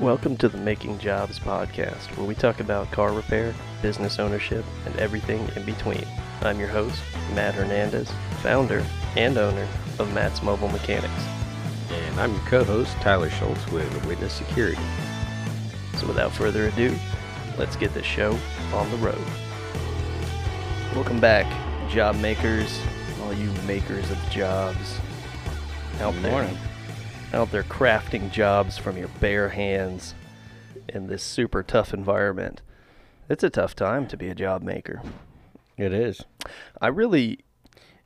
Welcome 0.00 0.36
to 0.36 0.48
the 0.48 0.58
Making 0.58 0.98
Jobs 1.00 1.40
podcast, 1.40 2.16
where 2.16 2.24
we 2.24 2.36
talk 2.36 2.60
about 2.60 2.92
car 2.92 3.12
repair, 3.12 3.52
business 3.82 4.20
ownership, 4.20 4.64
and 4.86 4.94
everything 4.94 5.50
in 5.56 5.64
between. 5.64 6.06
I'm 6.40 6.60
your 6.60 6.68
host, 6.68 7.02
Matt 7.34 7.54
Hernandez, 7.54 8.08
founder 8.40 8.86
and 9.16 9.36
owner 9.36 9.66
of 9.98 10.14
Matt's 10.14 10.40
Mobile 10.40 10.68
Mechanix. 10.68 11.10
And 11.90 12.20
I'm 12.20 12.30
your 12.32 12.44
co-host, 12.44 12.92
Tyler 13.00 13.28
Schultz 13.28 13.66
with 13.72 14.06
Witness 14.06 14.32
Security. 14.32 14.80
So 15.96 16.06
without 16.06 16.30
further 16.30 16.68
ado, 16.68 16.94
let's 17.58 17.74
get 17.74 17.92
the 17.92 18.02
show 18.04 18.38
on 18.72 18.88
the 18.92 18.96
road. 18.98 19.26
Welcome 20.94 21.18
back, 21.18 21.46
job 21.90 22.14
makers, 22.16 22.80
all 23.20 23.32
you 23.32 23.50
makers 23.66 24.08
of 24.12 24.18
jobs 24.30 25.00
out 26.00 26.14
Good 26.14 26.22
there. 26.22 26.30
morning. 26.30 26.58
Out 27.32 27.50
there 27.52 27.62
crafting 27.64 28.30
jobs 28.30 28.78
from 28.78 28.96
your 28.96 29.08
bare 29.20 29.50
hands 29.50 30.14
in 30.88 31.08
this 31.08 31.22
super 31.22 31.62
tough 31.62 31.92
environment. 31.92 32.62
It's 33.28 33.44
a 33.44 33.50
tough 33.50 33.76
time 33.76 34.06
to 34.08 34.16
be 34.16 34.28
a 34.28 34.34
job 34.34 34.62
maker. 34.62 35.02
It 35.76 35.92
is. 35.92 36.22
I 36.80 36.88
really 36.88 37.40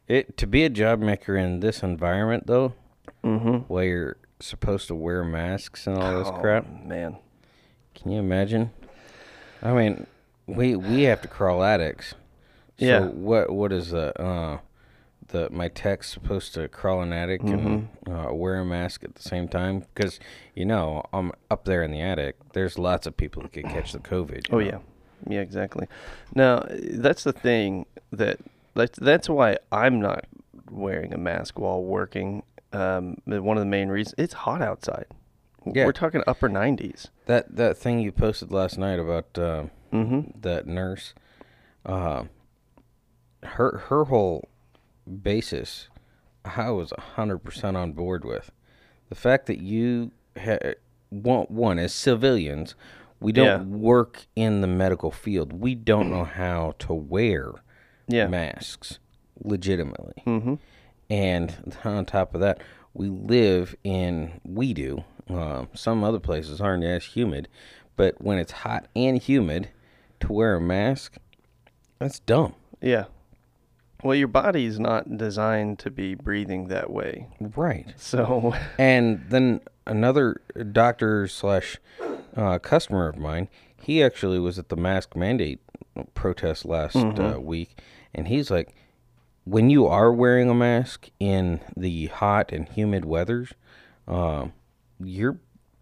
It 0.08 0.36
to 0.38 0.46
be 0.48 0.64
a 0.64 0.68
job 0.68 0.98
maker 0.98 1.36
in 1.36 1.60
this 1.60 1.82
environment 1.84 2.48
though, 2.48 2.74
mm-hmm. 3.22 3.58
where 3.72 3.84
you're 3.84 4.16
supposed 4.40 4.88
to 4.88 4.94
wear 4.96 5.22
masks 5.22 5.86
and 5.86 5.96
all 5.96 6.18
this 6.18 6.28
Oh, 6.28 6.32
crap. 6.40 6.66
man. 6.84 7.16
Can 7.94 8.10
you 8.10 8.18
imagine? 8.18 8.72
I 9.62 9.72
mean, 9.72 10.06
we 10.48 10.74
we 10.74 11.02
have 11.02 11.22
to 11.22 11.28
crawl 11.28 11.62
attics. 11.62 12.10
So 12.80 12.84
Yeah. 12.84 13.00
what 13.06 13.50
what 13.50 13.72
is 13.72 13.90
the 13.92 14.20
uh 14.20 14.58
the 15.28 15.48
my 15.50 15.68
tech's 15.68 16.10
supposed 16.10 16.54
to 16.54 16.68
crawl 16.68 17.00
an 17.02 17.12
attic 17.12 17.42
and 17.42 17.88
uh, 18.08 18.28
wear 18.32 18.56
a 18.56 18.64
mask 18.64 19.04
at 19.04 19.14
the 19.14 19.22
same 19.22 19.48
time 19.48 19.84
because 19.94 20.18
you 20.54 20.64
know 20.64 21.04
I'm 21.12 21.32
up 21.50 21.64
there 21.64 21.82
in 21.82 21.90
the 21.90 22.00
attic. 22.00 22.36
There's 22.52 22.78
lots 22.78 23.06
of 23.06 23.16
people 23.16 23.42
that 23.42 23.52
could 23.52 23.64
catch 23.64 23.92
the 23.92 23.98
COVID. 23.98 24.48
Oh 24.50 24.58
know? 24.58 24.64
yeah, 24.64 24.78
yeah, 25.28 25.40
exactly. 25.40 25.86
Now 26.34 26.64
that's 26.70 27.24
the 27.24 27.32
thing 27.32 27.86
that 28.10 28.38
that's 28.74 28.98
that's 28.98 29.28
why 29.28 29.58
I'm 29.70 30.00
not 30.00 30.24
wearing 30.70 31.12
a 31.12 31.18
mask 31.18 31.58
while 31.58 31.82
working. 31.82 32.42
Um, 32.72 33.18
one 33.26 33.56
of 33.56 33.60
the 33.60 33.66
main 33.70 33.88
reasons 33.88 34.14
it's 34.18 34.34
hot 34.34 34.62
outside. 34.62 35.06
Yeah. 35.64 35.84
We're 35.86 35.92
talking 35.92 36.22
upper 36.26 36.48
90s. 36.48 37.08
That 37.26 37.54
that 37.56 37.76
thing 37.78 38.00
you 38.00 38.10
posted 38.12 38.50
last 38.50 38.78
night 38.78 38.98
about 38.98 39.38
uh, 39.38 39.64
Mm-hmm. 39.92 40.40
that 40.40 40.66
nurse, 40.66 41.12
uh, 41.84 42.24
her 43.42 43.78
her 43.88 44.04
whole 44.04 44.48
basis, 45.22 45.88
I 46.44 46.70
was 46.70 46.92
hundred 46.98 47.38
percent 47.38 47.76
on 47.76 47.92
board 47.92 48.24
with. 48.24 48.50
The 49.08 49.14
fact 49.14 49.46
that 49.46 49.58
you 49.60 50.10
ha- 50.42 50.58
one, 51.10 51.46
one 51.48 51.78
as 51.78 51.92
civilians, 51.92 52.74
we 53.20 53.32
don't 53.32 53.46
Yeah. 53.46 53.62
work 53.76 54.26
in 54.34 54.60
the 54.62 54.66
medical 54.66 55.10
field. 55.10 55.52
We 55.52 55.74
don't 55.74 56.10
know 56.10 56.24
how 56.36 56.74
to 56.80 56.94
wear 56.94 57.52
Yeah. 58.08 58.26
masks 58.28 58.98
legitimately. 59.44 60.22
Mm-hmm. 60.26 60.54
And 61.10 61.76
on 61.84 62.06
top 62.06 62.34
of 62.34 62.40
that, 62.40 62.60
we 62.94 63.08
live 63.08 63.74
in, 63.84 64.40
we 64.44 64.72
do, 64.74 65.04
uh, 65.28 65.66
some 65.74 66.02
other 66.04 66.18
places 66.18 66.60
aren't 66.60 66.84
as 66.84 67.04
humid, 67.04 67.48
but 67.96 68.20
when 68.22 68.38
it's 68.38 68.52
hot 68.52 68.86
and 68.96 69.18
humid, 69.20 69.68
to 70.20 70.32
wear 70.32 70.54
a 70.56 70.60
mask, 70.60 71.16
that's 71.98 72.18
dumb. 72.20 72.54
Yeah. 72.80 73.04
Well, 74.02 74.14
your 74.14 74.28
body's 74.28 74.80
not 74.80 75.16
designed 75.16 75.78
to 75.80 75.90
be 75.90 76.14
breathing 76.14 76.68
that 76.68 76.90
way. 76.90 77.28
Right. 77.40 77.92
So, 77.96 78.54
And 78.78 79.24
then 79.28 79.60
another 79.86 80.40
doctor 80.72 81.28
slash 81.28 81.78
uh, 82.36 82.58
customer 82.58 83.08
of 83.08 83.16
mine, 83.16 83.48
he 83.80 84.02
actually 84.02 84.38
was 84.38 84.58
at 84.58 84.68
the 84.68 84.76
mask 84.76 85.14
mandate 85.16 85.60
protest 86.14 86.64
last 86.64 86.96
uh, 86.96 87.38
week, 87.40 87.80
and 88.14 88.28
he's 88.28 88.50
like, 88.50 88.74
when 89.44 89.70
you 89.70 89.86
are 89.86 90.12
wearing 90.12 90.48
a 90.48 90.54
mask 90.54 91.10
in 91.18 91.60
the 91.76 92.06
hot 92.06 92.52
and 92.52 92.68
humid 92.68 93.04
weathers, 93.04 93.52
um, 94.06 94.52
you're 95.02 95.38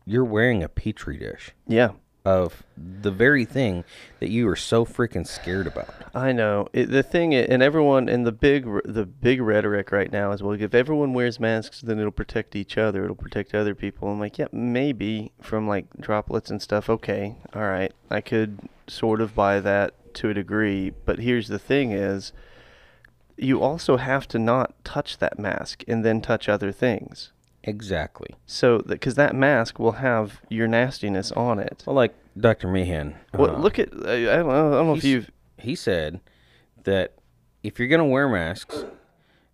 you're 0.07 0.25
wearing 0.25 0.63
a 0.63 0.69
petri 0.69 1.19
dish 1.19 1.53
yeah. 1.69 1.91
Of 2.25 2.63
the 2.77 3.11
very 3.11 3.45
thing 3.45 3.85
that 4.19 4.29
you 4.29 4.49
are 4.49 4.57
so 4.57 4.85
freaking 4.85 5.27
scared 5.27 5.67
about. 5.67 5.95
I 6.15 6.33
know 6.33 6.69
it, 6.73 6.91
the 6.91 7.03
thing, 7.03 7.35
and 7.35 7.63
everyone, 7.63 8.09
and 8.09 8.27
the 8.27 8.33
big, 8.33 8.67
the 8.85 9.07
big 9.07 9.41
rhetoric 9.41 9.91
right 9.93 10.11
now 10.13 10.33
is, 10.33 10.43
well, 10.43 10.61
if 10.61 10.75
everyone 10.75 11.15
wears 11.15 11.41
masks, 11.41 11.81
then 11.81 11.99
it'll 11.99 12.11
protect 12.11 12.55
each 12.55 12.77
other, 12.77 13.05
it'll 13.05 13.17
protect 13.17 13.55
other 13.55 13.75
people. 13.75 14.09
I'm 14.09 14.21
like, 14.21 14.39
yeah, 14.39 14.49
maybe 14.53 15.33
from 15.41 15.67
like 15.67 15.87
droplets 15.99 16.51
and 16.51 16.61
stuff. 16.61 16.91
Okay, 16.91 17.37
all 17.55 17.63
right, 17.63 17.93
I 18.11 18.21
could 18.21 18.59
sort 18.87 19.21
of 19.21 19.35
buy 19.35 19.61
that 19.61 19.95
to 20.15 20.31
a 20.31 20.35
degree, 20.35 20.93
but 21.05 21.21
here's 21.21 21.49
the 21.49 21.59
thing: 21.59 21.93
is 21.93 22.33
you 23.37 23.63
also 23.63 23.97
have 23.97 24.29
to 24.29 24.39
not 24.39 24.85
touch 24.85 25.19
that 25.19 25.39
mask 25.39 25.83
and 25.89 26.05
then 26.05 26.21
touch 26.21 26.49
other 26.49 26.73
things. 26.73 27.33
Exactly. 27.65 28.35
So, 28.47 28.79
because 28.79 29.15
that 29.17 29.35
mask 29.35 29.79
will 29.79 29.93
have 29.93 30.41
your 30.49 30.67
nastiness 30.67 31.31
on 31.33 31.59
it. 31.59 31.83
Well, 31.87 31.97
like 31.97 32.15
Dr. 32.39 32.69
Meehan. 32.69 33.15
Well, 33.35 33.57
uh, 33.57 33.59
look 33.59 33.79
at 33.79 33.89
I, 33.93 33.97
don't 33.97 34.49
know, 34.49 34.73
I 34.73 34.77
don't 34.77 34.87
know 34.87 34.95
if 34.95 35.05
you've 35.05 35.31
he 35.59 35.75
said 35.75 36.21
that 36.85 37.15
if 37.63 37.79
you're 37.79 37.89
going 37.89 38.01
to 38.01 38.05
wear 38.05 38.29
masks, 38.29 38.85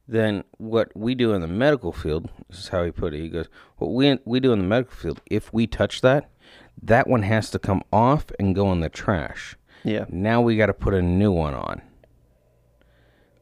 then 0.07 0.45
what 0.59 0.97
we 0.97 1.17
do 1.17 1.33
in 1.33 1.41
the 1.41 1.49
medical 1.49 1.93
field, 1.93 2.31
this 2.49 2.61
is 2.61 2.69
how 2.69 2.85
he 2.85 2.93
put 2.93 3.13
it. 3.13 3.21
He 3.21 3.29
goes, 3.29 3.49
"What 3.79 3.93
we 3.93 4.19
we 4.25 4.39
do 4.39 4.53
in 4.53 4.61
the 4.61 4.65
medical 4.65 4.95
field, 4.95 5.21
if 5.27 5.53
we 5.53 5.67
touch 5.67 6.01
that, 6.03 6.31
that 6.83 7.09
one 7.09 7.23
has 7.23 7.51
to 7.51 7.59
come 7.59 7.83
off 7.93 8.27
and 8.39 8.55
go 8.55 8.71
in 8.73 8.81
the 8.81 8.89
trash. 8.89 9.57
yeah 9.83 10.05
Now 10.09 10.41
we 10.41 10.57
got 10.57 10.67
to 10.67 10.75
put 10.75 10.95
a 10.95 11.03
new 11.03 11.33
one 11.33 11.55
on. 11.55 11.83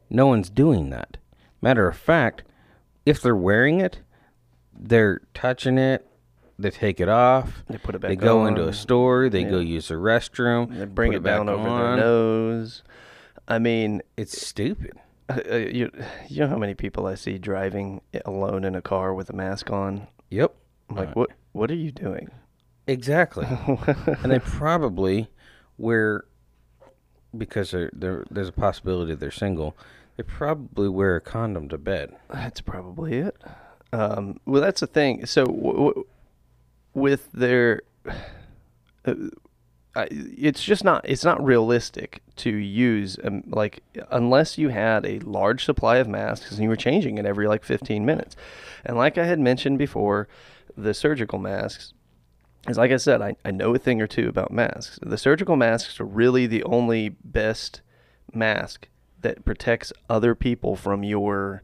No 0.08 0.26
one's 0.26 0.50
doing 0.50 0.90
that. 0.90 1.16
Matter 1.60 1.88
of 1.88 1.96
fact, 1.96 2.44
if 3.04 3.20
they're 3.20 3.36
wearing 3.36 3.80
it, 3.80 4.00
they're 4.78 5.20
touching 5.34 5.78
it, 5.78 6.06
they 6.58 6.70
take 6.70 7.00
it 7.00 7.08
off, 7.08 7.62
They 7.68 7.78
put 7.78 7.94
it 7.94 8.00
back. 8.00 8.08
they 8.10 8.16
go 8.16 8.46
into 8.46 8.66
a 8.68 8.72
store, 8.72 9.28
they 9.28 9.44
go 9.44 9.58
use 9.58 9.88
the 9.88 9.94
restroom, 9.94 10.76
They 10.78 10.84
bring 10.84 11.12
put 11.12 11.16
it 11.18 11.22
down 11.24 11.46
back 11.46 11.54
over 11.56 11.68
on. 11.68 11.96
their 11.96 12.04
nose. 12.06 12.82
I 13.48 13.58
mean, 13.58 14.02
It's 14.16 14.40
stupid. 14.46 14.92
uh, 15.28 15.40
uh, 15.50 15.56
you 15.56 15.90
you 16.28 16.40
know 16.40 16.48
how 16.48 16.56
many 16.58 16.74
people 16.74 17.06
I 17.06 17.14
see 17.14 17.38
driving 17.38 18.00
alone 18.24 18.64
in 18.64 18.74
a 18.74 18.82
car 18.82 19.14
with 19.14 19.30
a 19.30 19.32
mask 19.34 19.70
on? 19.70 20.06
Yep. 20.30 20.54
I'm 20.90 20.96
like, 20.96 21.08
Uh, 21.08 21.12
what 21.14 21.30
what 21.52 21.70
are 21.70 21.74
you 21.76 21.90
doing? 21.92 22.30
Exactly. 22.86 23.46
and 24.22 24.30
they 24.30 24.38
probably 24.38 25.28
wear 25.78 26.24
because 27.36 27.70
they're, 27.72 27.90
they're, 27.92 28.24
there's 28.30 28.48
a 28.48 28.52
possibility 28.52 29.14
they're 29.14 29.30
single. 29.30 29.76
They 30.16 30.22
probably 30.22 30.88
wear 30.88 31.16
a 31.16 31.20
condom 31.20 31.68
to 31.70 31.78
bed. 31.78 32.14
That's 32.32 32.60
probably 32.60 33.14
it. 33.18 33.36
Um, 33.94 34.40
well, 34.44 34.60
that's 34.60 34.80
the 34.80 34.88
thing. 34.88 35.24
So 35.24 35.44
w- 35.44 35.72
w- 35.72 36.06
with 36.94 37.30
their, 37.30 37.82
uh, 39.04 39.14
it's 40.10 40.64
just 40.64 40.82
not 40.82 41.08
it's 41.08 41.24
not 41.24 41.42
realistic 41.44 42.20
to 42.36 42.50
use 42.50 43.16
um, 43.22 43.44
like 43.46 43.84
unless 44.10 44.58
you 44.58 44.70
had 44.70 45.06
a 45.06 45.20
large 45.20 45.64
supply 45.64 45.98
of 45.98 46.08
masks 46.08 46.50
and 46.50 46.62
you 46.64 46.68
were 46.68 46.74
changing 46.74 47.18
it 47.18 47.24
every 47.24 47.46
like 47.46 47.62
15 47.62 48.04
minutes. 48.04 48.34
And 48.84 48.96
like 48.96 49.16
I 49.16 49.26
had 49.26 49.38
mentioned 49.38 49.78
before, 49.78 50.26
the 50.76 50.92
surgical 50.92 51.38
masks 51.38 51.92
is 52.66 52.76
like 52.76 52.90
I 52.90 52.96
said, 52.96 53.22
I, 53.22 53.36
I 53.44 53.52
know 53.52 53.76
a 53.76 53.78
thing 53.78 54.02
or 54.02 54.08
two 54.08 54.28
about 54.28 54.50
masks. 54.50 54.98
The 55.02 55.18
surgical 55.18 55.54
masks 55.54 56.00
are 56.00 56.04
really 56.04 56.48
the 56.48 56.64
only 56.64 57.10
best 57.10 57.80
mask 58.32 58.88
that 59.20 59.44
protects 59.44 59.92
other 60.10 60.34
people 60.34 60.74
from 60.74 61.04
your 61.04 61.62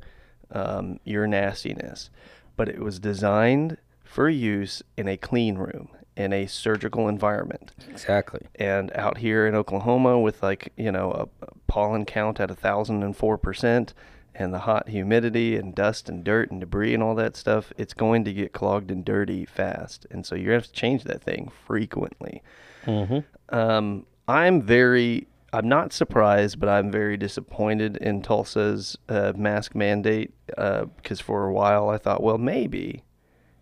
um, 0.53 1.01
your 1.05 1.27
nastiness. 1.27 2.11
But 2.57 2.69
it 2.69 2.81
was 2.81 2.99
designed 2.99 3.79
for 4.03 4.29
use 4.29 4.83
in 4.97 5.09
a 5.09 5.17
clean 5.17 5.57
room, 5.57 5.89
in 6.17 6.33
a 6.33 6.47
surgical 6.47 7.09
environment. 7.09 7.73
Exactly. 7.89 8.47
And 8.57 8.93
out 8.95 9.19
here 9.19 9.47
in 9.47 9.55
Oklahoma, 9.55 10.19
with 10.19 10.43
like 10.43 10.73
you 10.77 10.93
know 10.93 11.13
a, 11.13 11.47
a 11.47 11.51
pollen 11.67 12.05
count 12.05 12.41
at 12.41 12.51
a 12.51 12.57
thousand 12.57 13.03
and 13.03 13.17
four 13.17 13.39
percent, 13.39 13.95
and 14.35 14.55
the 14.55 14.61
hot 14.61 14.89
humidity 14.89 15.57
and 15.57 15.75
dust 15.75 16.09
and 16.09 16.25
dirt 16.25 16.51
and 16.51 16.61
debris 16.61 16.95
and 16.95 17.03
all 17.03 17.15
that 17.15 17.37
stuff, 17.37 17.73
it's 17.77 17.95
going 17.95 18.25
to 18.25 18.33
get 18.33 18.53
clogged 18.53 18.91
and 18.91 19.05
dirty 19.05 19.45
fast. 19.45 20.07
And 20.11 20.25
so 20.25 20.35
you 20.35 20.51
have 20.51 20.67
to 20.67 20.73
change 20.73 21.05
that 21.05 21.23
thing 21.23 21.51
frequently. 21.67 22.43
Mm-hmm. 22.87 23.55
Um, 23.55 24.07
I'm 24.29 24.63
very, 24.63 25.27
I'm 25.53 25.69
not 25.69 25.93
surprised, 25.93 26.61
but 26.61 26.69
I'm 26.69 26.91
very 26.91 27.17
disappointed 27.17 27.97
in 27.97 28.23
Tulsa's 28.23 28.97
uh, 29.09 29.33
mask 29.37 29.75
mandate 29.75 30.33
because 30.47 31.21
for 31.21 31.47
a 31.47 31.53
while 31.53 31.89
I 31.89 31.99
thought, 31.99 32.23
well, 32.23 32.39
maybe, 32.39 33.03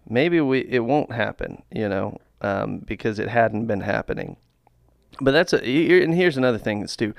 maybe 0.09 0.41
we 0.41 0.61
it 0.61 0.81
won't 0.81 1.13
happen, 1.13 1.63
you 1.71 1.89
know, 1.89 2.19
um, 2.41 2.79
because 2.81 3.19
it 3.19 3.29
hadn't 3.29 3.67
been 3.67 3.81
happening. 3.81 4.37
But 5.21 5.33
that's 5.33 5.53
a, 5.53 6.03
and 6.03 6.15
here's 6.15 6.37
another 6.37 6.59
thing, 6.59 6.87
Stu. 6.87 7.15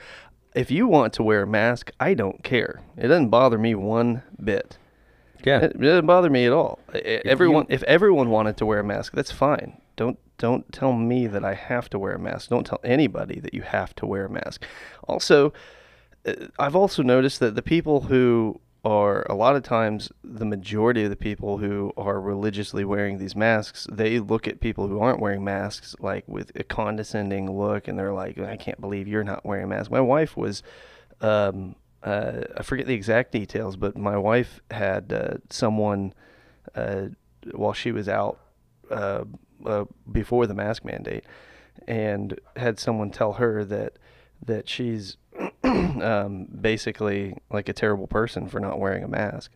If 0.56 0.71
you 0.71 0.88
want 0.88 1.13
to 1.13 1.24
wear 1.24 1.44
a 1.44 1.48
mask, 1.48 1.92
I 2.00 2.13
don't 2.13 2.44
care. 2.44 2.81
It 2.98 3.07
doesn't 3.07 3.30
bother 3.30 3.57
me 3.57 3.75
one 3.75 4.24
bit. 4.44 4.77
Yeah. 5.44 5.59
It, 5.59 5.71
it 5.75 5.81
doesn't 5.81 6.06
bother 6.06 6.30
me 6.30 6.45
at 6.45 6.51
all. 6.51 6.80
I- 6.94 6.97
I- 6.97 7.21
everyone, 7.25 7.65
if 7.69 7.83
everyone 7.83 8.30
wanted 8.30 8.57
to 8.57 8.65
wear 8.65 8.80
a 8.80 8.83
mask, 8.83 9.13
that's 9.13 9.31
fine. 9.31 9.81
Don't 9.95 10.18
don't 10.38 10.71
tell 10.71 10.94
me 10.94 11.27
that 11.27 11.44
I 11.44 11.53
have 11.53 11.89
to 11.89 12.00
wear 12.00 12.13
a 12.13 12.19
mask. 12.19 12.50
Don't 12.50 12.65
tell 12.65 12.80
anybody 12.83 13.39
that 13.41 13.53
you 13.53 13.62
have 13.62 13.94
to 13.95 14.06
wear 14.06 14.25
a 14.25 14.30
mask. 14.30 14.63
Also, 15.07 15.51
uh, 16.25 16.33
I've 16.57 16.75
also 16.75 17.03
noticed 17.03 17.39
that 17.41 17.56
the 17.56 17.62
people 17.62 18.01
who 18.01 18.62
are 18.86 19.25
a 19.30 19.36
lot 19.36 19.57
of 19.57 19.63
times 19.63 20.09
the 20.24 20.45
majority 20.45 21.03
of 21.03 21.09
the 21.09 21.18
people 21.18 21.57
who 21.57 21.92
are 21.97 22.21
religiously 22.21 22.85
wearing 22.85 23.18
these 23.18 23.35
masks, 23.35 23.85
they 23.92 24.19
look 24.19 24.47
at 24.47 24.62
people 24.62 24.88
who 24.88 25.01
aren't 25.01 25.19
wearing 25.19 25.44
masks 25.44 25.94
like 26.00 26.24
with 26.27 26.50
a 26.56 26.63
condescending 26.63 27.51
look, 27.57 27.89
and 27.89 28.00
they're 28.00 28.13
like, 28.13 28.38
"I 28.39 28.56
can't 28.56 28.80
believe 28.80 29.06
you're 29.06 29.25
not 29.25 29.45
wearing 29.45 29.65
a 29.65 29.68
mask." 29.68 29.92
My 29.92 30.00
wife 30.01 30.38
was. 30.38 30.63
Um, 31.21 31.75
uh, 32.04 32.42
I 32.56 32.63
forget 32.63 32.88
the 32.88 32.94
exact 32.94 33.31
details, 33.31 33.75
but 33.75 33.98
my 33.98 34.18
wife 34.18 34.62
had 34.72 35.12
uh, 35.12 35.38
someone 35.50 36.13
uh, 36.75 37.07
while 37.51 37.74
she 37.74 37.92
was 37.92 38.07
out 38.07 38.40
uh, 38.90 39.25
uh, 39.66 39.86
before 40.10 40.48
the 40.48 40.54
mask 40.54 40.86
mandate, 40.86 41.25
and 41.88 42.40
had 42.56 42.80
someone 42.80 43.12
tell 43.12 43.34
her 43.34 43.66
that 43.66 43.94
that 44.46 44.69
she's 44.69 45.18
um, 45.63 46.46
basically 46.46 47.36
like 47.51 47.68
a 47.68 47.74
terrible 47.74 48.07
person 48.07 48.48
for 48.48 48.60
not 48.60 48.80
wearing 48.80 49.04
a 49.04 49.07
mask, 49.07 49.52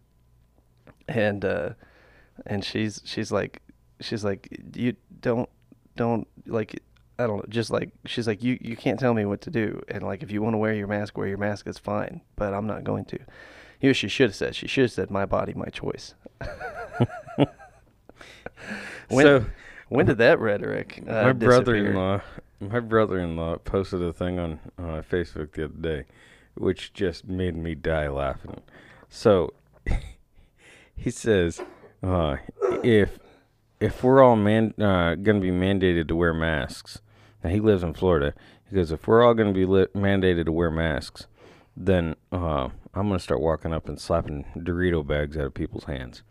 and 1.07 1.45
and 2.45 2.65
she's 2.65 3.01
she's 3.05 3.31
like 3.31 3.61
she's 4.01 4.25
like 4.25 4.49
you 4.75 4.95
don't 5.21 5.49
don't 5.95 6.27
like 6.45 6.81
I 7.19 7.27
don't 7.27 7.37
know 7.37 7.45
just 7.49 7.69
like 7.69 7.91
she's 8.05 8.27
like 8.27 8.43
you 8.43 8.57
you 8.59 8.75
can't 8.75 8.99
tell 8.99 9.13
me 9.13 9.25
what 9.25 9.41
to 9.41 9.51
do 9.51 9.81
and 9.87 10.03
like 10.03 10.23
if 10.23 10.31
you 10.31 10.41
want 10.41 10.53
to 10.53 10.57
wear 10.57 10.73
your 10.73 10.87
mask 10.87 11.17
wear 11.17 11.27
your 11.27 11.37
mask 11.37 11.67
it's 11.67 11.77
fine 11.77 12.21
but 12.35 12.53
I'm 12.53 12.67
not 12.67 12.83
going 12.83 13.05
to. 13.05 13.19
You 13.81 13.89
know, 13.89 13.93
she 13.93 14.07
should 14.07 14.29
have 14.29 14.35
said 14.35 14.55
she 14.55 14.67
should 14.67 14.83
have 14.83 14.91
said 14.91 15.11
my 15.11 15.25
body 15.25 15.53
my 15.53 15.67
choice. 15.67 16.15
when, 19.09 19.25
so 19.25 19.45
when 19.89 20.05
did 20.05 20.17
that 20.17 20.39
rhetoric? 20.39 21.03
Uh, 21.07 21.23
my 21.23 21.33
brother-in-law, 21.33 22.21
my 22.59 22.79
brother-in-law 22.79 23.57
posted 23.59 24.01
a 24.01 24.13
thing 24.13 24.39
on 24.39 24.59
uh, 24.79 25.01
Facebook 25.07 25.51
the 25.53 25.65
other 25.65 25.73
day, 25.73 26.05
which 26.55 26.93
just 26.93 27.27
made 27.27 27.55
me 27.55 27.75
die 27.75 28.07
laughing. 28.07 28.61
So 29.09 29.53
he 30.95 31.11
says, 31.11 31.61
uh, 32.01 32.37
if 32.83 33.19
if 33.83 34.01
we're 34.01 34.23
all 34.23 34.37
man 34.37 34.73
uh, 34.79 35.15
going 35.15 35.41
to 35.41 35.41
be 35.41 35.51
mandated 35.51 36.07
to 36.07 36.15
wear 36.15 36.33
masks, 36.33 37.01
now 37.43 37.49
he 37.49 37.59
lives 37.59 37.83
in 37.83 37.93
Florida. 37.93 38.33
He 38.69 38.77
goes, 38.77 38.93
if 38.93 39.05
we're 39.05 39.21
all 39.21 39.33
going 39.33 39.53
to 39.53 39.53
be 39.53 39.65
li- 39.65 39.87
mandated 39.93 40.45
to 40.45 40.53
wear 40.53 40.71
masks, 40.71 41.27
then 41.75 42.15
uh, 42.31 42.69
I'm 42.93 43.07
going 43.09 43.17
to 43.17 43.19
start 43.19 43.41
walking 43.41 43.73
up 43.73 43.89
and 43.89 43.99
slapping 43.99 44.45
Dorito 44.55 45.05
bags 45.05 45.35
out 45.35 45.47
of 45.47 45.53
people's 45.53 45.83
hands. 45.83 46.23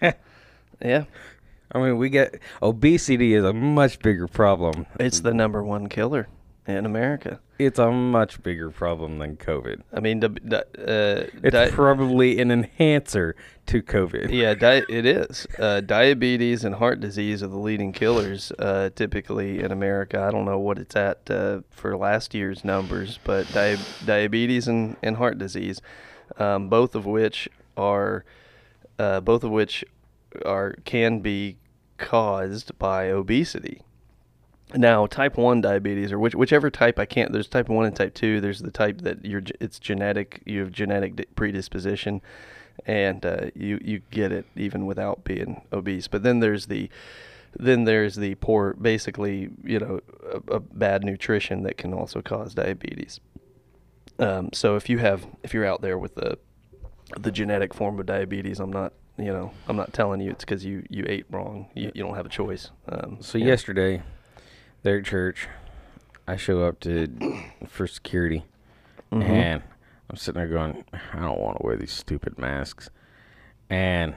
Yeah, 0.78 1.04
I 1.72 1.78
mean, 1.78 1.96
we 1.96 2.10
get 2.10 2.38
obesity 2.60 3.32
is 3.32 3.42
a 3.44 3.54
much 3.54 3.98
bigger 4.00 4.28
problem. 4.28 4.84
it's 5.00 5.20
the 5.20 5.32
number 5.32 5.62
one 5.62 5.88
killer 5.88 6.28
in 6.66 6.84
America. 6.84 7.40
It's 7.58 7.78
a 7.78 7.90
much 7.90 8.42
bigger 8.42 8.70
problem 8.70 9.18
than 9.18 9.36
COVID. 9.38 9.80
I 9.92 10.00
mean, 10.00 10.20
the, 10.20 10.28
the, 10.28 10.60
uh, 10.60 11.38
It's 11.42 11.52
di- 11.52 11.70
probably 11.70 12.38
an 12.38 12.50
enhancer 12.50 13.34
to 13.66 13.82
COVID. 13.82 14.30
yeah, 14.30 14.52
di- 14.54 14.84
it 14.90 15.06
is. 15.06 15.46
Uh, 15.58 15.80
diabetes 15.80 16.64
and 16.64 16.74
heart 16.74 17.00
disease 17.00 17.42
are 17.42 17.46
the 17.48 17.56
leading 17.56 17.92
killers 17.92 18.52
uh, 18.58 18.90
typically 18.94 19.60
in 19.60 19.72
America. 19.72 20.20
I 20.20 20.30
don't 20.30 20.44
know 20.44 20.58
what 20.58 20.78
it's 20.78 20.94
at 20.96 21.30
uh, 21.30 21.60
for 21.70 21.96
last 21.96 22.34
year's 22.34 22.62
numbers, 22.64 23.18
but 23.24 23.50
di- 23.52 23.78
diabetes 24.04 24.68
and, 24.68 24.96
and 25.02 25.16
heart 25.16 25.38
disease, 25.38 25.80
um, 26.38 26.68
both 26.68 26.94
of 26.94 27.06
which 27.06 27.48
are 27.76 28.24
uh, 28.98 29.20
both 29.20 29.44
of 29.44 29.50
which 29.50 29.84
are 30.44 30.74
can 30.84 31.20
be 31.20 31.56
caused 31.96 32.78
by 32.78 33.06
obesity. 33.08 33.80
Now, 34.74 35.06
type 35.06 35.36
one 35.36 35.60
diabetes 35.60 36.12
or 36.12 36.18
which, 36.18 36.34
whichever 36.34 36.70
type 36.70 36.98
I 36.98 37.06
can't. 37.06 37.32
There's 37.32 37.48
type 37.48 37.68
one 37.68 37.86
and 37.86 37.94
type 37.94 38.14
two. 38.14 38.40
There's 38.40 38.60
the 38.60 38.70
type 38.70 39.02
that 39.02 39.24
you're 39.24 39.42
it's 39.60 39.78
genetic. 39.78 40.42
You 40.44 40.60
have 40.60 40.72
genetic 40.72 41.34
predisposition, 41.36 42.20
and 42.84 43.24
uh, 43.24 43.46
you 43.54 43.78
you 43.82 44.02
get 44.10 44.32
it 44.32 44.44
even 44.56 44.84
without 44.86 45.22
being 45.24 45.62
obese. 45.72 46.08
But 46.08 46.24
then 46.24 46.40
there's 46.40 46.66
the 46.66 46.90
then 47.58 47.84
there's 47.84 48.16
the 48.16 48.34
poor, 48.34 48.74
basically, 48.74 49.48
you 49.64 49.78
know, 49.78 50.00
a, 50.30 50.56
a 50.56 50.60
bad 50.60 51.04
nutrition 51.04 51.62
that 51.62 51.78
can 51.78 51.94
also 51.94 52.20
cause 52.20 52.52
diabetes. 52.52 53.20
Um, 54.18 54.50
so 54.52 54.76
if 54.76 54.88
you 54.90 54.98
have 54.98 55.26
if 55.42 55.54
you're 55.54 55.64
out 55.64 55.80
there 55.80 55.96
with 55.96 56.16
the 56.16 56.38
the 57.18 57.30
genetic 57.30 57.72
form 57.72 58.00
of 58.00 58.06
diabetes, 58.06 58.58
I'm 58.58 58.72
not 58.72 58.94
you 59.16 59.32
know 59.32 59.52
I'm 59.68 59.76
not 59.76 59.92
telling 59.92 60.20
you 60.20 60.30
it's 60.32 60.44
because 60.44 60.64
you 60.64 60.84
you 60.90 61.04
ate 61.06 61.26
wrong. 61.30 61.68
You 61.74 61.92
you 61.94 62.02
don't 62.02 62.16
have 62.16 62.26
a 62.26 62.30
choice. 62.30 62.70
Um, 62.88 63.18
So 63.20 63.38
yeah. 63.38 63.46
yesterday, 63.46 64.02
at 64.86 65.04
church, 65.04 65.48
I 66.26 66.36
show 66.36 66.64
up 66.64 66.80
to 66.80 67.08
for 67.66 67.86
security, 67.86 68.44
Mhm. 69.12 69.22
and 69.22 69.62
I'm 70.10 70.16
sitting 70.16 70.40
there 70.40 70.48
going, 70.48 70.84
I 71.12 71.20
don't 71.20 71.40
want 71.40 71.58
to 71.58 71.66
wear 71.66 71.76
these 71.76 71.92
stupid 71.92 72.38
masks, 72.38 72.90
and 73.70 74.14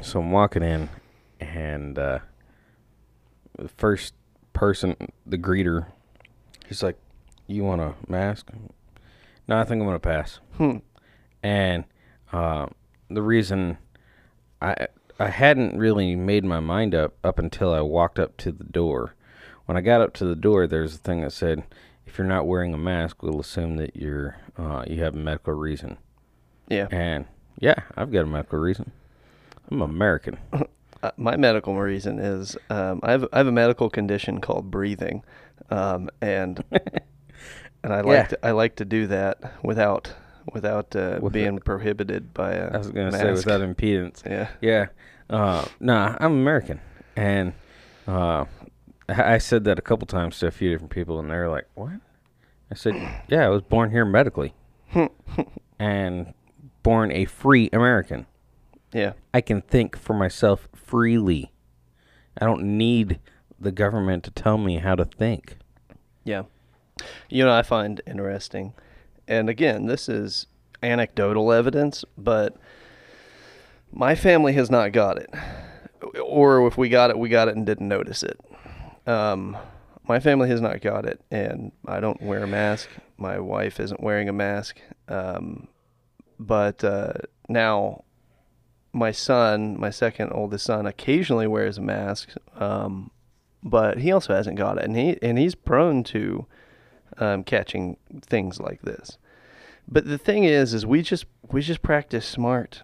so 0.00 0.20
I'm 0.20 0.30
walking 0.30 0.62
in, 0.62 0.88
and 1.40 1.98
uh, 1.98 2.20
the 3.58 3.68
first 3.68 4.14
person, 4.52 4.96
the 5.26 5.38
greeter, 5.38 5.86
he's 6.66 6.82
like, 6.82 6.96
"You 7.46 7.64
want 7.64 7.80
a 7.80 7.94
mask?" 8.08 8.50
No, 9.48 9.58
I 9.58 9.64
think 9.64 9.80
I'm 9.80 9.86
gonna 9.86 9.98
pass. 9.98 10.40
Hmm. 10.56 10.78
And 11.42 11.84
uh, 12.32 12.66
the 13.10 13.22
reason 13.22 13.78
I 14.60 14.86
I 15.18 15.28
hadn't 15.28 15.76
really 15.78 16.16
made 16.16 16.44
my 16.44 16.60
mind 16.60 16.94
up 16.94 17.14
up 17.24 17.38
until 17.38 17.72
I 17.74 17.80
walked 17.80 18.18
up 18.18 18.36
to 18.38 18.52
the 18.52 18.64
door. 18.64 19.14
When 19.66 19.76
I 19.76 19.80
got 19.80 20.00
up 20.00 20.12
to 20.14 20.24
the 20.24 20.36
door, 20.36 20.66
there's 20.66 20.94
a 20.94 20.98
thing 20.98 21.20
that 21.22 21.32
said, 21.32 21.62
"If 22.06 22.18
you're 22.18 22.26
not 22.26 22.46
wearing 22.46 22.74
a 22.74 22.78
mask, 22.78 23.22
we'll 23.22 23.40
assume 23.40 23.76
that 23.76 23.96
you're 23.96 24.36
uh, 24.58 24.84
you 24.86 25.02
have 25.02 25.14
a 25.14 25.18
medical 25.18 25.54
reason." 25.54 25.98
Yeah. 26.68 26.88
And 26.90 27.26
yeah, 27.58 27.74
I've 27.96 28.10
got 28.12 28.22
a 28.22 28.26
medical 28.26 28.58
reason. 28.58 28.92
I'm 29.70 29.82
American. 29.82 30.38
Uh, 31.04 31.10
my 31.16 31.34
medical 31.36 31.76
reason 31.76 32.20
is 32.20 32.56
um, 32.70 33.00
I 33.02 33.10
have 33.10 33.26
I 33.32 33.38
have 33.38 33.48
a 33.48 33.52
medical 33.52 33.90
condition 33.90 34.40
called 34.40 34.70
breathing, 34.70 35.24
um, 35.68 36.08
and 36.20 36.62
and 37.82 37.92
I 37.92 38.02
like 38.02 38.06
Yeah. 38.06 38.26
to, 38.26 38.46
I 38.46 38.50
like 38.52 38.76
to 38.76 38.84
do 38.84 39.08
that 39.08 39.52
without 39.64 40.12
without 40.52 40.94
uh, 40.94 41.18
With 41.20 41.32
being 41.32 41.58
prohibited 41.58 42.32
by 42.32 42.52
a 42.52 42.72
I 42.74 42.78
was 42.78 42.90
gonna 42.92 43.10
say 43.10 43.24
mask. 43.24 43.44
without 43.46 43.62
impedance. 43.62 44.24
yeah 44.24 44.46
Yeah. 44.60 44.86
Uh, 45.28 45.64
nah, 45.80 46.16
I'm 46.20 46.34
American, 46.34 46.80
and 47.16 47.52
uh, 48.06 48.44
I 49.18 49.38
said 49.38 49.64
that 49.64 49.78
a 49.78 49.82
couple 49.82 50.06
times 50.06 50.38
to 50.38 50.46
a 50.46 50.50
few 50.50 50.70
different 50.70 50.90
people, 50.92 51.18
and 51.18 51.30
they're 51.30 51.48
like, 51.48 51.66
"What?" 51.74 51.92
I 52.70 52.74
said, 52.74 52.94
"Yeah, 53.28 53.46
I 53.46 53.48
was 53.48 53.62
born 53.62 53.90
here 53.90 54.04
medically, 54.04 54.54
and 55.78 56.34
born 56.82 57.12
a 57.12 57.24
free 57.24 57.68
American. 57.72 58.26
yeah 58.92 59.12
I 59.32 59.40
can 59.40 59.62
think 59.62 59.96
for 59.96 60.14
myself 60.14 60.68
freely. 60.74 61.52
I 62.38 62.44
don't 62.44 62.76
need 62.78 63.20
the 63.58 63.72
government 63.72 64.24
to 64.24 64.30
tell 64.30 64.58
me 64.58 64.78
how 64.78 64.94
to 64.94 65.04
think." 65.04 65.56
yeah. 66.24 66.44
You 67.28 67.44
know 67.44 67.52
I 67.52 67.62
find 67.62 68.00
interesting, 68.06 68.74
and 69.26 69.48
again 69.48 69.86
this 69.86 70.08
is 70.08 70.46
anecdotal 70.82 71.50
evidence, 71.52 72.04
but 72.18 72.56
my 73.90 74.14
family 74.14 74.52
has 74.52 74.70
not 74.70 74.92
got 74.92 75.16
it, 75.18 75.30
or 76.22 76.66
if 76.66 76.76
we 76.78 76.88
got 76.88 77.10
it, 77.10 77.18
we 77.18 77.28
got 77.28 77.48
it 77.48 77.56
and 77.56 77.64
didn't 77.66 77.88
notice 77.88 78.22
it. 78.22 78.38
Um, 79.06 79.56
my 80.04 80.20
family 80.20 80.48
has 80.48 80.60
not 80.60 80.80
got 80.80 81.06
it, 81.06 81.20
and 81.30 81.72
I 81.86 82.00
don't 82.00 82.20
wear 82.20 82.42
a 82.42 82.46
mask. 82.46 82.88
My 83.16 83.38
wife 83.38 83.78
isn't 83.78 84.02
wearing 84.02 84.28
a 84.28 84.32
mask. 84.32 84.78
Um, 85.08 85.68
but 86.38 86.82
uh, 86.82 87.14
now, 87.48 88.04
my 88.92 89.12
son, 89.12 89.78
my 89.78 89.90
second 89.90 90.32
oldest 90.32 90.66
son, 90.66 90.86
occasionally 90.86 91.46
wears 91.46 91.78
a 91.78 91.82
mask, 91.82 92.30
um, 92.56 93.10
but 93.62 93.98
he 93.98 94.10
also 94.10 94.34
hasn't 94.34 94.58
got 94.58 94.78
it, 94.78 94.84
and 94.84 94.96
he 94.96 95.18
and 95.22 95.38
he's 95.38 95.54
prone 95.54 96.02
to 96.04 96.46
um, 97.18 97.44
catching 97.44 97.96
things 98.22 98.60
like 98.60 98.82
this. 98.82 99.18
But 99.86 100.06
the 100.06 100.18
thing 100.18 100.44
is, 100.44 100.74
is 100.74 100.84
we 100.84 101.02
just 101.02 101.26
we 101.50 101.62
just 101.62 101.82
practice 101.82 102.26
smart, 102.26 102.82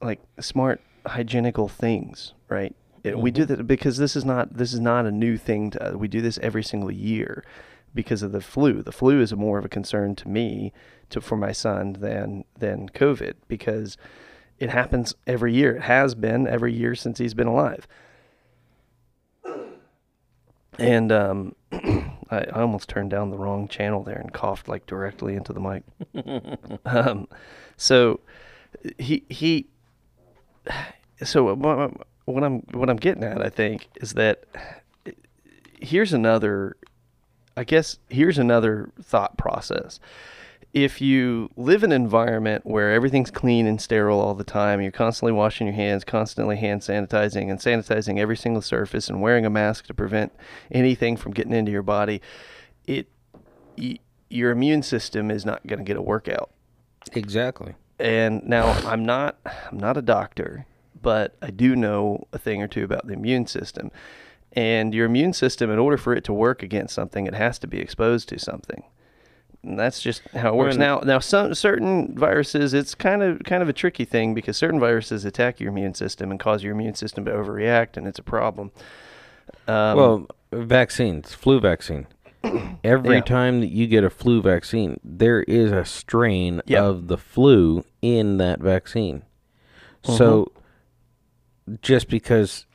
like 0.00 0.20
smart 0.40 0.80
hygienical 1.06 1.68
things, 1.68 2.32
right? 2.48 2.74
It, 3.04 3.18
We 3.18 3.30
do 3.30 3.44
that 3.44 3.66
because 3.66 3.98
this 3.98 4.16
is 4.16 4.24
not 4.24 4.56
this 4.56 4.72
is 4.72 4.80
not 4.80 5.06
a 5.06 5.12
new 5.12 5.36
thing 5.36 5.70
to. 5.72 5.94
We 5.96 6.08
do 6.08 6.22
this 6.22 6.38
every 6.38 6.64
single 6.64 6.90
year 6.90 7.44
because 7.94 8.22
of 8.22 8.32
the 8.32 8.40
flu. 8.40 8.82
The 8.82 8.92
flu 8.92 9.20
is 9.20 9.32
more 9.34 9.58
of 9.58 9.64
a 9.64 9.68
concern 9.68 10.16
to 10.16 10.28
me, 10.28 10.72
to 11.10 11.20
for 11.20 11.36
my 11.36 11.52
son 11.52 11.96
than 12.00 12.44
than 12.58 12.88
COVID 12.88 13.34
because 13.46 13.96
it 14.58 14.70
happens 14.70 15.14
every 15.26 15.54
year. 15.54 15.76
It 15.76 15.82
has 15.82 16.14
been 16.14 16.46
every 16.46 16.72
year 16.72 16.94
since 16.94 17.18
he's 17.18 17.34
been 17.34 17.46
alive. 17.46 17.86
And 20.78 21.12
um, 21.12 21.54
I, 21.72 22.10
I 22.30 22.60
almost 22.60 22.88
turned 22.88 23.10
down 23.10 23.30
the 23.30 23.38
wrong 23.38 23.68
channel 23.68 24.02
there 24.02 24.18
and 24.18 24.32
coughed 24.32 24.66
like 24.66 24.86
directly 24.86 25.34
into 25.34 25.52
the 25.52 25.60
mic. 25.60 25.82
um, 26.84 27.28
so 27.76 28.20
he 28.98 29.24
he. 29.28 29.68
So 31.22 31.54
what 32.24 32.42
I'm 32.44 32.60
what 32.72 32.88
I'm 32.90 32.96
getting 32.96 33.24
at, 33.24 33.44
I 33.44 33.48
think, 33.50 33.88
is 33.96 34.14
that 34.14 34.44
here's 35.80 36.12
another. 36.12 36.76
I 37.56 37.64
guess 37.64 37.98
here's 38.08 38.38
another 38.38 38.90
thought 39.00 39.36
process. 39.38 40.00
If 40.72 41.00
you 41.00 41.50
live 41.56 41.84
in 41.84 41.92
an 41.92 42.02
environment 42.02 42.66
where 42.66 42.92
everything's 42.92 43.30
clean 43.30 43.68
and 43.68 43.80
sterile 43.80 44.18
all 44.18 44.34
the 44.34 44.42
time, 44.42 44.82
you're 44.82 44.90
constantly 44.90 45.30
washing 45.32 45.68
your 45.68 45.76
hands, 45.76 46.02
constantly 46.02 46.56
hand 46.56 46.80
sanitizing, 46.80 47.48
and 47.48 47.60
sanitizing 47.60 48.18
every 48.18 48.36
single 48.36 48.60
surface, 48.60 49.08
and 49.08 49.20
wearing 49.22 49.46
a 49.46 49.50
mask 49.50 49.86
to 49.86 49.94
prevent 49.94 50.32
anything 50.72 51.16
from 51.16 51.30
getting 51.30 51.52
into 51.52 51.70
your 51.70 51.84
body, 51.84 52.20
it 52.88 53.06
y- 53.78 54.00
your 54.28 54.50
immune 54.50 54.82
system 54.82 55.30
is 55.30 55.46
not 55.46 55.64
going 55.64 55.78
to 55.78 55.84
get 55.84 55.96
a 55.96 56.02
workout. 56.02 56.50
Exactly. 57.12 57.74
And 58.00 58.42
now 58.42 58.72
I'm 58.84 59.04
not 59.04 59.38
I'm 59.70 59.78
not 59.78 59.96
a 59.96 60.02
doctor, 60.02 60.66
but 61.04 61.36
I 61.40 61.50
do 61.52 61.76
know 61.76 62.26
a 62.32 62.38
thing 62.38 62.60
or 62.60 62.66
two 62.66 62.82
about 62.82 63.06
the 63.06 63.12
immune 63.12 63.46
system. 63.46 63.92
And 64.54 64.94
your 64.94 65.06
immune 65.06 65.32
system, 65.32 65.70
in 65.70 65.78
order 65.78 65.96
for 65.96 66.14
it 66.14 66.24
to 66.24 66.32
work 66.32 66.62
against 66.62 66.94
something, 66.94 67.26
it 67.26 67.34
has 67.34 67.58
to 67.60 67.66
be 67.66 67.78
exposed 67.78 68.28
to 68.30 68.38
something. 68.38 68.82
And 69.62 69.78
that's 69.78 70.00
just 70.00 70.22
how 70.34 70.50
it 70.50 70.56
works. 70.56 70.76
Now, 70.76 71.00
now 71.00 71.18
some 71.18 71.54
certain 71.54 72.16
viruses, 72.16 72.74
it's 72.74 72.94
kind 72.94 73.22
of 73.22 73.42
kind 73.44 73.62
of 73.62 73.68
a 73.68 73.72
tricky 73.72 74.04
thing 74.04 74.34
because 74.34 74.56
certain 74.56 74.78
viruses 74.80 75.24
attack 75.24 75.58
your 75.60 75.70
immune 75.70 75.94
system 75.94 76.30
and 76.30 76.38
cause 76.38 76.62
your 76.62 76.72
immune 76.72 76.94
system 76.94 77.24
to 77.24 77.30
overreact, 77.30 77.96
and 77.96 78.06
it's 78.06 78.18
a 78.18 78.22
problem. 78.22 78.72
Um, 79.66 79.96
well, 79.96 80.26
vaccines, 80.52 81.34
flu 81.34 81.60
vaccine. 81.60 82.06
Every 82.84 83.16
Yeah. 83.16 83.22
time 83.22 83.60
that 83.60 83.70
you 83.70 83.86
get 83.86 84.04
a 84.04 84.10
flu 84.10 84.42
vaccine, 84.42 85.00
there 85.02 85.42
is 85.44 85.72
a 85.72 85.84
strain 85.84 86.60
Yep. 86.66 86.82
of 86.82 87.06
the 87.08 87.16
flu 87.18 87.84
in 88.02 88.36
that 88.38 88.60
vaccine. 88.60 89.22
So, 90.02 90.52
just 91.82 92.08
because, 92.08 92.66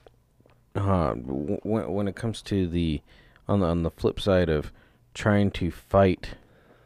uh, 0.75 1.13
w- 1.13 1.59
when 1.63 1.91
when 1.91 2.07
it 2.07 2.15
comes 2.15 2.41
to 2.43 2.67
the 2.67 3.01
on 3.47 3.59
the 3.59 3.67
on 3.67 3.83
the 3.83 3.91
flip 3.91 4.19
side 4.19 4.49
of 4.49 4.71
trying 5.13 5.51
to 5.51 5.71
fight 5.71 6.35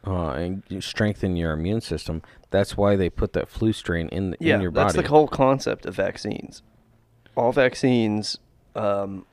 uh, 0.06 0.30
and 0.30 0.62
strengthen 0.80 1.36
your 1.36 1.52
immune 1.52 1.80
system, 1.80 2.22
that's 2.50 2.76
why 2.76 2.96
they 2.96 3.10
put 3.10 3.32
that 3.32 3.48
flu 3.48 3.72
strain 3.72 4.08
in 4.08 4.30
the, 4.30 4.36
yeah, 4.40 4.56
in 4.56 4.60
your 4.60 4.70
body. 4.70 4.92
that's 4.92 5.02
the 5.02 5.08
whole 5.08 5.28
concept 5.28 5.86
of 5.86 5.94
vaccines. 5.94 6.62
All 7.36 7.52
vaccines, 7.52 8.38
um, 8.74 9.26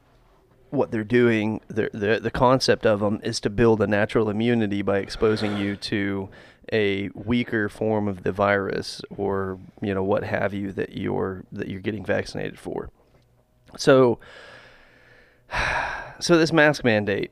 what 0.70 0.92
they're 0.92 1.04
doing, 1.04 1.62
the 1.68 2.20
the 2.22 2.32
concept 2.32 2.86
of 2.86 3.00
them 3.00 3.20
is 3.24 3.40
to 3.42 3.50
build 3.50 3.82
a 3.82 3.88
natural 3.88 4.30
immunity 4.30 4.82
by 4.82 5.00
exposing 5.00 5.58
you 5.58 5.76
to 5.76 6.30
a 6.72 7.10
weaker 7.14 7.70
form 7.70 8.08
of 8.08 8.24
the 8.24 8.32
virus 8.32 9.02
or 9.18 9.60
you 9.82 9.94
know 9.94 10.04
what 10.04 10.24
have 10.24 10.54
you 10.54 10.72
that 10.72 10.98
you're 10.98 11.44
that 11.52 11.68
you're 11.68 11.82
getting 11.82 12.06
vaccinated 12.06 12.60
for. 12.60 12.90
So, 13.78 14.20
so 16.20 16.38
this 16.38 16.52
mask 16.52 16.84
mandate. 16.84 17.32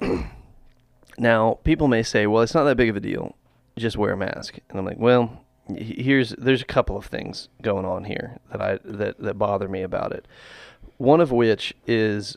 now, 1.18 1.58
people 1.64 1.88
may 1.88 2.02
say, 2.02 2.26
"Well, 2.26 2.42
it's 2.42 2.54
not 2.54 2.64
that 2.64 2.76
big 2.76 2.88
of 2.88 2.96
a 2.96 3.00
deal. 3.00 3.36
Just 3.76 3.96
wear 3.96 4.12
a 4.12 4.16
mask." 4.16 4.58
And 4.68 4.78
I'm 4.78 4.84
like, 4.84 4.98
"Well, 4.98 5.44
here's 5.76 6.30
there's 6.30 6.62
a 6.62 6.66
couple 6.66 6.96
of 6.96 7.06
things 7.06 7.48
going 7.62 7.84
on 7.84 8.04
here 8.04 8.38
that 8.50 8.60
I 8.60 8.78
that 8.84 9.18
that 9.18 9.38
bother 9.38 9.68
me 9.68 9.82
about 9.82 10.12
it. 10.12 10.26
One 10.96 11.20
of 11.20 11.32
which 11.32 11.74
is 11.86 12.36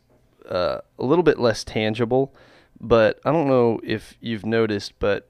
uh, 0.49 0.79
a 0.99 1.05
little 1.05 1.23
bit 1.23 1.39
less 1.39 1.63
tangible, 1.63 2.33
but 2.79 3.19
I 3.25 3.31
don't 3.31 3.47
know 3.47 3.79
if 3.83 4.15
you've 4.19 4.45
noticed, 4.45 4.93
but 4.99 5.29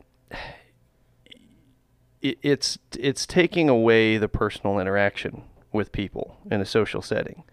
it, 2.24 2.39
it's 2.42 2.80
it's 2.98 3.25
taking 3.27 3.70
away 3.70 4.18
the 4.18 4.27
personal 4.27 4.80
interaction 4.80 5.44
with 5.72 5.92
people 5.92 6.38
in 6.50 6.60
a 6.62 6.65
social 6.65 7.01
setting. 7.03 7.44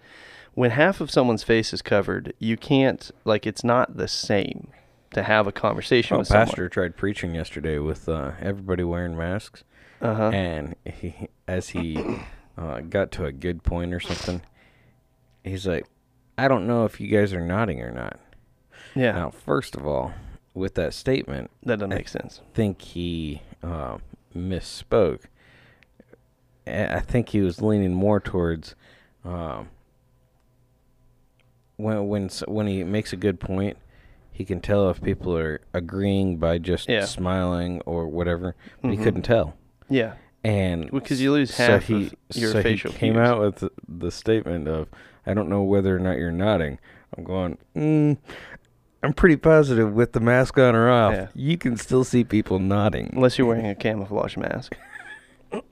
When 0.54 0.70
half 0.72 1.00
of 1.00 1.10
someone's 1.10 1.42
face 1.42 1.72
is 1.74 1.82
covered, 1.82 2.32
you 2.38 2.56
can't 2.56 3.10
like 3.24 3.46
it's 3.46 3.62
not 3.64 3.96
the 3.98 4.08
same 4.08 4.68
to 5.14 5.22
have 5.24 5.46
a 5.46 5.52
conversation 5.52 6.16
Oh, 6.16 6.20
with 6.20 6.28
pastor 6.28 6.68
tried 6.68 6.96
preaching 6.96 7.34
yesterday 7.34 7.78
with 7.78 8.08
uh, 8.08 8.32
everybody 8.40 8.82
wearing 8.84 9.16
masks. 9.16 9.64
Uh-huh. 10.02 10.30
and 10.32 10.76
he, 10.86 11.28
as 11.46 11.68
he 11.70 12.02
uh, 12.56 12.80
got 12.80 13.10
to 13.12 13.26
a 13.26 13.32
good 13.32 13.62
point 13.62 13.92
or 13.92 14.00
something, 14.00 14.40
he's 15.44 15.66
like, 15.66 15.86
"I 16.38 16.48
don't 16.48 16.66
know 16.66 16.86
if 16.86 17.00
you 17.00 17.08
guys 17.08 17.34
are 17.34 17.40
nodding 17.44 17.82
or 17.82 17.90
not." 17.92 18.18
Yeah, 18.94 19.12
Now, 19.12 19.30
first 19.30 19.76
of 19.76 19.86
all, 19.86 20.12
with 20.54 20.74
that 20.76 20.94
statement, 20.94 21.50
that 21.64 21.78
doesn't 21.80 21.90
make 21.90 22.08
sense. 22.08 22.40
think 22.54 22.80
he 22.82 23.42
uh, 23.62 23.98
misspoke. 24.37 25.22
I 26.66 27.00
think 27.00 27.30
he 27.30 27.40
was 27.40 27.60
leaning 27.60 27.94
more 27.94 28.20
towards 28.20 28.75
um, 29.25 29.68
when 31.76 32.08
when 32.08 32.28
when 32.46 32.66
he 32.66 32.84
makes 32.84 33.12
a 33.12 33.16
good 33.16 33.40
point, 33.40 33.76
he 34.30 34.44
can 34.44 34.60
tell 34.60 34.88
if 34.90 35.02
people 35.02 35.37
are 35.37 35.60
agreeing 35.72 36.37
by 36.37 36.58
just 36.58 36.88
Yeah. 36.88 37.04
smiling 37.06 37.80
or 37.87 38.06
whatever. 38.08 38.54
But 38.82 38.88
Mhm. 38.88 38.90
he 38.92 38.96
couldn't 39.02 39.22
tell, 39.22 39.54
Yeah, 39.88 40.14
and 40.44 40.90
because 40.90 41.20
you 41.20 41.32
lose 41.32 41.52
so 41.54 41.72
half 41.75 41.84
he 41.87 42.06
of 42.06 42.14
your 42.37 42.52
so 42.52 42.62
facial 42.62 42.92
he 42.92 42.99
came 42.99 43.16
out 43.16 43.40
with 43.40 43.56
the, 43.56 43.70
the 43.88 44.10
statement 44.10 44.68
of, 44.68 44.88
"I 45.26 45.34
don't 45.34 45.49
know 45.49 45.62
whether 45.62 45.96
or 45.96 45.99
not 46.00 46.18
you're 46.18 46.30
nodding." 46.30 46.78
I'm 47.16 47.25
going. 47.25 47.58
Mm, 47.75 48.18
I'm 49.02 49.12
pretty 49.14 49.37
positive 49.37 49.92
with 49.95 50.12
the 50.12 50.21
mask 50.21 50.59
on 50.59 50.75
or 50.75 50.90
off, 50.90 51.14
Yeah. 51.14 51.26
you 51.35 51.57
can 51.57 51.76
still 51.76 52.04
see 52.04 52.23
people 52.25 52.59
nodding. 52.59 53.11
unless 53.14 53.38
you're 53.38 53.47
wearing 53.47 53.66
a 53.66 53.75
camouflage 53.75 54.37
mask. 54.37 54.76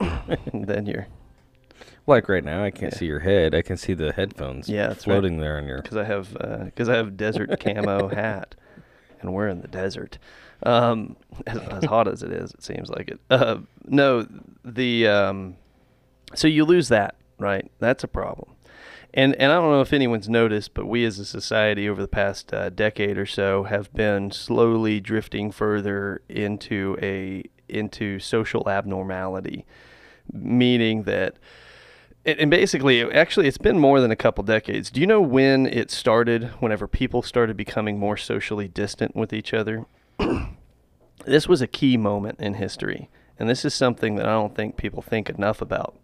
And 0.01 0.67
then 0.67 0.87
you're 0.87 1.07
Like 2.07 2.29
right 2.29 2.43
now, 2.45 2.65
I 2.65 2.71
can't 2.71 2.93
Yeah. 2.93 2.99
see 2.99 3.07
your 3.07 3.21
head. 3.21 3.55
I 3.55 3.63
can 3.63 3.77
see 3.77 3.93
the 3.95 4.13
headphones 4.13 4.69
Yeah, 4.69 4.89
right. 4.89 4.97
floating 4.97 5.39
there 5.39 5.59
on 5.59 5.67
your. 5.67 5.83
because 5.83 5.97
I 5.99 6.05
have 6.05 6.33
because 6.65 6.89
I 6.89 6.97
have 6.97 7.17
desert 7.17 7.61
camo 7.61 8.09
hat, 8.15 8.55
and 9.21 9.35
we're 9.35 9.49
in 9.49 9.61
the 9.61 9.69
desert. 9.69 10.19
Um, 10.65 11.17
as, 11.47 11.59
as 11.59 11.85
hot 11.85 12.09
as 12.09 12.23
it 12.25 12.33
is, 12.33 12.51
it 12.53 12.63
seems 12.65 12.89
like 12.91 13.09
it. 13.09 13.21
Uh, 13.31 13.59
no, 13.85 14.27
the 14.65 15.07
um, 15.07 15.57
so 16.35 16.49
you 16.49 16.65
lose 16.65 16.89
that 16.89 17.15
right. 17.39 17.71
That's 17.79 18.03
a 18.03 18.09
problem. 18.09 18.55
And 19.15 19.35
and 19.37 19.51
I 19.51 19.57
don't 19.57 19.71
know 19.71 19.81
if 19.81 19.93
anyone's 19.93 20.29
noticed, 20.29 20.75
but 20.75 20.87
we 20.87 21.05
as 21.05 21.19
a 21.19 21.25
society 21.25 21.89
over 21.89 22.01
the 22.01 22.09
past 22.09 22.53
uh, 22.53 22.69
decade 22.71 23.17
or 23.17 23.27
so 23.27 23.65
have 23.65 23.93
been 23.95 24.31
slowly 24.31 25.01
drifting 25.01 25.51
further 25.51 26.23
into 26.29 26.97
a 27.01 27.45
into 27.69 28.19
social 28.19 28.69
abnormality, 28.69 29.67
meaning 30.33 31.05
that 31.05 31.37
and, 32.25 32.51
basically, 32.51 33.03
actually, 33.11 33.49
it's 33.49 33.59
been 33.59 33.79
more 33.79 34.01
than 34.01 34.11
a 34.11 34.17
couple 34.17 34.45
decades. 34.45 34.91
Do 34.91 35.01
you 35.01 35.07
know 35.07 35.21
when 35.21 35.67
it 35.67 35.91
started? 35.91 36.45
Whenever 36.61 36.87
people 36.87 37.23
started 37.23 37.57
becoming 37.57 37.99
more 37.99 38.19
socially 38.19 38.69
distant 38.69 39.17
with 39.17 39.33
each 39.33 39.55
other, 39.55 39.87
this 41.25 41.49
was 41.49 41.63
a 41.63 41.67
key 41.67 41.97
moment 41.97 42.39
in 42.41 42.55
history, 42.55 43.09
and 43.39 43.49
this 43.49 43.65
is 43.65 43.73
something 43.73 44.17
that 44.17 44.27
I 44.27 44.33
don't 44.33 44.55
think 44.55 44.77
people 44.77 45.01
think 45.01 45.31
enough 45.31 45.63
about. 45.63 45.97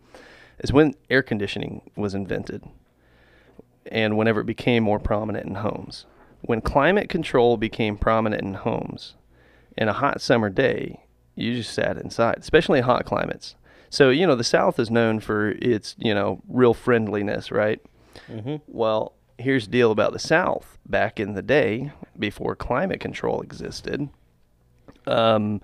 Is 0.61 0.73
when 0.73 0.95
air 1.11 1.23
conditioning 1.23 1.91
was 1.95 2.15
invented, 2.15 2.63
and 3.91 4.17
whenever 4.17 4.41
it 4.41 4.47
became 4.47 4.83
more 4.83 4.99
prominent 4.99 5.47
in 5.47 5.57
homes. 5.57 6.07
When 6.43 6.61
climate 6.61 7.09
control 7.09 7.57
became 7.57 7.97
prominent 7.97 8.43
in 8.43 8.55
homes, 8.55 9.15
in 9.77 9.89
a 9.89 9.93
hot 9.95 10.21
summer 10.21 10.51
day, 10.51 11.01
you 11.35 11.55
just 11.57 11.73
sat 11.73 11.97
inside, 11.97 12.39
especially 12.39 12.79
in 12.79 12.85
hot 12.85 13.05
climates. 13.05 13.57
So, 13.91 14.11
you 14.11 14.27
know, 14.27 14.35
the 14.35 14.45
South 14.45 14.79
is 14.79 14.91
known 14.91 15.21
for 15.21 15.51
its, 15.51 15.95
you 15.99 16.15
know, 16.15 16.41
real 16.49 16.75
friendliness, 16.75 17.51
right? 17.51 17.81
Mhm. 18.29 18.61
Well, 18.67 19.13
here's 19.39 19.67
the 19.67 19.73
deal 19.73 19.91
about 19.91 20.13
the 20.13 20.19
South. 20.19 20.79
Back 20.87 21.19
in 21.19 21.35
the 21.35 21.43
day, 21.43 21.93
before 22.19 22.55
climate 22.55 23.01
control 23.01 23.41
existed, 23.41 24.09
um, 25.07 25.61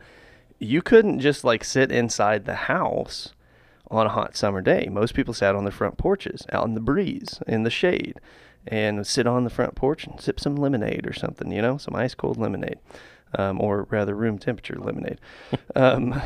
you 0.59 0.83
couldn't 0.83 1.21
just 1.21 1.45
like 1.45 1.65
sit 1.65 1.91
inside 1.93 2.45
the 2.45 2.55
house 2.55 3.33
on 3.91 4.07
a 4.07 4.11
hot 4.11 4.37
summer 4.37 4.61
day. 4.61 4.89
Most 4.91 5.15
people 5.15 5.35
sat 5.35 5.55
on 5.55 5.65
their 5.65 5.73
front 5.73 5.99
porches, 5.99 6.47
out 6.53 6.67
in 6.67 6.75
the 6.75 6.81
breeze, 6.81 7.41
in 7.47 7.65
the 7.65 7.71
shade, 7.71 8.21
and 8.67 9.07
sit 9.07 9.27
on 9.27 9.45
the 9.45 9.51
front 9.51 9.75
porch 9.75 10.07
and 10.07 10.21
sip 10.21 10.39
some 10.39 10.57
lemonade 10.57 11.07
or 11.07 11.13
something, 11.13 11.51
you 11.51 11.63
know, 11.63 11.77
some 11.77 11.95
ice 11.95 12.15
cold 12.15 12.37
lemonade, 12.37 12.79
um, 13.37 13.61
or 13.61 13.87
rather 13.91 14.15
room 14.15 14.39
temperature 14.39 14.77
lemonade. 14.79 15.21
um, 15.75 16.21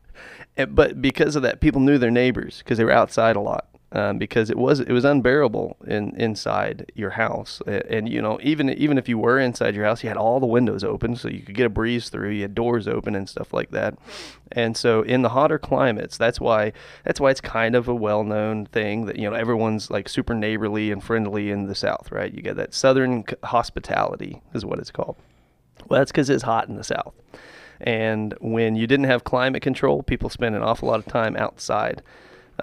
but 0.68 1.02
because 1.02 1.36
of 1.36 1.42
that, 1.42 1.60
people 1.60 1.80
knew 1.80 1.98
their 1.98 2.10
neighbors 2.10 2.58
because 2.58 2.78
they 2.78 2.84
were 2.84 2.92
outside 2.92 3.36
a 3.36 3.40
lot. 3.40 3.68
Um, 3.96 4.18
because 4.18 4.50
it 4.50 4.58
was 4.58 4.80
it 4.80 4.90
was 4.90 5.04
unbearable 5.04 5.76
in 5.86 6.16
inside 6.16 6.90
your 6.96 7.10
house, 7.10 7.62
A- 7.68 7.92
and 7.92 8.08
you 8.08 8.20
know 8.20 8.40
even 8.42 8.68
even 8.70 8.98
if 8.98 9.08
you 9.08 9.18
were 9.18 9.38
inside 9.38 9.76
your 9.76 9.84
house, 9.84 10.02
you 10.02 10.08
had 10.08 10.16
all 10.16 10.40
the 10.40 10.46
windows 10.46 10.82
open 10.82 11.14
so 11.14 11.28
you 11.28 11.42
could 11.42 11.54
get 11.54 11.66
a 11.66 11.70
breeze 11.70 12.08
through. 12.08 12.30
You 12.30 12.42
had 12.42 12.56
doors 12.56 12.88
open 12.88 13.14
and 13.14 13.28
stuff 13.28 13.54
like 13.54 13.70
that, 13.70 13.96
and 14.50 14.76
so 14.76 15.02
in 15.02 15.22
the 15.22 15.28
hotter 15.28 15.60
climates, 15.60 16.18
that's 16.18 16.40
why 16.40 16.72
that's 17.04 17.20
why 17.20 17.30
it's 17.30 17.40
kind 17.40 17.76
of 17.76 17.86
a 17.86 17.94
well 17.94 18.24
known 18.24 18.66
thing 18.66 19.06
that 19.06 19.14
you 19.16 19.30
know 19.30 19.36
everyone's 19.36 19.92
like 19.92 20.08
super 20.08 20.34
neighborly 20.34 20.90
and 20.90 21.00
friendly 21.04 21.52
in 21.52 21.68
the 21.68 21.74
South, 21.76 22.10
right? 22.10 22.34
You 22.34 22.42
get 22.42 22.56
that 22.56 22.74
Southern 22.74 23.22
hospitality 23.44 24.42
is 24.54 24.64
what 24.64 24.80
it's 24.80 24.90
called. 24.90 25.14
Well, 25.88 26.00
that's 26.00 26.10
because 26.10 26.30
it's 26.30 26.42
hot 26.42 26.68
in 26.68 26.74
the 26.74 26.82
South. 26.82 27.14
And 27.80 28.34
when 28.40 28.74
you 28.74 28.88
didn't 28.88 29.06
have 29.06 29.22
climate 29.22 29.62
control, 29.62 30.02
people 30.02 30.30
spent 30.30 30.56
an 30.56 30.62
awful 30.62 30.88
lot 30.88 30.98
of 30.98 31.06
time 31.06 31.36
outside. 31.36 32.02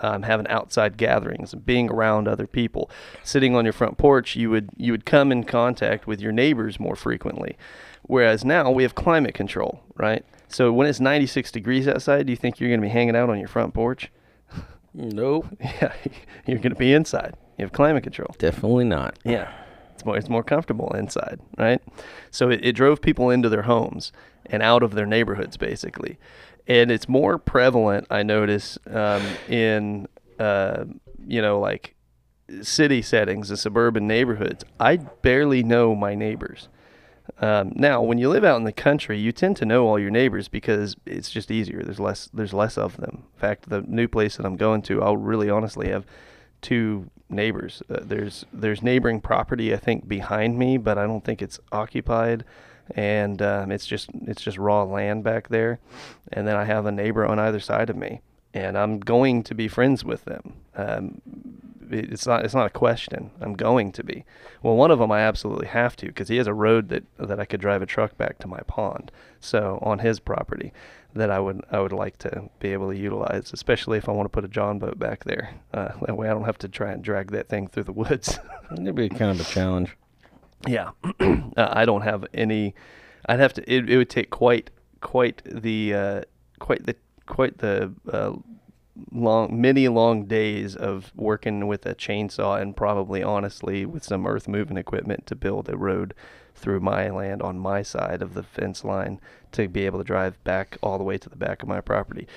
Um, 0.02 0.24
having 0.24 0.48
outside 0.48 0.98
gatherings, 0.98 1.54
and 1.54 1.66
being 1.66 1.90
around 1.90 2.28
other 2.28 2.48
people, 2.48 2.90
sitting 3.24 3.56
on 3.56 3.66
your 3.66 3.74
front 3.74 3.98
porch, 3.98 4.36
you 4.36 4.50
would 4.50 4.70
you 4.78 4.92
would 4.92 5.06
come 5.06 5.32
in 5.32 5.44
contact 5.44 6.08
with 6.08 6.22
your 6.22 6.32
neighbors 6.32 6.80
more 6.80 6.96
frequently. 6.96 7.58
Whereas 8.04 8.44
now 8.44 8.72
we 8.72 8.84
have 8.84 8.96
climate 8.96 9.34
control, 9.34 9.84
right? 9.96 10.26
So 10.48 10.72
when 10.74 10.88
it's 10.88 11.00
96 11.00 11.52
degrees 11.52 11.88
outside, 11.88 12.26
do 12.26 12.32
you 12.32 12.38
think 12.38 12.60
you're 12.60 12.70
going 12.70 12.82
to 12.82 12.86
be 12.86 12.92
hanging 12.92 13.16
out 13.16 13.30
on 13.30 13.40
your 13.40 13.48
front 13.48 13.74
porch? 13.74 14.12
Nope. 14.94 15.48
Yeah, 15.62 15.94
you're 16.46 16.60
going 16.60 16.74
to 16.74 16.80
be 16.80 16.94
inside. 16.94 17.36
You 17.58 17.66
have 17.66 17.72
climate 17.72 18.04
control. 18.04 18.36
Definitely 18.38 18.86
not. 18.86 19.18
Yeah, 19.24 19.52
it's 19.94 20.04
more 20.04 20.18
it's 20.18 20.30
more 20.30 20.44
comfortable 20.44 20.92
inside, 20.96 21.40
right? 21.58 21.82
So 22.32 22.50
it, 22.50 22.66
it 22.66 22.74
drove 22.74 23.02
people 23.02 23.30
into 23.30 23.50
their 23.50 23.62
homes 23.62 24.12
and 24.48 24.64
out 24.64 24.84
of 24.84 24.96
their 24.96 25.06
neighborhoods, 25.06 25.58
basically, 25.58 26.18
and 26.68 26.92
it's 26.92 27.08
more 27.08 27.38
prevalent. 27.38 28.08
I 28.10 28.24
notice 28.24 28.78
um, 28.88 29.24
in 29.48 30.08
uh, 30.40 30.86
you 31.26 31.42
know 31.42 31.60
like 31.60 31.96
city 32.62 33.02
settings, 33.02 33.50
the 33.50 33.58
suburban 33.58 34.08
neighborhoods. 34.08 34.64
I 34.80 34.98
barely 34.98 35.64
know 35.64 35.96
my 35.96 36.16
neighbors. 36.16 36.68
Um, 37.40 37.72
now, 37.76 38.02
when 38.02 38.18
you 38.18 38.30
live 38.30 38.44
out 38.44 38.58
in 38.58 38.66
the 38.66 38.72
country, 38.72 39.18
you 39.18 39.32
tend 39.32 39.56
to 39.58 39.66
know 39.66 39.88
all 39.88 39.98
your 39.98 40.12
neighbors 40.12 40.48
because 40.48 40.96
it's 41.06 41.30
just 41.30 41.50
easier. 41.50 41.82
There's 41.84 42.00
less. 42.00 42.30
There's 42.34 42.54
less 42.54 42.78
of 42.78 42.98
them. 42.98 43.24
In 43.34 43.40
fact, 43.40 43.70
the 43.70 43.82
new 43.82 44.08
place 44.08 44.38
that 44.38 44.46
I'm 44.46 44.58
going 44.58 44.82
to, 44.84 45.02
I'll 45.02 45.18
really 45.18 45.50
honestly 45.50 45.90
have 45.90 46.06
two 46.62 47.10
neighbors. 47.30 47.82
Uh, 47.90 48.00
there's 48.02 48.46
there's 48.52 48.82
neighboring 48.82 49.22
property 49.22 49.74
I 49.74 49.78
think 49.78 50.08
behind 50.08 50.58
me, 50.58 50.78
but 50.78 50.98
I 50.98 51.04
don't 51.04 51.24
think 51.24 51.42
it's 51.42 51.60
occupied, 51.72 52.44
and 52.96 53.42
um, 53.42 53.72
it's 53.72 53.86
just 53.86 54.10
it's 54.28 54.42
just 54.42 54.58
raw 54.58 54.84
land 54.84 55.24
back 55.24 55.50
there. 55.50 55.80
And 56.32 56.48
then 56.48 56.56
I 56.56 56.66
have 56.66 56.86
a 56.86 56.92
neighbor 56.92 57.26
on 57.26 57.40
either 57.40 57.60
side 57.60 57.90
of 57.90 57.96
me, 57.96 58.22
and 58.54 58.78
I'm 58.78 59.00
going 59.00 59.44
to 59.44 59.56
be 59.56 59.68
friends 59.68 60.04
with 60.04 60.26
them. 60.26 60.54
Um, 60.76 61.22
it's 61.92 62.26
not 62.26 62.46
it's 62.46 62.54
not 62.54 62.68
a 62.68 62.72
question. 62.72 63.32
I'm 63.42 63.54
going 63.54 63.92
to 63.94 64.04
be. 64.04 64.24
Well, 64.64 64.76
one 64.76 64.92
of 64.92 65.00
them 65.00 65.12
I 65.12 65.22
absolutely 65.22 65.68
have 65.68 65.96
to 65.98 66.08
because 66.08 66.30
he 66.30 66.38
has 66.38 66.48
a 66.48 66.54
road 66.54 66.90
that 66.90 67.04
that 67.18 67.40
I 67.40 67.46
could 67.46 67.62
drive 67.62 67.82
a 67.82 67.86
truck 67.86 68.18
back 68.18 68.40
to 68.40 68.48
my 68.48 68.60
pond. 68.68 69.12
So 69.40 69.80
on 69.82 70.00
his 70.00 70.20
property, 70.20 70.72
that 71.14 71.30
I 71.30 71.40
would 71.40 71.64
I 71.72 71.80
would 71.80 71.92
like 71.92 72.18
to 72.20 72.50
be 72.60 72.74
able 72.74 72.90
to 72.90 72.98
utilize, 72.98 73.52
especially 73.54 73.98
if 73.98 74.08
I 74.08 74.14
want 74.14 74.26
to 74.26 74.30
put 74.30 74.46
a 74.46 74.50
John 74.50 74.80
boat 74.80 74.98
back 74.98 75.24
there. 75.26 75.56
Uh, 75.74 75.92
that 76.02 76.18
way 76.18 76.30
I 76.30 76.34
don't 76.34 76.46
have 76.46 76.58
to 76.60 76.70
try 76.70 76.92
and 76.92 77.04
drag 77.04 77.32
that 77.32 77.50
thing 77.50 77.68
through 77.68 77.84
the 77.84 77.92
woods. 77.92 78.40
It'd 78.72 78.96
be 78.96 79.10
kind 79.10 79.32
of 79.32 79.40
a 79.40 79.52
challenge. 79.52 79.96
Yeah, 80.68 80.92
uh, 81.20 81.42
I 81.58 81.86
don't 81.86 82.02
have 82.02 82.26
any. 82.34 82.76
I'd 83.28 83.40
have 83.40 83.54
to. 83.54 83.74
It, 83.74 83.90
it 83.90 83.98
would 83.98 84.10
take 84.10 84.30
quite 84.30 84.70
quite 85.00 85.42
the 85.46 85.94
uh, 85.94 86.22
quite 86.60 86.86
the 86.86 86.96
quite 87.26 87.60
the 87.60 87.94
uh, 88.12 88.34
long 89.12 89.60
many 89.60 89.88
long 89.88 90.26
days 90.26 90.76
of 90.76 91.12
working 91.16 91.68
with 91.68 91.86
a 91.86 91.96
chainsaw 91.96 92.62
and 92.62 92.76
probably 92.76 93.24
honestly 93.24 93.86
with 93.86 94.04
some 94.04 94.28
earth 94.28 94.48
moving 94.48 94.78
equipment 94.78 95.26
to 95.28 95.36
build 95.36 95.70
a 95.70 95.78
road 95.78 96.14
through 96.56 96.80
my 96.80 97.10
land 97.10 97.42
on 97.42 97.58
my 97.58 97.82
side 97.82 98.22
of 98.22 98.34
the 98.34 98.44
fence 98.44 98.84
line 98.84 99.20
to 99.52 99.68
be 99.68 99.86
able 99.86 99.98
to 99.98 100.04
drive 100.04 100.42
back 100.44 100.78
all 100.84 100.98
the 100.98 101.04
way 101.04 101.18
to 101.18 101.30
the 101.30 101.36
back 101.36 101.64
of 101.64 101.70
my 101.70 101.82
property. 101.82 102.28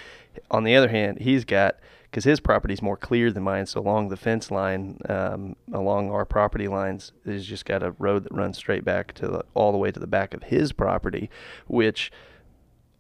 On 0.50 0.64
the 0.64 0.75
other 0.76 0.88
hand, 0.88 1.21
he's 1.21 1.45
got 1.45 1.76
because 2.14 2.23
his 2.23 2.38
property's 2.38 2.80
more 2.80 2.97
clear 2.97 3.33
than 3.33 3.42
mine. 3.42 3.66
So 3.66 3.80
along 3.80 4.09
the 4.09 4.16
fence 4.16 4.49
line, 4.49 5.00
um, 5.09 5.56
along 5.73 6.12
our 6.12 6.25
property 6.25 6.68
lines, 6.68 7.11
he's 7.25 7.44
just 7.44 7.64
got 7.64 7.83
a 7.83 7.90
road 7.99 8.23
that 8.23 8.33
runs 8.33 8.56
straight 8.56 8.85
back 8.85 9.14
to 9.14 9.26
the, 9.26 9.44
all 9.54 9.73
the 9.73 9.78
way 9.78 9.90
to 9.90 9.99
the 9.99 10.06
back 10.06 10.33
of 10.33 10.44
his 10.44 10.71
property, 10.71 11.28
which 11.66 12.12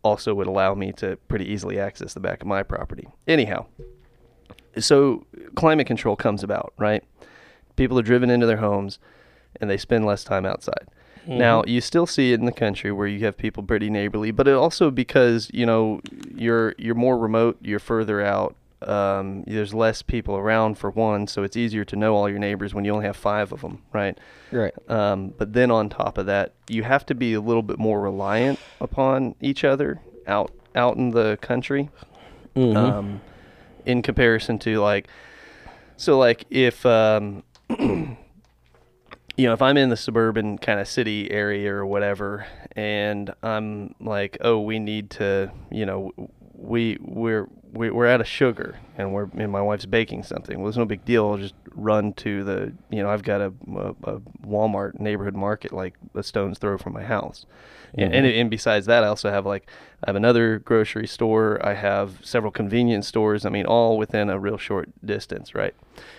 also 0.02 0.34
would 0.34 0.48
allow 0.48 0.74
me 0.74 0.90
to 0.94 1.14
pretty 1.28 1.44
easily 1.44 1.78
access 1.78 2.12
the 2.12 2.18
back 2.18 2.40
of 2.40 2.48
my 2.48 2.64
property. 2.64 3.06
Anyhow, 3.28 3.66
so 4.80 5.24
climate 5.54 5.86
control 5.86 6.16
comes 6.16 6.42
about, 6.42 6.72
right? 6.76 7.04
People 7.76 7.96
are 8.00 8.02
driven 8.02 8.30
into 8.30 8.46
their 8.46 8.56
homes 8.56 8.98
and 9.60 9.70
they 9.70 9.76
spend 9.76 10.04
less 10.04 10.24
time 10.24 10.44
outside. 10.44 10.88
Now, 11.26 11.62
you 11.68 11.80
still 11.80 12.06
see 12.06 12.32
it 12.32 12.40
in 12.40 12.46
the 12.46 12.52
country 12.52 12.90
where 12.90 13.06
you 13.06 13.24
have 13.26 13.36
people 13.36 13.62
pretty 13.62 13.90
neighborly, 13.90 14.32
but 14.32 14.48
it 14.48 14.54
also 14.54 14.90
because, 14.90 15.50
you 15.54 15.66
know, 15.66 16.00
you're 16.34 16.74
you're 16.78 16.96
more 16.96 17.16
remote, 17.16 17.56
you're 17.62 17.78
further 17.78 18.20
out, 18.20 18.56
um, 18.88 19.44
there's 19.46 19.72
less 19.74 20.02
people 20.02 20.36
around 20.36 20.78
for 20.78 20.90
one, 20.90 21.26
so 21.26 21.42
it's 21.42 21.56
easier 21.56 21.84
to 21.86 21.96
know 21.96 22.14
all 22.14 22.28
your 22.28 22.38
neighbors 22.38 22.74
when 22.74 22.84
you 22.84 22.92
only 22.92 23.06
have 23.06 23.16
5 23.16 23.52
of 23.52 23.60
them, 23.60 23.82
right? 23.92 24.18
Right. 24.52 24.74
Um, 24.88 25.34
but 25.36 25.52
then 25.52 25.70
on 25.70 25.88
top 25.88 26.18
of 26.18 26.26
that, 26.26 26.54
you 26.68 26.82
have 26.82 27.04
to 27.06 27.14
be 27.14 27.34
a 27.34 27.40
little 27.40 27.62
bit 27.62 27.78
more 27.78 28.00
reliant 28.00 28.58
upon 28.80 29.34
each 29.40 29.64
other 29.64 30.00
out 30.26 30.52
out 30.74 30.96
in 30.96 31.10
the 31.10 31.38
country. 31.40 31.88
Mhm. 32.56 32.76
Um, 32.76 33.20
in 33.86 34.02
comparison 34.02 34.58
to 34.60 34.78
like, 34.80 35.08
so 35.96 36.18
like 36.18 36.44
if 36.50 36.84
um, 36.86 37.42
you 37.78 38.16
know 39.38 39.52
if 39.52 39.62
I'm 39.62 39.76
in 39.76 39.88
the 39.88 39.96
suburban 39.96 40.58
kind 40.58 40.80
of 40.80 40.88
city 40.88 41.30
area 41.30 41.72
or 41.72 41.84
whatever, 41.86 42.46
and 42.76 43.32
I'm 43.42 43.94
like, 44.00 44.38
oh, 44.40 44.60
we 44.60 44.78
need 44.78 45.10
to, 45.10 45.50
you 45.70 45.86
know, 45.86 46.12
we 46.56 46.98
we're 47.00 47.48
we- 47.72 47.90
we're 47.90 48.06
out 48.06 48.20
of 48.20 48.28
sugar 48.28 48.76
and 48.96 49.12
we're 49.12 49.28
and 49.36 49.50
my 49.50 49.60
wife's 49.60 49.86
baking 49.86 50.22
something. 50.22 50.58
Well, 50.60 50.68
it's 50.68 50.78
no 50.78 50.84
big 50.84 51.04
deal. 51.04 51.26
I'll 51.28 51.36
just 51.38 51.54
run 51.74 52.12
to 52.14 52.44
the 52.44 52.72
you 52.90 53.02
know 53.02 53.10
I've 53.10 53.24
got 53.24 53.40
a, 53.40 53.52
a, 53.76 53.90
a 54.04 54.20
Walmart 54.46 55.00
neighborhood 55.00 55.34
market 55.34 55.72
like 55.72 55.94
a 56.14 56.22
stone's 56.22 56.58
throw 56.58 56.78
from 56.78 56.92
my 56.92 57.02
house, 57.02 57.46
and, 57.94 58.14
and 58.14 58.26
and 58.26 58.48
besides 58.50 58.86
that, 58.86 59.02
I 59.02 59.08
also 59.08 59.28
have 59.30 59.44
like 59.44 59.68
I 60.04 60.10
have 60.10 60.16
another 60.16 60.60
grocery 60.60 61.06
store. 61.08 61.58
I 61.66 61.74
have 61.74 62.18
several 62.22 62.52
convenience 62.52 63.08
stores. 63.08 63.44
I 63.44 63.48
mean, 63.48 63.66
all 63.66 63.98
within 63.98 64.30
a 64.30 64.38
real 64.38 64.56
short 64.58 64.90
distance, 65.04 65.54
right? 65.54 65.74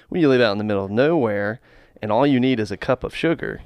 When 0.09 0.19
you 0.21 0.27
live 0.27 0.41
out 0.41 0.51
in 0.51 0.57
the 0.57 0.63
middle 0.65 0.83
of 0.83 0.91
nowhere 0.91 1.61
and 2.01 2.11
all 2.11 2.27
you 2.27 2.39
need 2.41 2.59
is 2.59 2.69
a 2.71 2.77
cup 2.77 3.03
of 3.05 3.15
sugar, 3.15 3.61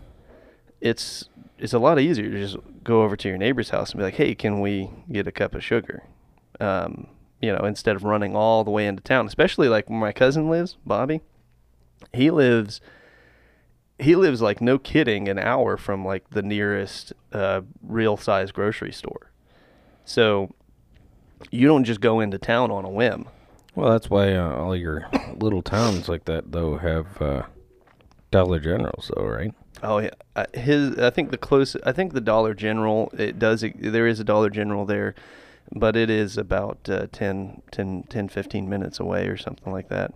it's 0.82 1.28
it's 1.58 1.74
a 1.74 1.80
lot 1.80 2.00
easier 2.00 2.30
to 2.30 2.40
just 2.40 2.58
go 2.84 3.02
over 3.04 3.16
to 3.18 3.28
your 3.28 3.38
neighbor's 3.38 3.72
house 3.72 3.92
and 3.92 3.98
be 3.98 4.04
like, 4.04 4.16
"Hey, 4.16 4.36
can 4.36 4.62
we 4.62 4.92
get 5.12 5.28
a 5.28 5.32
cup 5.32 5.56
of 5.56 5.64
sugar?" 5.64 6.04
Um, 6.60 7.08
you 7.42 7.54
know, 7.54 7.66
instead 7.66 7.96
of 7.96 8.04
running 8.04 8.36
all 8.36 8.64
the 8.64 8.72
way 8.72 8.86
into 8.86 9.02
town. 9.02 9.26
Especially 9.26 9.70
like 9.70 9.90
where 9.90 10.00
my 10.00 10.12
cousin 10.12 10.50
lives, 10.50 10.78
Bobby. 10.86 11.22
He 12.14 12.32
lives 12.32 12.82
he 14.00 14.16
lives 14.16 14.42
like 14.42 14.62
no 14.62 14.80
kidding 14.80 15.28
an 15.28 15.38
hour 15.38 15.78
from 15.78 16.06
like 16.06 16.30
the 16.30 16.42
nearest 16.42 17.14
uh, 17.34 17.62
real 17.82 18.18
size 18.18 18.52
grocery 18.52 18.94
store. 18.94 19.32
So 20.06 20.56
you 21.52 21.68
don't 21.68 21.84
just 21.84 22.02
go 22.02 22.20
into 22.20 22.38
town 22.38 22.72
on 22.72 22.86
a 22.86 22.90
whim. 22.90 23.28
Well, 23.76 23.92
that's 23.92 24.10
why 24.10 24.34
uh, 24.34 24.56
all 24.56 24.76
your 24.76 25.08
little 25.36 25.62
towns 25.62 26.10
like 26.10 26.26
that 26.26 26.52
though 26.52 26.78
have 26.78 27.22
uh, 27.22 27.44
Dollar 28.32 28.60
Generals, 28.60 29.12
though, 29.16 29.26
right? 29.26 29.54
Oh 29.84 30.00
yeah, 30.00 30.10
uh, 30.36 30.46
his. 30.54 30.98
I 30.98 31.10
think 31.10 31.32
the 31.32 31.38
close. 31.38 31.76
I 31.86 31.92
think 31.92 32.14
the 32.14 32.22
Dollar 32.22 32.54
General. 32.54 33.12
It 33.18 33.40
does. 33.40 33.64
There 33.76 34.08
is 34.08 34.20
a 34.20 34.24
Dollar 34.24 34.50
General 34.50 34.86
there, 34.86 35.16
but 35.74 35.96
it 35.96 36.10
is 36.10 36.38
about 36.38 36.90
uh, 36.90 37.08
10, 37.12 37.62
10, 37.72 38.04
10, 38.10 38.30
15 38.30 38.70
minutes 38.70 39.00
away 39.00 39.28
or 39.28 39.38
something 39.38 39.72
like 39.72 39.90
that. 39.90 40.14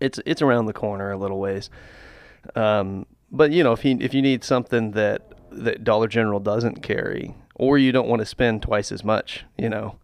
It's 0.00 0.18
it's 0.26 0.42
around 0.42 0.66
the 0.66 0.72
corner 0.72 1.12
a 1.12 1.16
little 1.16 1.38
ways. 1.38 1.70
Um, 2.54 3.06
but 3.30 3.52
you 3.52 3.62
know, 3.62 3.72
if 3.72 3.84
you 3.84 3.96
if 4.00 4.14
you 4.14 4.22
need 4.22 4.44
something 4.44 4.92
that 4.92 5.32
that 5.52 5.84
Dollar 5.84 6.08
General 6.08 6.40
doesn't 6.40 6.82
carry, 6.82 7.34
or 7.54 7.78
you 7.78 7.92
don't 7.92 8.08
want 8.08 8.20
to 8.20 8.26
spend 8.26 8.62
twice 8.62 8.92
as 8.92 9.04
much, 9.04 9.44
you 9.56 9.68
know, 9.68 9.96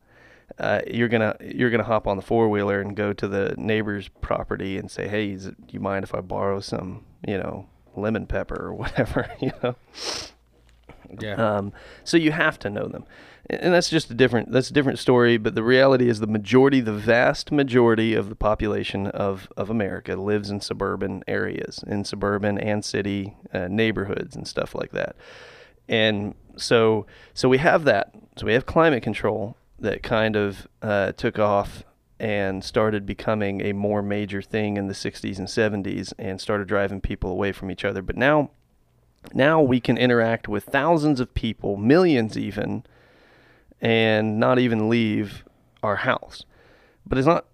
uh, 0.59 0.81
you're 0.87 1.09
gonna 1.09 1.37
you're 1.41 1.71
gonna 1.71 1.83
hop 1.83 2.07
on 2.07 2.17
the 2.17 2.23
four 2.23 2.49
wheeler 2.49 2.81
and 2.81 2.97
go 2.97 3.13
to 3.13 3.29
the 3.29 3.55
neighbor's 3.59 4.09
property 4.09 4.79
and 4.79 4.91
say, 4.91 5.09
"Hey, 5.09 5.35
do 5.35 5.55
you 5.71 5.81
mind 5.81 6.05
if 6.05 6.15
I 6.15 6.21
borrow 6.21 6.61
some, 6.61 7.05
you 7.27 7.39
know, 7.39 7.67
lemon 7.97 8.27
pepper 8.27 8.69
or 8.69 8.75
whatever?" 8.83 9.31
you 9.41 9.53
know. 9.63 9.75
Yeah. 11.21 11.35
Um, 11.35 11.73
so 12.05 12.17
you 12.17 12.33
have 12.33 12.59
to 12.61 12.71
know 12.71 12.89
them, 12.89 13.05
and 13.51 13.75
that's 13.75 13.91
just 13.91 14.11
a 14.11 14.15
different 14.15 14.53
that's 14.53 14.71
a 14.71 14.73
different 14.73 14.99
story. 14.99 15.37
But 15.37 15.55
the 15.55 15.63
reality 15.63 16.09
is, 16.09 16.21
the 16.21 16.27
majority, 16.27 16.81
the 16.81 16.93
vast 16.93 17.51
majority 17.51 18.15
of 18.15 18.29
the 18.29 18.37
population 18.37 19.09
of 19.09 19.49
of 19.57 19.71
America 19.71 20.17
lives 20.17 20.51
in 20.51 20.61
suburban 20.61 21.25
areas, 21.27 21.85
in 21.87 22.05
suburban 22.05 22.59
and 22.59 22.85
city 22.85 23.37
uh, 23.53 23.69
neighborhoods 23.69 24.37
and 24.37 24.47
stuff 24.47 24.75
like 24.75 24.93
that. 24.93 25.17
And 25.89 26.35
so 26.57 27.07
so 27.35 27.49
we 27.49 27.59
have 27.59 27.85
that. 27.85 28.15
So 28.37 28.47
we 28.47 28.55
have 28.55 28.67
climate 28.67 29.03
control 29.03 29.57
that 29.79 30.03
kind 30.03 30.37
of 30.37 30.69
uh, 30.81 31.13
took 31.13 31.39
off 31.39 31.85
and 32.21 32.63
started 32.63 33.05
becoming 33.05 33.61
a 33.63 33.73
more 33.73 34.01
major 34.01 34.41
thing 34.41 34.77
in 34.77 34.87
the 34.87 34.95
60s 34.95 35.39
and 35.39 35.49
70s 35.49 36.13
and 36.21 36.41
started 36.41 36.69
driving 36.69 37.01
people 37.01 37.31
away 37.31 37.51
from 37.51 37.69
each 37.69 37.85
other. 37.85 38.01
But 38.01 38.17
now 38.17 38.51
now 39.35 39.61
we 39.61 39.81
can 39.81 39.99
interact 39.99 40.49
with 40.49 40.65
thousands 40.65 41.21
of 41.21 41.35
people, 41.35 41.77
millions 41.77 42.37
even, 42.39 42.85
and 43.83 44.39
not 44.39 44.61
even 44.61 44.89
leave 44.89 45.45
our 45.83 45.97
house. 45.97 46.45
But 47.05 47.19
it's 47.19 47.27
not, 47.27 47.47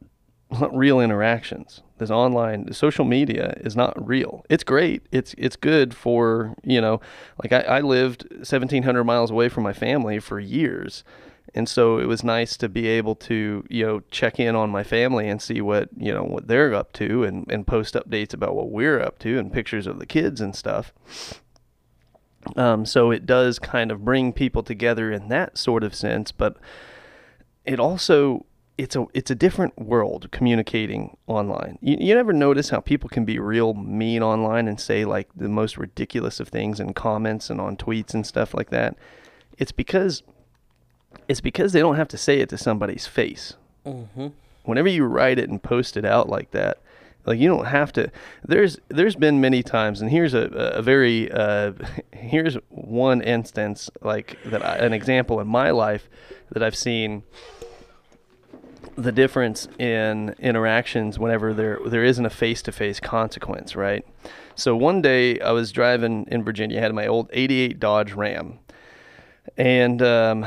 it's 0.50 0.60
not 0.60 0.76
real 0.76 1.00
interactions. 1.00 1.82
This 1.96 2.10
online, 2.10 2.66
the 2.66 2.74
social 2.74 3.04
media 3.04 3.54
is 3.56 3.74
not 3.74 4.06
real. 4.06 4.44
It's 4.48 4.62
great. 4.62 5.02
It's 5.10 5.34
it's 5.36 5.56
good 5.56 5.94
for 5.94 6.54
you 6.62 6.80
know, 6.80 7.00
like 7.42 7.52
I, 7.52 7.78
I 7.78 7.80
lived 7.80 8.26
1,700 8.30 9.02
miles 9.02 9.32
away 9.32 9.48
from 9.48 9.64
my 9.64 9.72
family 9.72 10.20
for 10.20 10.38
years, 10.38 11.02
and 11.54 11.68
so 11.68 11.98
it 11.98 12.06
was 12.06 12.22
nice 12.22 12.56
to 12.58 12.68
be 12.68 12.86
able 12.86 13.16
to 13.16 13.64
you 13.68 13.84
know 13.84 14.00
check 14.12 14.38
in 14.38 14.54
on 14.54 14.70
my 14.70 14.84
family 14.84 15.28
and 15.28 15.42
see 15.42 15.60
what 15.60 15.88
you 15.96 16.12
know 16.12 16.22
what 16.22 16.46
they're 16.46 16.72
up 16.72 16.92
to 16.94 17.24
and, 17.24 17.50
and 17.50 17.66
post 17.66 17.94
updates 17.94 18.32
about 18.32 18.54
what 18.54 18.70
we're 18.70 19.00
up 19.00 19.18
to 19.20 19.38
and 19.38 19.52
pictures 19.52 19.88
of 19.88 19.98
the 19.98 20.06
kids 20.06 20.40
and 20.40 20.54
stuff 20.54 20.92
um, 22.56 22.86
so 22.86 23.10
it 23.10 23.26
does 23.26 23.58
kind 23.58 23.90
of 23.90 24.04
bring 24.04 24.32
people 24.32 24.62
together 24.62 25.12
in 25.12 25.28
that 25.28 25.56
sort 25.58 25.82
of 25.84 25.94
sense 25.94 26.32
but 26.32 26.56
it 27.64 27.78
also 27.78 28.44
it's 28.78 28.94
a 28.94 29.04
it's 29.12 29.30
a 29.30 29.34
different 29.34 29.76
world 29.76 30.28
communicating 30.30 31.16
online. 31.26 31.78
You, 31.82 31.96
you 31.98 32.14
never 32.14 32.32
notice 32.32 32.70
how 32.70 32.78
people 32.78 33.10
can 33.10 33.24
be 33.24 33.40
real 33.40 33.74
mean 33.74 34.22
online 34.22 34.68
and 34.68 34.80
say 34.80 35.04
like 35.04 35.28
the 35.34 35.48
most 35.48 35.76
ridiculous 35.76 36.38
of 36.38 36.48
things 36.48 36.78
in 36.78 36.94
comments 36.94 37.50
and 37.50 37.60
on 37.60 37.76
tweets 37.76 38.14
and 38.14 38.24
stuff 38.24 38.54
like 38.54 38.70
that. 38.70 38.96
It's 39.58 39.72
because 39.72 40.22
it's 41.26 41.40
because 41.40 41.72
they 41.72 41.80
don't 41.80 41.96
have 41.96 42.08
to 42.08 42.16
say 42.16 42.38
it 42.38 42.48
to 42.50 42.56
somebody's 42.56 43.06
face. 43.06 43.54
Mm-hmm. 43.84 44.28
Whenever 44.62 44.88
you 44.88 45.04
write 45.04 45.40
it 45.40 45.50
and 45.50 45.60
post 45.60 45.96
it 45.96 46.04
out 46.04 46.28
like 46.28 46.52
that, 46.52 46.78
like 47.28 47.38
you 47.38 47.48
don't 47.48 47.66
have 47.66 47.92
to. 47.92 48.10
There's 48.44 48.78
there's 48.88 49.14
been 49.14 49.40
many 49.40 49.62
times, 49.62 50.00
and 50.00 50.10
here's 50.10 50.34
a 50.34 50.44
a 50.48 50.82
very 50.82 51.30
uh, 51.30 51.72
here's 52.12 52.54
one 52.70 53.20
instance 53.20 53.90
like 54.02 54.38
that 54.46 54.64
I, 54.64 54.76
an 54.78 54.94
example 54.94 55.38
in 55.40 55.46
my 55.46 55.70
life 55.70 56.08
that 56.50 56.62
I've 56.62 56.76
seen 56.76 57.22
the 58.96 59.12
difference 59.12 59.68
in 59.78 60.34
interactions 60.38 61.18
whenever 61.18 61.52
there 61.52 61.78
there 61.84 62.02
isn't 62.02 62.24
a 62.24 62.30
face 62.30 62.62
to 62.62 62.72
face 62.72 62.98
consequence, 62.98 63.76
right? 63.76 64.06
So 64.54 64.74
one 64.74 65.02
day 65.02 65.38
I 65.40 65.52
was 65.52 65.70
driving 65.70 66.26
in 66.30 66.42
Virginia, 66.42 66.78
I 66.78 66.80
had 66.80 66.94
my 66.94 67.06
old 67.06 67.28
'88 67.32 67.78
Dodge 67.78 68.12
Ram, 68.12 68.58
and 69.56 70.00
um, 70.00 70.46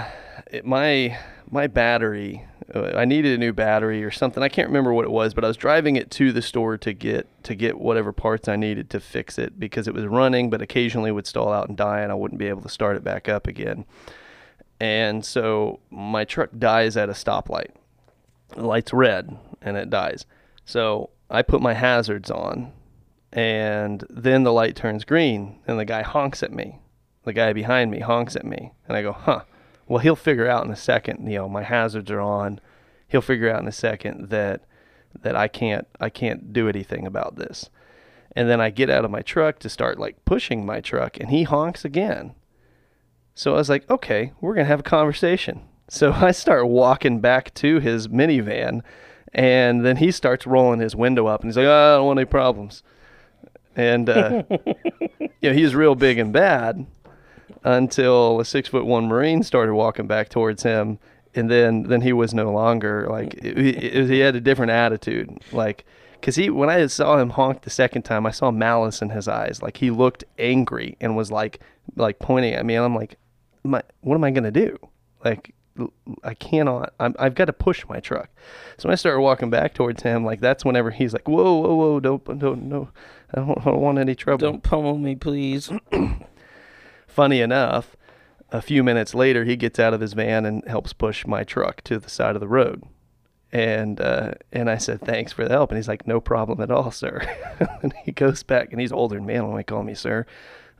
it, 0.52 0.65
my 0.65 1.17
my 1.50 1.67
battery, 1.67 2.46
Uh, 2.74 2.91
I 2.95 3.06
needed 3.06 3.34
a 3.34 3.38
new 3.38 3.54
battery 3.54 4.04
or 4.04 4.12
something. 4.12 4.43
I 4.43 4.50
can't 4.50 4.67
remember 4.67 4.93
what 4.93 5.06
it 5.06 5.12
was, 5.12 5.34
but 5.34 5.43
I 5.43 5.47
was 5.47 5.58
driving 5.58 5.95
it 5.95 6.12
to 6.12 6.32
the 6.32 6.41
store 6.41 6.78
to 6.78 6.93
get 6.93 7.28
to 7.43 7.56
get 7.56 7.80
whatever 7.80 8.12
parts 8.12 8.47
I 8.47 8.56
needed 8.56 8.89
to 8.91 9.00
fix 9.00 9.39
it 9.39 9.60
because 9.60 9.88
it 9.88 9.93
was 9.93 10.06
running, 10.06 10.50
but 10.50 10.62
occasionally 10.62 11.12
would 11.12 11.28
stall 11.28 11.52
out 11.52 11.67
and 11.67 11.78
die, 11.78 12.02
and 12.02 12.12
I 12.12 12.15
wouldn't 12.15 12.39
be 12.39 12.47
able 12.47 12.62
to 12.62 12.69
start 12.69 12.97
it 12.97 13.04
back 13.04 13.28
up 13.28 13.47
again. 13.47 13.86
And 14.80 15.24
so 15.24 15.80
my 15.89 16.26
truck 16.26 16.50
dies 16.58 16.97
at 16.97 17.10
a 17.10 17.13
stoplight 17.13 17.71
the 18.56 18.65
light's 18.65 18.93
red 18.93 19.38
and 19.62 19.78
it 19.78 19.89
dies. 19.89 20.26
So 20.65 21.10
I 21.30 21.41
put 21.41 21.62
my 21.62 21.74
hazards 21.74 22.30
on, 22.30 22.71
and 23.32 24.04
then 24.10 24.43
the 24.43 24.54
light 24.54 24.76
turns 24.76 25.06
green, 25.06 25.60
and 25.67 25.80
the 25.80 25.86
guy 25.86 26.02
honks 26.02 26.43
at 26.43 26.52
me. 26.52 26.80
The 27.24 27.34
guy 27.34 27.54
behind 27.54 27.91
me 27.91 28.00
honks 28.00 28.36
at 28.36 28.45
me, 28.45 28.74
and 28.88 28.97
I 28.97 29.02
go, 29.02 29.12
huh. 29.12 29.43
Well, 29.88 30.00
he'll 30.00 30.15
figure 30.15 30.48
out 30.48 30.65
in 30.65 30.72
a 30.72 30.76
second. 30.76 31.28
You 31.30 31.39
know, 31.39 31.50
my 31.50 31.63
hazards 31.63 32.10
are 32.12 32.22
on. 32.22 32.60
He'll 33.08 33.22
figure 33.22 33.50
out 33.50 33.62
in 33.62 33.67
a 33.67 33.74
second 33.74 34.30
that 34.30 34.62
that 35.22 35.36
I 35.36 35.48
can't 35.48 35.88
I 36.00 36.10
can't 36.10 36.54
do 36.54 36.70
anything 36.70 37.06
about 37.06 37.36
this. 37.36 37.70
And 38.34 38.50
then 38.50 38.62
I 38.62 38.70
get 38.70 38.89
out 38.89 39.04
of 39.04 39.12
my 39.12 39.22
truck 39.22 39.60
to 39.60 39.70
start 39.70 40.00
like 40.00 40.24
pushing 40.24 40.65
my 40.65 40.80
truck, 40.80 41.20
and 41.20 41.30
he 41.30 41.44
honks 41.44 41.84
again. 41.84 42.34
So 43.36 43.54
I 43.54 43.58
was 43.58 43.70
like, 43.70 43.89
okay, 43.89 44.32
we're 44.39 44.54
gonna 44.56 44.65
have 44.65 44.80
a 44.82 44.84
conversation. 44.84 45.63
So 45.94 46.13
I 46.13 46.32
start 46.32 46.70
walking 46.70 47.20
back 47.20 47.54
to 47.56 47.80
his 47.80 48.08
minivan, 48.08 48.82
and 49.34 49.86
then 49.86 49.98
he 49.98 50.10
starts 50.10 50.48
rolling 50.48 50.80
his 50.80 50.96
window 50.96 51.28
up, 51.28 51.41
and 51.41 51.50
he's 51.50 51.58
like, 51.58 51.65
oh, 51.65 51.96
"I 51.96 51.98
don't 51.98 52.06
want 52.06 52.17
any 52.20 52.26
problems." 52.26 52.82
And 53.76 54.10
uh, 54.10 54.44
you 55.20 55.50
know, 55.50 55.52
he's 55.52 55.76
real 55.76 55.96
big 55.96 56.17
and 56.17 56.32
bad 56.32 56.86
until 57.64 58.40
a 58.40 58.46
six 58.46 58.70
foot 58.70 58.86
one 58.86 59.06
Marine 59.06 59.44
started 59.44 59.74
walking 59.74 60.08
back 60.08 60.30
towards 60.30 60.64
him, 60.64 61.00
and 61.36 61.50
then 61.50 61.84
then 61.84 62.02
he 62.02 62.14
was 62.14 62.34
no 62.34 62.52
longer 62.52 63.08
like 63.10 63.34
it, 63.36 63.58
it, 63.58 64.10
he 64.10 64.20
had 64.20 64.36
a 64.36 64.42
different 64.42 64.72
attitude, 64.72 65.40
like. 65.52 65.86
Cause 66.22 66.36
he, 66.36 66.52
when 66.52 66.70
I 66.70 66.86
saw 66.86 67.18
him 67.18 67.32
honk 67.32 67.64
the 67.64 67.72
second 67.72 68.04
time, 68.04 68.28
I 68.28 68.30
saw 68.30 68.52
malice 68.52 69.02
in 69.02 69.10
his 69.10 69.28
eyes. 69.28 69.64
Like 69.64 69.78
he 69.78 69.90
looked 69.90 70.24
angry 70.38 70.96
and 71.02 71.18
was 71.18 71.32
like, 71.32 71.62
like 71.96 72.20
pointing 72.20 72.54
at 72.54 72.64
me. 72.64 72.76
And 72.76 72.86
I'm 72.86 72.94
like, 72.94 73.18
my, 73.64 73.82
what 74.02 74.14
am 74.14 74.24
I 74.24 74.30
gonna 74.30 74.52
do? 74.52 74.78
Like, 75.26 75.56
I 76.24 76.34
cannot. 76.34 76.94
i 77.00 77.12
have 77.20 77.36
got 77.36 77.46
to 77.46 77.54
push 77.54 77.86
my 77.88 78.00
truck. 78.00 78.30
So 78.78 78.88
when 78.88 78.94
I 78.94 78.96
started 78.96 79.22
walking 79.22 79.50
back 79.50 79.74
towards 79.74 80.04
him, 80.04 80.26
like 80.26 80.42
that's 80.42 80.66
whenever 80.66 80.92
he's 80.92 81.14
like, 81.14 81.28
"Whoa, 81.28 81.60
whoa, 81.60 81.76
whoa! 81.76 82.00
Don't, 82.00 82.40
don't, 82.40 82.64
no, 82.64 82.90
I 83.34 83.40
don't, 83.40 83.58
I 83.58 83.64
don't 83.64 83.82
want 83.82 83.98
any 83.98 84.16
trouble. 84.16 84.40
Don't 84.40 84.64
pummel 84.64 84.98
me, 84.98 85.16
please." 85.16 85.72
Funny 87.12 87.41
enough, 87.41 87.95
a 88.52 88.62
few 88.62 88.84
minutes 88.84 89.13
later, 89.13 89.43
he 89.43 89.56
gets 89.56 89.80
out 89.80 89.93
of 89.93 90.02
his 90.02 90.13
van 90.13 90.45
and 90.45 90.65
helps 90.67 90.93
push 90.93 91.26
my 91.26 91.43
truck 91.43 91.82
to 91.84 92.00
the 92.00 92.10
side 92.10 92.36
of 92.36 92.41
the 92.41 92.47
road. 92.47 92.84
And 93.52 94.00
uh, 94.00 94.36
and 94.54 94.69
I 94.69 94.78
said, 94.78 95.02
"Thanks 95.02 95.34
for 95.34 95.43
the 95.43 95.52
help." 95.52 95.71
And 95.71 95.78
he's 95.78 95.89
like, 95.89 96.08
"No 96.08 96.21
problem 96.21 96.62
at 96.62 96.71
all, 96.71 96.89
sir." 96.89 97.21
and 97.82 97.93
he 98.06 98.13
goes 98.13 98.43
back, 98.43 98.71
and 98.71 98.80
he's 98.80 98.93
older 98.93 99.15
than 99.15 99.26
me. 99.26 99.34
I 99.34 99.38
don't 99.39 99.52
want 99.52 99.67
to 99.67 99.69
call 99.69 99.84
me 99.84 99.93
sir. 99.93 100.26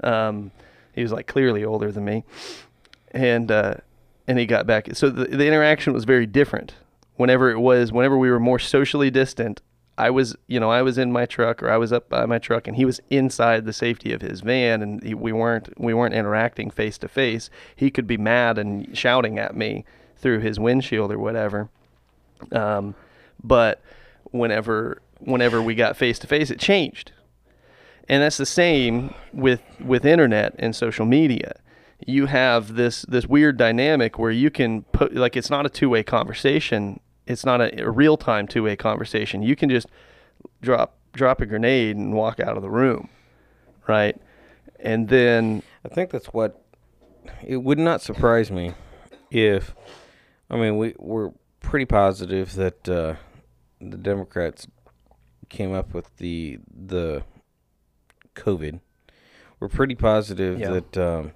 Um, 0.02 0.52
he 0.94 1.02
was 1.02 1.12
like 1.12 1.28
clearly 1.28 1.66
older 1.66 1.92
than 1.92 2.06
me, 2.06 2.24
and. 3.12 3.52
Uh, 3.52 3.76
and 4.28 4.40
he 4.40 4.46
got 4.46 4.66
back. 4.66 4.88
So 4.94 5.10
the, 5.10 5.26
the 5.26 5.48
interaction 5.48 5.94
was 5.94 6.06
very 6.06 6.26
different. 6.26 6.76
Whenever 7.16 7.52
it 7.52 7.60
was, 7.60 7.92
whenever 7.92 8.18
we 8.18 8.32
were 8.32 8.40
more 8.40 8.60
socially 8.60 9.12
distant, 9.12 9.62
I 9.98 10.10
was, 10.10 10.36
you 10.48 10.60
know, 10.60 10.72
I 10.72 10.82
was 10.82 10.98
in 10.98 11.12
my 11.12 11.26
truck 11.26 11.62
or 11.62 11.70
I 11.70 11.78
was 11.78 11.94
up 11.94 12.10
by 12.10 12.26
my 12.26 12.40
truck, 12.40 12.68
and 12.68 12.76
he 12.76 12.86
was 12.86 13.00
inside 13.10 13.66
the 13.66 13.74
safety 13.74 14.14
of 14.14 14.22
his 14.22 14.42
van, 14.42 14.82
and 14.82 15.04
he, 15.04 15.14
we 15.14 15.32
weren't 15.32 15.70
we 15.80 15.94
weren't 15.94 16.16
interacting 16.16 16.70
face 16.72 16.98
to 17.00 17.08
face. 17.08 17.50
He 17.76 17.92
could 17.92 18.08
be 18.08 18.18
mad 18.18 18.58
and 18.58 18.98
shouting 18.98 19.38
at 19.38 19.56
me 19.56 19.86
through 20.18 20.40
his 20.40 20.60
windshield 20.60 21.12
or 21.12 21.20
whatever. 21.20 21.70
Um, 22.52 22.96
but 23.44 23.82
whenever 24.32 25.02
whenever 25.20 25.62
we 25.62 25.76
got 25.76 25.98
face 25.98 26.18
to 26.20 26.28
face, 26.28 26.50
it 26.50 26.60
changed, 26.60 27.12
and 28.08 28.24
that's 28.24 28.38
the 28.38 28.46
same 28.46 29.14
with 29.34 29.62
with 29.80 30.06
internet 30.06 30.56
and 30.58 30.76
social 30.76 31.06
media 31.06 31.56
you 32.08 32.26
have 32.26 32.76
this 32.76 33.04
this 33.04 33.28
weird 33.28 33.58
dynamic 33.58 34.18
where 34.18 34.32
you 34.32 34.50
can 34.50 34.84
put 34.84 35.16
like 35.16 35.36
it's 35.36 35.50
not 35.50 35.66
a 35.66 35.70
two 35.70 35.90
way 35.90 36.04
conversation. 36.04 37.00
It's 37.28 37.46
not 37.46 37.62
a, 37.62 37.84
a 37.84 37.90
real 37.90 38.18
time 38.18 38.48
two 38.48 38.64
way 38.64 38.76
conversation. 38.76 39.44
You 39.44 39.56
can 39.56 39.70
just 39.70 39.88
drop 40.62 40.98
drop 41.14 41.42
a 41.42 41.46
grenade 41.46 41.98
and 41.98 42.14
walk 42.14 42.40
out 42.40 42.56
of 42.56 42.64
the 42.64 42.70
room, 42.70 43.10
right? 43.88 44.18
And 44.80 45.10
then 45.10 45.64
I 45.86 45.90
think 45.90 46.10
that's 46.10 46.28
what 46.28 46.64
it 47.44 47.58
would 47.58 47.80
not 47.80 48.02
surprise 48.02 48.52
me 48.52 48.74
if 49.30 49.76
I 50.50 50.58
mean 50.58 50.78
we 50.78 50.96
we're 50.98 51.32
pretty 51.60 51.86
positive 51.86 52.56
that 52.56 52.90
uh, 52.90 53.16
the 53.80 53.98
Democrats 53.98 54.68
came 55.50 55.74
up 55.74 55.94
with 55.94 56.18
the 56.18 56.60
the 56.74 57.24
COVID. 58.36 58.80
We're 59.60 59.70
pretty 59.70 59.96
positive 59.96 60.60
yeah. 60.60 60.72
that 60.72 60.98
um, 60.98 61.32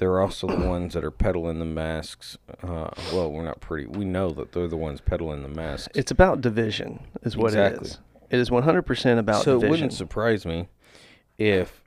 they're 0.00 0.20
also 0.20 0.46
the 0.46 0.56
ones 0.68 0.94
that 0.94 1.04
are 1.04 1.10
peddling 1.10 1.58
the 1.58 1.64
masks. 1.66 2.38
Uh, 2.62 2.88
well, 3.12 3.30
we're 3.30 3.44
not 3.44 3.60
pretty. 3.60 3.86
We 3.86 4.06
know 4.06 4.30
that 4.30 4.52
they're 4.52 4.66
the 4.66 4.76
ones 4.76 5.00
peddling 5.00 5.42
the 5.42 5.48
masks. 5.48 5.90
It's 5.94 6.10
about 6.10 6.40
division, 6.40 7.06
is 7.22 7.36
what 7.36 7.48
exactly. 7.48 7.86
it 7.86 7.90
is. 7.90 7.98
It 8.30 8.38
is 8.38 8.50
100% 8.50 9.18
about 9.18 9.44
so 9.44 9.54
division. 9.54 9.60
So 9.60 9.66
it 9.66 9.70
wouldn't 9.70 9.92
surprise 9.92 10.46
me 10.46 10.68
if 11.38 11.84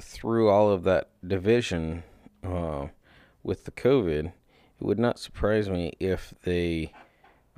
through 0.00 0.50
all 0.50 0.70
of 0.70 0.84
that 0.84 1.08
division 1.26 2.02
uh, 2.44 2.88
with 3.42 3.64
the 3.64 3.70
COVID, 3.70 4.26
it 4.26 4.32
would 4.80 4.98
not 4.98 5.18
surprise 5.18 5.70
me 5.70 5.94
if 5.98 6.34
they 6.42 6.92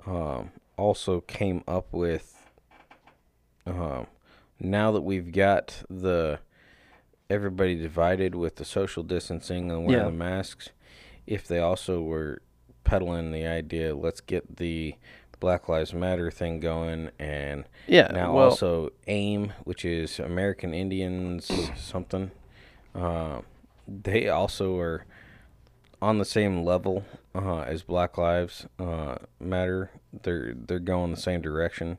um, 0.06 0.52
also 0.78 1.20
came 1.22 1.64
up 1.66 1.92
with. 1.92 2.38
Uh, 3.66 4.04
now 4.60 4.92
that 4.92 5.02
we've 5.02 5.32
got 5.32 5.82
the 5.90 6.38
everybody 7.32 7.74
divided 7.74 8.34
with 8.34 8.56
the 8.56 8.64
social 8.64 9.02
distancing 9.02 9.70
and 9.70 9.86
wearing 9.86 10.04
yeah. 10.04 10.10
the 10.10 10.12
masks, 10.12 10.70
if 11.26 11.48
they 11.48 11.58
also 11.58 12.02
were 12.02 12.42
peddling 12.84 13.32
the 13.32 13.46
idea, 13.46 13.94
let's 13.94 14.20
get 14.20 14.58
the 14.58 14.94
Black 15.40 15.68
Lives 15.68 15.92
Matter 15.92 16.30
thing 16.30 16.60
going, 16.60 17.10
and 17.18 17.64
yeah, 17.88 18.08
now 18.12 18.34
well, 18.34 18.50
also 18.50 18.90
AIM, 19.08 19.52
which 19.64 19.84
is 19.84 20.20
American 20.20 20.72
Indians 20.72 21.50
something. 21.76 22.30
Uh, 22.94 23.40
they 23.88 24.28
also 24.28 24.78
are 24.78 25.04
on 26.00 26.18
the 26.18 26.24
same 26.24 26.64
level 26.64 27.04
uh, 27.34 27.60
as 27.60 27.82
Black 27.82 28.18
Lives 28.18 28.66
uh, 28.78 29.16
Matter. 29.40 29.90
They're 30.22 30.54
they're 30.54 30.78
going 30.78 31.10
the 31.10 31.20
same 31.20 31.40
direction, 31.40 31.98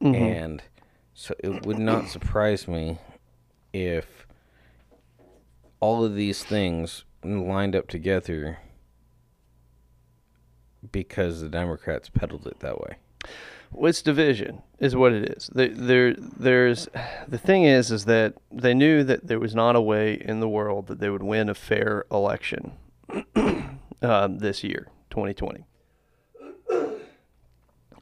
mm-hmm. 0.00 0.14
and 0.14 0.62
so 1.14 1.34
it 1.38 1.64
would 1.64 1.78
not 1.78 2.08
surprise 2.08 2.66
me 2.66 2.98
if 3.72 4.26
all 5.82 6.04
of 6.04 6.14
these 6.14 6.44
things 6.44 7.04
lined 7.24 7.74
up 7.74 7.88
together 7.88 8.60
because 10.92 11.40
the 11.40 11.48
Democrats 11.48 12.08
peddled 12.08 12.46
it 12.46 12.60
that 12.60 12.80
way. 12.80 12.96
Well, 13.72 13.90
it's 13.90 14.00
division 14.00 14.62
is 14.78 14.94
what 14.94 15.12
it 15.12 15.36
is. 15.36 15.50
There, 15.52 15.68
there, 15.68 16.14
there's 16.14 16.88
the 17.26 17.38
thing 17.38 17.64
is, 17.64 17.90
is 17.90 18.04
that 18.04 18.34
they 18.52 18.74
knew 18.74 19.02
that 19.02 19.26
there 19.26 19.40
was 19.40 19.56
not 19.56 19.74
a 19.74 19.80
way 19.80 20.14
in 20.14 20.38
the 20.38 20.48
world 20.48 20.86
that 20.86 21.00
they 21.00 21.10
would 21.10 21.22
win 21.22 21.48
a 21.48 21.54
fair 21.54 22.04
election 22.12 22.74
um, 24.02 24.38
this 24.38 24.62
year, 24.62 24.86
2020. 25.10 25.64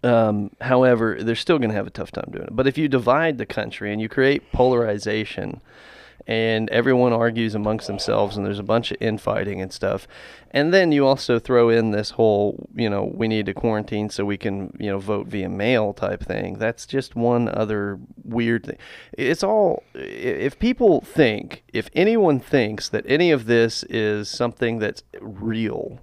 Um, 0.03 0.51
however, 0.61 1.19
they're 1.23 1.35
still 1.35 1.59
going 1.59 1.71
to 1.71 1.77
have 1.77 1.87
a 1.87 1.91
tough 1.91 2.11
time 2.11 2.29
doing 2.31 2.45
it. 2.45 2.57
But 2.57 2.67
if 2.67 2.77
you 2.77 2.89
divide 2.89 3.39
the 3.39 3.47
country 3.47 3.91
and 3.91 4.03
you 4.03 4.09
create 4.09 4.53
polarization, 4.53 5.63
and 6.27 6.69
everyone 6.71 7.13
argues 7.13 7.55
amongst 7.55 7.87
themselves, 7.87 8.37
and 8.37 8.45
there's 8.47 8.59
a 8.59 8.65
bunch 8.65 8.91
of 8.91 8.97
infighting 9.01 9.61
and 9.61 9.73
stuff, 9.73 10.07
and 10.51 10.75
then 10.75 10.93
you 10.93 11.07
also 11.07 11.39
throw 11.39 11.69
in 11.69 11.91
this 11.93 12.11
whole, 12.11 12.69
you 12.75 12.91
know, 12.91 13.11
we 13.15 13.29
need 13.29 13.47
to 13.47 13.55
quarantine 13.55 14.11
so 14.11 14.25
we 14.25 14.37
can, 14.37 14.77
you 14.81 14.91
know, 14.91 14.99
vote 14.99 15.27
via 15.29 15.49
mail 15.49 15.93
type 15.93 16.23
thing. 16.23 16.59
That's 16.59 16.87
just 16.87 17.15
one 17.15 17.49
other 17.49 17.99
weird 18.25 18.67
thing. 18.67 18.79
It's 19.17 19.43
all 19.43 19.83
if 19.95 20.59
people 20.59 21.01
think, 21.01 21.65
if 21.73 21.89
anyone 21.95 22.41
thinks 22.41 22.89
that 22.89 23.05
any 23.07 23.31
of 23.31 23.47
this 23.47 23.85
is 23.85 24.29
something 24.29 24.79
that's 24.79 25.03
real 25.21 26.01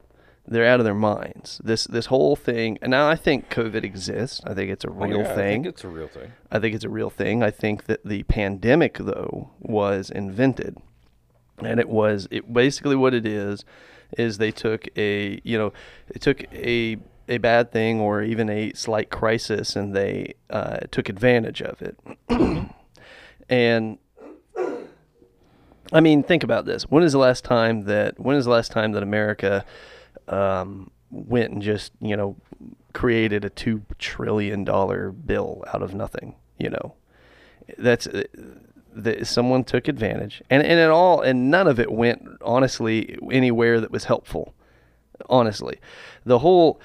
they're 0.47 0.65
out 0.65 0.79
of 0.79 0.85
their 0.85 0.93
minds. 0.93 1.59
This 1.63 1.85
this 1.85 2.07
whole 2.07 2.35
thing, 2.35 2.77
and 2.81 2.91
now 2.91 3.09
I 3.09 3.15
think 3.15 3.49
COVID 3.49 3.83
exists. 3.83 4.41
I 4.45 4.53
think 4.53 4.71
it's 4.71 4.85
a 4.85 4.89
real 4.89 5.17
Oh, 5.17 5.21
yeah, 5.23 5.31
I 5.31 5.35
thing. 5.35 5.63
think 5.63 5.73
it's 5.73 5.83
a 5.83 5.89
real 5.89 6.07
thing. 6.07 6.31
I 6.51 6.59
think 6.59 6.75
it's 6.75 6.85
a 6.85 6.89
real 6.89 7.09
thing. 7.09 7.43
I 7.43 7.51
think 7.51 7.85
that 7.85 8.05
the 8.05 8.23
pandemic 8.23 8.97
though 8.97 9.51
was 9.59 10.09
invented. 10.09 10.77
And 11.59 11.79
it 11.79 11.89
was 11.89 12.27
it 12.31 12.53
basically 12.53 12.95
what 12.95 13.13
it 13.13 13.25
is 13.25 13.65
is 14.17 14.37
they 14.37 14.51
took 14.51 14.85
a, 14.95 15.41
you 15.43 15.57
know, 15.57 15.73
they 16.13 16.19
took 16.19 16.43
a 16.53 16.97
a 17.27 17.39
bad 17.39 17.71
thing 17.71 17.99
or 17.99 18.21
even 18.23 18.49
a 18.49 18.71
slight 18.73 19.09
crisis 19.09 19.75
and 19.75 19.93
they 19.93 20.33
uh, 20.49 20.77
took 20.91 21.09
advantage 21.09 21.61
of 21.61 21.81
it. 21.81 21.97
and 23.49 23.97
I 25.91 25.99
mean, 25.99 26.23
think 26.23 26.43
about 26.43 26.65
this. 26.65 26.83
When 26.83 27.03
is 27.03 27.13
the 27.13 27.17
last 27.17 27.43
time 27.43 27.83
that 27.85 28.19
when 28.19 28.35
is 28.35 28.45
the 28.45 28.51
last 28.51 28.71
time 28.71 28.91
that 28.93 29.03
America 29.03 29.65
um, 30.27 30.91
went 31.09 31.51
and 31.51 31.61
just 31.61 31.93
you 32.01 32.15
know 32.15 32.35
created 32.93 33.45
a 33.45 33.49
two 33.49 33.83
trillion 33.99 34.63
dollar 34.63 35.11
bill 35.11 35.63
out 35.73 35.81
of 35.81 35.93
nothing? 35.93 36.35
You 36.57 36.71
know, 36.71 36.95
that's 37.77 38.07
uh, 38.07 38.23
that 38.93 39.27
someone 39.27 39.63
took 39.63 39.87
advantage, 39.87 40.41
and 40.49 40.63
and 40.63 40.79
it 40.79 40.89
all 40.89 41.21
and 41.21 41.51
none 41.51 41.67
of 41.67 41.79
it 41.79 41.91
went 41.91 42.27
honestly 42.41 43.17
anywhere 43.31 43.79
that 43.81 43.91
was 43.91 44.05
helpful. 44.05 44.53
Honestly, 45.29 45.79
the 46.25 46.39
whole. 46.39 46.79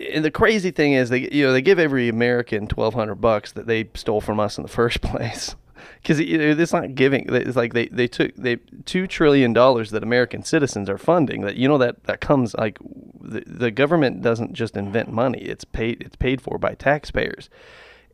And 0.00 0.24
the 0.24 0.30
crazy 0.30 0.70
thing 0.70 0.94
is, 0.94 1.10
they 1.10 1.28
you 1.30 1.44
know 1.44 1.52
they 1.52 1.60
give 1.60 1.78
every 1.78 2.08
American 2.08 2.68
twelve 2.68 2.94
hundred 2.94 3.16
bucks 3.16 3.52
that 3.52 3.66
they 3.66 3.90
stole 3.94 4.22
from 4.22 4.40
us 4.40 4.56
in 4.56 4.62
the 4.62 4.68
first 4.68 5.02
place 5.02 5.56
because 6.02 6.18
it's 6.20 6.72
not 6.72 6.94
giving. 6.94 7.26
It's 7.34 7.56
like 7.56 7.74
they, 7.74 7.86
they 7.88 8.06
took 8.08 8.34
they 8.36 8.56
two 8.84 9.06
trillion 9.06 9.52
dollars 9.52 9.90
that 9.90 10.02
American 10.02 10.42
citizens 10.42 10.88
are 10.88 10.98
funding. 10.98 11.42
That 11.42 11.56
you 11.56 11.68
know 11.68 11.78
that 11.78 12.04
that 12.04 12.20
comes 12.20 12.54
like 12.54 12.78
the, 13.20 13.42
the 13.46 13.70
government 13.70 14.22
doesn't 14.22 14.52
just 14.52 14.76
invent 14.76 15.10
money. 15.12 15.40
It's 15.40 15.64
paid 15.64 16.00
it's 16.02 16.16
paid 16.16 16.40
for 16.40 16.58
by 16.58 16.74
taxpayers, 16.74 17.48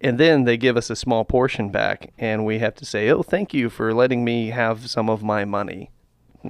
and 0.01 0.19
then 0.19 0.45
they 0.45 0.57
give 0.57 0.77
us 0.77 0.91
a 0.91 0.97
small 0.97 1.25
portion 1.25 1.71
back, 1.71 2.13
and 2.19 2.45
we 2.45 2.59
have 2.59 2.75
to 2.77 2.85
say, 2.85 3.11
oh, 3.11 3.23
thank 3.23 3.55
you 3.55 3.71
for 3.71 3.95
letting 3.95 4.25
me 4.25 4.49
have 4.51 4.89
some 4.91 5.09
of 5.11 5.23
my 5.23 5.45
money. 5.45 5.91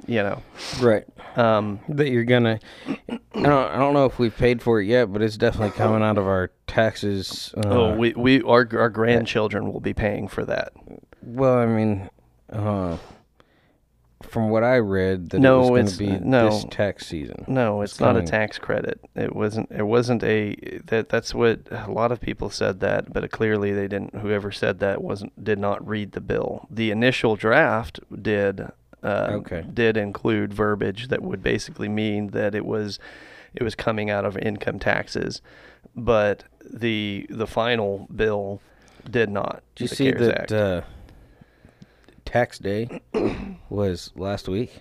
You 0.08 0.24
know, 0.24 0.42
Right. 0.80 1.04
um, 1.36 1.78
That 1.88 2.08
you're 2.10 2.24
gonna. 2.24 2.58
I 3.08 3.18
don't. 3.32 3.46
I 3.70 3.76
don't 3.78 3.94
know 3.94 4.06
if 4.06 4.18
we've 4.18 4.36
paid 4.36 4.60
for 4.60 4.80
it 4.80 4.86
yet, 4.86 5.12
but 5.12 5.22
it's 5.22 5.36
definitely 5.36 5.70
coming 5.70 6.02
out 6.02 6.18
of 6.18 6.26
our 6.26 6.50
taxes. 6.66 7.54
Uh, 7.56 7.68
oh, 7.68 7.94
we 7.96 8.12
we 8.14 8.42
our 8.42 8.68
our 8.76 8.88
grandchildren 8.90 9.72
will 9.72 9.78
be 9.78 9.94
paying 9.94 10.26
for 10.26 10.44
that. 10.46 10.72
Well, 11.24 11.58
I 11.58 11.66
mean, 11.66 12.08
uh, 12.52 12.96
from 14.22 14.50
what 14.50 14.64
I 14.64 14.78
read, 14.78 15.30
that 15.30 15.40
No, 15.40 15.68
it 15.68 15.70
was 15.70 15.94
it's- 15.94 15.98
going 15.98 16.12
to 16.18 16.24
be 16.24 16.28
no. 16.28 16.50
this 16.50 16.64
tax 16.70 17.06
season. 17.06 17.44
No, 17.46 17.82
it's, 17.82 17.92
It's 17.92 18.00
not 18.00 18.16
a 18.16 18.22
tax 18.22 18.58
credit. 18.58 19.00
It 19.14 19.34
wasn't. 19.34 19.70
It 19.70 19.82
wasn't 19.84 20.22
a. 20.24 20.56
That 20.86 21.08
that's 21.08 21.34
what 21.34 21.60
a 21.70 21.90
lot 21.90 22.10
of 22.12 22.20
people 22.20 22.50
said 22.50 22.80
that, 22.80 23.12
but 23.12 23.30
clearly 23.30 23.72
they 23.72 23.86
didn't. 23.88 24.16
Whoever 24.16 24.50
said 24.50 24.80
that 24.80 25.02
wasn't 25.02 25.42
did 25.42 25.58
not 25.58 25.86
read 25.86 26.12
the 26.12 26.20
bill. 26.20 26.66
The 26.70 26.90
initial 26.90 27.36
draft 27.36 28.00
did. 28.22 28.60
Uh, 29.02 29.28
Okay. 29.32 29.62
Did 29.72 29.98
include 29.98 30.54
verbiage 30.54 31.08
that 31.08 31.20
would 31.22 31.42
basically 31.42 31.90
mean 31.90 32.28
that 32.28 32.54
it 32.54 32.64
was, 32.64 32.98
it 33.54 33.62
was 33.62 33.74
coming 33.74 34.08
out 34.08 34.24
of 34.24 34.38
income 34.38 34.78
taxes, 34.78 35.42
but 35.94 36.44
the 36.64 37.26
the 37.28 37.46
final 37.46 38.08
bill 38.16 38.62
did 39.10 39.28
not. 39.28 39.62
Did 39.74 39.90
you 39.90 39.94
see 39.94 40.10
that 40.12 40.50
uh, 40.50 40.80
tax 42.34 42.58
day 42.58 42.88
was 43.70 44.10
last 44.16 44.48
week? 44.48 44.72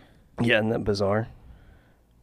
yeah, 0.41 0.57
isn't 0.57 0.69
that 0.69 0.83
bizarre? 0.83 1.27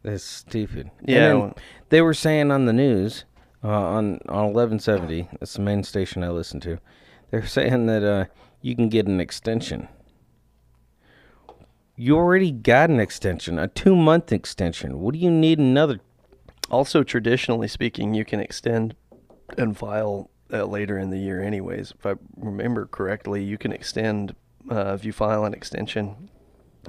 That's 0.02 0.24
stupid. 0.24 0.90
Yeah, 1.06 1.34
well- 1.34 1.58
they 1.90 2.02
were 2.02 2.14
saying 2.14 2.50
on 2.50 2.66
the 2.66 2.72
news 2.72 3.24
uh, 3.62 3.68
on 3.68 4.18
on 4.28 4.46
eleven 4.46 4.80
seventy. 4.80 5.28
That's 5.38 5.54
the 5.54 5.60
main 5.60 5.84
station 5.84 6.24
I 6.24 6.30
listen 6.30 6.58
to. 6.60 6.78
They're 7.30 7.46
saying 7.58 7.86
that 7.86 8.02
uh, 8.02 8.24
you 8.60 8.74
can 8.74 8.88
get 8.88 9.06
an 9.06 9.20
extension. 9.20 9.86
You 11.94 12.16
already 12.16 12.50
got 12.50 12.90
an 12.90 12.98
extension, 12.98 13.56
a 13.56 13.68
two 13.68 13.94
month 13.94 14.32
extension. 14.32 14.98
What 14.98 15.12
do 15.12 15.20
you 15.20 15.30
need 15.30 15.60
another? 15.60 16.00
Also, 16.72 17.04
traditionally 17.04 17.68
speaking, 17.68 18.14
you 18.14 18.24
can 18.24 18.40
extend 18.40 18.96
and 19.56 19.76
file 19.78 20.28
uh, 20.52 20.64
later 20.64 20.98
in 20.98 21.10
the 21.10 21.18
year, 21.18 21.40
anyways. 21.40 21.92
If 21.96 22.04
I 22.04 22.14
remember 22.36 22.86
correctly, 22.86 23.44
you 23.44 23.58
can 23.58 23.72
extend 23.72 24.34
uh, 24.70 24.94
if 24.94 25.04
you 25.04 25.12
file 25.12 25.44
an 25.44 25.54
extension. 25.54 26.28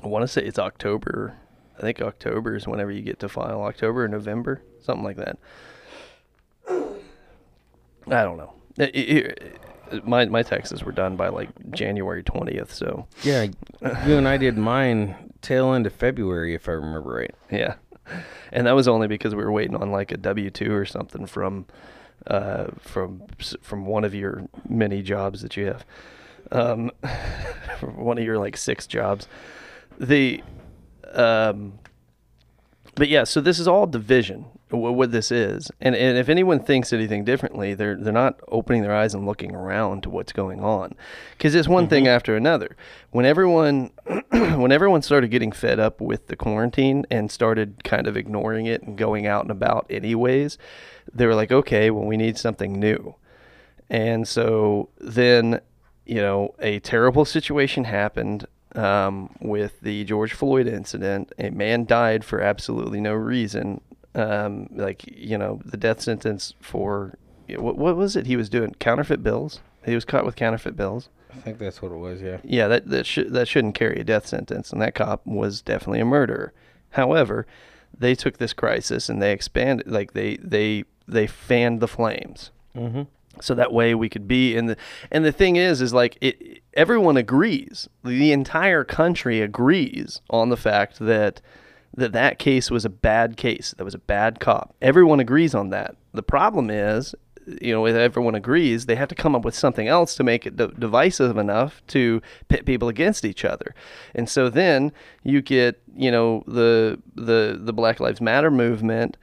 I 0.03 0.07
want 0.07 0.23
to 0.23 0.27
say 0.27 0.41
it's 0.41 0.57
October. 0.59 1.37
I 1.77 1.81
think 1.81 2.01
October 2.01 2.55
is 2.55 2.67
whenever 2.67 2.91
you 2.91 3.01
get 3.01 3.19
to 3.19 3.29
file. 3.29 3.61
October 3.63 4.05
or 4.05 4.07
November, 4.07 4.61
something 4.81 5.03
like 5.03 5.17
that. 5.17 5.37
I 6.69 8.23
don't 8.23 8.37
know. 8.37 8.53
It- 8.77 8.95
it- 8.95 9.59
it- 9.91 10.07
my 10.07 10.25
my 10.25 10.41
taxes 10.41 10.83
were 10.83 10.93
done 10.93 11.17
by 11.17 11.27
like 11.27 11.49
January 11.71 12.23
twentieth, 12.23 12.73
so 12.73 13.07
Yeah, 13.23 13.47
you 14.05 14.15
and 14.17 14.25
I 14.27 14.37
did 14.37 14.57
mine 14.57 15.33
tail 15.41 15.73
end 15.73 15.85
of 15.85 15.91
February, 15.93 16.53
if 16.55 16.69
I 16.69 16.71
remember 16.73 17.09
right. 17.11 17.35
Yeah, 17.51 17.75
and 18.53 18.65
that 18.67 18.71
was 18.71 18.87
only 18.87 19.07
because 19.07 19.35
we 19.35 19.43
were 19.43 19.51
waiting 19.51 19.75
on 19.75 19.91
like 19.91 20.11
a 20.13 20.17
W 20.17 20.49
two 20.49 20.73
or 20.73 20.85
something 20.85 21.25
from, 21.25 21.65
uh, 22.27 22.67
from 22.79 23.23
from 23.61 23.85
one 23.85 24.05
of 24.05 24.15
your 24.15 24.47
many 24.69 25.01
jobs 25.01 25.41
that 25.41 25.57
you 25.57 25.65
have, 25.65 25.85
um, 26.51 26.91
one 27.95 28.17
of 28.17 28.23
your 28.23 28.37
like 28.39 28.57
six 28.57 28.87
jobs. 28.87 29.27
The, 29.99 30.41
um, 31.13 31.79
but 32.95 33.09
yeah, 33.09 33.23
so 33.23 33.39
this 33.41 33.59
is 33.59 33.67
all 33.67 33.87
division. 33.87 34.45
wh- 34.69 34.73
What 34.73 35.11
this 35.11 35.31
is, 35.31 35.71
and 35.79 35.95
and 35.95 36.17
if 36.17 36.27
anyone 36.29 36.59
thinks 36.59 36.91
anything 36.91 37.23
differently, 37.23 37.73
they're 37.73 37.95
they're 37.95 38.11
not 38.11 38.39
opening 38.49 38.81
their 38.81 38.93
eyes 38.95 39.13
and 39.13 39.25
looking 39.25 39.55
around 39.55 40.03
to 40.03 40.09
what's 40.09 40.33
going 40.33 40.59
on, 40.61 40.95
because 41.37 41.55
it's 41.55 41.67
one 41.67 41.87
thing 41.87 42.07
after 42.07 42.35
another. 42.35 42.75
When 43.11 43.25
everyone 43.25 43.91
when 44.31 44.71
everyone 44.71 45.01
started 45.03 45.31
getting 45.31 45.51
fed 45.51 45.79
up 45.79 46.01
with 46.01 46.27
the 46.27 46.35
quarantine 46.35 47.05
and 47.09 47.31
started 47.31 47.83
kind 47.83 48.07
of 48.07 48.17
ignoring 48.17 48.65
it 48.65 48.81
and 48.83 48.97
going 48.97 49.25
out 49.25 49.43
and 49.43 49.51
about 49.51 49.85
anyways, 49.89 50.57
they 51.13 51.25
were 51.25 51.35
like, 51.35 51.51
okay, 51.51 51.91
well, 51.91 52.05
we 52.05 52.17
need 52.17 52.37
something 52.37 52.73
new. 52.79 53.15
And 53.89 54.27
so 54.27 54.89
then, 54.99 55.59
you 56.11 56.21
know, 56.21 56.53
a 56.59 56.79
terrible 56.79 57.23
situation 57.23 57.85
happened 57.85 58.45
um, 58.75 59.33
with 59.39 59.79
the 59.79 60.03
George 60.03 60.33
Floyd 60.33 60.67
incident. 60.67 61.31
A 61.39 61.51
man 61.51 61.85
died 61.85 62.25
for 62.25 62.41
absolutely 62.41 62.99
no 62.99 63.13
reason. 63.13 63.79
Um, 64.13 64.67
like, 64.71 65.05
you 65.07 65.37
know, 65.37 65.61
the 65.63 65.77
death 65.77 66.01
sentence 66.01 66.53
for 66.59 67.17
what, 67.47 67.77
what 67.77 67.95
was 67.95 68.17
it 68.17 68.25
he 68.25 68.35
was 68.35 68.49
doing? 68.49 68.75
Counterfeit 68.77 69.23
bills. 69.23 69.61
He 69.85 69.95
was 69.95 70.03
caught 70.03 70.25
with 70.25 70.35
counterfeit 70.35 70.75
bills. 70.75 71.07
I 71.33 71.37
think 71.37 71.59
that's 71.59 71.81
what 71.81 71.93
it 71.93 71.97
was. 71.97 72.21
Yeah. 72.21 72.39
Yeah, 72.43 72.67
that 72.67 72.89
that 72.89 73.05
should 73.05 73.31
that 73.31 73.47
shouldn't 73.47 73.75
carry 73.75 73.97
a 74.01 74.03
death 74.03 74.27
sentence, 74.27 74.73
and 74.73 74.81
that 74.81 74.95
cop 74.95 75.25
was 75.25 75.61
definitely 75.61 76.01
a 76.01 76.05
murderer. 76.05 76.51
However, 76.89 77.47
they 77.97 78.15
took 78.15 78.37
this 78.37 78.51
crisis 78.51 79.07
and 79.07 79.21
they 79.21 79.31
expanded, 79.31 79.87
like 79.89 80.11
they 80.11 80.35
they 80.43 80.83
they 81.07 81.25
fanned 81.25 81.79
the 81.79 81.87
flames, 81.87 82.51
Mm-hmm. 82.75 83.03
So 83.39 83.55
that 83.55 83.71
way 83.71 83.95
we 83.95 84.09
could 84.09 84.27
be 84.27 84.55
in 84.55 84.65
the. 84.65 84.77
And 85.11 85.23
the 85.23 85.31
thing 85.31 85.55
is, 85.55 85.81
is 85.81 85.93
like 85.93 86.17
it. 86.21 86.61
Everyone 86.73 87.17
agrees. 87.17 87.87
The 88.03 88.31
entire 88.31 88.83
country 88.83 89.41
agrees 89.41 90.21
on 90.29 90.49
the 90.49 90.57
fact 90.57 90.99
that 90.99 91.41
that 91.95 92.13
that 92.13 92.39
case 92.39 92.71
was 92.71 92.85
a 92.85 92.89
bad 92.89 93.37
case. 93.37 93.73
That 93.77 93.83
was 93.83 93.93
a 93.93 93.99
bad 93.99 94.39
cop. 94.39 94.75
Everyone 94.81 95.19
agrees 95.19 95.53
on 95.53 95.69
that. 95.69 95.95
The 96.13 96.23
problem 96.23 96.69
is, 96.69 97.15
you 97.61 97.73
know, 97.73 97.85
if 97.85 97.95
everyone 97.95 98.35
agrees, 98.35 98.85
they 98.85 98.95
have 98.95 99.09
to 99.09 99.15
come 99.15 99.35
up 99.35 99.43
with 99.43 99.55
something 99.55 99.87
else 99.87 100.15
to 100.15 100.23
make 100.23 100.45
it 100.45 100.55
divisive 100.55 101.37
enough 101.37 101.81
to 101.87 102.21
pit 102.47 102.65
people 102.65 102.87
against 102.87 103.25
each 103.25 103.43
other. 103.43 103.73
And 104.15 104.29
so 104.29 104.49
then 104.49 104.91
you 105.23 105.41
get, 105.41 105.81
you 105.95 106.11
know, 106.11 106.43
the 106.47 106.99
the 107.15 107.59
the 107.61 107.73
Black 107.73 107.99
Lives 107.99 108.21
Matter 108.21 108.51
movement. 108.51 109.17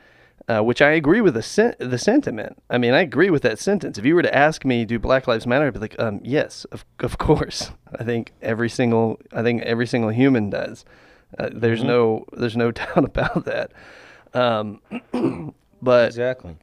Uh, 0.48 0.62
which 0.62 0.80
I 0.80 0.92
agree 0.92 1.20
with 1.20 1.34
the 1.34 1.42
sen- 1.42 1.74
the 1.78 1.98
sentiment. 1.98 2.56
I 2.70 2.78
mean, 2.78 2.94
I 2.94 3.02
agree 3.02 3.28
with 3.28 3.42
that 3.42 3.58
sentence. 3.58 3.98
If 3.98 4.06
you 4.06 4.14
were 4.14 4.22
to 4.22 4.34
ask 4.34 4.64
me, 4.64 4.86
do 4.86 4.98
Black 4.98 5.26
Lives 5.28 5.46
Matter? 5.46 5.66
I'd 5.66 5.74
be 5.74 5.78
like, 5.78 5.98
um, 5.98 6.20
yes, 6.24 6.64
of 6.72 6.86
of 7.00 7.18
course. 7.18 7.70
I 7.98 8.02
think 8.02 8.32
every 8.40 8.70
single 8.70 9.20
I 9.30 9.42
think 9.42 9.62
every 9.62 9.86
single 9.86 10.10
human 10.10 10.48
does. 10.48 10.86
Uh, 11.38 11.50
there's 11.52 11.84
no 11.84 12.24
there's 12.32 12.56
no 12.56 12.70
doubt 12.80 13.04
about 13.04 13.44
that. 13.44 13.72
Um, 14.32 14.80
but 15.82 16.06
Exactly. 16.06 16.56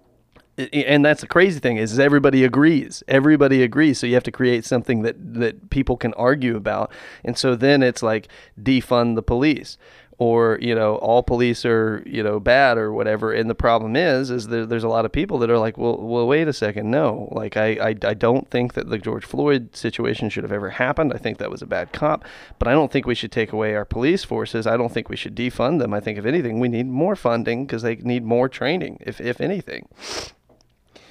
And 0.71 1.04
that's 1.04 1.19
the 1.19 1.28
crazy 1.28 1.60
thing 1.60 1.76
is 1.76 2.00
everybody 2.00 2.45
agrees 2.45 3.04
everybody 3.10 3.62
agrees 3.62 4.00
so 4.00 4.08
you 4.08 4.13
have 4.13 4.24
to 4.24 4.32
create 4.32 4.63
something 4.63 5.02
that 5.02 5.15
that 5.34 5.69
people 5.69 5.98
can 5.98 6.13
argue 6.13 6.56
about 6.56 6.89
and 7.26 7.38
so 7.38 7.56
then 7.56 7.84
it's 7.84 8.02
like 8.02 8.30
defund 8.58 9.15
the 9.15 9.21
police 9.21 9.78
or 10.17 10.58
you 10.62 10.73
know 10.73 10.95
all 10.95 11.21
police 11.21 11.65
are 11.65 12.01
you 12.06 12.23
know 12.23 12.39
bad 12.39 12.78
or 12.78 12.93
whatever. 12.93 13.34
And 13.34 13.49
the 13.49 13.56
problem 13.56 13.95
is 13.95 14.32
is 14.32 14.47
there, 14.47 14.65
there's 14.65 14.84
a 14.84 14.89
lot 14.89 15.06
of 15.06 15.12
people 15.12 15.38
that 15.39 15.49
are 15.49 15.58
like 15.58 15.78
well 15.78 15.97
well 15.97 16.28
wait 16.28 16.47
a 16.47 16.54
second. 16.54 16.89
No. 16.89 17.28
Like 17.32 17.58
I, 17.58 17.71
I 17.73 17.95
i 18.04 18.13
don't 18.13 18.49
think 18.49 18.73
that 18.73 18.89
the 18.89 18.97
george 18.97 19.25
floyd 19.25 19.75
situation 19.75 20.30
should 20.30 20.43
have 20.43 20.54
ever 20.54 20.69
happened. 20.69 21.13
I 21.13 21.17
think 21.17 21.38
that 21.39 21.51
was 21.51 21.62
a 21.62 21.65
bad 21.65 21.91
cop. 21.91 22.23
But 22.60 22.67
i 22.67 22.71
don't 22.71 22.91
think 22.91 23.06
we 23.06 23.15
should 23.15 23.32
take 23.32 23.51
away 23.51 23.75
our 23.75 23.86
police 23.86 24.23
forces. 24.23 24.65
I 24.65 24.78
don't 24.78 24.91
think 24.91 25.10
we 25.10 25.17
should 25.17 25.36
defund 25.36 25.80
them. 25.80 25.93
I 25.93 25.99
think 25.99 26.17
if 26.17 26.25
anything 26.25 26.60
we 26.60 26.69
need 26.69 26.88
more 26.88 27.15
funding 27.15 27.65
because 27.65 27.82
they 27.82 27.95
need 27.97 28.23
more 28.23 28.47
training 28.47 28.99
if 29.01 29.19
if 29.19 29.41
anything. 29.41 29.88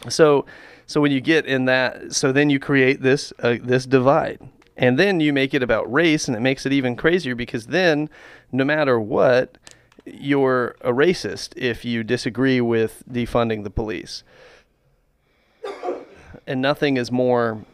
So 0.09 0.47
so 0.87 1.01
when 1.01 1.13
you 1.13 1.21
get 1.21 1.45
in 1.45 1.67
that 1.67 2.15
so 2.15 2.33
then 2.33 2.49
you 2.49 2.59
create 2.59 3.03
this 3.03 3.33
uh, 3.43 3.57
this 3.63 3.85
divide. 3.85 4.41
And 4.77 4.99
then 4.99 5.21
you 5.21 5.33
make 5.33 5.55
it 5.55 5.63
about 5.63 5.91
race 5.93 6.27
and 6.27 6.37
it 6.37 6.41
makes 6.41 6.67
it 6.67 6.73
even 6.73 6.97
crazier 6.97 7.35
because 7.35 7.67
then 7.69 8.11
no 8.55 8.65
matter 8.65 9.01
what 9.01 9.59
you're 10.07 10.77
a 10.81 10.93
racist 10.93 11.53
if 11.57 11.85
you 11.85 12.05
disagree 12.05 12.61
with 12.61 13.03
defunding 13.11 13.65
the 13.65 13.71
police. 13.71 14.23
And 16.47 16.63
nothing 16.63 16.97
is 16.97 17.11
more 17.11 17.65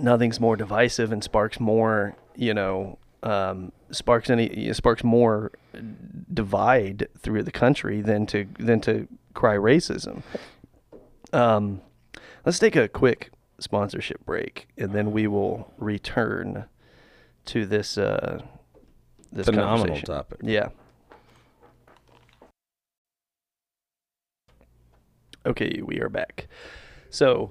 nothing's 0.00 0.40
more 0.40 0.56
divisive 0.56 1.12
and 1.12 1.22
sparks 1.22 1.60
more 1.60 2.16
you 2.34 2.52
know 2.52 2.98
um, 3.22 3.72
sparks 3.90 4.28
any 4.28 4.72
sparks 4.72 5.02
more 5.02 5.52
divide 6.32 7.08
through 7.18 7.42
the 7.42 7.52
country 7.52 8.00
than 8.00 8.26
to 8.26 8.46
than 8.58 8.80
to 8.82 9.08
cry 9.32 9.56
racism. 9.56 10.22
Um, 11.32 11.80
let's 12.44 12.58
take 12.58 12.76
a 12.76 12.88
quick 12.88 13.30
sponsorship 13.58 14.24
break, 14.24 14.68
and 14.76 14.92
then 14.92 15.10
we 15.10 15.26
will 15.26 15.72
return 15.78 16.66
to 17.46 17.66
this 17.66 17.96
uh, 17.98 18.42
this 19.34 19.46
Phenomenal 19.46 20.00
topic. 20.00 20.38
Yeah. 20.42 20.68
Okay, 25.44 25.82
we 25.82 26.00
are 26.00 26.08
back. 26.08 26.46
So, 27.10 27.50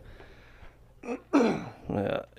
uh, 1.34 1.60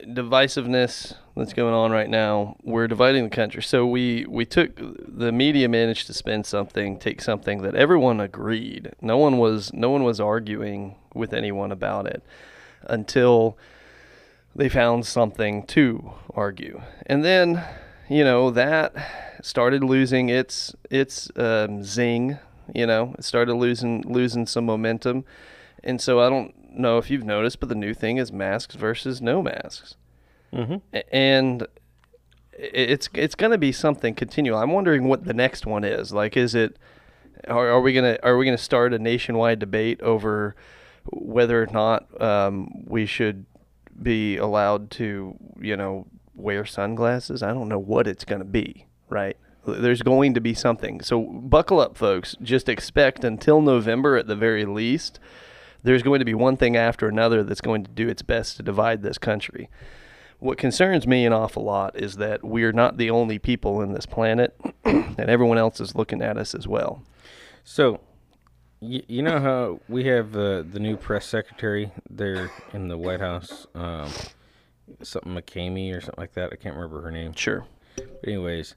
divisiveness 0.01 1.15
that's 1.37 1.53
going 1.53 1.75
on 1.75 1.93
right 1.93 2.09
now. 2.09 2.57
We're 2.63 2.89
dividing 2.89 3.25
the 3.25 3.31
country. 3.31 3.63
So 3.63 3.87
we 3.87 4.25
we 4.27 4.47
took 4.47 4.77
the 4.77 5.31
media 5.31 5.69
managed 5.69 6.07
to 6.07 6.15
spin 6.15 6.43
something, 6.43 6.99
take 6.99 7.21
something 7.21 7.63
that 7.63 7.75
everyone 7.75 8.21
agreed. 8.21 8.93
No 9.03 9.19
one 9.19 9.37
was 9.39 9.73
no 9.75 9.91
one 9.91 10.03
was 10.03 10.21
arguing 10.21 10.97
with 11.15 11.35
anyone 11.35 11.71
about 11.71 12.07
it 12.07 12.23
until 12.85 13.59
they 14.57 14.69
found 14.69 15.05
something 15.05 15.67
to 15.67 16.13
argue. 16.35 16.81
And 17.07 17.25
then, 17.25 17.63
you 18.09 18.25
know, 18.25 18.51
that 18.51 18.95
started 19.45 19.85
losing 19.85 20.31
its 20.31 20.75
its 20.91 21.31
um, 21.37 21.85
zing. 21.85 22.39
You 22.75 22.87
know, 22.87 23.15
it 23.19 23.25
started 23.25 23.55
losing 23.55 24.03
losing 24.03 24.47
some 24.47 24.65
momentum. 24.65 25.25
And 25.83 26.01
so 26.01 26.21
I 26.21 26.31
don't 26.31 26.55
know 26.79 26.97
if 26.97 27.11
you've 27.11 27.25
noticed, 27.25 27.61
but 27.61 27.69
the 27.69 27.75
new 27.75 27.93
thing 27.93 28.17
is 28.17 28.33
masks 28.33 28.75
versus 28.75 29.21
no 29.21 29.43
masks. 29.43 29.97
Mm-hmm. 30.53 30.77
And 31.13 31.67
it's 32.53 33.09
it's 33.13 33.35
going 33.35 33.53
to 33.53 33.59
be 33.59 33.71
something 33.71 34.15
continual. 34.15 34.59
I'm 34.59 34.73
wondering 34.73 35.09
what 35.09 35.25
the 35.25 35.35
next 35.35 35.67
one 35.67 35.85
is. 35.85 36.13
Like, 36.13 36.37
is 36.37 36.55
it? 36.55 36.79
Are, 37.47 37.69
are 37.69 37.81
we 37.83 37.93
gonna 37.93 38.19
are 38.23 38.39
we 38.39 38.47
gonna 38.47 38.57
start 38.57 38.95
a 38.95 38.99
nationwide 38.99 39.59
debate 39.59 40.01
over 40.01 40.57
whether 41.05 41.63
or 41.63 41.67
not 41.67 42.23
um, 42.23 42.85
we 42.87 43.05
should 43.05 43.45
be 44.01 44.39
allowed 44.39 44.91
to, 44.93 45.37
you 45.61 45.77
know, 45.77 46.07
wear 46.35 46.65
sunglasses? 46.65 47.43
I 47.43 47.53
don't 47.53 47.69
know 47.69 47.79
what 47.79 48.07
it's 48.07 48.25
going 48.25 48.41
to 48.41 48.47
be. 48.47 48.87
Right? 49.09 49.37
There's 49.67 50.03
going 50.03 50.35
to 50.35 50.41
be 50.41 50.55
something. 50.55 51.01
So 51.01 51.23
buckle 51.23 51.81
up, 51.81 51.97
folks. 51.97 52.37
Just 52.43 52.69
expect 52.69 53.25
until 53.25 53.61
November 53.61 54.17
at 54.17 54.27
the 54.27 54.37
very 54.37 54.65
least. 54.65 55.19
There's 55.83 56.03
going 56.03 56.19
to 56.19 56.25
be 56.25 56.35
one 56.35 56.57
thing 56.57 56.77
after 56.77 57.09
another 57.09 57.43
that's 57.43 57.61
going 57.61 57.85
to 57.85 57.91
do 57.91 58.09
its 58.09 58.23
best 58.23 58.57
to 58.57 58.63
divide 58.63 59.03
this 59.03 59.19
country. 59.19 59.69
What 60.39 60.59
concerns 60.59 61.07
me 61.07 61.25
an 61.25 61.33
awful 61.33 61.63
lot 61.63 61.97
is 61.97 62.17
that 62.17 62.43
we're 62.43 62.73
not 62.73 62.97
the 62.97 63.11
only 63.11 63.39
people 63.39 63.81
in 63.81 63.93
this 63.93 64.07
planet, 64.07 64.59
and 64.85 65.19
everyone 65.19 65.59
else 65.59 65.81
is 65.81 65.95
looking 65.95 66.21
at 66.23 66.37
us 66.37 66.55
as 66.55 66.67
well. 66.67 67.03
So, 67.65 68.01
you, 68.81 69.03
you 69.09 69.23
know 69.23 69.41
how 69.41 69.81
we 69.89 70.05
have 70.05 70.37
uh, 70.37 70.63
the 70.63 70.81
new 70.81 70.97
press 70.97 71.27
secretary 71.27 71.93
there 72.11 72.51
in 72.73 72.89
the 72.89 72.99
White 72.99 73.21
House, 73.21 73.67
um, 73.75 74.11
something 75.03 75.33
McCamey 75.33 75.97
or 75.97 76.01
something 76.01 76.21
like 76.21 76.35
that. 76.35 76.53
I 76.53 76.57
can't 76.57 76.75
remember 76.75 77.01
her 77.03 77.11
name. 77.11 77.33
Sure. 77.35 77.67
But 77.97 78.21
anyways, 78.25 78.75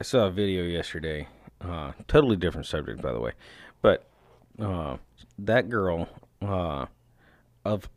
I 0.00 0.02
saw 0.02 0.26
a 0.26 0.30
video 0.30 0.64
yesterday. 0.64 1.28
Uh, 1.60 1.92
totally 2.08 2.36
different 2.36 2.66
subject, 2.66 3.02
by 3.02 3.12
the 3.12 3.20
way. 3.20 3.32
But 3.82 4.08
uh, 4.58 4.96
that 5.38 5.68
girl, 5.68 6.08
uh, 6.40 6.86
of 7.66 7.88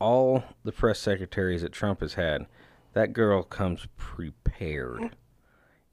all 0.00 0.44
the 0.64 0.72
press 0.72 0.98
secretaries 0.98 1.60
that 1.60 1.72
Trump 1.72 2.00
has 2.00 2.14
had, 2.14 2.46
that 2.94 3.12
girl 3.12 3.42
comes 3.42 3.86
prepared. 3.98 5.14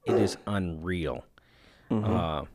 It 0.06 0.16
is 0.16 0.38
unreal. 0.48 1.26
Uh, 1.92 2.46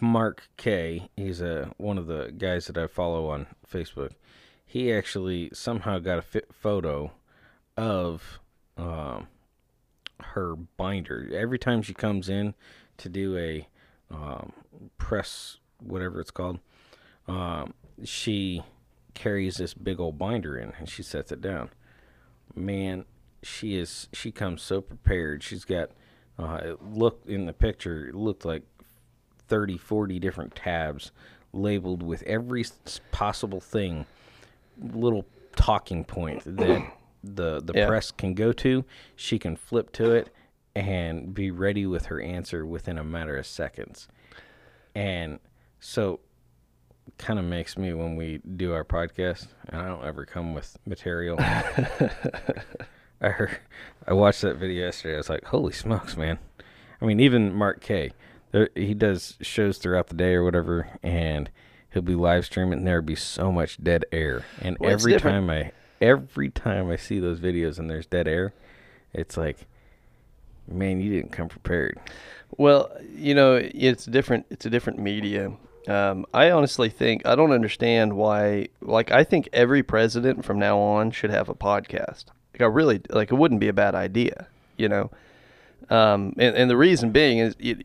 Mark 0.00 0.48
Kaye, 0.56 1.10
he's 1.16 1.40
a 1.40 1.72
one 1.76 1.98
of 1.98 2.06
the 2.06 2.32
guys 2.36 2.66
that 2.68 2.78
I 2.78 2.86
follow 2.86 3.28
on 3.28 3.46
Facebook. 3.70 4.12
He 4.64 4.92
actually 4.92 5.50
somehow 5.52 5.98
got 5.98 6.18
a 6.18 6.22
fit 6.22 6.48
photo 6.52 7.12
of 7.76 8.40
um, 8.76 9.28
her 10.20 10.54
binder. 10.54 11.28
Every 11.32 11.58
time 11.58 11.82
she 11.82 11.94
comes 11.94 12.28
in 12.28 12.54
to 12.98 13.08
do 13.08 13.36
a 13.36 13.68
um, 14.10 14.52
press, 14.96 15.58
whatever 15.80 16.20
it's 16.20 16.30
called, 16.30 16.58
um, 17.26 17.74
she 18.04 18.62
carries 19.14 19.56
this 19.56 19.74
big 19.74 20.00
old 20.00 20.18
binder 20.18 20.56
in 20.56 20.72
and 20.78 20.88
she 20.88 21.02
sets 21.02 21.32
it 21.32 21.40
down. 21.40 21.70
Man, 22.54 23.04
she 23.42 23.76
is 23.76 24.08
she 24.12 24.30
comes 24.30 24.62
so 24.62 24.80
prepared. 24.80 25.42
She's 25.42 25.64
got 25.64 25.90
uh, 26.38 26.60
it 26.62 26.82
looked 26.82 27.28
in 27.28 27.46
the 27.46 27.52
picture. 27.52 28.08
It 28.08 28.14
looked 28.14 28.44
like 28.44 28.62
30, 29.48 29.76
40 29.78 30.18
different 30.18 30.54
tabs 30.54 31.10
labeled 31.52 32.02
with 32.02 32.22
every 32.22 32.64
possible 33.10 33.60
thing, 33.60 34.06
little 34.80 35.24
talking 35.56 36.04
point 36.04 36.42
that 36.44 36.82
the 37.22 37.60
the 37.60 37.72
Yeah. 37.74 37.86
press 37.86 38.10
can 38.10 38.34
go 38.34 38.52
to. 38.52 38.84
She 39.16 39.38
can 39.38 39.56
flip 39.56 39.92
to 39.92 40.12
it 40.12 40.30
and 40.74 41.34
be 41.34 41.50
ready 41.50 41.86
with 41.86 42.06
her 42.06 42.20
answer 42.20 42.64
within 42.64 42.98
a 42.98 43.04
matter 43.04 43.36
of 43.36 43.46
seconds. 43.46 44.06
And 44.94 45.38
so 45.80 46.20
kind 47.16 47.38
of 47.38 47.44
makes 47.44 47.76
me 47.76 47.92
when 47.94 48.14
we 48.16 48.38
do 48.56 48.72
our 48.72 48.84
podcast 48.84 49.48
and 49.68 49.80
I 49.80 49.86
don't 49.88 50.04
ever 50.04 50.24
come 50.24 50.54
with 50.54 50.76
material. 50.86 51.36
I 53.20 53.30
heard, 53.30 53.58
I 54.06 54.12
watched 54.12 54.42
that 54.42 54.56
video 54.56 54.84
yesterday. 54.86 55.14
I 55.14 55.18
was 55.18 55.28
like, 55.28 55.44
"Holy 55.46 55.72
smokes, 55.72 56.16
man!" 56.16 56.38
I 57.00 57.04
mean, 57.04 57.18
even 57.18 57.52
Mark 57.52 57.80
Kaye, 57.80 58.12
there, 58.52 58.68
he 58.76 58.94
does 58.94 59.36
shows 59.40 59.78
throughout 59.78 60.06
the 60.08 60.14
day 60.14 60.34
or 60.34 60.44
whatever, 60.44 60.88
and 61.02 61.50
he'll 61.92 62.02
be 62.02 62.14
live 62.14 62.44
streaming, 62.44 62.78
and 62.78 62.86
there'll 62.86 63.02
be 63.02 63.16
so 63.16 63.50
much 63.50 63.82
dead 63.82 64.04
air. 64.12 64.44
And 64.60 64.76
Well, 64.78 64.92
every 64.92 65.18
time 65.18 65.50
I, 65.50 65.72
every 66.00 66.50
time 66.50 66.90
I 66.90 66.96
see 66.96 67.20
those 67.20 67.40
videos 67.40 67.78
and 67.78 67.88
there's 67.90 68.06
dead 68.06 68.28
air, 68.28 68.52
it's 69.12 69.36
like, 69.36 69.66
man, 70.66 71.00
you 71.00 71.10
didn't 71.10 71.32
come 71.32 71.48
prepared. 71.48 71.98
Well, 72.56 72.90
you 73.14 73.34
know, 73.34 73.54
it's 73.62 74.04
different. 74.06 74.46
It's 74.50 74.66
a 74.66 74.70
different 74.70 74.98
media. 74.98 75.52
Um, 75.86 76.26
I 76.34 76.50
honestly 76.50 76.88
think 76.90 77.26
I 77.26 77.34
don't 77.34 77.52
understand 77.52 78.14
why. 78.14 78.68
Like, 78.80 79.10
I 79.10 79.24
think 79.24 79.48
every 79.52 79.82
president 79.82 80.44
from 80.44 80.58
now 80.58 80.78
on 80.78 81.10
should 81.10 81.30
have 81.30 81.48
a 81.48 81.54
podcast. 81.54 82.26
Like, 82.52 82.62
I 82.62 82.66
really 82.66 83.00
like. 83.10 83.30
It 83.30 83.34
wouldn't 83.34 83.60
be 83.60 83.68
a 83.68 83.72
bad 83.72 83.94
idea, 83.94 84.48
you 84.76 84.88
know. 84.88 85.10
Um, 85.90 86.34
and, 86.38 86.54
and 86.56 86.70
the 86.70 86.76
reason 86.76 87.12
being 87.12 87.38
is 87.38 87.54
you, 87.58 87.76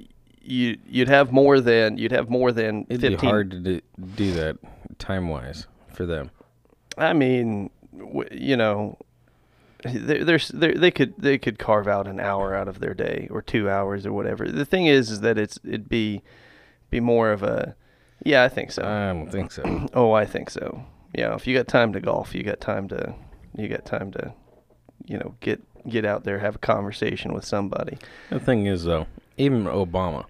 you 0.41 0.77
you'd 0.87 1.07
have 1.07 1.31
more 1.31 1.61
than 1.61 1.97
you'd 1.97 2.11
have 2.11 2.29
more 2.29 2.51
than 2.51 2.85
It'd 2.89 3.19
be 3.19 3.27
hard 3.27 3.51
to 3.51 3.59
do, 3.59 3.81
do 4.15 4.33
that 4.33 4.57
time 4.99 5.29
wise 5.29 5.67
for 5.93 6.05
them. 6.05 6.31
I 6.97 7.13
mean, 7.13 7.69
you 8.31 8.57
know, 8.57 8.97
there- 9.83 10.23
there's 10.23 10.47
there, 10.49 10.73
they 10.73 10.91
could 10.91 11.13
they 11.17 11.37
could 11.37 11.59
carve 11.59 11.87
out 11.87 12.07
an 12.07 12.19
hour 12.19 12.55
out 12.55 12.67
of 12.67 12.79
their 12.79 12.93
day 12.93 13.27
or 13.31 13.41
two 13.41 13.69
hours 13.69 14.05
or 14.05 14.13
whatever. 14.13 14.49
The 14.49 14.65
thing 14.65 14.85
is, 14.85 15.11
is 15.11 15.21
that 15.21 15.37
it's 15.37 15.59
it'd 15.65 15.89
be 15.89 16.21
be 16.89 16.99
more 16.99 17.31
of 17.31 17.43
a 17.43 17.75
yeah, 18.25 18.43
I 18.43 18.49
think 18.49 18.71
so. 18.71 18.83
I 18.83 19.11
don't 19.11 19.29
think 19.29 19.51
so. 19.51 19.87
oh, 19.93 20.13
I 20.13 20.25
think 20.25 20.49
so. 20.49 20.85
Yeah, 21.13 21.35
if 21.35 21.45
you 21.45 21.55
got 21.55 21.67
time 21.67 21.91
to 21.93 21.99
golf, 21.99 22.33
you 22.33 22.43
got 22.43 22.61
time 22.61 22.87
to 22.89 23.13
you 23.57 23.67
got 23.67 23.85
time 23.85 24.11
to 24.11 24.33
you 25.05 25.17
know 25.17 25.35
get 25.41 25.61
get 25.89 26.05
out 26.05 26.23
there 26.23 26.39
have 26.39 26.55
a 26.55 26.59
conversation 26.59 27.33
with 27.33 27.43
somebody. 27.43 27.97
The 28.29 28.39
thing 28.39 28.65
is, 28.67 28.85
though, 28.85 29.05
even 29.37 29.65
Obama, 29.65 30.25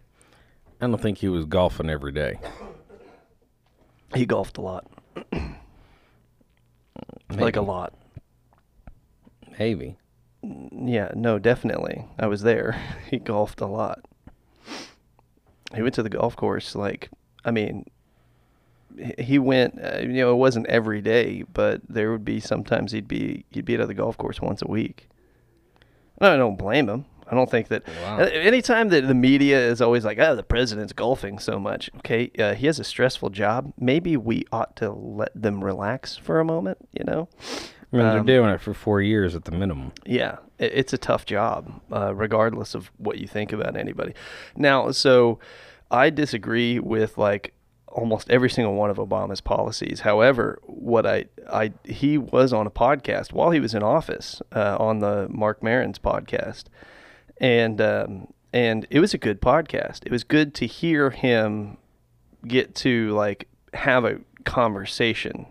I 0.81 0.87
don't 0.87 0.99
think 0.99 1.19
he 1.19 1.29
was 1.29 1.45
golfing 1.45 1.89
every 1.91 2.11
day. 2.11 2.39
He 4.15 4.25
golfed 4.25 4.57
a 4.57 4.61
lot, 4.61 4.87
like 7.41 7.55
a 7.55 7.61
lot. 7.61 7.93
Maybe. 9.59 9.97
Yeah, 10.41 11.11
no, 11.15 11.39
definitely. 11.39 12.05
I 12.19 12.27
was 12.27 12.41
there. 12.41 12.79
He 13.09 13.19
golfed 13.19 13.61
a 13.61 13.67
lot. 13.67 14.03
He 15.75 15.81
went 15.81 15.95
to 15.95 16.03
the 16.03 16.09
golf 16.09 16.35
course 16.35 16.75
like, 16.75 17.09
I 17.45 17.51
mean, 17.51 17.85
he 19.17 19.39
went. 19.39 19.79
Uh, 19.83 19.99
you 19.99 20.13
know, 20.13 20.31
it 20.31 20.37
wasn't 20.37 20.67
every 20.67 21.01
day, 21.01 21.43
but 21.53 21.81
there 21.87 22.11
would 22.11 22.25
be 22.25 22.39
sometimes 22.39 22.91
he'd 22.91 23.07
be 23.07 23.45
he'd 23.49 23.65
be 23.65 23.75
at 23.75 23.87
the 23.87 23.93
golf 23.93 24.17
course 24.17 24.41
once 24.41 24.61
a 24.61 24.67
week. 24.67 25.09
And 26.19 26.29
I 26.29 26.37
don't 26.37 26.57
blame 26.57 26.89
him. 26.89 27.05
I 27.33 27.35
don't 27.35 27.49
think 27.49 27.67
that 27.69 27.83
Wow. 28.03 28.19
uh, 28.19 28.25
anytime 28.31 28.89
that 28.89 29.07
the 29.07 29.13
media 29.15 29.59
is 29.59 29.81
always 29.81 30.05
like, 30.05 30.19
"Oh, 30.19 30.35
the 30.35 30.43
president's 30.43 30.93
golfing 30.93 31.39
so 31.39 31.59
much." 31.59 31.89
Okay, 31.97 32.31
uh, 32.39 32.53
he 32.53 32.67
has 32.67 32.79
a 32.79 32.83
stressful 32.83 33.31
job. 33.31 33.73
Maybe 33.79 34.15
we 34.17 34.45
ought 34.51 34.75
to 34.77 34.91
let 34.91 35.31
them 35.35 35.63
relax 35.63 36.15
for 36.15 36.39
a 36.39 36.45
moment. 36.45 36.77
You 36.93 37.05
know. 37.05 37.27
I 37.91 37.95
mean, 37.97 38.05
Um, 38.05 38.25
they're 38.25 38.37
doing 38.37 38.49
it 38.51 38.61
for 38.61 38.73
four 38.73 39.01
years 39.01 39.35
at 39.35 39.45
the 39.45 39.51
minimum. 39.51 39.91
Yeah, 40.05 40.37
i- 40.59 40.63
it's 40.63 40.93
a 40.93 40.97
tough 40.97 41.25
job, 41.25 41.71
uh, 41.91 42.13
regardless 42.15 42.73
of 42.75 42.91
what 42.97 43.19
you 43.19 43.27
think 43.27 43.53
about 43.53 43.75
anybody. 43.77 44.13
Now, 44.55 44.89
so 44.91 45.37
I 45.91 46.09
disagree 46.09 46.79
with 46.79 47.17
like 47.19 47.53
almost 47.87 48.27
every 48.31 48.49
single 48.49 48.73
one 48.73 48.89
of 48.89 48.97
Obama's 48.97 49.41
policies. 49.41 49.99
However, 49.99 50.57
what 50.65 51.05
I 51.05 51.25
I 51.51 51.73
he 51.85 52.17
was 52.17 52.51
on 52.51 52.65
a 52.65 52.71
podcast 52.71 53.31
while 53.33 53.51
he 53.51 53.59
was 53.59 53.75
in 53.75 53.83
office 53.83 54.41
uh, 54.55 54.75
on 54.79 54.97
the 54.97 55.27
Marc 55.29 55.61
Maron's 55.61 55.99
podcast, 55.99 56.63
and 57.43 57.81
um, 57.81 58.33
and 58.53 58.87
it 58.89 59.01
was 59.01 59.13
a 59.13 59.17
good 59.17 59.41
podcast. 59.41 60.05
It 60.05 60.11
was 60.11 60.23
good 60.23 60.55
to 60.55 60.65
hear 60.65 61.11
him 61.11 61.77
get 62.47 62.73
to 62.75 63.09
like 63.11 63.49
have 63.73 64.05
a 64.05 64.19
conversation 64.45 65.45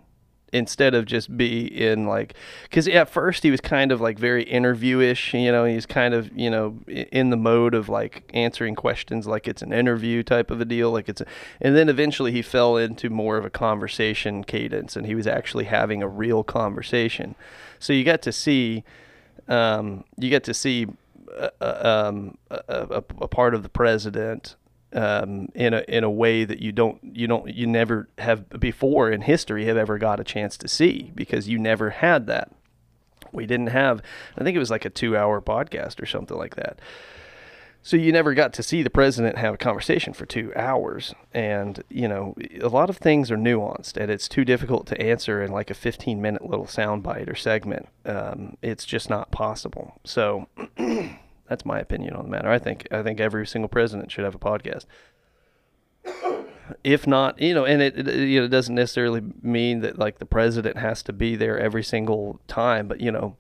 instead 0.54 0.94
of 0.94 1.06
just 1.06 1.34
be 1.34 1.64
in 1.64 2.06
like 2.06 2.34
because 2.64 2.86
at 2.86 3.08
first 3.08 3.42
he 3.42 3.50
was 3.50 3.60
kind 3.60 3.90
of 3.90 4.02
like 4.02 4.18
very 4.18 4.42
interviewish 4.42 5.32
you 5.32 5.50
know 5.50 5.64
he's 5.64 5.86
kind 5.86 6.12
of 6.12 6.30
you 6.36 6.50
know 6.50 6.78
in 6.86 7.30
the 7.30 7.38
mode 7.38 7.72
of 7.72 7.88
like 7.88 8.30
answering 8.34 8.74
questions 8.74 9.26
like 9.26 9.48
it's 9.48 9.62
an 9.62 9.72
interview 9.72 10.22
type 10.22 10.50
of 10.50 10.60
a 10.60 10.66
deal 10.66 10.90
like 10.90 11.08
it's 11.08 11.22
a, 11.22 11.26
and 11.62 11.74
then 11.74 11.88
eventually 11.88 12.32
he 12.32 12.42
fell 12.42 12.76
into 12.76 13.08
more 13.08 13.38
of 13.38 13.46
a 13.46 13.50
conversation 13.50 14.44
cadence 14.44 14.94
and 14.94 15.06
he 15.06 15.14
was 15.14 15.26
actually 15.26 15.64
having 15.64 16.02
a 16.02 16.08
real 16.08 16.44
conversation 16.44 17.34
so 17.78 17.94
you 17.94 18.04
got 18.04 18.20
to 18.20 18.30
see 18.30 18.84
um, 19.48 20.04
you 20.18 20.28
get 20.28 20.44
to 20.44 20.54
see 20.54 20.86
um, 21.60 22.36
a, 22.50 23.02
a, 23.20 23.28
part 23.28 23.54
of 23.54 23.62
the 23.62 23.68
president 23.68 24.56
um, 24.92 25.48
in 25.54 25.74
a 25.74 25.84
in 25.88 26.04
a 26.04 26.10
way 26.10 26.44
that 26.44 26.60
you 26.60 26.72
don't 26.72 26.98
you 27.02 27.26
don't 27.26 27.52
you 27.54 27.66
never 27.66 28.08
have 28.18 28.48
before 28.60 29.10
in 29.10 29.22
history 29.22 29.64
have 29.64 29.76
ever 29.76 29.98
got 29.98 30.20
a 30.20 30.24
chance 30.24 30.56
to 30.58 30.68
see 30.68 31.10
because 31.14 31.48
you 31.48 31.58
never 31.58 31.90
had 31.90 32.26
that. 32.26 32.52
We 33.32 33.46
didn't 33.46 33.68
have. 33.68 34.02
I 34.36 34.44
think 34.44 34.54
it 34.54 34.60
was 34.60 34.70
like 34.70 34.84
a 34.84 34.90
two 34.90 35.16
hour 35.16 35.40
podcast 35.40 36.00
or 36.02 36.06
something 36.06 36.36
like 36.36 36.56
that. 36.56 36.78
So 37.84 37.96
you 37.96 38.12
never 38.12 38.32
got 38.32 38.52
to 38.54 38.62
see 38.62 38.82
the 38.82 38.90
president 38.90 39.38
have 39.38 39.54
a 39.54 39.58
conversation 39.58 40.12
for 40.12 40.24
two 40.24 40.52
hours, 40.54 41.14
and 41.34 41.82
you 41.88 42.06
know 42.06 42.36
a 42.60 42.68
lot 42.68 42.88
of 42.88 42.98
things 42.98 43.28
are 43.30 43.36
nuanced, 43.36 43.96
and 43.96 44.08
it's 44.08 44.28
too 44.28 44.44
difficult 44.44 44.86
to 44.86 45.02
answer 45.02 45.42
in 45.42 45.50
like 45.50 45.68
a 45.68 45.74
15 45.74 46.22
minute 46.22 46.48
little 46.48 46.66
soundbite 46.66 47.28
or 47.28 47.34
segment. 47.34 47.88
Um, 48.06 48.56
it's 48.62 48.84
just 48.84 49.10
not 49.10 49.32
possible. 49.32 49.98
So 50.04 50.46
that's 51.48 51.64
my 51.64 51.80
opinion 51.80 52.14
on 52.14 52.24
the 52.24 52.30
matter. 52.30 52.50
I 52.50 52.60
think 52.60 52.86
I 52.92 53.02
think 53.02 53.18
every 53.18 53.46
single 53.48 53.68
president 53.68 54.12
should 54.12 54.24
have 54.24 54.36
a 54.36 54.38
podcast. 54.38 54.86
If 56.84 57.06
not, 57.08 57.40
you 57.40 57.52
know, 57.52 57.64
and 57.64 57.82
it, 57.82 57.98
it 57.98 58.28
you 58.28 58.38
know 58.38 58.46
it 58.46 58.50
doesn't 58.50 58.76
necessarily 58.76 59.22
mean 59.42 59.80
that 59.80 59.98
like 59.98 60.20
the 60.20 60.24
president 60.24 60.78
has 60.78 61.02
to 61.02 61.12
be 61.12 61.34
there 61.34 61.58
every 61.58 61.82
single 61.82 62.40
time, 62.46 62.86
but 62.86 63.00
you 63.00 63.10
know, 63.10 63.36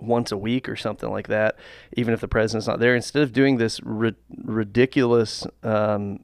once 0.00 0.32
a 0.32 0.36
week 0.36 0.68
or 0.68 0.76
something 0.76 1.10
like 1.10 1.28
that, 1.28 1.56
even 1.96 2.14
if 2.14 2.20
the 2.20 2.28
president's 2.28 2.66
not 2.66 2.80
there, 2.80 2.94
instead 2.94 3.22
of 3.22 3.32
doing 3.32 3.56
this 3.58 3.80
ri- 3.82 4.14
ridiculous 4.44 5.46
um, 5.62 6.20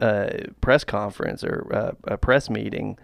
uh, 0.00 0.30
press 0.60 0.84
conference 0.84 1.44
or 1.44 1.66
uh, 1.72 1.92
a 2.04 2.16
press 2.16 2.48
meeting 2.48 2.98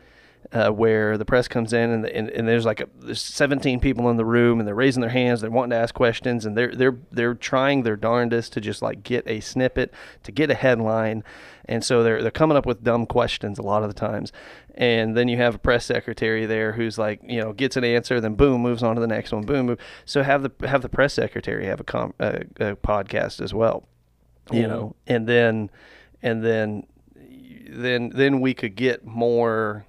uh, 0.53 0.71
where 0.71 1.17
the 1.17 1.25
press 1.25 1.47
comes 1.47 1.73
in 1.73 1.91
and, 1.91 2.07
and, 2.07 2.29
and 2.31 2.49
there's 2.49 2.65
like 2.65 2.81
a, 2.81 2.89
there's 2.99 3.23
17 3.23 3.79
people 3.79 4.11
in 4.11 4.17
the 4.17 4.25
room 4.25 4.59
and 4.59 4.67
they're 4.67 4.75
raising 4.75 5.01
their 5.01 5.11
hands, 5.11 5.41
they're 5.41 5.51
wanting 5.51 5.71
to 5.71 5.77
ask 5.77 5.95
questions, 5.95 6.45
and 6.45 6.57
they're 6.57 6.75
they're 6.75 6.99
they're 7.13 7.35
trying 7.35 7.85
their 7.85 7.97
darndest 7.97 8.53
to 8.55 8.61
just 8.61 8.83
like 8.83 9.05
get 9.05 9.27
a 9.29 9.41
snippet, 9.41 9.95
to 10.25 10.33
get 10.33 10.51
a 10.51 10.55
headline, 10.55 11.23
and 11.67 11.85
so 11.85 12.03
they're 12.03 12.21
they're 12.21 12.33
coming 12.33 12.57
up 12.57 12.67
with 12.67 12.83
dumb 12.83 13.07
questions 13.07 13.59
a 13.59 13.63
lot 13.63 13.85
of 13.85 13.89
the 13.89 13.95
times, 13.95 14.33
and 14.75 15.17
then 15.17 15.29
you 15.29 15.37
have 15.37 15.55
a 15.55 15.59
press 15.59 15.85
secretary 15.85 16.47
there 16.47 16.73
who's 16.73 16.99
like 16.99 17.21
you 17.23 17.41
know 17.41 17.53
gets 17.53 17.77
an 17.77 17.85
answer, 17.85 18.21
then 18.21 18.35
boom 18.35 18.61
moves 18.61 18.83
on 18.83 18.97
to 18.97 19.01
the 19.01 19.07
next 19.07 19.31
one, 19.31 19.43
boom 19.43 19.67
move. 19.67 19.79
So 20.05 20.25
have 20.25 20.43
the 20.43 20.67
have 20.67 20.83
the 20.83 20.89
press 20.89 21.15
secretary 21.15 21.67
have 21.67 21.79
a 21.79 21.85
com- 21.85 22.15
uh, 22.19 22.41
a 22.59 22.75
podcast 22.75 23.41
as 23.41 23.55
well, 23.55 23.87
you 24.51 24.67
know, 24.67 24.97
and 25.07 25.29
then 25.29 25.71
and 26.23 26.45
then 26.45 26.87
then 27.69 28.11
then 28.13 28.41
we 28.41 28.53
could 28.53 28.75
get 28.75 29.07
more 29.07 29.87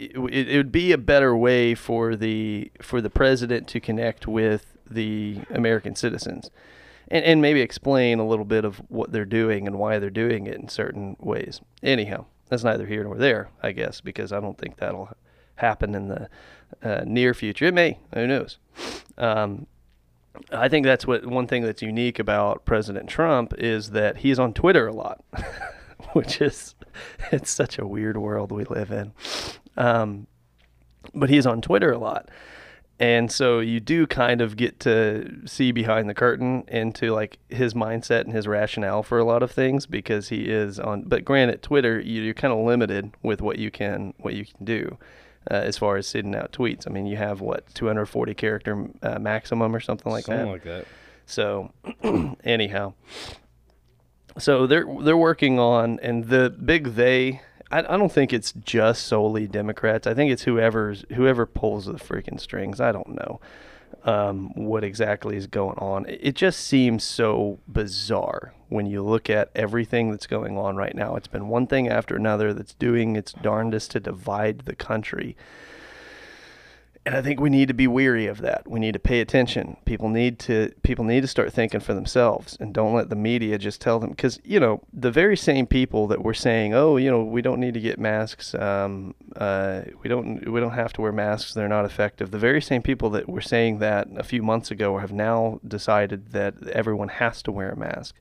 it, 0.00 0.48
it 0.48 0.56
would 0.56 0.72
be 0.72 0.92
a 0.92 0.98
better 0.98 1.36
way 1.36 1.74
for 1.74 2.16
the 2.16 2.70
for 2.80 3.00
the 3.00 3.10
president 3.10 3.68
to 3.68 3.80
connect 3.80 4.26
with 4.26 4.76
the 4.88 5.40
American 5.50 5.94
citizens 5.94 6.50
and, 7.08 7.24
and 7.24 7.42
maybe 7.42 7.60
explain 7.60 8.18
a 8.18 8.26
little 8.26 8.44
bit 8.44 8.64
of 8.64 8.78
what 8.88 9.12
they're 9.12 9.24
doing 9.24 9.66
and 9.66 9.78
why 9.78 9.98
they're 9.98 10.10
doing 10.10 10.46
it 10.46 10.54
in 10.54 10.68
certain 10.68 11.16
ways. 11.20 11.60
Anyhow, 11.82 12.26
that's 12.48 12.64
neither 12.64 12.86
here 12.86 13.04
nor 13.04 13.16
there, 13.16 13.50
I 13.62 13.72
guess, 13.72 14.00
because 14.00 14.32
I 14.32 14.40
don't 14.40 14.58
think 14.58 14.76
that'll 14.76 15.10
happen 15.56 15.94
in 15.94 16.08
the 16.08 16.28
uh, 16.82 17.02
near 17.04 17.34
future. 17.34 17.66
It 17.66 17.74
may, 17.74 17.98
who 18.14 18.26
knows? 18.26 18.58
Um, 19.18 19.66
I 20.52 20.68
think 20.68 20.86
that's 20.86 21.06
what 21.06 21.26
one 21.26 21.46
thing 21.46 21.62
that's 21.62 21.82
unique 21.82 22.18
about 22.18 22.64
President 22.64 23.08
Trump 23.08 23.52
is 23.58 23.90
that 23.90 24.18
he's 24.18 24.38
on 24.38 24.54
Twitter 24.54 24.86
a 24.86 24.92
lot, 24.92 25.22
which 26.12 26.40
is 26.40 26.74
it's 27.32 27.50
such 27.50 27.78
a 27.78 27.86
weird 27.86 28.16
world 28.16 28.52
we 28.52 28.64
live 28.64 28.90
in. 28.90 29.12
Um, 29.76 30.26
but 31.14 31.30
he's 31.30 31.46
on 31.46 31.60
Twitter 31.62 31.90
a 31.92 31.98
lot. 31.98 32.28
And 32.98 33.32
so 33.32 33.60
you 33.60 33.80
do 33.80 34.06
kind 34.06 34.42
of 34.42 34.58
get 34.58 34.78
to 34.80 35.46
see 35.46 35.72
behind 35.72 36.06
the 36.10 36.14
curtain 36.14 36.64
into 36.68 37.14
like 37.14 37.38
his 37.48 37.72
mindset 37.72 38.22
and 38.24 38.32
his 38.34 38.46
rationale 38.46 39.02
for 39.02 39.18
a 39.18 39.24
lot 39.24 39.42
of 39.42 39.50
things 39.50 39.86
because 39.86 40.28
he 40.28 40.42
is 40.50 40.78
on. 40.78 41.04
But 41.04 41.24
granted, 41.24 41.62
Twitter 41.62 41.98
you- 41.98 42.20
you're 42.20 42.34
kind 42.34 42.52
of 42.52 42.58
limited 42.58 43.12
with 43.22 43.40
what 43.40 43.58
you 43.58 43.70
can 43.70 44.12
what 44.18 44.34
you 44.34 44.44
can 44.44 44.66
do 44.66 44.98
uh, 45.50 45.54
as 45.54 45.78
far 45.78 45.96
as 45.96 46.06
sending 46.06 46.34
out 46.34 46.52
tweets. 46.52 46.86
I 46.86 46.90
mean, 46.90 47.06
you 47.06 47.16
have 47.16 47.40
what 47.40 47.72
240 47.74 48.34
character 48.34 48.86
uh, 49.02 49.18
maximum 49.18 49.74
or 49.74 49.80
something 49.80 50.12
like 50.12 50.26
Something 50.26 50.44
that. 50.46 50.52
like 50.52 50.64
that. 50.64 50.84
So, 51.24 51.72
anyhow, 52.44 52.92
so 54.38 54.66
they're 54.66 54.84
they're 55.02 55.16
working 55.16 55.58
on, 55.58 55.98
and 56.02 56.24
the 56.24 56.50
big 56.50 56.94
they. 56.96 57.40
I, 57.70 57.78
I 57.80 57.96
don't 57.96 58.12
think 58.12 58.32
it's 58.32 58.52
just 58.52 59.06
solely 59.06 59.46
Democrats. 59.46 60.06
I 60.06 60.14
think 60.14 60.30
it's 60.30 60.42
whoever's 60.42 61.04
whoever 61.14 61.46
pulls 61.46 61.86
the 61.86 61.94
freaking 61.94 62.40
strings. 62.40 62.80
I 62.80 62.92
don't 62.92 63.14
know 63.14 63.40
um, 64.04 64.52
what 64.54 64.84
exactly 64.84 65.36
is 65.36 65.46
going 65.46 65.78
on. 65.78 66.06
It 66.08 66.34
just 66.34 66.60
seems 66.60 67.04
so 67.04 67.58
bizarre 67.68 68.54
when 68.68 68.86
you 68.86 69.02
look 69.02 69.28
at 69.28 69.50
everything 69.54 70.10
that's 70.10 70.26
going 70.26 70.56
on 70.56 70.76
right 70.76 70.94
now. 70.94 71.16
It's 71.16 71.26
been 71.26 71.48
one 71.48 71.66
thing 71.66 71.88
after 71.88 72.16
another 72.16 72.54
that's 72.54 72.74
doing 72.74 73.16
its 73.16 73.32
darndest 73.32 73.90
to 73.92 74.00
divide 74.00 74.60
the 74.60 74.76
country. 74.76 75.36
And 77.06 77.16
I 77.16 77.22
think 77.22 77.40
we 77.40 77.48
need 77.48 77.68
to 77.68 77.74
be 77.74 77.86
weary 77.86 78.26
of 78.26 78.42
that. 78.42 78.68
We 78.68 78.78
need 78.78 78.92
to 78.92 78.98
pay 78.98 79.20
attention. 79.20 79.78
People 79.86 80.10
need 80.10 80.38
to 80.40 80.72
people 80.82 81.02
need 81.02 81.22
to 81.22 81.26
start 81.26 81.50
thinking 81.50 81.80
for 81.80 81.94
themselves 81.94 82.58
and 82.60 82.74
don't 82.74 82.92
let 82.92 83.08
the 83.08 83.16
media 83.16 83.56
just 83.56 83.80
tell 83.80 83.98
them 83.98 84.10
because 84.10 84.38
you 84.44 84.60
know 84.60 84.82
the 84.92 85.10
very 85.10 85.36
same 85.36 85.66
people 85.66 86.06
that 86.08 86.22
were 86.22 86.34
saying, 86.34 86.74
oh, 86.74 86.98
you 86.98 87.10
know, 87.10 87.24
we 87.24 87.40
don't 87.40 87.58
need 87.58 87.72
to 87.72 87.80
get 87.80 87.98
masks. 87.98 88.54
Um, 88.54 89.14
uh, 89.36 89.82
we 90.02 90.10
don't 90.10 90.46
we 90.50 90.60
don't 90.60 90.72
have 90.72 90.92
to 90.94 91.00
wear 91.00 91.10
masks. 91.10 91.54
They're 91.54 91.68
not 91.68 91.86
effective. 91.86 92.32
The 92.32 92.38
very 92.38 92.60
same 92.60 92.82
people 92.82 93.08
that 93.10 93.30
were 93.30 93.40
saying 93.40 93.78
that 93.78 94.08
a 94.16 94.22
few 94.22 94.42
months 94.42 94.70
ago 94.70 94.98
have 94.98 95.12
now 95.12 95.58
decided 95.66 96.32
that 96.32 96.68
everyone 96.68 97.08
has 97.08 97.42
to 97.44 97.52
wear 97.52 97.70
a 97.70 97.76
mask. 97.76 98.14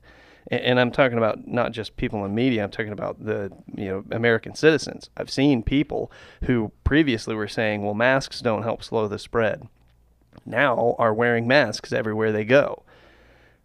And, 0.48 0.62
and 0.62 0.80
I'm 0.80 0.92
talking 0.92 1.18
about 1.18 1.48
not 1.48 1.72
just 1.72 1.98
people 1.98 2.26
in 2.26 2.34
media. 2.36 2.64
I'm 2.64 2.72
talking 2.72 2.92
about 2.92 3.24
the 3.24 3.52
you 3.76 3.86
know 3.86 4.04
American 4.12 4.56
citizens. 4.56 5.10
I've 5.18 5.30
seen 5.30 5.64
people 5.64 6.12
who 6.44 6.72
previously 6.84 7.36
were 7.36 7.48
saying, 7.48 7.84
"Well, 7.84 7.94
masks 7.94 8.40
don't 8.42 8.64
help 8.64 8.84
slow 8.84 9.08
the 9.08 9.20
spread." 9.20 9.68
Now 10.46 10.96
are 10.98 11.14
wearing 11.14 11.48
masks 11.48 11.92
everywhere 11.92 12.32
they 12.32 12.46
go 12.46 12.84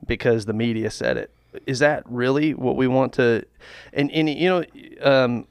because 0.06 0.44
the 0.44 0.52
media 0.52 0.90
said 0.90 1.16
it. 1.16 1.30
Is 1.66 1.78
that 1.78 2.02
really 2.06 2.52
what 2.52 2.76
we 2.76 2.86
want 2.86 3.12
to? 3.14 3.44
And 3.92 4.10
and 4.10 4.28
you 4.28 4.48
know, 4.48 4.64
um, 5.02 5.46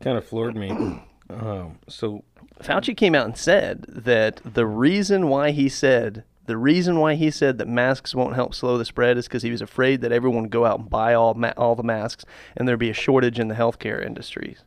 Kind 0.00 0.18
of 0.18 0.26
floored 0.26 0.56
me. 0.56 0.70
um, 1.30 1.78
so 1.88 2.22
Fauci 2.62 2.96
came 2.96 3.14
out 3.14 3.26
and 3.26 3.36
said 3.36 3.86
that 3.88 4.40
the 4.44 4.66
reason 4.66 5.28
why 5.28 5.50
he 5.50 5.68
said 5.68 6.24
The 6.46 6.56
reason 6.56 6.98
why 6.98 7.14
he 7.14 7.30
said 7.30 7.58
that 7.58 7.68
masks 7.68 8.14
won't 8.14 8.34
help 8.34 8.54
slow 8.54 8.78
the 8.78 8.84
spread 8.84 9.18
is 9.18 9.26
because 9.26 9.42
he 9.42 9.50
was 9.50 9.62
afraid 9.62 10.00
that 10.00 10.12
everyone 10.12 10.42
would 10.42 10.50
go 10.50 10.64
out 10.64 10.78
and 10.78 10.90
buy 10.90 11.14
all 11.14 11.34
ma- 11.34 11.52
all 11.56 11.74
the 11.74 11.82
masks, 11.82 12.24
and 12.56 12.66
there'd 12.66 12.78
be 12.78 12.90
a 12.90 12.94
shortage 12.94 13.38
in 13.38 13.48
the 13.48 13.54
healthcare 13.54 14.04
industries. 14.04 14.62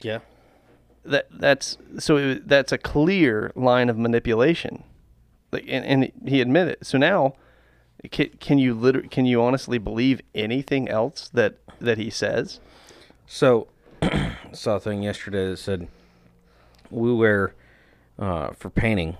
Yeah. 0.00 0.20
That 1.04 1.26
that's 1.30 1.76
so 1.98 2.16
it, 2.16 2.48
that's 2.48 2.72
a 2.72 2.78
clear 2.78 3.52
line 3.54 3.88
of 3.88 3.98
manipulation, 3.98 4.84
like 5.52 5.64
and, 5.68 5.84
and 5.84 6.12
he 6.26 6.40
admitted. 6.40 6.78
So 6.86 6.96
now, 6.96 7.34
can, 8.10 8.30
can 8.40 8.58
you 8.58 8.74
liter- 8.74 9.02
can 9.02 9.26
you 9.26 9.42
honestly 9.42 9.78
believe 9.78 10.22
anything 10.34 10.88
else 10.88 11.28
that 11.34 11.56
that 11.78 11.98
he 11.98 12.08
says? 12.08 12.60
So, 13.26 13.68
saw 14.52 14.76
a 14.76 14.80
thing 14.80 15.02
yesterday 15.02 15.50
that 15.50 15.58
said 15.58 15.88
we 16.90 17.12
wear 17.12 17.54
uh, 18.18 18.52
for 18.52 18.70
painting, 18.70 19.16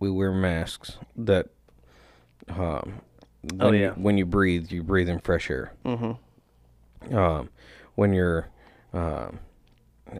we 0.00 0.10
wear 0.10 0.32
masks 0.32 0.98
that 1.16 1.46
um, 2.48 3.00
when, 3.42 3.60
Oh, 3.62 3.70
yeah. 3.70 3.86
you, 3.88 3.90
when 3.92 4.18
you 4.18 4.26
breathe, 4.26 4.70
you 4.72 4.82
breathe 4.82 5.08
in 5.08 5.20
fresh 5.20 5.48
air. 5.50 5.72
Mm-hmm. 5.84 7.14
Um, 7.16 7.48
when 7.94 8.12
you're, 8.12 8.48
um, 8.92 9.38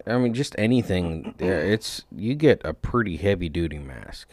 I 0.06 0.16
mean, 0.18 0.34
just 0.34 0.54
anything, 0.58 1.34
it's 1.38 2.04
you 2.14 2.34
get 2.34 2.60
a 2.64 2.72
pretty 2.72 3.16
heavy 3.16 3.48
duty 3.48 3.78
mask. 3.78 4.28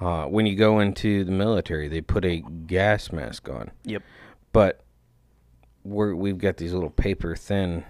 Uh, 0.00 0.24
when 0.24 0.46
you 0.46 0.56
go 0.56 0.80
into 0.80 1.22
the 1.24 1.30
military, 1.30 1.86
they 1.86 2.00
put 2.00 2.24
a 2.24 2.38
gas 2.66 3.12
mask 3.12 3.48
on 3.48 3.70
Yep. 3.84 4.02
but 4.52 4.80
we're 5.84 6.14
we've 6.16 6.38
got 6.38 6.56
these 6.56 6.72
little 6.72 6.90
paper 6.90 7.36
thin 7.36 7.84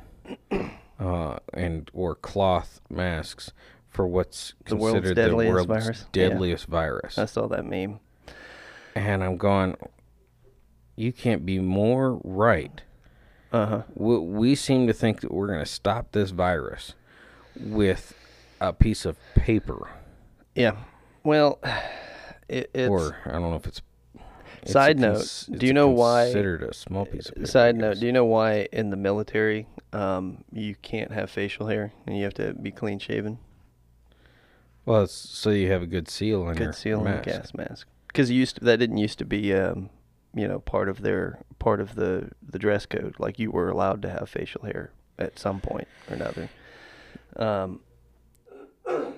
uh, 1.00 1.36
and 1.54 1.90
or 1.94 2.14
cloth 2.14 2.80
masks 2.90 3.52
for 3.92 4.06
what's 4.06 4.54
The 4.64 4.76
considered 4.76 5.16
the 5.16 5.36
world's 5.36 5.66
virus? 5.66 6.06
Yeah. 6.12 6.28
deadliest 6.28 6.66
virus. 6.66 7.18
I 7.18 7.26
saw 7.26 7.46
that 7.48 7.64
meme. 7.64 8.00
And 8.94 9.22
I'm 9.22 9.36
going, 9.36 9.76
you 10.96 11.12
can't 11.12 11.44
be 11.46 11.58
more 11.58 12.20
right. 12.24 12.82
Uh 13.52 13.66
huh. 13.66 13.82
We, 13.94 14.18
we 14.18 14.54
seem 14.54 14.86
to 14.86 14.92
think 14.92 15.20
that 15.20 15.30
we're 15.32 15.46
going 15.46 15.58
to 15.60 15.66
stop 15.66 16.12
this 16.12 16.30
virus 16.30 16.94
with 17.58 18.14
a 18.60 18.72
piece 18.72 19.04
of 19.04 19.16
paper, 19.34 19.88
Yeah. 20.54 20.76
Well, 21.24 21.58
it, 22.48 22.70
it's 22.74 22.88
or 22.90 23.16
I 23.26 23.32
don't 23.32 23.50
know 23.50 23.56
if 23.56 23.66
it's. 23.66 23.82
it's 24.62 24.72
Side 24.72 24.98
note, 24.98 25.16
cons- 25.16 25.50
do 25.54 25.66
you 25.66 25.72
know 25.74 25.88
why- 25.88 26.24
Considered 26.24 26.62
a 26.62 26.72
small 26.74 27.04
piece 27.04 27.28
of 27.28 27.34
paper. 27.34 27.46
Side 27.46 27.76
note. 27.76 27.98
Do 28.00 28.06
you 28.06 28.12
know 28.12 28.24
why 28.24 28.68
in 28.72 28.88
the 28.90 28.96
military 28.96 29.66
um, 29.92 30.44
you 30.52 30.74
can't 30.76 31.12
have 31.12 31.28
facial 31.30 31.66
hair 31.66 31.92
and 32.06 32.16
you 32.16 32.24
have 32.24 32.34
to 32.34 32.54
be 32.54 32.70
clean 32.70 32.98
shaven? 32.98 33.38
Well, 34.84 35.02
it's 35.04 35.14
so 35.14 35.50
you 35.50 35.70
have 35.70 35.82
a 35.82 35.86
good 35.86 36.08
seal 36.08 36.42
on 36.42 36.56
your 36.56 36.66
Good 36.66 36.74
seal 36.74 37.00
mask. 37.02 37.26
and 37.26 37.36
gas 37.36 37.54
mask. 37.54 37.86
Because 38.08 38.30
used 38.30 38.56
to, 38.56 38.64
that 38.64 38.78
didn't 38.78 38.98
used 38.98 39.18
to 39.20 39.24
be 39.24 39.54
um, 39.54 39.90
you 40.34 40.48
know 40.48 40.58
part 40.58 40.88
of 40.88 41.02
their 41.02 41.38
part 41.58 41.80
of 41.80 41.94
the 41.94 42.30
the 42.46 42.58
dress 42.58 42.84
code. 42.86 43.14
Like 43.18 43.38
you 43.38 43.50
were 43.50 43.68
allowed 43.68 44.02
to 44.02 44.10
have 44.10 44.28
facial 44.28 44.64
hair 44.64 44.90
at 45.18 45.38
some 45.38 45.60
point 45.60 45.88
or 46.10 46.14
another. 46.14 46.48
Um, 47.36 47.80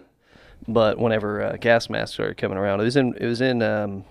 but 0.69 0.99
whenever 0.99 1.43
uh, 1.43 1.57
gas 1.57 1.89
masks 1.89 2.15
started 2.15 2.37
coming 2.37 2.59
around, 2.59 2.81
it 2.81 2.85
was 2.85 2.97
in 2.97 3.15
it 3.15 3.27
was 3.27 3.41
in 3.41 3.63
um, 3.63 4.05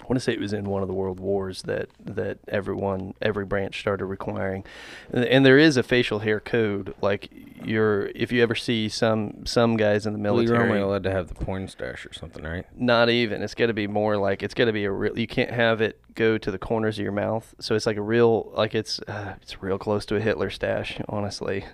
I 0.00 0.06
want 0.06 0.14
to 0.14 0.20
say 0.20 0.32
it 0.32 0.40
was 0.40 0.52
in 0.52 0.68
one 0.68 0.82
of 0.82 0.88
the 0.88 0.94
world 0.94 1.20
wars 1.20 1.62
that 1.62 1.88
that 2.04 2.38
everyone 2.48 3.14
every 3.22 3.44
branch 3.46 3.78
started 3.80 4.04
requiring, 4.06 4.64
and, 5.12 5.24
and 5.24 5.46
there 5.46 5.56
is 5.56 5.76
a 5.76 5.82
facial 5.82 6.18
hair 6.18 6.40
code. 6.40 6.94
Like 7.00 7.30
you're 7.64 8.06
if 8.08 8.32
you 8.32 8.42
ever 8.42 8.54
see 8.56 8.88
some 8.88 9.46
some 9.46 9.76
guys 9.76 10.04
in 10.04 10.12
the 10.12 10.18
Well, 10.18 10.34
military, 10.34 10.58
you're 10.58 10.68
only 10.68 10.80
allowed 10.82 11.04
to 11.04 11.10
have 11.12 11.28
the 11.28 11.34
porn 11.34 11.68
stash 11.68 12.04
or 12.04 12.12
something, 12.12 12.42
right? 12.44 12.66
not 12.76 13.08
even. 13.08 13.40
It's 13.40 13.54
got 13.54 13.66
to 13.66 13.72
be 13.72 13.86
more 13.86 14.16
like 14.16 14.42
it's 14.42 14.52
got 14.54 14.64
to 14.66 14.72
be 14.72 14.84
a 14.84 14.90
real. 14.90 15.18
You 15.18 15.28
can't 15.28 15.50
have 15.50 15.80
it 15.80 16.00
go 16.14 16.38
to 16.38 16.50
the 16.50 16.58
corners 16.58 16.98
of 16.98 17.02
your 17.02 17.12
mouth. 17.12 17.54
So 17.60 17.74
it's 17.74 17.86
like 17.86 17.96
a 17.96 18.02
real 18.02 18.50
like 18.54 18.74
it's 18.74 18.98
uh, 19.06 19.34
it's 19.42 19.62
real 19.62 19.78
close 19.78 20.04
to 20.06 20.16
a 20.16 20.20
Hitler 20.20 20.50
stash, 20.50 21.00
honestly. 21.08 21.64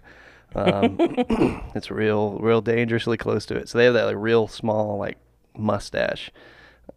Um, 0.54 0.96
it's 1.74 1.90
real 1.90 2.38
real 2.38 2.60
dangerously 2.60 3.16
close 3.16 3.46
to 3.46 3.56
it. 3.56 3.68
So 3.70 3.78
they 3.78 3.86
have 3.86 3.94
that 3.94 4.04
like 4.04 4.16
real 4.18 4.46
small 4.46 4.98
like 4.98 5.16
mustache. 5.56 6.30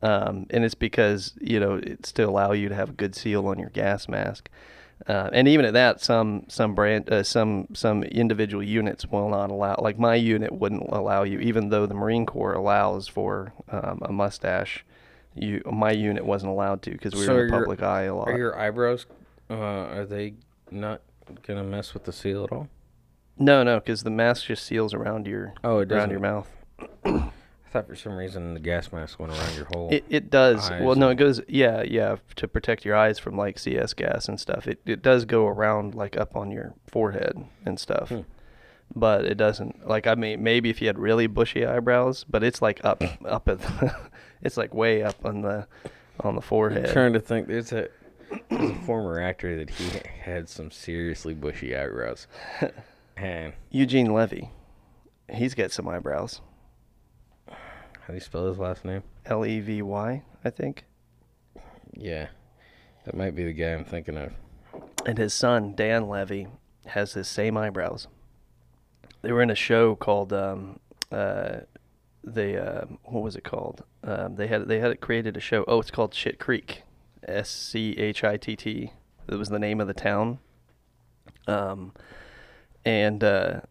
Um, 0.01 0.47
and 0.49 0.63
it's 0.65 0.75
because 0.75 1.33
you 1.39 1.59
know 1.59 1.75
it's 1.81 2.11
to 2.13 2.23
allow 2.23 2.51
you 2.51 2.69
to 2.69 2.75
have 2.75 2.89
a 2.89 2.93
good 2.93 3.15
seal 3.15 3.47
on 3.47 3.59
your 3.59 3.69
gas 3.69 4.07
mask. 4.09 4.49
Uh, 5.07 5.29
and 5.33 5.47
even 5.47 5.65
at 5.65 5.73
that, 5.73 5.99
some 6.01 6.45
some 6.47 6.75
brand, 6.75 7.09
uh, 7.11 7.23
some 7.23 7.67
some 7.73 8.03
individual 8.03 8.63
units 8.63 9.05
will 9.07 9.29
not 9.29 9.51
allow. 9.51 9.75
Like 9.81 9.99
my 9.99 10.15
unit 10.15 10.51
wouldn't 10.53 10.83
allow 10.89 11.23
you, 11.23 11.39
even 11.39 11.69
though 11.69 11.85
the 11.85 11.93
Marine 11.93 12.25
Corps 12.25 12.53
allows 12.53 13.07
for 13.07 13.53
um, 13.71 13.99
a 14.03 14.11
mustache. 14.13 14.85
You, 15.35 15.61
my 15.65 15.89
unit 15.91 16.23
wasn't 16.25 16.51
allowed 16.51 16.83
to 16.83 16.91
because 16.91 17.15
we 17.15 17.25
So 17.25 17.33
were 17.33 17.41
in 17.45 17.47
the 17.47 17.53
your- 17.57 17.61
public 17.63 17.81
eye 17.81 18.03
a 18.03 18.15
lot. 18.15 18.29
Are 18.29 18.37
your 18.37 18.57
eyebrows? 18.57 19.07
Uh, 19.49 19.55
are 19.55 20.05
they 20.05 20.35
not 20.69 21.01
gonna 21.45 21.63
mess 21.63 21.93
with 21.93 22.03
the 22.05 22.13
seal 22.13 22.43
at 22.43 22.51
all? 22.51 22.67
No, 23.37 23.63
no, 23.63 23.79
because 23.79 24.03
the 24.03 24.11
mask 24.11 24.45
just 24.45 24.63
seals 24.63 24.93
around 24.93 25.25
your 25.27 25.53
Oh, 25.63 25.79
around 25.79 26.11
your 26.11 26.19
mouth. 26.19 26.47
Thought 27.73 27.87
for 27.87 27.95
some 27.95 28.15
reason 28.15 28.53
the 28.53 28.59
gas 28.59 28.91
mask 28.91 29.19
went 29.19 29.31
around 29.31 29.55
your 29.55 29.65
whole. 29.65 29.89
It, 29.91 30.05
it 30.07 30.29
does. 30.29 30.69
Well, 30.69 30.93
no, 30.93 31.09
it 31.09 31.15
goes. 31.15 31.41
Yeah, 31.47 31.81
yeah, 31.81 32.17
to 32.35 32.47
protect 32.47 32.85
your 32.85 32.95
eyes 32.95 33.17
from 33.17 33.35
like 33.35 33.57
CS 33.57 33.95
gas 33.95 34.27
and 34.27 34.39
stuff. 34.39 34.67
It 34.67 34.79
it 34.85 35.01
does 35.01 35.25
go 35.25 35.47
around 35.47 35.95
like 35.95 36.15
up 36.15 36.35
on 36.35 36.51
your 36.51 36.75
forehead 36.85 37.43
and 37.65 37.79
stuff. 37.79 38.09
Hmm. 38.09 38.19
But 38.95 39.25
it 39.25 39.37
doesn't. 39.37 39.87
Like 39.87 40.05
I 40.05 40.13
mean, 40.13 40.43
maybe 40.43 40.69
if 40.69 40.81
you 40.81 40.87
had 40.87 40.99
really 40.99 41.25
bushy 41.25 41.65
eyebrows, 41.65 42.23
but 42.29 42.43
it's 42.43 42.61
like 42.61 42.79
up 42.85 43.03
up 43.25 43.49
at 43.49 43.59
the, 43.59 43.95
it's 44.43 44.55
like 44.55 44.75
way 44.75 45.01
up 45.01 45.25
on 45.25 45.41
the 45.41 45.65
on 46.19 46.35
the 46.35 46.41
forehead. 46.41 46.85
I'm 46.85 46.93
trying 46.93 47.13
to 47.13 47.19
think. 47.19 47.47
There's 47.47 47.71
a 47.71 47.89
there's 48.51 48.69
a 48.69 48.75
former 48.85 49.19
actor 49.19 49.57
that 49.57 49.71
he 49.71 49.99
had 50.21 50.47
some 50.47 50.69
seriously 50.69 51.33
bushy 51.33 51.75
eyebrows, 51.75 52.27
and 53.17 53.53
Eugene 53.71 54.13
Levy, 54.13 54.51
he's 55.27 55.55
got 55.55 55.71
some 55.71 55.87
eyebrows. 55.87 56.39
How 58.05 58.07
do 58.09 58.13
you 58.15 58.19
spell 58.19 58.47
his 58.47 58.59
last 58.59 58.85
name? 58.85 59.03
L 59.25 59.45
E 59.45 59.59
V 59.59 59.81
Y, 59.81 60.23
I 60.43 60.49
think. 60.49 60.85
Yeah, 61.93 62.27
that 63.05 63.15
might 63.15 63.35
be 63.35 63.45
the 63.45 63.53
guy 63.53 63.73
I'm 63.73 63.85
thinking 63.85 64.17
of. 64.17 64.33
and 65.05 65.17
his 65.17 65.33
son 65.33 65.73
Dan 65.75 66.07
Levy 66.07 66.47
has 66.87 67.13
his 67.13 67.27
same 67.27 67.55
eyebrows. 67.57 68.07
They 69.21 69.31
were 69.31 69.41
in 69.41 69.49
a 69.49 69.55
show 69.55 69.95
called 69.95 70.33
um, 70.33 70.79
uh, 71.11 71.59
they 72.23 72.57
uh, 72.57 72.85
what 73.03 73.23
was 73.23 73.35
it 73.35 73.43
called? 73.43 73.83
Um, 74.03 74.35
they 74.35 74.47
had 74.47 74.67
they 74.67 74.79
had 74.79 74.99
created 74.99 75.37
a 75.37 75.39
show. 75.39 75.63
Oh, 75.67 75.79
it's 75.79 75.91
called 75.91 76.13
Shit 76.13 76.39
Creek, 76.39 76.83
S 77.25 77.49
C 77.49 77.91
H 77.97 78.23
I 78.23 78.37
T 78.37 78.55
T. 78.55 78.91
That 79.27 79.37
was 79.37 79.49
the 79.49 79.59
name 79.59 79.79
of 79.79 79.87
the 79.87 79.93
town. 79.93 80.39
Um, 81.47 81.93
and 82.83 83.23
uh, 83.23 83.61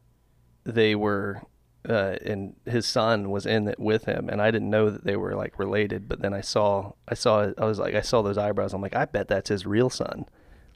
they 0.65 0.95
were. 0.95 1.43
Uh, 1.89 2.17
and 2.25 2.55
his 2.65 2.87
son 2.87 3.29
was 3.31 3.45
in 3.45 3.67
it 3.67 3.81
with 3.81 4.05
him, 4.05 4.29
and 4.29 4.41
I 4.41 4.53
didn't 4.53 4.71
know 4.71 4.89
that 4.89 5.03
they 5.05 5.17
were 5.17 5.35
like 5.35 5.59
related. 5.59 6.09
But 6.09 6.21
then 6.23 6.33
I 6.33 6.41
saw, 6.41 6.93
I 7.09 7.15
saw, 7.15 7.53
I 7.59 7.65
was 7.65 7.79
like, 7.81 7.97
I 7.97 8.03
saw 8.03 8.23
those 8.23 8.39
eyebrows. 8.39 8.73
I'm 8.73 8.81
like, 8.81 8.95
I 8.95 9.05
bet 9.05 9.27
that's 9.27 9.49
his 9.49 9.67
real 9.67 9.91
son. 9.91 10.27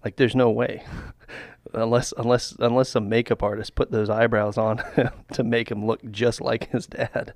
Like, 0.05 0.17
there's 0.17 0.35
no 0.35 0.51
way, 0.51 0.83
unless 1.75 2.13
unless 2.17 2.57
unless 2.59 2.89
some 2.89 3.09
makeup 3.09 3.43
artist 3.45 3.77
put 3.77 3.91
those 3.93 4.11
eyebrows 4.11 4.59
on 4.59 4.83
to 5.33 5.45
make 5.45 5.71
him 5.71 5.87
look 5.87 6.01
just 6.11 6.41
like 6.41 6.71
his 6.71 6.87
dad. 6.89 7.33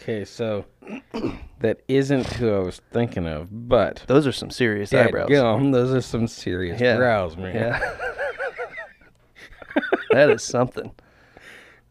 Okay, 0.00 0.24
so 0.26 0.64
that 1.60 1.80
isn't 1.88 2.26
who 2.34 2.52
I 2.54 2.58
was 2.60 2.80
thinking 2.92 3.26
of, 3.26 3.48
but 3.68 4.04
Those 4.06 4.26
are 4.26 4.32
some 4.32 4.50
serious 4.50 4.92
eyebrows. 4.92 5.28
Dadgum, 5.30 5.72
those 5.72 5.92
are 5.94 6.00
some 6.02 6.28
serious 6.28 6.80
Yeah. 6.80 6.96
brows, 6.96 7.36
man. 7.36 7.54
Yeah, 7.54 7.96
that 10.12 10.30
is 10.30 10.42
something. 10.42 10.92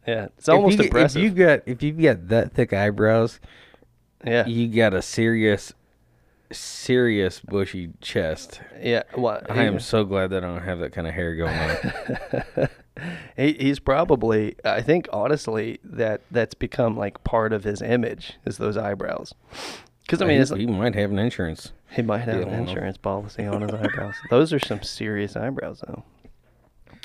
Yeah, 0.08 0.28
it's 0.38 0.48
almost 0.48 0.76
if 0.76 0.80
you, 0.80 0.86
impressive. 0.86 1.22
If 1.22 1.24
you 1.38 1.46
got 1.46 1.62
if 1.66 1.84
you've 1.84 2.02
got 2.02 2.28
that 2.30 2.54
thick 2.54 2.72
eyebrows, 2.74 3.40
yeah, 4.26 4.46
you 4.48 4.68
got 4.70 4.94
a 4.94 5.02
serious, 5.02 5.74
serious 6.52 7.40
bushy 7.42 7.90
chest. 8.02 8.62
yeah. 8.82 9.04
What? 9.16 9.52
I 9.52 9.64
am 9.64 9.80
so 9.80 10.06
glad 10.06 10.30
that 10.30 10.44
I 10.44 10.48
don't 10.48 10.64
have 10.64 10.80
that 10.80 10.94
kind 10.94 11.08
of 11.08 11.14
hair 11.14 11.36
going 11.36 11.58
on. 11.58 12.70
He, 13.36 13.54
he's 13.54 13.78
probably. 13.78 14.56
I 14.66 14.82
think 14.82 15.08
honestly 15.14 15.78
that 15.84 16.22
that's 16.32 16.56
become 16.56 16.98
like 16.98 17.24
part 17.24 17.54
of 17.54 17.64
his 17.64 17.80
image 17.84 18.34
is 18.44 18.58
those 18.58 18.76
eyebrows. 18.76 19.36
Because 20.02 20.20
I 20.20 20.26
mean, 20.26 20.38
he, 20.38 20.42
it's, 20.42 20.52
he 20.52 20.66
might 20.66 20.96
have 20.96 21.12
an 21.12 21.20
insurance. 21.20 21.74
he 21.92 22.02
might 22.02 22.22
have 22.22 22.38
Yeah, 22.38 22.42
an 22.42 22.48
I 22.50 22.52
don't 22.56 22.66
know. 22.66 22.72
insurance 22.72 22.98
policy 22.98 23.46
on 23.46 23.62
his 23.62 23.72
eyebrows. 23.76 24.16
Those 24.32 24.52
are 24.52 24.58
some 24.58 24.82
serious 24.82 25.36
eyebrows, 25.36 25.84
though. 25.86 26.04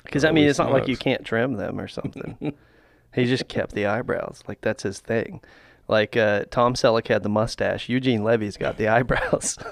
Because 0.02 0.24
I 0.24 0.30
mean, 0.30 0.48
it's 0.48 0.58
not 0.58 0.72
like 0.72 0.88
you 0.88 0.96
can't 0.96 1.26
trim 1.26 1.54
them 1.58 1.78
or 1.78 1.88
something. 1.88 2.54
he 3.14 3.24
just 3.26 3.48
kept 3.48 3.72
the 3.72 3.86
eyebrows. 3.86 4.42
Like 4.48 4.60
that's 4.60 4.82
his 4.82 5.00
thing. 5.00 5.40
Like 5.88 6.16
uh, 6.16 6.44
Tom 6.50 6.74
Selleck 6.74 7.08
had 7.08 7.22
the 7.22 7.28
mustache. 7.28 7.88
Eugene 7.88 8.22
Levy's 8.24 8.56
got 8.56 8.76
the 8.78 8.88
eyebrows. 8.96 9.58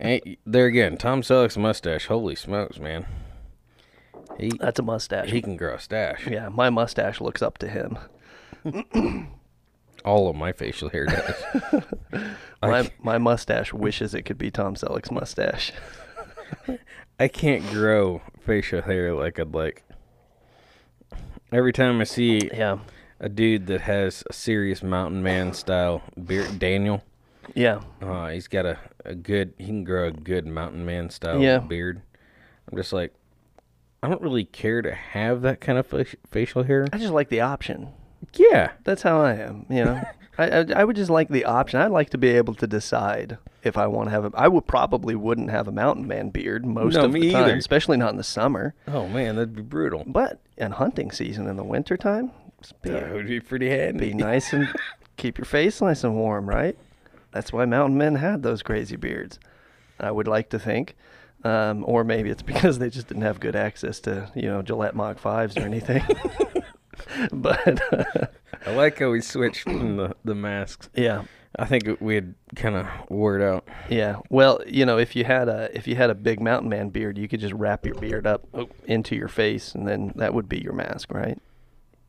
Hey, 0.00 0.38
there 0.44 0.66
again, 0.66 0.96
Tom 0.96 1.22
Selleck's 1.22 1.56
mustache. 1.56 2.06
Holy 2.06 2.34
smokes, 2.34 2.80
man! 2.80 3.06
He 4.36 4.50
that's 4.58 4.80
a 4.80 4.82
mustache. 4.82 5.30
he 5.30 5.40
can 5.40 5.56
grow 5.56 5.74
a 5.74 5.78
stash. 5.78 6.26
yeah, 6.26 6.48
my 6.48 6.70
mustache 6.70 7.20
looks 7.20 7.40
up 7.40 7.56
to 7.58 7.68
him. 7.68 7.98
All 10.04 10.28
of 10.28 10.34
my 10.34 10.50
facial 10.50 10.88
hair 10.88 11.06
does. 11.06 11.84
My 12.62 12.90
my 13.00 13.18
mustache 13.18 13.72
wishes 13.72 14.12
it 14.14 14.22
could 14.22 14.38
be 14.38 14.50
Tom 14.50 14.74
Selleck's 14.74 15.12
mustache. 15.12 15.72
I 17.20 17.28
can't 17.28 17.64
grow 17.70 18.22
facial 18.40 18.82
hair 18.82 19.14
like 19.14 19.38
I'd 19.38 19.54
like. 19.54 19.84
Every 21.52 21.72
time 21.72 22.00
I 22.00 22.04
see 22.04 22.50
Yeah. 22.52 22.78
a 23.20 23.28
dude 23.28 23.66
that 23.66 23.82
has 23.82 24.24
a 24.28 24.32
serious 24.32 24.82
mountain 24.82 25.22
man 25.22 25.52
style 25.52 26.02
beard, 26.24 26.58
Daniel, 26.58 27.02
Yeah. 27.54 27.80
uh, 28.00 28.28
he's 28.28 28.48
got 28.48 28.64
a, 28.66 28.78
a 29.04 29.14
good, 29.14 29.52
he 29.58 29.66
can 29.66 29.84
grow 29.84 30.08
a 30.08 30.12
good 30.12 30.46
mountain 30.46 30.84
man 30.86 31.10
style 31.10 31.40
Yeah. 31.40 31.58
beard. 31.58 32.00
I'm 32.70 32.76
just 32.78 32.92
like, 32.92 33.12
I 34.02 34.08
don't 34.08 34.22
really 34.22 34.44
care 34.44 34.82
to 34.82 34.92
have 34.94 35.42
that 35.42 35.60
kind 35.60 35.78
of 35.78 35.86
facial 36.30 36.62
hair. 36.64 36.86
I 36.92 36.98
just 36.98 37.12
like 37.12 37.28
the 37.28 37.40
option. 37.42 37.88
Yeah. 38.34 38.72
That's 38.84 39.02
how 39.02 39.20
I 39.20 39.34
am. 39.34 39.66
You 39.68 39.84
know, 39.84 40.02
I, 40.38 40.48
I 40.48 40.66
I 40.76 40.84
would 40.84 40.96
just 40.96 41.10
like 41.10 41.28
the 41.28 41.44
option. 41.44 41.80
I'd 41.80 41.90
like 41.90 42.10
to 42.10 42.18
be 42.18 42.28
able 42.30 42.54
to 42.54 42.66
decide 42.66 43.38
if 43.62 43.76
I 43.76 43.86
want 43.86 44.08
to 44.08 44.10
have 44.12 44.24
a. 44.24 44.30
I 44.34 44.48
would 44.48 44.66
probably 44.66 45.14
wouldn't 45.14 45.50
have 45.50 45.68
a 45.68 45.72
mountain 45.72 46.06
man 46.06 46.30
beard 46.30 46.64
most 46.64 46.94
No, 46.94 47.04
of 47.04 47.12
me 47.12 47.20
the 47.20 47.32
time, 47.32 47.44
either. 47.44 47.56
especially 47.56 47.96
not 47.98 48.10
in 48.10 48.16
the 48.16 48.24
summer. 48.24 48.74
Oh 48.88 49.06
man, 49.08 49.36
that'd 49.36 49.54
be 49.54 49.62
brutal. 49.62 50.04
But 50.06 50.40
in 50.56 50.72
hunting 50.72 51.10
season 51.10 51.46
in 51.48 51.56
the 51.56 51.64
wintertime, 51.64 52.30
it's 52.58 52.72
be, 52.72 52.90
That 52.90 53.12
would 53.12 53.26
be 53.26 53.40
pretty 53.40 53.68
handy. 53.68 54.08
be 54.10 54.14
nice 54.14 54.52
and 54.54 54.68
keep 55.18 55.36
your 55.38 55.44
face 55.44 55.80
nice 55.82 56.02
and 56.02 56.14
warm, 56.14 56.48
right? 56.48 56.78
That's 57.32 57.52
why 57.52 57.64
mountain 57.66 57.98
men 57.98 58.14
had 58.16 58.42
those 58.42 58.62
crazy 58.62 58.96
beards. 58.96 59.38
I 60.00 60.10
would 60.10 60.28
like 60.28 60.48
to 60.50 60.58
think. 60.58 60.96
Um, 61.44 61.84
or 61.88 62.04
maybe 62.04 62.30
it's 62.30 62.42
because 62.52 62.78
they 62.78 62.88
just 62.88 63.08
didn't 63.08 63.24
have 63.24 63.38
good 63.40 63.56
access 63.56 64.00
to, 64.00 64.30
you 64.34 64.42
know, 64.48 64.62
Gillette 64.62 64.94
Mach 64.94 65.20
5s 65.20 65.56
or 65.60 65.66
anything. 65.66 66.02
but 67.32 68.31
I 68.66 68.74
like 68.74 68.98
how 68.98 69.10
we 69.10 69.20
switched 69.20 69.62
from 69.62 69.96
the, 69.96 70.14
the 70.24 70.34
masks. 70.34 70.88
yeah, 70.94 71.24
I 71.58 71.64
think 71.66 72.00
we 72.00 72.14
had 72.14 72.34
kind 72.56 72.76
of 72.76 72.86
wore 73.08 73.38
it 73.38 73.42
out. 73.44 73.66
Yeah. 73.90 74.16
Well, 74.30 74.60
you 74.66 74.86
know, 74.86 74.98
if 74.98 75.14
you 75.16 75.24
had 75.24 75.48
a 75.48 75.68
if 75.76 75.86
you 75.86 75.94
had 75.96 76.10
a 76.10 76.14
big 76.14 76.40
mountain 76.40 76.68
man 76.68 76.88
beard, 76.90 77.18
you 77.18 77.28
could 77.28 77.40
just 77.40 77.54
wrap 77.54 77.84
your 77.86 77.94
beard 77.96 78.26
up 78.26 78.46
into 78.84 79.16
your 79.16 79.28
face, 79.28 79.74
and 79.74 79.86
then 79.86 80.12
that 80.16 80.32
would 80.34 80.48
be 80.48 80.58
your 80.60 80.72
mask, 80.74 81.12
right? 81.12 81.38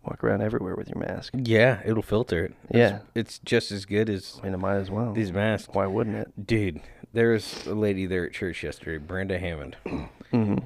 Walk 0.05 0.21
around 0.23 0.41
everywhere 0.41 0.75
with 0.75 0.89
your 0.89 0.99
mask. 0.99 1.33
Yeah, 1.37 1.79
it'll 1.85 2.01
filter 2.03 2.43
it. 2.45 2.53
Yeah. 2.69 2.97
It's, 3.15 3.37
it's 3.37 3.39
just 3.39 3.71
as 3.71 3.85
good 3.85 4.09
as 4.09 4.37
I 4.41 4.45
mean, 4.45 4.53
it 4.53 4.57
might 4.57 4.75
as 4.75 4.91
well. 4.91 5.13
these 5.13 5.31
masks. 5.31 5.69
Why 5.73 5.85
wouldn't 5.87 6.17
it? 6.17 6.45
Dude, 6.45 6.81
there 7.13 7.31
was 7.31 7.65
a 7.65 7.73
lady 7.73 8.05
there 8.05 8.25
at 8.25 8.33
church 8.33 8.63
yesterday, 8.63 8.97
Brenda 8.97 9.39
Hammond. 9.39 9.77
hmm 10.31 10.57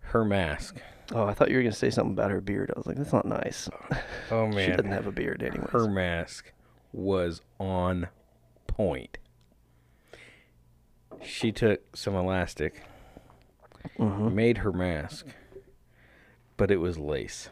Her 0.00 0.24
mask. 0.24 0.80
Oh, 1.14 1.24
I 1.24 1.32
thought 1.34 1.50
you 1.50 1.56
were 1.56 1.62
gonna 1.62 1.72
say 1.72 1.90
something 1.90 2.12
about 2.12 2.30
her 2.30 2.40
beard. 2.40 2.70
I 2.74 2.78
was 2.78 2.86
like, 2.86 2.96
that's 2.96 3.12
not 3.12 3.24
nice. 3.26 3.68
Oh 4.30 4.46
man, 4.46 4.66
she 4.70 4.76
doesn't 4.76 4.92
have 4.92 5.06
a 5.06 5.12
beard, 5.12 5.42
anyways. 5.42 5.70
her 5.70 5.88
mask 5.88 6.52
was 6.92 7.40
on 7.58 8.08
point. 8.66 9.18
She 11.22 11.50
took 11.52 11.96
some 11.96 12.14
elastic, 12.14 12.82
Mhm. 13.98 14.32
made 14.34 14.58
her 14.58 14.72
mask, 14.72 15.26
but 16.56 16.70
it 16.70 16.76
was 16.76 16.98
lace. 16.98 17.48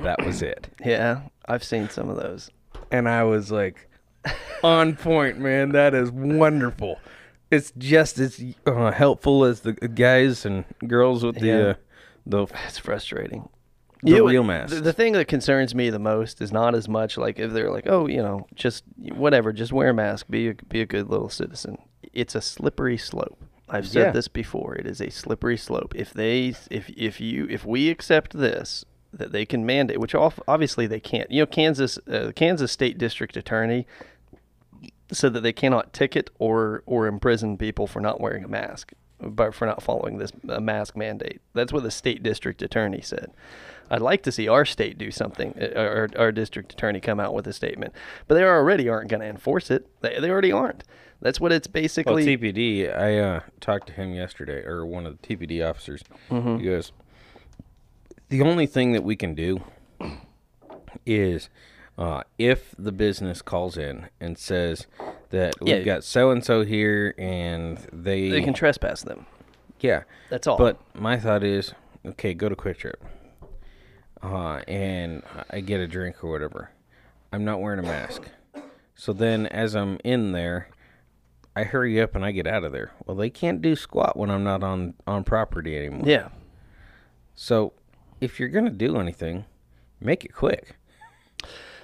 That 0.00 0.24
was 0.24 0.42
it. 0.42 0.68
Yeah, 0.84 1.22
I've 1.46 1.64
seen 1.64 1.88
some 1.88 2.08
of 2.08 2.16
those. 2.16 2.50
And 2.90 3.08
I 3.08 3.24
was 3.24 3.50
like, 3.50 3.88
on 4.62 4.96
point, 4.96 5.38
man. 5.38 5.70
That 5.70 5.94
is 5.94 6.10
wonderful. 6.10 7.00
It's 7.50 7.72
just 7.76 8.18
as 8.18 8.42
uh, 8.66 8.92
helpful 8.92 9.44
as 9.44 9.60
the 9.60 9.72
guys 9.72 10.46
and 10.46 10.64
girls 10.86 11.24
with 11.24 11.36
the 11.40 11.46
Yeah. 11.46 11.56
uh, 11.70 11.74
the 12.26 12.46
It's 12.66 12.78
frustrating. 12.78 13.48
The 14.02 14.10
You- 14.16 14.28
real 14.28 14.42
The, 14.44 14.80
the 14.82 14.92
thing 14.92 15.12
that 15.12 15.28
concerns 15.28 15.74
me 15.76 15.88
the 15.90 15.98
most 16.00 16.40
is 16.40 16.50
not 16.52 16.74
as 16.74 16.88
much 16.88 17.16
like 17.16 17.38
if 17.38 17.52
they're 17.52 17.70
like, 17.70 17.86
oh, 17.86 18.06
you 18.08 18.20
know, 18.20 18.46
just 18.54 18.82
whatever, 18.96 19.52
just 19.52 19.72
wear 19.72 19.90
a 19.90 19.94
mask, 19.94 20.26
be 20.28 20.48
a, 20.48 20.54
be 20.54 20.80
a 20.80 20.86
good 20.86 21.08
little 21.08 21.28
citizen. 21.28 21.78
It's 22.12 22.34
a 22.34 22.40
slippery 22.40 22.98
slope. 22.98 23.38
I've 23.68 23.86
said 23.86 24.06
Yeah. 24.06 24.10
this 24.10 24.26
before. 24.28 24.74
It 24.74 24.86
is 24.86 25.00
a 25.00 25.08
slippery 25.10 25.56
slope. 25.56 25.94
If 25.94 26.12
they, 26.12 26.54
if 26.70 26.90
if 26.90 27.20
you, 27.20 27.46
if 27.48 27.64
we 27.64 27.90
accept 27.90 28.36
this, 28.36 28.84
that 29.14 29.30
they 29.30 29.46
can 29.46 29.64
mandate, 29.64 29.98
which 30.00 30.14
obviously 30.14 30.86
they 30.88 31.00
can't. 31.00 31.30
You 31.30 31.42
know, 31.42 31.46
Kansas, 31.46 31.98
uh, 32.10 32.32
Kansas 32.34 32.72
State 32.72 32.98
District 32.98 33.36
Attorney 33.36 33.86
said 35.12 35.32
that 35.34 35.42
they 35.42 35.52
cannot 35.52 35.92
ticket 35.92 36.28
or 36.38 36.82
or 36.86 37.06
imprison 37.06 37.56
people 37.56 37.86
for 37.86 38.00
not 38.00 38.20
wearing 38.20 38.42
a 38.44 38.48
mask, 38.48 38.92
but 39.22 39.54
for 39.54 39.66
not 39.66 39.82
following 39.82 40.18
this 40.18 40.32
mask 40.42 40.96
mandate. 40.96 41.40
That's 41.54 41.72
what 41.72 41.82
the 41.82 41.90
state 41.90 42.22
district 42.22 42.62
attorney 42.62 43.00
said. 43.00 43.32
I'd 43.90 44.00
like 44.00 44.22
to 44.22 44.32
see 44.32 44.48
our 44.48 44.64
state 44.64 44.96
do 44.96 45.10
something, 45.10 45.54
uh, 45.60 45.78
our, 45.78 46.08
our 46.16 46.32
district 46.32 46.72
attorney 46.72 47.00
come 47.00 47.20
out 47.20 47.34
with 47.34 47.46
a 47.46 47.52
statement, 47.52 47.92
but 48.26 48.34
they 48.34 48.44
already 48.44 48.88
aren't 48.88 49.10
going 49.10 49.20
to 49.20 49.26
enforce 49.26 49.70
it. 49.70 49.86
They, 50.00 50.18
they 50.18 50.30
already 50.30 50.52
aren't. 50.52 50.84
That's 51.20 51.40
what 51.40 51.52
it's 51.52 51.66
basically. 51.66 52.14
well. 52.14 52.24
TPD. 52.24 52.96
I 52.96 53.18
uh, 53.18 53.40
talked 53.60 53.88
to 53.88 53.92
him 53.92 54.14
yesterday, 54.14 54.64
or 54.64 54.84
one 54.86 55.06
of 55.06 55.20
the 55.20 55.36
TPD 55.36 55.68
officers. 55.68 56.02
Mm-hmm. 56.30 56.58
He 56.58 56.64
goes, 56.64 56.92
the 58.28 58.42
only 58.42 58.66
thing 58.66 58.92
that 58.92 59.04
we 59.04 59.14
can 59.14 59.34
do 59.34 59.60
is 61.06 61.48
uh, 61.98 62.22
if 62.38 62.74
the 62.78 62.92
business 62.92 63.42
calls 63.42 63.76
in 63.76 64.08
and 64.20 64.38
says 64.38 64.86
that 65.32 65.54
Yeah. 65.60 65.76
we've 65.76 65.84
got 65.84 66.04
so 66.04 66.30
and 66.30 66.42
so 66.44 66.64
here 66.64 67.14
and 67.18 67.78
they, 67.92 68.30
they 68.30 68.42
can 68.42 68.54
trespass 68.54 69.02
them. 69.02 69.26
yeah. 69.80 70.04
That's 70.30 70.46
all. 70.46 70.56
But 70.56 70.78
my 70.94 71.18
thought 71.18 71.42
is, 71.44 71.74
okay, 72.06 72.32
go 72.34 72.48
to 72.48 72.54
QuikTrip, 72.56 72.94
uh, 74.22 74.60
and 74.68 75.22
I 75.50 75.60
get 75.60 75.80
a 75.80 75.86
drink 75.86 76.22
or 76.22 76.30
whatever. 76.30 76.70
I'm 77.32 77.44
not 77.44 77.60
wearing 77.60 77.80
a 77.80 77.82
mask, 77.82 78.22
so 78.94 79.12
then 79.12 79.46
as 79.46 79.74
I'm 79.74 79.98
in 80.04 80.32
there, 80.32 80.68
I 81.56 81.64
hurry 81.64 82.00
up 82.00 82.14
and 82.14 82.24
I 82.24 82.30
get 82.30 82.46
out 82.46 82.64
of 82.64 82.72
there. 82.72 82.92
Well, 83.06 83.16
they 83.16 83.30
can't 83.30 83.60
do 83.60 83.74
squat 83.76 84.16
when 84.16 84.30
I'm 84.30 84.44
not 84.44 84.62
on 84.62 84.94
on 85.06 85.24
property 85.24 85.76
anymore. 85.76 86.04
yeah, 86.06 86.28
So 87.34 87.72
if 88.20 88.38
you're 88.38 88.48
gonna 88.50 88.70
do 88.70 88.96
anything, 88.98 89.44
make 90.00 90.24
it 90.24 90.32
quick. 90.34 90.76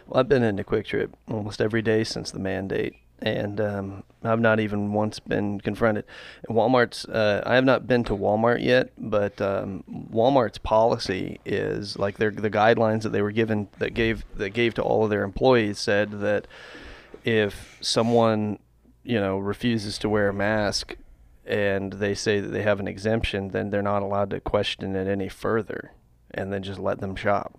Well, 0.07 0.21
I've 0.21 0.29
been 0.29 0.43
into 0.43 0.65
QuikTrip 0.65 1.13
almost 1.31 1.61
every 1.61 1.83
day 1.83 2.05
since 2.05 2.31
the 2.31 2.39
mandate, 2.39 2.95
and 3.21 3.61
um, 3.61 4.03
I've 4.23 4.41
not 4.41 4.61
even 4.61 4.93
once 4.93 5.19
been 5.19 5.61
confronted. 5.61 6.05
Walmart's. 6.49 7.05
Uh, 7.05 7.43
I 7.45 7.55
have 7.55 7.65
not 7.65 7.87
been 7.87 8.05
to 8.05 8.13
Walmart 8.17 8.63
yet, 8.63 8.91
but 8.99 9.41
um, 9.41 9.85
Walmart's 10.13 10.59
policy 10.59 11.41
is 11.45 11.99
like 11.99 12.19
their 12.19 12.31
the 12.31 12.51
guidelines 12.51 13.03
that 13.03 13.11
they 13.11 13.23
were 13.23 13.33
given 13.33 13.69
that 13.79 13.95
gave 13.95 14.25
that 14.37 14.51
gave 14.51 14.75
to 14.75 14.83
all 14.83 15.05
of 15.05 15.11
their 15.11 15.25
employees 15.25 15.79
said 15.79 16.21
that 16.21 16.47
if 17.25 17.79
someone 17.81 18.59
you 19.03 19.21
know 19.21 19.39
refuses 19.39 19.99
to 19.99 20.09
wear 20.09 20.29
a 20.29 20.35
mask 20.35 20.97
and 21.45 21.95
they 21.95 22.15
say 22.15 22.41
that 22.41 22.49
they 22.49 22.63
have 22.63 22.79
an 22.79 22.89
exemption, 22.89 23.49
then 23.49 23.71
they're 23.71 23.83
not 23.83 24.03
allowed 24.03 24.31
to 24.31 24.41
question 24.41 24.95
it 24.95 25.09
any 25.09 25.29
further, 25.29 25.93
and 26.31 26.53
then 26.53 26.63
just 26.63 26.79
let 26.79 27.01
them 27.01 27.17
shop. 27.17 27.59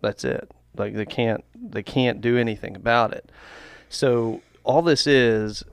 That's 0.00 0.24
it. 0.24 0.50
Like 0.76 0.94
they 0.94 1.06
can't 1.06 1.44
they 1.54 1.82
can't 1.82 2.20
do 2.20 2.36
anything 2.36 2.76
about 2.76 3.12
it. 3.12 3.30
So 3.88 4.42
all 4.66 4.82
this 4.82 5.06
is 5.06 5.64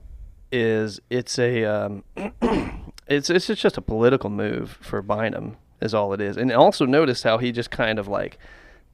is 0.52 1.00
it's 1.10 1.38
a 1.38 1.64
um, 1.64 2.04
it's 3.08 3.28
it's 3.28 3.46
just 3.46 3.76
a 3.76 3.82
political 3.82 4.30
move 4.30 4.78
for 4.80 5.02
Bynum 5.02 5.56
is 5.82 5.92
all 5.92 6.12
it 6.14 6.20
is. 6.20 6.36
And 6.36 6.50
also 6.52 6.86
notice 6.86 7.24
how 7.24 7.38
he 7.38 7.52
just 7.52 7.70
kind 7.70 7.98
of 7.98 8.08
like 8.08 8.38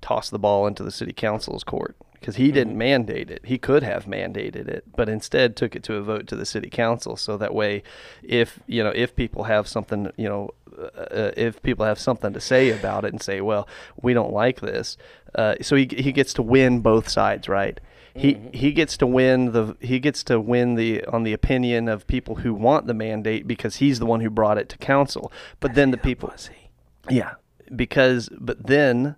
tossed 0.00 0.30
the 0.30 0.38
ball 0.38 0.66
into 0.66 0.82
the 0.82 0.90
city 0.90 1.12
council's 1.12 1.62
court 1.62 1.96
because 2.14 2.36
he 2.36 2.50
didn't 2.50 2.76
mandate 2.76 3.30
it. 3.30 3.42
He 3.44 3.58
could 3.58 3.82
have 3.82 4.06
mandated 4.06 4.68
it, 4.68 4.84
but 4.96 5.08
instead 5.08 5.54
took 5.54 5.76
it 5.76 5.82
to 5.84 5.96
a 5.96 6.02
vote 6.02 6.26
to 6.28 6.36
the 6.36 6.46
city 6.46 6.70
council. 6.70 7.16
So 7.16 7.36
that 7.36 7.54
way, 7.54 7.82
if 8.22 8.58
you 8.66 8.82
know 8.82 8.92
if 8.94 9.14
people 9.14 9.44
have 9.44 9.68
something, 9.68 10.10
you 10.16 10.28
know, 10.30 10.50
uh, 10.78 11.32
if 11.36 11.62
people 11.62 11.84
have 11.84 11.98
something 11.98 12.32
to 12.32 12.40
say 12.40 12.70
about 12.70 13.04
it 13.04 13.12
and 13.12 13.22
say, 13.22 13.42
well, 13.42 13.68
we 14.00 14.14
don't 14.14 14.32
like 14.32 14.60
this, 14.60 14.96
uh, 15.34 15.56
so 15.60 15.76
he 15.76 15.86
he 15.98 16.10
gets 16.10 16.32
to 16.34 16.42
win 16.42 16.80
both 16.80 17.06
sides, 17.06 17.50
right? 17.50 17.78
He 18.14 18.38
he 18.52 18.72
gets 18.72 18.96
to 18.98 19.06
win 19.06 19.52
the 19.52 19.76
he 19.80 20.00
gets 20.00 20.24
to 20.24 20.40
win 20.40 20.74
the 20.74 21.04
on 21.06 21.22
the 21.22 21.32
opinion 21.32 21.88
of 21.88 22.06
people 22.06 22.36
who 22.36 22.52
want 22.52 22.86
the 22.86 22.94
mandate 22.94 23.46
because 23.46 23.76
he's 23.76 23.98
the 23.98 24.06
one 24.06 24.20
who 24.20 24.30
brought 24.30 24.58
it 24.58 24.68
to 24.70 24.78
council. 24.78 25.32
But 25.60 25.74
then 25.74 25.90
the 25.90 25.96
people, 25.96 26.32
yeah, 27.08 27.34
because 27.74 28.28
but 28.32 28.66
then 28.66 29.16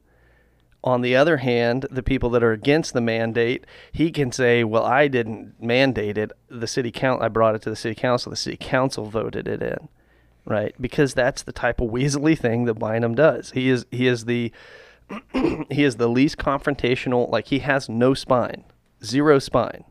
on 0.84 1.01
the 1.01 1.14
other 1.14 1.38
hand, 1.38 1.86
the 1.90 2.03
people 2.03 2.28
that 2.30 2.43
are 2.43 2.53
against 2.53 2.93
the 2.93 3.01
mandate, 3.01 3.64
he 3.93 4.11
can 4.11 4.32
say, 4.32 4.64
"Well, 4.64 4.84
I 4.84 5.09
didn't 5.09 5.55
mandate 5.61 6.18
it. 6.18 6.32
The 6.49 6.66
city 6.66 6.90
council, 6.90 7.24
I 7.24 7.28
brought 7.28 7.55
it 7.55 7.62
to 7.62 7.70
the 7.70 7.76
city 7.76 7.95
council. 7.95 8.30
The 8.30 8.36
city 8.36 8.57
council 8.57 9.07
voted 9.07 9.47
it 9.49 9.62
in." 9.62 9.88
Right? 10.45 10.74
Because 10.80 11.14
that's 11.14 11.43
the 11.43 11.53
type 11.53 11.80
of 11.80 11.90
weaselly 11.90 12.36
thing 12.36 12.64
that 12.64 12.74
Bynum 12.74 13.14
does. 13.14 13.53
He 13.53 13.68
is 13.68 13.86
he 13.90 14.07
is 14.07 14.24
the 14.24 14.53
he 15.32 15.84
is 15.84 15.97
the 15.97 16.09
least 16.09 16.36
confrontational, 16.36 17.30
like 17.30 17.47
he 17.47 17.61
has 17.61 17.88
no 17.88 18.12
spine. 18.12 18.64
Zero 19.05 19.38
spine. 19.38 19.84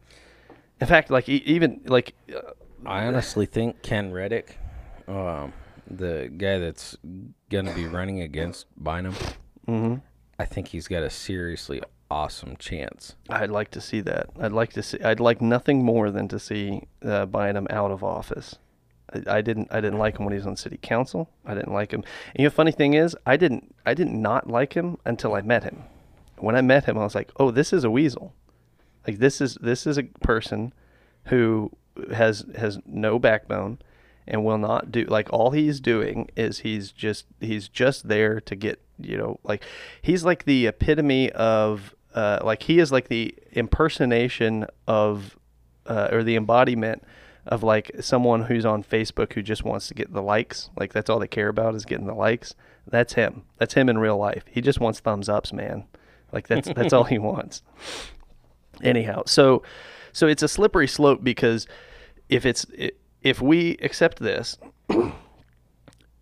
In 0.80 0.88
fact, 0.88 1.10
like 1.12 1.30
e- 1.30 1.44
even 1.46 1.82
like 1.86 2.14
uh, 2.34 2.52
I 2.86 3.06
honestly 3.06 3.46
think 3.46 3.82
Ken 3.82 4.12
Reddick, 4.12 4.58
um, 5.08 5.54
the 5.90 6.32
guy 6.36 6.58
that's 6.58 6.98
gonna 7.50 7.74
be 7.74 7.86
running 7.86 8.22
against 8.22 8.66
Bynum, 8.82 9.14
mm-hmm. 9.68 9.96
I 10.40 10.46
think 10.46 10.70
he's 10.70 10.88
got 10.88 11.04
a 11.04 11.10
seriously 11.10 11.82
awesome 12.10 12.58
chance. 12.58 13.16
I'd 13.30 13.52
like 13.52 13.72
to 13.72 13.82
see 13.82 14.02
that. 14.02 14.30
I'd 14.40 14.52
like 14.52 14.74
to 14.74 14.84
see. 14.84 15.00
I'd 15.02 15.20
like 15.20 15.42
nothing 15.42 15.84
more 15.84 16.12
than 16.12 16.28
to 16.28 16.40
see 16.40 16.84
uh, 17.04 17.26
Bynum 17.26 17.68
out 17.70 17.92
of 17.92 18.04
office. 18.04 18.58
I, 19.14 19.38
I 19.38 19.42
didn't. 19.42 19.70
I 19.72 19.82
didn't 19.82 20.00
like 20.00 20.18
him 20.18 20.26
when 20.26 20.34
he 20.34 20.38
was 20.38 20.48
on 20.48 20.58
city 20.58 20.78
council. 20.82 21.30
I 21.46 21.54
didn't 21.54 21.74
like 21.74 21.92
him. 21.92 22.04
And 22.34 22.40
you 22.40 22.44
know, 22.46 22.50
funny 22.50 22.72
thing 22.72 22.96
is, 22.96 23.16
I 23.26 23.38
didn't. 23.38 23.74
I 23.86 23.94
did 23.94 24.08
not 24.08 24.50
like 24.50 24.74
him 24.74 24.98
until 25.06 25.34
I 25.36 25.42
met 25.42 25.64
him. 25.64 25.84
When 26.38 26.56
I 26.56 26.62
met 26.62 26.86
him, 26.86 26.98
I 26.98 27.04
was 27.04 27.16
like, 27.16 27.32
"Oh, 27.38 27.52
this 27.52 27.72
is 27.72 27.84
a 27.84 27.92
weasel. 27.92 28.34
Like 29.08 29.20
this 29.20 29.42
is 29.42 29.56
this 29.62 29.88
is 29.88 29.98
a 29.98 30.04
person 30.04 30.74
who 31.26 31.72
has 32.14 32.46
has 32.56 32.80
no 32.86 33.20
backbone." 33.20 33.80
and 34.28 34.46
will 34.46 34.58
not 34.58 34.92
do 34.92 35.04
like 35.06 35.28
all 35.34 35.52
he's 35.52 35.80
doing 35.80 36.30
is 36.36 36.60
he's 36.60 36.92
just 36.92 37.26
he's 37.40 37.68
just 37.68 38.08
there 38.08 38.40
to 38.40 38.56
get 38.56 38.80
you 39.00 39.18
know 39.18 39.40
like 39.44 39.64
he's 40.02 40.24
like 40.24 40.46
the 40.46 40.68
epitome 40.68 41.32
of 41.32 41.96
uh, 42.14 42.40
like 42.44 42.64
he 42.64 42.80
is 42.80 42.92
like 42.92 43.08
the 43.08 43.34
impersonation 43.54 44.66
of 44.88 45.38
uh, 45.86 46.10
or 46.12 46.24
the 46.24 46.36
embodiment 46.36 47.04
of 47.46 47.64
like 47.64 47.92
someone 48.00 48.44
who's 48.44 48.66
on 48.66 48.84
Facebook 48.84 49.34
who 49.34 49.42
just 49.42 49.64
wants 49.64 49.88
to 49.88 49.94
get 49.94 50.14
the 50.14 50.22
likes. 50.22 50.70
Like 50.78 50.94
that's 50.94 51.10
all 51.10 51.20
they 51.20 51.28
care 51.28 51.48
about 51.48 51.74
is 51.74 51.86
getting 51.86 52.06
the 52.06 52.14
likes. 52.14 52.54
That's 52.86 53.14
him. 53.14 53.44
That's 53.58 53.74
him 53.74 53.90
in 53.90 53.98
real 53.98 54.18
life. 54.18 54.44
He 54.50 54.62
just 54.62 54.80
wants 54.80 55.00
thumbs 55.00 55.30
ups 55.30 55.54
man. 55.54 55.86
Like 56.32 56.48
that's 56.48 56.68
that's 56.74 56.94
all 56.94 57.06
he 57.06 57.18
wants 57.20 57.64
anyhow 58.84 59.22
so 59.26 59.62
so 60.14 60.28
it's 60.28 60.44
a 60.44 60.48
slippery 60.48 60.88
slope 60.88 61.24
because 61.24 61.68
if 62.30 62.46
it's 62.46 62.66
if 63.22 63.42
we 63.42 63.78
accept 63.82 64.20
this, 64.20 64.58
you 64.90 65.14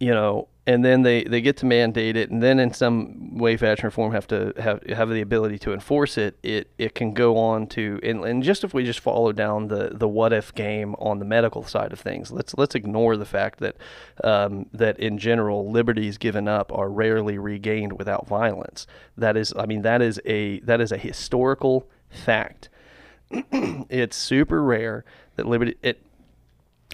know, 0.02 0.48
and 0.68 0.86
then 0.86 1.02
they, 1.02 1.24
they 1.24 1.42
get 1.42 1.58
to 1.58 1.66
mandate 1.66 2.16
it, 2.16 2.30
and 2.30 2.44
then 2.44 2.60
in 2.60 2.72
some 2.74 3.38
way, 3.38 3.58
fashion, 3.58 3.88
or 3.88 3.92
form 3.92 4.12
have 4.12 4.28
to 4.28 4.54
have 4.58 4.84
have 4.84 5.10
the 5.10 5.22
ability 5.22 5.58
to 5.60 5.74
enforce 5.74 6.18
it. 6.18 6.38
It 6.44 6.70
it 6.78 6.94
can 6.94 7.14
go 7.14 7.38
on 7.38 7.66
to 7.68 8.00
and, 8.04 8.24
and 8.24 8.44
just 8.44 8.64
if 8.64 8.74
we 8.74 8.84
just 8.84 9.00
follow 9.00 9.32
down 9.32 9.70
the, 9.70 9.92
the 9.94 10.08
what 10.08 10.32
if 10.32 10.54
game 10.54 10.94
on 10.96 11.18
the 11.18 11.26
medical 11.26 11.64
side 11.64 11.92
of 11.92 12.00
things, 12.00 12.32
let's 12.32 12.54
let's 12.56 12.76
ignore 12.76 13.18
the 13.18 13.26
fact 13.26 13.60
that 13.62 13.78
um, 14.24 14.68
that 14.74 15.00
in 15.00 15.18
general 15.18 15.72
liberties 15.72 16.20
given 16.20 16.48
up 16.48 16.72
are 16.72 16.90
rarely 16.90 17.40
regained 17.40 17.94
without 17.94 18.28
violence. 18.28 18.86
That 19.18 19.38
is, 19.38 19.54
I 19.58 19.66
mean, 19.66 19.82
that 19.82 20.04
is 20.04 20.22
a 20.26 20.60
that 20.62 20.82
is 20.82 20.92
a 20.92 20.98
historical 20.98 21.90
fact. 22.10 22.70
it's 23.32 24.18
super 24.18 24.64
rare 24.64 25.06
that 25.36 25.46
liberty 25.46 25.76
it 25.84 26.02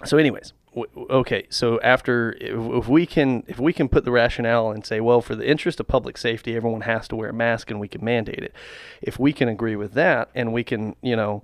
so 0.04 0.18
anyways 0.18 0.52
w- 0.74 1.06
okay 1.08 1.46
so 1.48 1.80
after 1.80 2.32
if, 2.34 2.82
if 2.82 2.88
we 2.88 3.06
can 3.06 3.42
if 3.48 3.58
we 3.58 3.72
can 3.72 3.88
put 3.88 4.04
the 4.04 4.10
rationale 4.10 4.70
and 4.70 4.84
say 4.84 5.00
well 5.00 5.22
for 5.22 5.34
the 5.34 5.48
interest 5.48 5.80
of 5.80 5.88
public 5.88 6.18
safety 6.18 6.54
everyone 6.54 6.82
has 6.82 7.08
to 7.08 7.16
wear 7.16 7.30
a 7.30 7.32
mask 7.32 7.70
and 7.70 7.80
we 7.80 7.88
can 7.88 8.04
mandate 8.04 8.40
it. 8.40 8.54
If 9.00 9.18
we 9.18 9.32
can 9.32 9.48
agree 9.48 9.76
with 9.76 9.94
that 9.94 10.28
and 10.34 10.52
we 10.52 10.62
can 10.62 10.94
you 11.00 11.16
know 11.16 11.42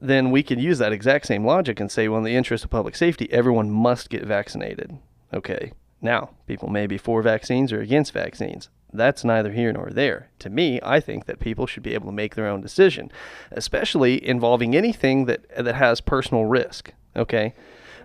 then 0.00 0.30
we 0.30 0.42
can 0.42 0.58
use 0.58 0.78
that 0.78 0.92
exact 0.92 1.26
same 1.26 1.46
logic 1.46 1.80
and 1.80 1.90
say 1.90 2.06
well 2.08 2.18
in 2.18 2.24
the 2.24 2.36
interest 2.36 2.64
of 2.64 2.70
public 2.70 2.96
safety 2.96 3.32
everyone 3.32 3.70
must 3.70 4.10
get 4.10 4.24
vaccinated. 4.24 4.98
Okay. 5.32 5.72
Now 6.02 6.30
people 6.46 6.68
may 6.68 6.86
be 6.86 6.98
for 6.98 7.22
vaccines 7.22 7.72
or 7.72 7.80
against 7.80 8.12
vaccines 8.12 8.68
that's 8.94 9.24
neither 9.24 9.52
here 9.52 9.72
nor 9.72 9.90
there. 9.90 10.28
To 10.38 10.50
me, 10.50 10.80
I 10.82 11.00
think 11.00 11.26
that 11.26 11.40
people 11.40 11.66
should 11.66 11.82
be 11.82 11.94
able 11.94 12.06
to 12.06 12.12
make 12.12 12.34
their 12.34 12.46
own 12.46 12.60
decision, 12.60 13.10
especially 13.50 14.24
involving 14.26 14.74
anything 14.76 15.26
that 15.26 15.48
that 15.56 15.74
has 15.74 16.00
personal 16.00 16.44
risk. 16.44 16.92
Okay, 17.16 17.54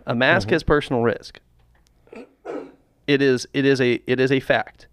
a 0.05 0.15
mask 0.15 0.47
mm-hmm. 0.47 0.55
has 0.55 0.63
personal 0.63 1.01
risk. 1.01 1.39
It 3.07 3.21
is 3.21 3.47
it 3.53 3.65
is 3.65 3.79
a 3.79 4.01
it 4.05 4.19
is 4.19 4.31
a 4.31 4.39
fact. 4.39 4.87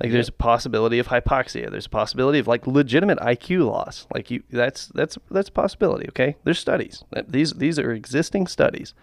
Like 0.00 0.12
there's 0.12 0.28
a 0.28 0.32
possibility 0.32 1.00
of 1.00 1.08
hypoxia. 1.08 1.70
There's 1.70 1.86
a 1.86 1.90
possibility 1.90 2.38
of 2.38 2.46
like 2.46 2.66
legitimate 2.66 3.18
IQ 3.18 3.66
loss. 3.66 4.06
Like 4.14 4.30
you 4.30 4.42
that's 4.50 4.86
that's 4.88 5.18
that's 5.30 5.48
a 5.48 5.52
possibility, 5.52 6.08
okay? 6.10 6.36
There's 6.44 6.58
studies. 6.58 7.02
These 7.26 7.54
these 7.54 7.78
are 7.78 7.92
existing 7.92 8.46
studies. 8.46 8.94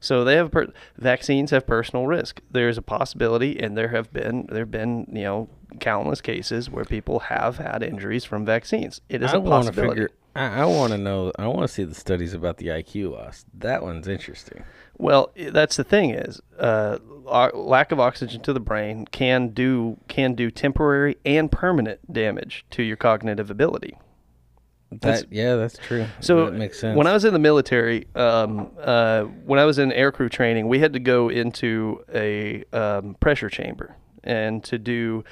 So 0.00 0.24
they 0.24 0.36
have 0.36 0.50
per- 0.50 0.72
vaccines 0.96 1.50
have 1.50 1.66
personal 1.66 2.06
risk. 2.06 2.40
There's 2.50 2.78
a 2.78 2.82
possibility 2.82 3.58
and 3.58 3.76
there 3.76 3.88
have 3.88 4.12
been 4.12 4.46
there've 4.50 4.70
been, 4.70 5.06
you 5.12 5.24
know, 5.24 5.48
countless 5.80 6.20
cases 6.20 6.70
where 6.70 6.84
people 6.84 7.20
have 7.20 7.58
had 7.58 7.82
injuries 7.82 8.24
from 8.24 8.44
vaccines. 8.44 9.00
It 9.08 9.22
is 9.22 9.32
I 9.32 9.38
a 9.38 9.40
possibility. 9.40 10.02
Figure, 10.02 10.10
I, 10.34 10.62
I 10.62 10.64
want 10.66 10.92
to 10.92 10.98
know. 10.98 11.32
I 11.38 11.46
want 11.48 11.62
to 11.62 11.68
see 11.68 11.84
the 11.84 11.94
studies 11.94 12.34
about 12.34 12.58
the 12.58 12.68
IQ 12.68 13.12
loss. 13.12 13.44
That 13.54 13.82
one's 13.82 14.08
interesting. 14.08 14.62
Well, 14.96 15.32
that's 15.36 15.76
the 15.76 15.84
thing 15.84 16.10
is, 16.10 16.40
uh, 16.58 16.98
lack 17.54 17.92
of 17.92 18.00
oxygen 18.00 18.40
to 18.42 18.52
the 18.52 18.60
brain 18.60 19.06
can 19.06 19.48
do 19.48 19.98
can 20.08 20.34
do 20.34 20.50
temporary 20.50 21.16
and 21.24 21.50
permanent 21.50 22.12
damage 22.12 22.64
to 22.70 22.82
your 22.82 22.96
cognitive 22.96 23.50
ability. 23.50 23.96
That 24.90 25.30
yeah, 25.30 25.56
that's 25.56 25.76
true. 25.76 26.06
So 26.20 26.46
that 26.46 26.54
makes 26.54 26.80
sense. 26.80 26.96
When 26.96 27.06
I 27.06 27.12
was 27.12 27.24
in 27.24 27.34
the 27.34 27.38
military, 27.38 28.06
um, 28.14 28.70
uh, 28.80 29.24
when 29.24 29.58
I 29.58 29.64
was 29.64 29.78
in 29.78 29.90
aircrew 29.90 30.30
training, 30.30 30.66
we 30.66 30.78
had 30.78 30.94
to 30.94 30.98
go 30.98 31.28
into 31.28 32.02
a 32.12 32.64
um, 32.72 33.14
pressure 33.20 33.50
chamber 33.50 33.96
and 34.24 34.64
to 34.64 34.78
do 34.78 35.24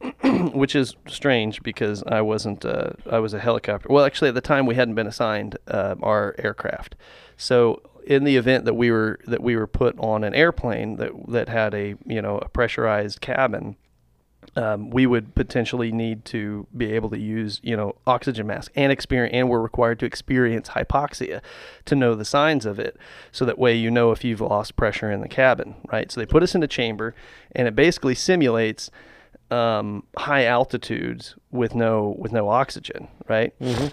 which 0.52 0.74
is 0.74 0.96
strange 1.06 1.62
because 1.62 2.02
I 2.06 2.20
wasn't 2.20 2.64
uh, 2.64 2.90
I 3.10 3.18
was 3.18 3.34
a 3.34 3.38
helicopter. 3.38 3.88
Well, 3.90 4.04
actually, 4.04 4.28
at 4.28 4.34
the 4.34 4.40
time 4.40 4.66
we 4.66 4.74
hadn't 4.74 4.94
been 4.94 5.06
assigned 5.06 5.58
uh, 5.68 5.96
our 6.02 6.34
aircraft. 6.38 6.96
So 7.36 7.82
in 8.06 8.24
the 8.24 8.36
event 8.36 8.64
that 8.64 8.74
we 8.74 8.90
were 8.90 9.20
that 9.26 9.42
we 9.42 9.56
were 9.56 9.66
put 9.66 9.98
on 9.98 10.24
an 10.24 10.34
airplane 10.34 10.96
that 10.96 11.12
that 11.28 11.48
had 11.48 11.74
a 11.74 11.94
you 12.06 12.20
know 12.20 12.38
a 12.38 12.48
pressurized 12.48 13.20
cabin, 13.20 13.76
um, 14.56 14.90
we 14.90 15.06
would 15.06 15.34
potentially 15.34 15.90
need 15.90 16.24
to 16.26 16.66
be 16.76 16.92
able 16.92 17.10
to 17.10 17.18
use 17.18 17.60
you 17.62 17.76
know 17.76 17.94
oxygen 18.06 18.46
mask 18.46 18.70
and 18.74 18.92
experience 18.92 19.34
and 19.34 19.48
we're 19.48 19.60
required 19.60 19.98
to 19.98 20.06
experience 20.06 20.70
hypoxia 20.70 21.40
to 21.84 21.94
know 21.94 22.14
the 22.14 22.24
signs 22.24 22.66
of 22.66 22.78
it 22.78 22.96
so 23.32 23.44
that 23.44 23.58
way 23.58 23.74
you 23.74 23.90
know 23.90 24.10
if 24.10 24.24
you've 24.24 24.40
lost 24.40 24.76
pressure 24.76 25.10
in 25.10 25.20
the 25.20 25.28
cabin 25.28 25.74
right 25.90 26.10
so 26.12 26.20
they 26.20 26.26
put 26.26 26.42
us 26.42 26.54
in 26.54 26.62
a 26.62 26.68
chamber 26.68 27.14
and 27.52 27.68
it 27.68 27.74
basically 27.74 28.14
simulates 28.14 28.90
um, 29.50 30.04
high 30.16 30.44
altitudes 30.44 31.34
with 31.50 31.74
no 31.74 32.16
with 32.18 32.32
no 32.32 32.48
oxygen, 32.48 33.08
right? 33.28 33.58
Mm-hmm. 33.60 33.86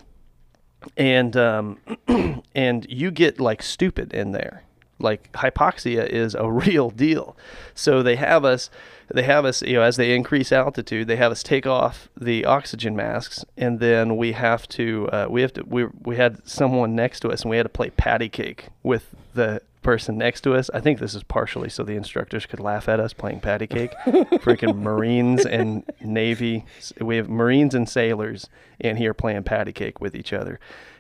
And 0.97 1.37
um, 1.37 1.79
and 2.55 2.85
you 2.89 3.11
get 3.11 3.39
like 3.39 3.61
stupid 3.61 4.13
in 4.13 4.31
there. 4.31 4.63
Like 4.99 5.31
hypoxia 5.33 6.07
is 6.07 6.35
a 6.35 6.49
real 6.51 6.89
deal. 6.89 7.35
So 7.73 8.03
they 8.03 8.15
have 8.15 8.45
us 8.45 8.69
they 9.13 9.23
have 9.23 9.45
us, 9.45 9.61
you 9.61 9.73
know, 9.73 9.81
as 9.81 9.97
they 9.97 10.15
increase 10.15 10.51
altitude, 10.51 11.07
they 11.07 11.15
have 11.15 11.31
us 11.31 11.43
take 11.43 11.65
off 11.65 12.09
the 12.19 12.45
oxygen 12.45 12.95
masks, 12.95 13.43
and 13.57 13.79
then 13.79 14.17
we 14.17 14.31
have 14.33 14.67
to, 14.69 15.09
uh, 15.11 15.27
we 15.29 15.41
have 15.41 15.53
to, 15.53 15.63
we 15.63 15.85
we 16.03 16.15
had 16.15 16.47
someone 16.47 16.95
next 16.95 17.21
to 17.21 17.29
us, 17.29 17.41
and 17.41 17.49
we 17.49 17.57
had 17.57 17.63
to 17.63 17.69
play 17.69 17.89
patty 17.89 18.29
cake 18.29 18.67
with 18.83 19.15
the 19.33 19.61
person 19.81 20.17
next 20.17 20.41
to 20.41 20.53
us. 20.53 20.69
I 20.73 20.79
think 20.79 20.99
this 20.99 21.15
is 21.15 21.23
partially 21.23 21.69
so 21.69 21.83
the 21.83 21.95
instructors 21.95 22.45
could 22.45 22.59
laugh 22.59 22.87
at 22.87 22.99
us 22.99 23.13
playing 23.13 23.39
patty 23.39 23.67
cake. 23.67 23.93
Freaking 24.05 24.77
Marines 24.77 25.45
and 25.45 25.83
Navy. 26.01 26.65
We 26.99 27.17
have 27.17 27.29
Marines 27.29 27.73
and 27.73 27.89
sailors 27.89 28.47
in 28.79 28.97
here 28.97 29.13
playing 29.13 29.43
patty 29.43 29.73
cake 29.73 29.99
with 29.99 30.15
each 30.15 30.33
other. 30.33 30.59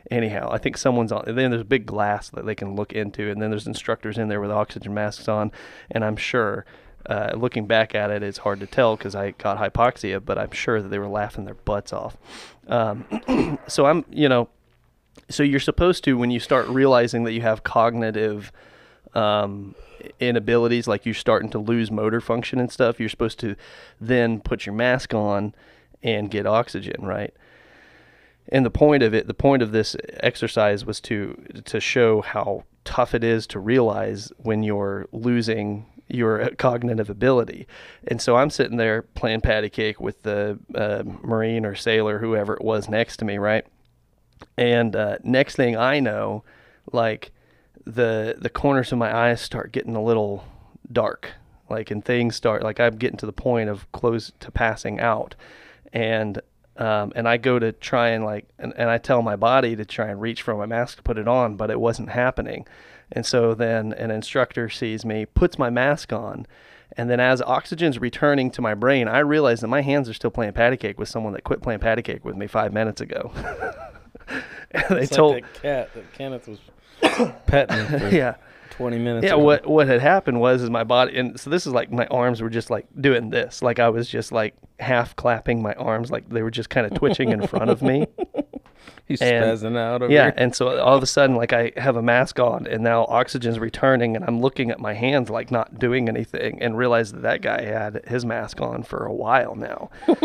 Anyhow, 0.09 0.49
I 0.51 0.57
think 0.57 0.77
someone's 0.77 1.11
on. 1.11 1.23
Then 1.25 1.51
there's 1.51 1.61
a 1.61 1.65
big 1.65 1.85
glass 1.85 2.29
that 2.29 2.45
they 2.45 2.55
can 2.55 2.75
look 2.75 2.91
into, 2.91 3.29
and 3.29 3.41
then 3.41 3.49
there's 3.49 3.67
instructors 3.67 4.17
in 4.17 4.29
there 4.29 4.41
with 4.41 4.51
oxygen 4.51 4.93
masks 4.93 5.27
on. 5.27 5.51
And 5.91 6.03
I'm 6.03 6.17
sure, 6.17 6.65
uh, 7.05 7.31
looking 7.35 7.67
back 7.67 7.95
at 7.95 8.11
it, 8.11 8.23
it's 8.23 8.39
hard 8.39 8.59
to 8.59 8.67
tell 8.67 8.95
because 8.95 9.15
I 9.15 9.31
got 9.31 9.57
hypoxia, 9.57 10.23
but 10.23 10.37
I'm 10.37 10.51
sure 10.51 10.81
that 10.81 10.89
they 10.89 10.99
were 10.99 11.07
laughing 11.07 11.45
their 11.45 11.55
butts 11.55 11.93
off. 11.93 12.17
Um, 12.67 13.59
so 13.67 13.85
I'm, 13.85 14.05
you 14.09 14.29
know, 14.29 14.49
so 15.29 15.43
you're 15.43 15.59
supposed 15.59 16.03
to 16.05 16.17
when 16.17 16.31
you 16.31 16.39
start 16.39 16.67
realizing 16.67 17.23
that 17.23 17.33
you 17.33 17.41
have 17.41 17.63
cognitive 17.63 18.51
um, 19.13 19.75
inabilities, 20.19 20.87
like 20.87 21.05
you're 21.05 21.15
starting 21.15 21.49
to 21.51 21.59
lose 21.59 21.91
motor 21.91 22.21
function 22.21 22.59
and 22.59 22.71
stuff, 22.71 22.99
you're 22.99 23.09
supposed 23.09 23.39
to 23.39 23.55
then 23.99 24.39
put 24.39 24.65
your 24.65 24.75
mask 24.75 25.13
on 25.13 25.53
and 26.03 26.31
get 26.31 26.45
oxygen, 26.45 27.05
right? 27.05 27.33
And 28.49 28.65
the 28.65 28.71
point 28.71 29.03
of 29.03 29.13
it, 29.13 29.27
the 29.27 29.33
point 29.33 29.61
of 29.61 29.71
this 29.71 29.95
exercise 30.19 30.85
was 30.85 30.99
to 31.01 31.35
to 31.65 31.79
show 31.79 32.21
how 32.21 32.63
tough 32.83 33.13
it 33.13 33.23
is 33.23 33.45
to 33.47 33.59
realize 33.59 34.31
when 34.37 34.63
you're 34.63 35.07
losing 35.11 35.85
your 36.13 36.49
cognitive 36.57 37.09
ability. 37.09 37.67
And 38.07 38.21
so 38.21 38.35
I'm 38.35 38.49
sitting 38.49 38.77
there 38.77 39.01
playing 39.01 39.41
patty 39.41 39.69
cake 39.69 39.99
with 39.99 40.23
the 40.23 40.59
uh, 40.75 41.03
Marine 41.23 41.65
or 41.65 41.75
sailor, 41.75 42.19
whoever 42.19 42.53
it 42.53 42.63
was 42.63 42.89
next 42.89 43.17
to 43.17 43.25
me, 43.25 43.37
right? 43.37 43.65
And 44.57 44.95
uh, 44.95 45.17
next 45.23 45.55
thing 45.55 45.77
I 45.77 45.99
know, 45.99 46.43
like 46.91 47.31
the 47.85 48.35
the 48.39 48.49
corners 48.49 48.91
of 48.91 48.97
my 48.97 49.15
eyes 49.15 49.41
start 49.41 49.71
getting 49.71 49.95
a 49.95 50.03
little 50.03 50.45
dark 50.91 51.31
like 51.69 51.89
and 51.89 52.03
things 52.03 52.35
start 52.35 52.63
like 52.63 52.79
i'm 52.79 52.95
getting 52.97 53.17
to 53.17 53.25
the 53.25 53.33
point 53.33 53.69
of 53.69 53.91
close 53.91 54.31
to 54.39 54.51
passing 54.51 54.99
out 54.99 55.35
and 55.93 56.41
um, 56.77 57.11
and 57.15 57.27
i 57.27 57.37
go 57.37 57.57
to 57.57 57.71
try 57.71 58.09
and 58.09 58.23
like 58.23 58.47
and, 58.59 58.73
and 58.77 58.89
i 58.89 58.97
tell 58.97 59.21
my 59.21 59.35
body 59.35 59.75
to 59.75 59.85
try 59.85 60.07
and 60.07 60.21
reach 60.21 60.41
for 60.41 60.55
my 60.55 60.65
mask 60.65 60.97
to 60.97 61.03
put 61.03 61.17
it 61.17 61.27
on 61.27 61.55
but 61.55 61.71
it 61.71 61.79
wasn't 61.79 62.09
happening 62.09 62.67
and 63.11 63.25
so 63.25 63.53
then 63.53 63.93
an 63.93 64.11
instructor 64.11 64.69
sees 64.69 65.05
me 65.05 65.25
puts 65.25 65.57
my 65.59 65.69
mask 65.69 66.13
on 66.13 66.45
And 66.97 67.09
then 67.09 67.19
as 67.21 67.41
oxygen's 67.41 67.99
returning 67.99 68.51
to 68.51 68.61
my 68.61 68.73
brain, 68.73 69.07
I 69.07 69.19
realize 69.19 69.61
that 69.61 69.67
my 69.69 69.81
hands 69.81 70.09
are 70.09 70.13
still 70.13 70.31
playing 70.31 70.53
patty 70.53 70.75
cake 70.77 70.99
with 70.99 71.07
someone 71.07 71.33
that 71.33 71.43
quit 71.43 71.61
playing 71.61 71.79
patty 71.79 72.01
cake 72.01 72.25
with 72.25 72.35
me 72.35 72.47
five 72.47 72.73
minutes 72.73 72.99
ago. 73.01 73.31
and 74.71 74.83
they 74.89 75.03
It's 75.03 75.15
told, 75.15 75.35
like 75.35 75.53
that 75.53 75.61
cat 75.61 75.93
that 75.93 76.13
Kenneth 76.13 76.47
was 76.47 76.59
petting 77.47 77.99
for 77.99 78.09
yeah. 78.15 78.35
20 78.71 78.99
minutes. 78.99 79.25
Yeah, 79.25 79.33
ago. 79.33 79.43
what 79.43 79.67
what 79.67 79.87
had 79.87 80.01
happened 80.01 80.39
was 80.39 80.61
is 80.61 80.69
my 80.69 80.83
body, 80.83 81.17
and 81.17 81.39
so 81.39 81.49
this 81.49 81.67
is 81.67 81.73
like 81.73 81.91
my 81.91 82.07
arms 82.07 82.41
were 82.41 82.49
just 82.49 82.69
like 82.69 82.87
doing 82.99 83.29
this, 83.29 83.61
like 83.61 83.79
I 83.79 83.89
was 83.89 84.09
just 84.09 84.31
like 84.31 84.55
half 84.79 85.15
clapping 85.15 85.61
my 85.61 85.73
arms, 85.75 86.09
like 86.09 86.27
they 86.29 86.41
were 86.41 86.51
just 86.51 86.69
kind 86.69 86.87
of 86.87 86.93
twitching 86.97 87.29
in 87.29 87.45
front 87.47 87.69
of 87.69 87.81
me. 87.81 88.07
He's 89.07 89.21
and- 89.21 89.43
spazzing 89.43 89.77
out 89.77 90.01
over 90.01 90.11
Yeah, 90.11 90.25
here. 90.25 90.33
and 90.37 90.55
so 90.55 90.79
all 90.79 90.95
of 90.95 91.03
a 91.03 91.07
sudden, 91.07 91.35
like 91.35 91.51
I 91.53 91.71
have 91.77 91.95
a 91.97 92.01
mask 92.01 92.39
on, 92.39 92.65
and 92.67 92.81
now 92.83 93.05
oxygen's 93.05 93.59
returning, 93.59 94.15
and 94.15 94.23
I'm 94.23 94.39
looking 94.39 94.71
at 94.71 94.79
my 94.79 94.93
hands 94.93 95.29
like 95.29 95.51
not 95.51 95.77
doing 95.79 96.07
anything, 96.07 96.61
and 96.61 96.77
realize 96.77 97.11
that 97.11 97.21
that 97.23 97.41
guy 97.41 97.61
had 97.63 98.01
his 98.07 98.25
mask 98.25 98.61
on 98.61 98.83
for 98.83 99.05
a 99.05 99.13
while 99.13 99.55
now. 99.55 99.89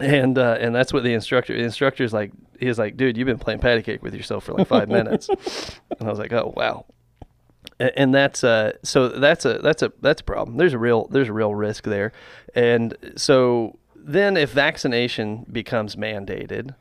and 0.00 0.38
uh, 0.38 0.56
and 0.60 0.74
that's 0.74 0.92
what 0.92 1.02
the 1.02 1.12
instructor, 1.14 1.54
the 1.54 1.62
instructor's 1.64 2.12
like, 2.12 2.30
he's 2.60 2.78
like, 2.78 2.96
dude, 2.96 3.16
you've 3.16 3.26
been 3.26 3.38
playing 3.38 3.58
patty 3.60 3.82
cake 3.82 4.02
with 4.02 4.14
yourself 4.14 4.44
for 4.44 4.52
like 4.52 4.68
five 4.68 4.88
minutes, 4.88 5.28
and 5.98 6.06
I 6.08 6.10
was 6.10 6.18
like, 6.18 6.32
oh 6.32 6.52
wow. 6.56 6.86
A- 7.80 7.98
And 7.98 8.14
that's 8.14 8.44
uh, 8.44 8.72
so 8.84 9.08
that's 9.08 9.44
a 9.44 9.58
that's 9.58 9.82
a 9.82 9.92
that's 10.00 10.20
a 10.20 10.24
problem. 10.24 10.56
There's 10.56 10.74
a 10.74 10.78
real 10.78 11.08
there's 11.08 11.28
a 11.28 11.32
real 11.32 11.54
risk 11.54 11.84
there, 11.84 12.12
and 12.54 12.96
so 13.16 13.77
then 14.08 14.36
if 14.36 14.50
vaccination 14.50 15.44
becomes 15.52 15.94
mandated, 15.94 16.74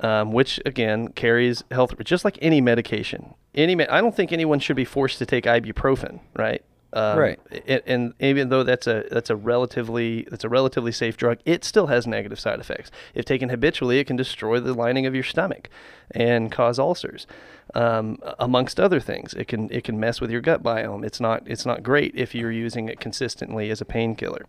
um, 0.00 0.32
which 0.32 0.60
again 0.66 1.08
carries 1.08 1.64
health, 1.70 1.94
just 2.04 2.24
like 2.24 2.38
any 2.40 2.60
medication. 2.60 3.34
Any, 3.54 3.74
me- 3.74 3.86
I 3.88 4.00
don't 4.00 4.14
think 4.14 4.32
anyone 4.32 4.60
should 4.60 4.76
be 4.76 4.84
forced 4.84 5.18
to 5.18 5.26
take 5.26 5.44
ibuprofen, 5.44 6.20
right? 6.36 6.62
Um, 6.92 7.18
Right. 7.18 7.40
And, 7.66 7.82
and 7.86 8.14
even 8.20 8.48
though 8.48 8.62
that's 8.62 8.86
a 8.86 9.04
that's 9.10 9.28
a 9.28 9.36
relatively 9.36 10.26
that's 10.30 10.44
a 10.44 10.48
relatively 10.48 10.92
safe 10.92 11.16
drug, 11.16 11.38
it 11.44 11.64
still 11.64 11.88
has 11.88 12.06
negative 12.06 12.40
side 12.40 12.60
effects. 12.60 12.90
If 13.14 13.24
taken 13.24 13.48
habitually, 13.48 13.98
it 13.98 14.06
can 14.06 14.16
destroy 14.16 14.60
the 14.60 14.72
lining 14.72 15.04
of 15.04 15.14
your 15.14 15.24
stomach 15.24 15.68
and 16.10 16.50
cause 16.50 16.78
ulcers, 16.78 17.26
um, 17.74 18.18
amongst 18.38 18.80
other 18.80 19.00
things. 19.00 19.34
It 19.34 19.48
can 19.48 19.70
it 19.70 19.84
can 19.84 20.00
mess 20.00 20.20
with 20.20 20.30
your 20.30 20.40
gut 20.40 20.62
biome. 20.62 21.04
It's 21.04 21.20
not 21.20 21.42
it's 21.46 21.66
not 21.66 21.82
great 21.82 22.12
if 22.14 22.34
you're 22.34 22.52
using 22.52 22.88
it 22.88 23.00
consistently 23.00 23.70
as 23.70 23.80
a 23.82 23.84
painkiller. 23.84 24.46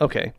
Okay, 0.00 0.32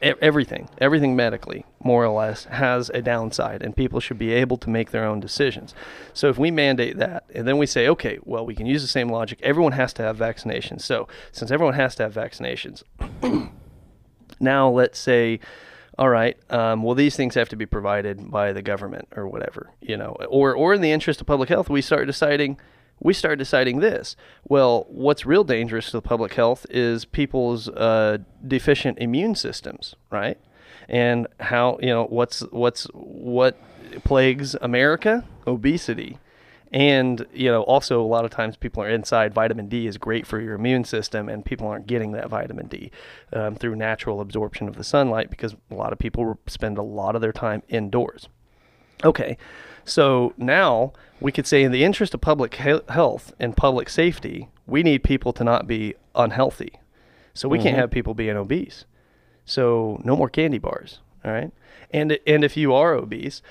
everything, 0.00 0.68
everything 0.78 1.14
medically, 1.14 1.64
more 1.82 2.04
or 2.04 2.08
less, 2.08 2.44
has 2.44 2.90
a 2.90 3.02
downside, 3.02 3.62
and 3.62 3.76
people 3.76 4.00
should 4.00 4.18
be 4.18 4.32
able 4.32 4.56
to 4.58 4.70
make 4.70 4.90
their 4.90 5.04
own 5.04 5.20
decisions. 5.20 5.74
So 6.12 6.28
if 6.28 6.38
we 6.38 6.50
mandate 6.50 6.98
that, 6.98 7.24
and 7.34 7.46
then 7.46 7.58
we 7.58 7.66
say, 7.66 7.88
okay, 7.88 8.18
well, 8.24 8.44
we 8.44 8.54
can 8.54 8.66
use 8.66 8.82
the 8.82 8.88
same 8.88 9.08
logic. 9.08 9.38
Everyone 9.42 9.72
has 9.72 9.92
to 9.94 10.02
have 10.02 10.16
vaccinations. 10.16 10.82
So 10.82 11.06
since 11.30 11.50
everyone 11.50 11.74
has 11.74 11.94
to 11.96 12.04
have 12.04 12.14
vaccinations, 12.14 12.82
now 14.40 14.68
let's 14.68 14.98
say, 14.98 15.40
all 15.98 16.08
right, 16.08 16.36
um, 16.50 16.82
well, 16.82 16.94
these 16.94 17.16
things 17.16 17.34
have 17.34 17.48
to 17.50 17.56
be 17.56 17.66
provided 17.66 18.30
by 18.30 18.52
the 18.52 18.62
government 18.62 19.08
or 19.14 19.28
whatever, 19.28 19.70
you 19.80 19.96
know, 19.96 20.16
or 20.28 20.54
or 20.54 20.74
in 20.74 20.80
the 20.80 20.90
interest 20.90 21.20
of 21.20 21.26
public 21.26 21.48
health, 21.48 21.68
we 21.68 21.82
start 21.82 22.06
deciding. 22.06 22.58
We 23.02 23.14
start 23.14 23.38
deciding 23.38 23.80
this. 23.80 24.16
Well, 24.48 24.86
what's 24.88 25.26
real 25.26 25.44
dangerous 25.44 25.86
to 25.86 25.92
the 25.92 26.02
public 26.02 26.34
health 26.34 26.66
is 26.70 27.04
people's 27.04 27.68
uh, 27.68 28.18
deficient 28.46 28.98
immune 28.98 29.34
systems, 29.34 29.96
right? 30.10 30.38
And 30.88 31.26
how 31.40 31.78
you 31.80 31.88
know 31.88 32.04
what's 32.04 32.40
what's 32.52 32.84
what 32.92 33.56
plagues 34.04 34.54
America? 34.60 35.24
Obesity. 35.46 36.18
And 36.70 37.26
you 37.34 37.50
know, 37.50 37.62
also 37.62 38.00
a 38.00 38.06
lot 38.06 38.24
of 38.24 38.30
times 38.30 38.56
people 38.56 38.82
are 38.82 38.88
inside. 38.88 39.34
Vitamin 39.34 39.68
D 39.68 39.86
is 39.86 39.98
great 39.98 40.26
for 40.26 40.40
your 40.40 40.54
immune 40.54 40.84
system, 40.84 41.28
and 41.28 41.44
people 41.44 41.66
aren't 41.66 41.86
getting 41.86 42.12
that 42.12 42.28
vitamin 42.28 42.66
D 42.68 42.90
um, 43.32 43.56
through 43.56 43.76
natural 43.76 44.20
absorption 44.20 44.68
of 44.68 44.76
the 44.76 44.84
sunlight 44.84 45.28
because 45.28 45.54
a 45.70 45.74
lot 45.74 45.92
of 45.92 45.98
people 45.98 46.38
spend 46.46 46.78
a 46.78 46.82
lot 46.82 47.14
of 47.14 47.20
their 47.20 47.32
time 47.32 47.62
indoors. 47.68 48.28
Okay, 49.04 49.36
so 49.84 50.32
now 50.36 50.92
we 51.20 51.32
could 51.32 51.46
say, 51.46 51.62
in 51.62 51.72
the 51.72 51.84
interest 51.84 52.14
of 52.14 52.20
public 52.20 52.54
he- 52.54 52.80
health 52.88 53.32
and 53.38 53.56
public 53.56 53.88
safety, 53.88 54.48
we 54.66 54.82
need 54.82 55.02
people 55.04 55.32
to 55.34 55.44
not 55.44 55.66
be 55.66 55.94
unhealthy. 56.14 56.72
So 57.34 57.48
we 57.48 57.58
can't 57.58 57.76
have 57.76 57.90
people 57.90 58.14
being 58.14 58.36
obese. 58.36 58.84
So 59.44 60.00
no 60.04 60.16
more 60.16 60.28
candy 60.28 60.58
bars. 60.58 61.00
All 61.24 61.32
right, 61.32 61.52
and 61.90 62.18
and 62.26 62.44
if 62.44 62.56
you 62.56 62.74
are 62.74 62.94
obese, 62.94 63.42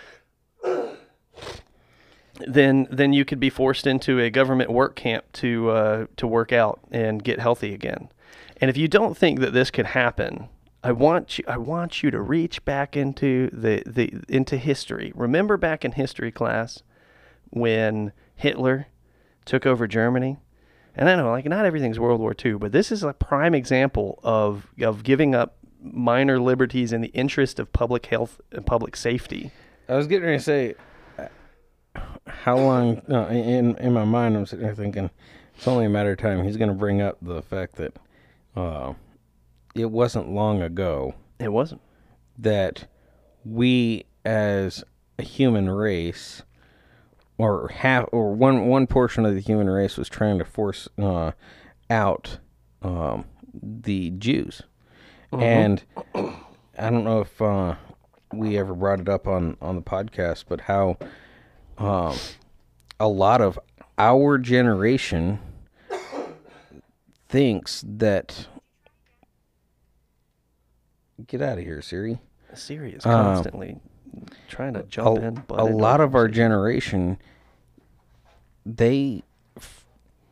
then 2.48 2.88
then 2.92 3.14
you 3.14 3.26
could 3.26 3.40
be 3.40 3.50
forced 3.50 3.88
into 3.88 4.20
a 4.20 4.30
government 4.30 4.70
work 4.70 4.96
camp 4.96 5.26
to 5.34 5.70
uh, 5.72 6.06
to 6.18 6.28
work 6.28 6.52
out 6.52 6.80
and 6.92 7.24
get 7.24 7.40
healthy 7.40 7.74
again. 7.74 8.10
And 8.58 8.70
if 8.70 8.78
you 8.78 8.88
don't 8.88 9.18
think 9.18 9.40
that 9.40 9.54
this 9.54 9.72
could 9.72 9.88
happen, 9.88 10.50
I 10.84 10.92
want 10.92 11.38
you 11.38 11.46
I 11.48 11.58
want 11.58 12.02
you 12.02 12.10
to 12.12 12.20
reach 12.20 12.64
back 12.66 12.98
into 12.98 13.50
the, 13.52 13.84
the 13.86 14.14
into 14.28 14.58
history. 14.58 15.12
Remember 15.16 15.58
back 15.58 15.86
in 15.86 15.92
history 15.92 16.32
class 16.32 16.82
when 17.50 18.14
Hitler 18.36 18.88
took 19.46 19.66
over 19.66 19.88
Germany? 19.88 20.40
And 20.96 21.08
I 21.08 21.16
know 21.16 21.30
like 21.30 21.46
not 21.46 21.66
everything's 21.66 22.00
World 22.00 22.20
War 22.20 22.36
II, 22.44 22.54
but 22.54 22.72
this 22.72 22.92
is 22.92 23.04
a 23.04 23.14
prime 23.14 23.54
example 23.54 24.20
of 24.24 24.68
of 24.82 25.04
giving 25.04 25.36
up 25.36 25.58
minor 25.84 26.40
liberties 26.40 26.92
in 26.94 27.02
the 27.02 27.10
interest 27.10 27.60
of 27.60 27.72
public 27.74 28.08
health 28.08 28.42
and 28.52 28.66
public 28.66 28.96
safety. 28.96 29.52
I 29.88 29.96
was 29.96 30.08
getting 30.08 30.26
ready 30.26 30.38
to 30.38 30.44
say, 30.44 30.76
how 32.26 32.58
long? 32.58 33.02
In 33.30 33.76
in 33.78 33.94
my 33.94 34.06
mind, 34.06 34.36
I'm 34.36 34.46
sitting 34.46 34.66
there 34.66 34.76
thinking, 34.76 35.12
it's 35.56 35.68
only 35.68 35.86
a 35.86 35.90
matter 35.90 36.12
of 36.12 36.18
time. 36.18 36.44
He's 36.44 36.58
going 36.58 36.70
to 36.70 36.76
bring 36.76 37.02
up 37.02 37.18
the 37.22 37.42
fact 37.42 37.76
that 37.76 37.94
uh, 38.56 38.94
it 39.76 39.90
wasn't 39.92 40.30
long 40.30 40.62
ago 40.62 41.14
It 41.40 41.52
wasn't. 41.52 41.82
that 42.38 42.88
we, 43.46 44.06
as 44.26 44.84
a 45.18 45.24
human 45.24 45.70
race, 45.70 46.44
or 47.38 47.70
half, 47.70 48.06
or 48.12 48.34
one 48.36 48.68
one 48.68 48.86
portion 48.88 49.26
of 49.26 49.34
the 49.34 49.42
human 49.42 49.70
race, 49.70 49.98
was 49.98 50.10
trying 50.10 50.38
to 50.38 50.46
force 50.46 50.88
uh, 51.00 51.32
out 51.90 52.38
um, 52.84 53.26
the 53.54 54.12
Jews, 54.12 54.62
and 55.32 55.84
I 56.16 56.90
don't 56.90 57.04
know 57.04 57.22
if 57.22 57.42
uh, 57.42 57.76
we 58.32 58.58
ever 58.60 58.74
brought 58.76 59.00
it 59.00 59.10
up 59.10 59.28
on 59.28 59.58
on 59.62 59.76
the 59.76 59.82
podcast, 59.82 60.46
but 60.48 60.62
how 60.62 60.98
um, 61.80 62.16
a 63.00 63.08
lot 63.08 63.42
of 63.42 63.58
our 63.98 64.38
generation 64.38 65.40
thinks 67.28 67.84
that 67.88 68.48
get 71.28 71.42
out 71.42 71.58
of 71.58 71.64
here, 71.64 71.82
Siri. 71.82 72.20
Siri 72.54 72.94
is 72.94 73.06
Um, 73.06 73.12
constantly 73.12 73.80
trying 74.50 74.74
to 74.74 74.84
jump 74.84 75.18
in. 75.20 75.24
a, 75.26 75.32
butt 75.32 75.60
a 75.60 75.64
lot 75.64 76.02
of 76.02 76.14
our 76.16 76.28
generation 76.28 77.18
they 78.66 79.24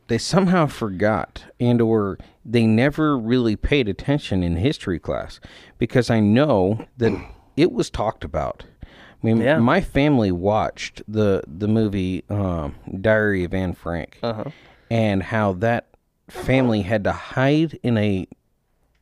they 0.08 0.18
somehow 0.18 0.66
forgot 0.66 1.44
and 1.58 1.80
or 1.80 2.18
they 2.44 2.66
never 2.66 3.16
really 3.16 3.56
paid 3.56 3.88
attention 3.88 4.42
in 4.42 4.56
history 4.56 4.98
class 4.98 5.40
because 5.78 6.10
I 6.10 6.20
know 6.20 6.84
that 6.98 7.12
it 7.56 7.72
was 7.72 7.90
talked 7.90 8.24
about. 8.24 8.64
I 8.82 9.26
mean, 9.26 9.38
Yeah. 9.38 9.58
my 9.58 9.80
family 9.80 10.32
watched 10.32 11.02
the 11.06 11.42
the 11.46 11.68
movie 11.68 12.24
um, 12.28 12.74
Diary 13.00 13.44
of 13.44 13.54
Anne 13.54 13.74
Frank, 13.74 14.18
Uh-huh. 14.22 14.44
and 14.90 15.22
how 15.22 15.52
that 15.54 15.86
family 16.28 16.82
had 16.82 17.04
to 17.04 17.12
hide 17.12 17.78
in 17.82 17.96
a 17.98 18.26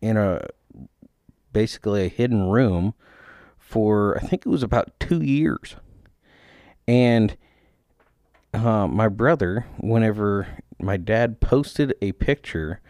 in 0.00 0.16
a 0.16 0.46
basically 1.52 2.04
a 2.04 2.08
hidden 2.08 2.48
room 2.48 2.94
for 3.58 4.16
I 4.16 4.26
think 4.26 4.46
it 4.46 4.48
was 4.48 4.62
about 4.62 4.98
two 5.00 5.22
years. 5.22 5.76
And 6.86 7.36
uh, 8.54 8.86
my 8.86 9.08
brother, 9.08 9.66
whenever 9.78 10.46
my 10.80 10.96
dad 10.96 11.40
posted 11.40 11.94
a 12.00 12.12
picture 12.12 12.80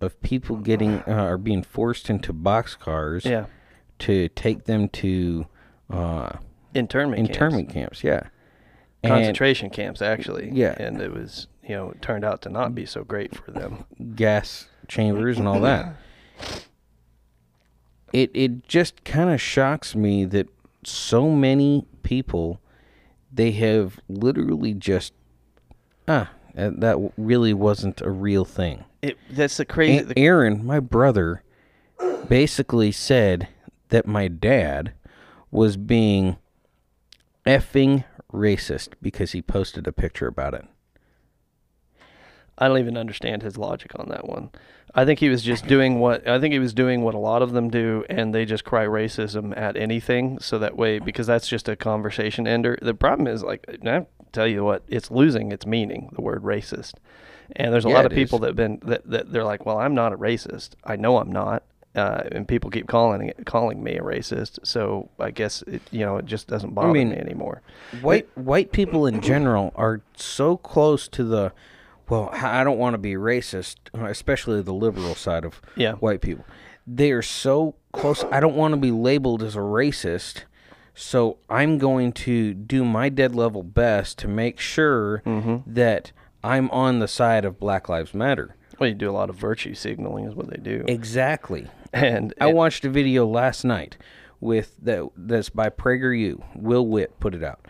of 0.00 0.20
people 0.20 0.56
getting 0.56 1.02
uh, 1.08 1.24
or 1.30 1.38
being 1.38 1.62
forced 1.62 2.10
into 2.10 2.34
boxcars 2.34 3.24
Yeah. 3.24 3.46
to 4.00 4.28
take 4.30 4.64
them 4.64 4.88
to 4.90 5.46
uh, 5.90 6.32
Internment 6.74 7.26
internment 7.26 7.70
camps, 7.70 8.04
yeah, 8.04 8.24
and 9.02 9.10
concentration 9.10 9.70
camps 9.70 10.02
actually. 10.02 10.50
Yeah. 10.52 10.74
And 10.78 11.00
it 11.00 11.10
was 11.10 11.46
you 11.66 11.74
know, 11.74 11.90
it 11.92 12.02
turned 12.02 12.22
out 12.24 12.42
to 12.42 12.50
not 12.50 12.74
be 12.74 12.84
so 12.84 13.02
great 13.02 13.34
for 13.34 13.50
them. 13.50 13.84
gas 14.14 14.68
chambers 14.86 15.38
and 15.38 15.48
all 15.48 15.60
that. 15.60 15.96
It 18.16 18.30
it 18.32 18.66
just 18.66 19.04
kind 19.04 19.28
of 19.28 19.42
shocks 19.42 19.94
me 19.94 20.24
that 20.24 20.48
so 20.84 21.30
many 21.30 21.84
people 22.02 22.62
they 23.30 23.50
have 23.52 24.00
literally 24.08 24.72
just 24.72 25.12
ah 26.08 26.30
that 26.54 27.12
really 27.18 27.52
wasn't 27.52 28.00
a 28.00 28.10
real 28.10 28.46
thing. 28.46 28.86
It 29.02 29.18
that's 29.28 29.58
the 29.58 29.66
crazy 29.66 30.06
A- 30.16 30.18
Aaron, 30.18 30.64
my 30.64 30.80
brother, 30.80 31.42
basically 32.26 32.90
said 32.90 33.48
that 33.90 34.06
my 34.06 34.28
dad 34.28 34.94
was 35.50 35.76
being 35.76 36.38
effing 37.44 38.04
racist 38.32 38.94
because 39.02 39.32
he 39.32 39.42
posted 39.42 39.86
a 39.86 39.92
picture 39.92 40.26
about 40.26 40.54
it. 40.54 40.64
I 42.58 42.68
don't 42.68 42.78
even 42.78 42.96
understand 42.96 43.42
his 43.42 43.56
logic 43.58 43.92
on 43.98 44.08
that 44.08 44.26
one. 44.26 44.50
I 44.94 45.04
think 45.04 45.18
he 45.20 45.28
was 45.28 45.42
just 45.42 45.66
doing 45.66 45.98
what 45.98 46.26
I 46.26 46.40
think 46.40 46.52
he 46.52 46.58
was 46.58 46.72
doing 46.72 47.02
what 47.02 47.14
a 47.14 47.18
lot 47.18 47.42
of 47.42 47.52
them 47.52 47.68
do, 47.68 48.04
and 48.08 48.34
they 48.34 48.46
just 48.46 48.64
cry 48.64 48.86
racism 48.86 49.56
at 49.56 49.76
anything. 49.76 50.38
So 50.40 50.58
that 50.58 50.76
way, 50.76 50.98
because 50.98 51.26
that's 51.26 51.48
just 51.48 51.68
a 51.68 51.76
conversation 51.76 52.46
ender. 52.46 52.78
The 52.80 52.94
problem 52.94 53.26
is, 53.26 53.42
like, 53.42 53.66
I 53.84 54.06
tell 54.32 54.46
you 54.46 54.64
what, 54.64 54.84
it's 54.88 55.10
losing 55.10 55.52
its 55.52 55.66
meaning. 55.66 56.10
The 56.14 56.22
word 56.22 56.42
racist, 56.42 56.94
and 57.54 57.74
there's 57.74 57.84
a 57.84 57.88
Yeah, 57.88 57.94
lot 57.96 58.06
of 58.06 58.12
people 58.12 58.36
is. 58.38 58.40
that 58.40 58.46
have 58.48 58.56
been 58.56 58.80
that, 58.86 59.10
that 59.10 59.32
they're 59.32 59.44
like, 59.44 59.66
well, 59.66 59.78
I'm 59.78 59.94
not 59.94 60.14
a 60.14 60.16
racist. 60.16 60.70
I 60.82 60.96
know 60.96 61.18
I'm 61.18 61.30
not. 61.32 61.62
Uh, 61.94 62.24
and 62.30 62.46
people 62.46 62.68
keep 62.70 62.86
calling 62.86 63.30
it, 63.30 63.46
calling 63.46 63.82
me 63.82 63.96
a 63.96 64.02
racist, 64.02 64.58
so 64.64 65.08
I 65.18 65.30
guess 65.30 65.62
it, 65.62 65.80
you 65.90 66.00
know 66.00 66.18
it 66.18 66.26
just 66.26 66.46
doesn't 66.46 66.74
bother 66.74 66.92
mean, 66.92 67.08
me 67.10 67.16
anymore. 67.16 67.62
white 68.02 68.28
white 68.36 68.70
people 68.70 69.06
in 69.06 69.22
general 69.22 69.72
are 69.76 70.02
so 70.14 70.58
close 70.58 71.08
to 71.08 71.24
the 71.24 71.52
well 72.08 72.30
I 72.32 72.62
don't 72.64 72.78
want 72.78 72.94
to 72.94 72.98
be 72.98 73.14
racist 73.14 73.76
uh, 73.96 74.04
especially 74.06 74.62
the 74.62 74.72
liberal 74.74 75.14
side 75.14 75.44
of 75.44 75.60
Yeah. 75.76 75.92
white 75.94 76.20
people 76.20 76.44
they 76.86 77.10
are 77.10 77.22
so 77.22 77.74
close 77.92 78.22
i 78.30 78.38
don't 78.38 78.54
want 78.54 78.72
to 78.72 78.76
be 78.80 78.92
labeled 78.92 79.42
as 79.42 79.56
a 79.56 79.60
racist 79.60 80.44
so 80.94 81.38
i'm 81.50 81.78
going 81.78 82.12
to 82.12 82.54
do 82.54 82.84
my 82.84 83.08
dead 83.08 83.34
level 83.34 83.62
best 83.64 84.18
to 84.18 84.28
make 84.28 84.60
sure 84.60 85.20
that 85.66 86.12
i'm 86.44 86.70
on 86.70 87.00
the 87.00 87.08
side 87.08 87.44
of 87.44 87.58
black 87.58 87.88
lives 87.88 88.14
matter 88.14 88.54
Well, 88.78 88.88
you 88.90 88.94
do 88.94 89.10
a 89.10 89.12
lot 89.12 89.30
of 89.30 89.36
virtue 89.36 89.74
signaling, 89.74 90.26
is 90.26 90.34
what 90.34 90.48
they 90.50 90.58
do. 90.62 90.84
exactly 90.86 91.66
And 91.92 92.32
I 92.40 92.52
watched 92.52 92.84
a 92.84 92.90
video 92.90 93.26
last 93.26 93.64
night 93.64 93.96
with 94.38 94.76
that 94.82 95.08
that's 95.16 95.48
by 95.48 95.70
PragerU. 95.70 96.42
Will 96.54 96.86
Witt 96.86 97.18
put 97.20 97.34
it 97.34 97.42
out, 97.42 97.60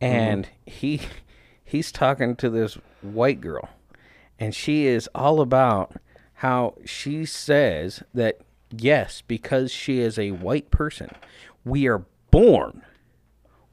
and 0.00 0.48
he 0.66 1.00
he's 1.64 1.92
talking 1.92 2.34
to 2.36 2.50
this 2.50 2.78
white 3.00 3.40
girl, 3.40 3.68
and 4.38 4.54
she 4.54 4.86
is 4.86 5.08
all 5.14 5.40
about 5.40 5.92
how 6.34 6.74
she 6.84 7.24
says 7.24 8.02
that 8.14 8.40
yes, 8.70 9.22
because 9.26 9.72
she 9.72 10.00
is 10.00 10.18
a 10.18 10.32
white 10.32 10.70
person, 10.70 11.10
we 11.64 11.86
are 11.86 12.04
born, 12.30 12.82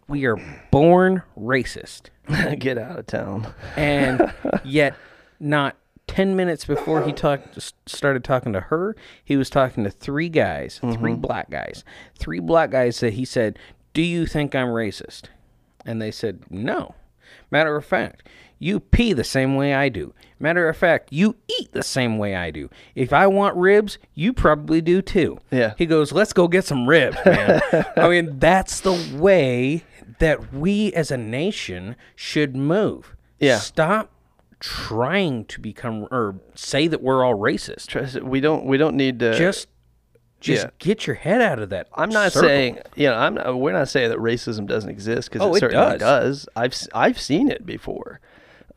we 0.08 0.26
are 0.26 0.38
born 0.72 1.24
racist, 1.38 2.10
get 2.60 2.78
out 2.78 3.00
of 3.00 3.08
town. 3.08 3.54
and 3.76 4.34
yet 4.64 4.96
not 5.40 5.76
10 6.08 6.36
minutes 6.36 6.66
before 6.66 7.04
he 7.04 7.14
talked 7.14 7.58
started 7.86 8.24
talking 8.26 8.52
to 8.52 8.60
her 8.60 8.94
he 9.24 9.38
was 9.38 9.50
talking 9.50 9.86
to 9.86 9.90
three 9.90 10.28
guys 10.28 10.80
three 10.80 11.14
mm-hmm. 11.14 11.22
black 11.22 11.50
guys 11.50 11.86
three 12.20 12.42
black 12.42 12.70
guys 12.70 13.00
that 13.00 13.14
he 13.14 13.24
said 13.24 13.58
do 13.94 14.02
you 14.02 14.26
think 14.26 14.56
i'm 14.56 14.68
racist? 14.68 15.26
And 15.86 16.02
they 16.02 16.12
said 16.12 16.46
no. 16.50 16.96
Matter 17.52 17.76
of 17.76 17.86
fact 17.86 18.28
you 18.64 18.80
pee 18.80 19.14
the 19.14 19.24
same 19.24 19.56
way 19.56 19.74
i 19.74 19.90
do 19.90 20.14
matter 20.40 20.68
of 20.70 20.76
fact 20.78 21.12
you 21.12 21.36
eat 21.60 21.72
the 21.74 21.84
same 21.84 22.18
way 22.18 22.36
i 22.36 22.50
do 22.52 22.70
if 22.96 23.12
i 23.14 23.26
want 23.28 23.56
ribs 23.56 23.98
you 24.14 24.32
probably 24.34 24.82
do 24.82 25.02
too 25.02 25.38
Yeah. 25.52 25.74
he 25.78 25.86
goes 25.86 26.12
let's 26.12 26.34
go 26.34 26.48
get 26.48 26.66
some 26.66 26.88
ribs 26.88 27.18
man 27.26 27.62
i 27.98 28.08
mean 28.10 28.40
that's 28.40 28.80
the 28.82 28.94
way 29.16 29.84
that 30.20 30.54
we 30.54 30.92
as 30.94 31.12
a 31.12 31.18
nation 31.18 31.96
should 32.16 32.56
move 32.56 33.16
Yeah. 33.40 33.58
stop 33.60 34.10
trying 34.60 35.44
to 35.46 35.60
become 35.60 36.08
or 36.12 36.36
say 36.56 36.88
that 36.88 37.02
we're 37.02 37.24
all 37.24 37.36
racist. 37.36 38.22
We 38.24 38.40
don't. 38.40 38.66
We 38.66 38.78
don't 38.78 38.96
need 38.96 39.20
to. 39.20 39.38
Just 39.38 39.68
just 40.40 40.64
Yeah. 40.66 40.70
get 40.80 41.06
your 41.06 41.16
head 41.18 41.42
out 41.42 41.60
of 41.60 41.70
that. 41.72 41.88
I'm 41.96 42.10
not 42.10 42.32
circle. 42.32 42.48
saying. 42.48 42.80
You 42.96 43.08
know. 43.10 43.16
I'm. 43.16 43.34
Not, 43.36 43.58
we're 43.60 43.74
not 43.74 43.90
saying 43.90 44.10
that 44.10 44.20
racism 44.20 44.66
doesn't 44.66 44.90
exist 44.90 45.30
because 45.30 45.46
Oh, 45.46 45.54
it 45.54 45.58
it 45.58 45.60
certainly 45.60 45.98
does. 45.98 46.46
does. 46.46 46.50
I've. 46.56 46.74
I've 46.94 47.20
seen 47.20 47.50
it 47.52 47.66
before. 47.66 48.22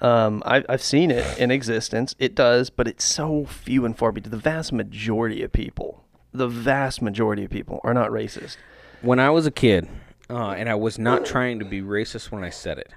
Um, 0.00 0.42
I've, 0.44 0.66
I've 0.68 0.82
seen 0.82 1.10
it 1.10 1.38
in 1.38 1.50
existence. 1.50 2.14
It 2.18 2.34
does, 2.34 2.68
but 2.70 2.86
it's 2.86 3.04
so 3.04 3.44
few 3.46 3.84
and 3.84 3.96
far 3.96 4.12
between. 4.12 4.30
The 4.30 4.36
vast 4.36 4.72
majority 4.72 5.42
of 5.42 5.52
people, 5.52 6.04
the 6.32 6.48
vast 6.48 7.00
majority 7.00 7.44
of 7.44 7.50
people, 7.50 7.80
are 7.82 7.94
not 7.94 8.10
racist. 8.10 8.56
when 9.02 9.18
I 9.18 9.30
was 9.30 9.46
a 9.46 9.50
kid, 9.50 9.88
uh, 10.28 10.50
and 10.50 10.68
I 10.68 10.74
was 10.74 10.98
not 10.98 11.24
trying 11.24 11.58
to 11.60 11.64
be 11.64 11.80
racist 11.80 12.30
when 12.30 12.44
I 12.44 12.50
said 12.50 12.78
it, 12.78 12.92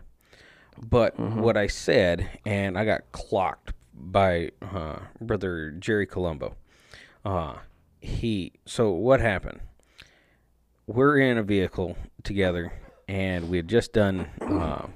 but 0.81 1.15
Mm-hmm. 1.17 1.39
what 1.39 1.55
I 1.55 1.67
said, 1.67 2.27
and 2.45 2.77
I 2.77 2.83
got 2.85 3.11
clocked 3.11 3.73
by 3.93 4.51
uh, 4.61 4.99
brother 5.21 5.71
Jerry 5.71 6.05
Colombo. 6.05 6.55
Uh, 7.23 7.55
he. 8.01 8.53
So 8.65 8.91
what 8.91 9.19
happened? 9.21 9.59
We're 10.87 11.17
in 11.19 11.37
a 11.37 11.43
vehicle 11.43 11.95
together, 12.23 12.73
and 13.07 13.49
we 13.49 13.57
had 13.57 13.67
just 13.67 13.93
done 13.93 14.27
uh, 14.41 14.87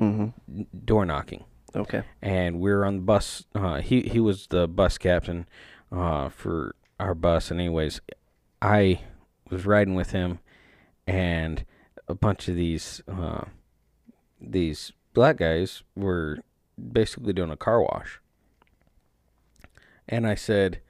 Mm-hmm. 0.00 0.62
door 0.84 1.04
knocking. 1.04 1.44
Okay. 1.76 2.02
and 2.22 2.60
we 2.60 2.70
were 2.72 2.84
on 2.84 2.96
the 2.96 3.02
bus. 3.02 3.46
Uh, 3.54 3.80
he 3.80 4.02
he 4.02 4.20
was 4.20 4.46
the 4.46 4.68
bus 4.68 4.96
captain 4.96 5.46
uh, 5.90 6.28
for 6.28 6.76
our 7.00 7.14
bus, 7.16 7.50
and 7.50 7.58
anyways, 7.60 8.00
I 8.62 9.00
was 9.50 9.66
riding 9.66 9.96
with 9.96 10.12
him, 10.12 10.38
and 11.06 11.64
a 12.06 12.14
bunch 12.14 12.46
of 12.48 12.54
these 12.54 13.02
uh, 13.08 13.46
these 14.40 14.92
black 15.14 15.36
guys 15.38 15.82
were 15.96 16.38
basically 16.92 17.32
doing 17.32 17.50
a 17.50 17.56
car 17.56 17.82
wash, 17.82 18.20
and 20.08 20.26
I 20.28 20.36
said, 20.36 20.80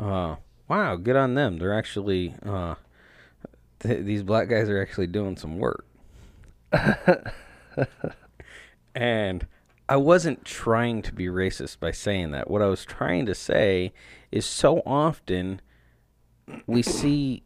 uh, 0.00 0.36
"Wow, 0.66 0.96
good 0.96 1.16
on 1.16 1.34
them! 1.34 1.58
They're 1.58 1.76
actually 1.76 2.34
uh, 2.42 2.76
th- 3.80 4.04
these 4.06 4.22
black 4.22 4.48
guys 4.48 4.70
are 4.70 4.80
actually 4.80 5.08
doing 5.08 5.36
some 5.36 5.58
work." 5.58 5.84
And 8.94 9.46
I 9.88 9.96
wasn't 9.96 10.44
trying 10.44 11.02
to 11.02 11.12
be 11.12 11.26
racist 11.26 11.80
by 11.80 11.90
saying 11.90 12.30
that. 12.32 12.50
What 12.50 12.62
I 12.62 12.66
was 12.66 12.84
trying 12.84 13.26
to 13.26 13.34
say 13.34 13.92
is 14.30 14.46
so 14.46 14.82
often 14.86 15.60
we 16.66 16.82
see 16.82 17.42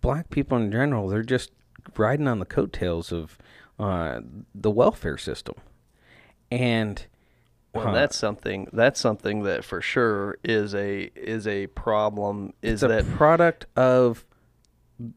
black 0.00 0.30
people 0.30 0.58
in 0.58 0.70
general, 0.70 1.08
they're 1.08 1.22
just 1.22 1.50
riding 1.96 2.28
on 2.28 2.38
the 2.38 2.44
coattails 2.44 3.12
of 3.12 3.38
uh, 3.78 4.20
the 4.54 4.70
welfare 4.70 5.18
system. 5.18 5.54
And 6.50 7.04
Well, 7.74 7.86
Huh. 7.86 7.92
that's 7.92 8.16
something. 8.16 8.68
That's 8.72 9.00
something 9.00 9.44
that 9.44 9.64
for 9.64 9.80
sure 9.80 10.36
is 10.44 10.74
a 10.74 11.10
is 11.14 11.46
a 11.46 11.68
problem. 11.68 12.52
Is 12.60 12.82
it's 12.82 12.82
a 12.82 12.88
that 12.88 13.10
product 13.16 13.64
of 13.76 14.26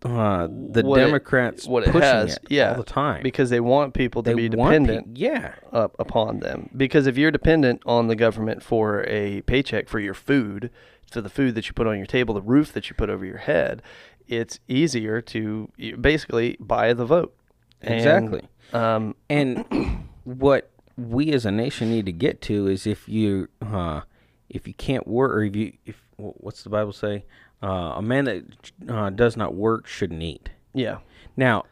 uh, 0.03 0.47
the 0.47 0.81
what 0.83 0.99
it- 0.99 1.05
Democrats 1.05 1.67
what 1.67 1.83
it 1.83 1.91
pushing 1.91 2.01
has, 2.01 2.35
it 2.37 2.45
yeah, 2.49 2.71
all 2.71 2.77
the 2.77 2.83
time. 2.83 3.23
because 3.23 3.49
they 3.49 3.59
want 3.59 3.93
people 3.93 4.23
to 4.23 4.29
they 4.31 4.35
be 4.35 4.49
dependent 4.49 5.17
yeah. 5.17 5.55
up 5.71 5.95
upon 5.99 6.39
them. 6.39 6.69
Because 6.75 7.07
if 7.07 7.17
you're 7.17 7.31
dependent 7.31 7.81
on 7.85 8.07
the 8.07 8.15
government 8.15 8.63
for 8.63 9.03
a 9.07 9.41
paycheck 9.41 9.87
for 9.89 9.99
your 9.99 10.13
food, 10.13 10.69
for 11.11 11.21
the 11.21 11.29
food 11.29 11.55
that 11.55 11.67
you 11.67 11.73
put 11.73 11.87
on 11.87 11.97
your 11.97 12.05
table, 12.07 12.33
the 12.33 12.41
roof 12.41 12.73
that 12.73 12.89
you 12.89 12.95
put 12.95 13.09
over 13.09 13.25
your 13.25 13.37
head, 13.37 13.81
it's 14.27 14.59
easier 14.67 15.21
to 15.21 15.71
basically 16.01 16.57
buy 16.59 16.93
the 16.93 17.05
vote. 17.05 17.35
And, 17.81 17.93
Exactly. 17.95 18.41
Um, 18.73 19.15
And 19.29 20.07
what 20.23 20.71
we 20.97 21.31
as 21.33 21.45
a 21.45 21.51
nation 21.51 21.89
need 21.91 22.05
to 22.07 22.11
get 22.11 22.41
to 22.43 22.67
is 22.67 22.87
if 22.87 23.07
you 23.07 23.49
uh, 23.61 24.01
if 24.49 24.67
you 24.67 24.73
can't 24.73 25.07
work 25.07 25.31
or 25.31 25.43
if 25.43 25.55
you 25.55 25.73
if 25.85 26.01
what's 26.17 26.63
the 26.63 26.69
Bible 26.69 26.93
say? 26.93 27.25
Uh, 27.65 27.95
a 27.97 28.01
man 28.01 28.25
that 28.25 28.43
uh, 28.87 29.09
does 29.09 29.35
not 29.35 29.55
work 29.55 29.87
shouldn't 29.87 30.21
eat. 30.21 30.49
yeah. 30.73 30.97
Now, 31.37 31.65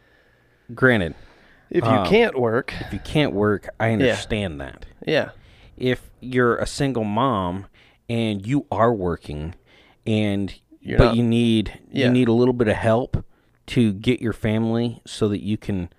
granted, 0.73 1.15
If 1.69 1.83
you 1.85 1.89
Um, 1.91 2.05
can't 2.07 2.37
work, 2.39 2.73
if 2.81 2.91
you 2.93 2.99
can't 2.99 3.33
work, 3.33 3.67
I 3.79 3.91
understand 3.93 4.59
that. 4.61 4.85
yeah. 5.07 5.29
If 5.77 6.09
you're 6.19 6.57
a 6.57 6.67
single 6.67 7.03
mom 7.03 7.65
and 8.09 8.45
you 8.45 8.65
are 8.71 8.93
working 8.93 9.55
and 10.05 10.53
You're 10.81 10.97
but 10.97 11.05
not- 11.05 11.15
you 11.15 11.23
need 11.23 11.79
Yeah. 11.91 12.05
you 12.07 12.11
need 12.11 12.27
a 12.27 12.33
little 12.33 12.53
bit 12.53 12.67
of 12.67 12.75
help 12.75 13.23
to 13.67 13.93
get 13.93 14.21
your 14.21 14.33
family 14.33 15.01
so 15.05 15.27
that 15.29 15.41
you 15.41 15.57
can 15.57 15.89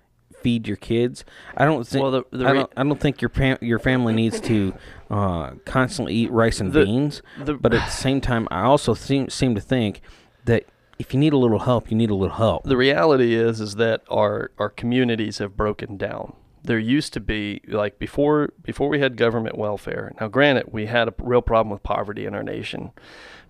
feed 0.41 0.67
your 0.67 0.77
kids. 0.77 1.25
I 1.57 1.65
don't 1.65 1.85
think 1.87 2.01
Well, 2.03 2.11
the- 2.11 2.37
the 2.37 2.45
I, 2.47 2.53
don't, 2.53 2.71
I 2.77 2.83
don't 2.83 2.99
think 2.99 3.19
your 3.21 3.29
fam- 3.29 3.57
your 3.61 3.79
family 3.79 4.13
needs 4.13 4.39
to 4.41 4.73
uh, 5.09 5.51
constantly 5.65 6.13
eat 6.15 6.31
rice 6.31 6.59
and 6.59 6.73
The- 6.73 6.85
beans. 6.85 7.21
the- 7.43 7.53
but 7.55 7.73
at 7.73 7.85
the 7.85 7.91
same 7.91 8.21
time, 8.21 8.47
I 8.51 8.61
also 8.63 8.93
seem 8.93 9.29
seem 9.29 9.55
to 9.55 9.61
think 9.61 10.01
that 10.45 10.65
if 10.97 11.13
you 11.13 11.19
need 11.19 11.33
a 11.33 11.37
little 11.37 11.59
help, 11.59 11.91
you 11.91 11.97
need 11.97 12.09
a 12.09 12.15
little 12.15 12.35
help. 12.37 12.63
the 12.63 12.77
reality 12.77 13.35
is 13.35 13.59
is 13.61 13.75
that 13.75 14.01
our 14.09 14.51
our 14.57 14.69
communities 14.69 15.37
have 15.39 15.55
broken 15.57 15.97
down. 15.97 16.33
There 16.63 16.79
used 16.79 17.13
to 17.13 17.19
be 17.19 17.61
like 17.67 17.99
before 17.99 18.49
before 18.63 18.89
we 18.89 18.99
had 18.99 19.17
government 19.17 19.57
welfare. 19.57 20.13
Now, 20.19 20.27
granted, 20.29 20.65
we 20.71 20.87
had 20.87 21.07
a 21.07 21.13
real 21.21 21.43
problem 21.43 21.71
with 21.71 21.83
poverty 21.83 22.25
in 22.25 22.33
our 22.33 22.41
nation, 22.43 22.91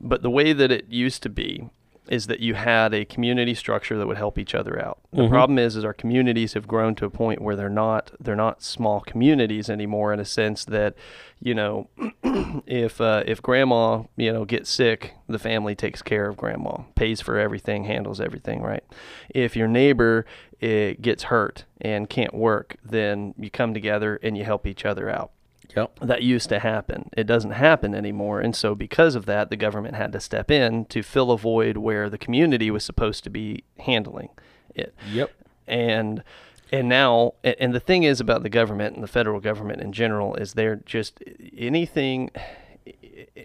but 0.01 0.22
the 0.22 0.30
way 0.30 0.51
that 0.51 0.72
it 0.72 0.88
used 0.89 1.24
to 1.24 1.30
be 1.30 1.70
is 2.10 2.28
that 2.28 2.39
you 2.39 2.53
had 2.53 2.93
a 2.93 3.06
community 3.06 3.53
structure 3.53 3.97
that 3.97 4.08
would 4.08 4.18
help 4.18 4.38
each 4.38 4.56
other 4.56 4.82
out. 4.82 4.99
The 5.12 5.30
problem 5.30 5.58
is 5.58 5.76
is 5.76 5.86
our 5.86 5.93
communities 5.93 6.53
have 6.53 6.68
grown 6.68 6.95
to 6.95 7.06
a 7.06 7.10
point 7.10 7.41
where 7.41 7.56
they're 7.56 7.70
not 7.70 8.12
they're 8.20 8.36
not 8.36 8.62
small 8.62 8.99
communities 9.01 9.70
anymore 9.70 10.14
in 10.14 10.20
a 10.20 10.26
sense 10.26 10.66
that 10.66 10.95
you 11.39 11.56
know 11.56 11.89
if 12.68 12.99
uh, 12.99 13.24
if 13.26 13.41
grandma 13.41 14.03
you 14.18 14.32
know 14.32 14.45
gets 14.45 14.70
sick 14.70 15.14
the 15.28 15.39
family 15.39 15.76
takes 15.76 16.01
care 16.01 16.28
of 16.28 16.38
grandma 16.38 16.78
pays 16.95 17.22
for 17.22 17.39
everything 17.39 17.86
handles 17.86 18.20
everything 18.20 18.62
right? 18.62 18.84
If 19.30 19.56
your 19.56 19.68
neighbor 19.68 20.26
uh, 20.62 20.93
gets 20.99 21.24
hurt 21.24 21.66
and 21.80 22.10
can't 22.10 22.34
work 22.34 22.76
then 22.84 23.34
you 23.38 23.49
come 23.49 23.74
together 23.74 24.20
and 24.22 24.38
you 24.38 24.43
help 24.43 24.68
each 24.68 24.86
other 24.86 25.10
out 25.10 25.32
Yep. 25.76 25.99
that 26.01 26.24
used 26.24 26.49
to 26.49 26.59
happen. 26.59 27.09
It 27.16 27.26
doesn't 27.26 27.51
happen 27.51 27.95
anymore. 27.95 28.41
And 28.41 28.55
so, 28.55 28.76
because 28.76 29.16
of 29.16 29.26
that, 29.26 29.49
the 29.49 29.55
government 29.55 29.95
had 29.95 30.11
to 30.13 30.20
step 30.20 30.51
in 30.51 30.86
to 30.86 31.01
fill 31.01 31.32
a 31.32 31.38
void 31.38 31.78
where 31.78 32.09
the 32.09 32.18
community 32.18 32.70
was 32.72 32.84
supposed 32.84 33.24
to 33.24 33.30
be 33.30 33.63
handling 33.80 34.30
it. 34.76 34.93
Yep. 35.11 35.32
And 35.68 36.24
and 36.72 36.89
now, 36.89 37.34
and 37.43 37.74
the 37.74 37.80
thing 37.80 38.03
is 38.03 38.20
about 38.20 38.43
the 38.43 38.49
government 38.49 38.95
and 38.95 39.03
the 39.03 39.07
federal 39.07 39.39
government 39.39 39.82
in 39.82 39.91
general 39.91 40.36
is 40.36 40.53
they're 40.53 40.78
just 40.78 41.24
anything. 41.57 42.32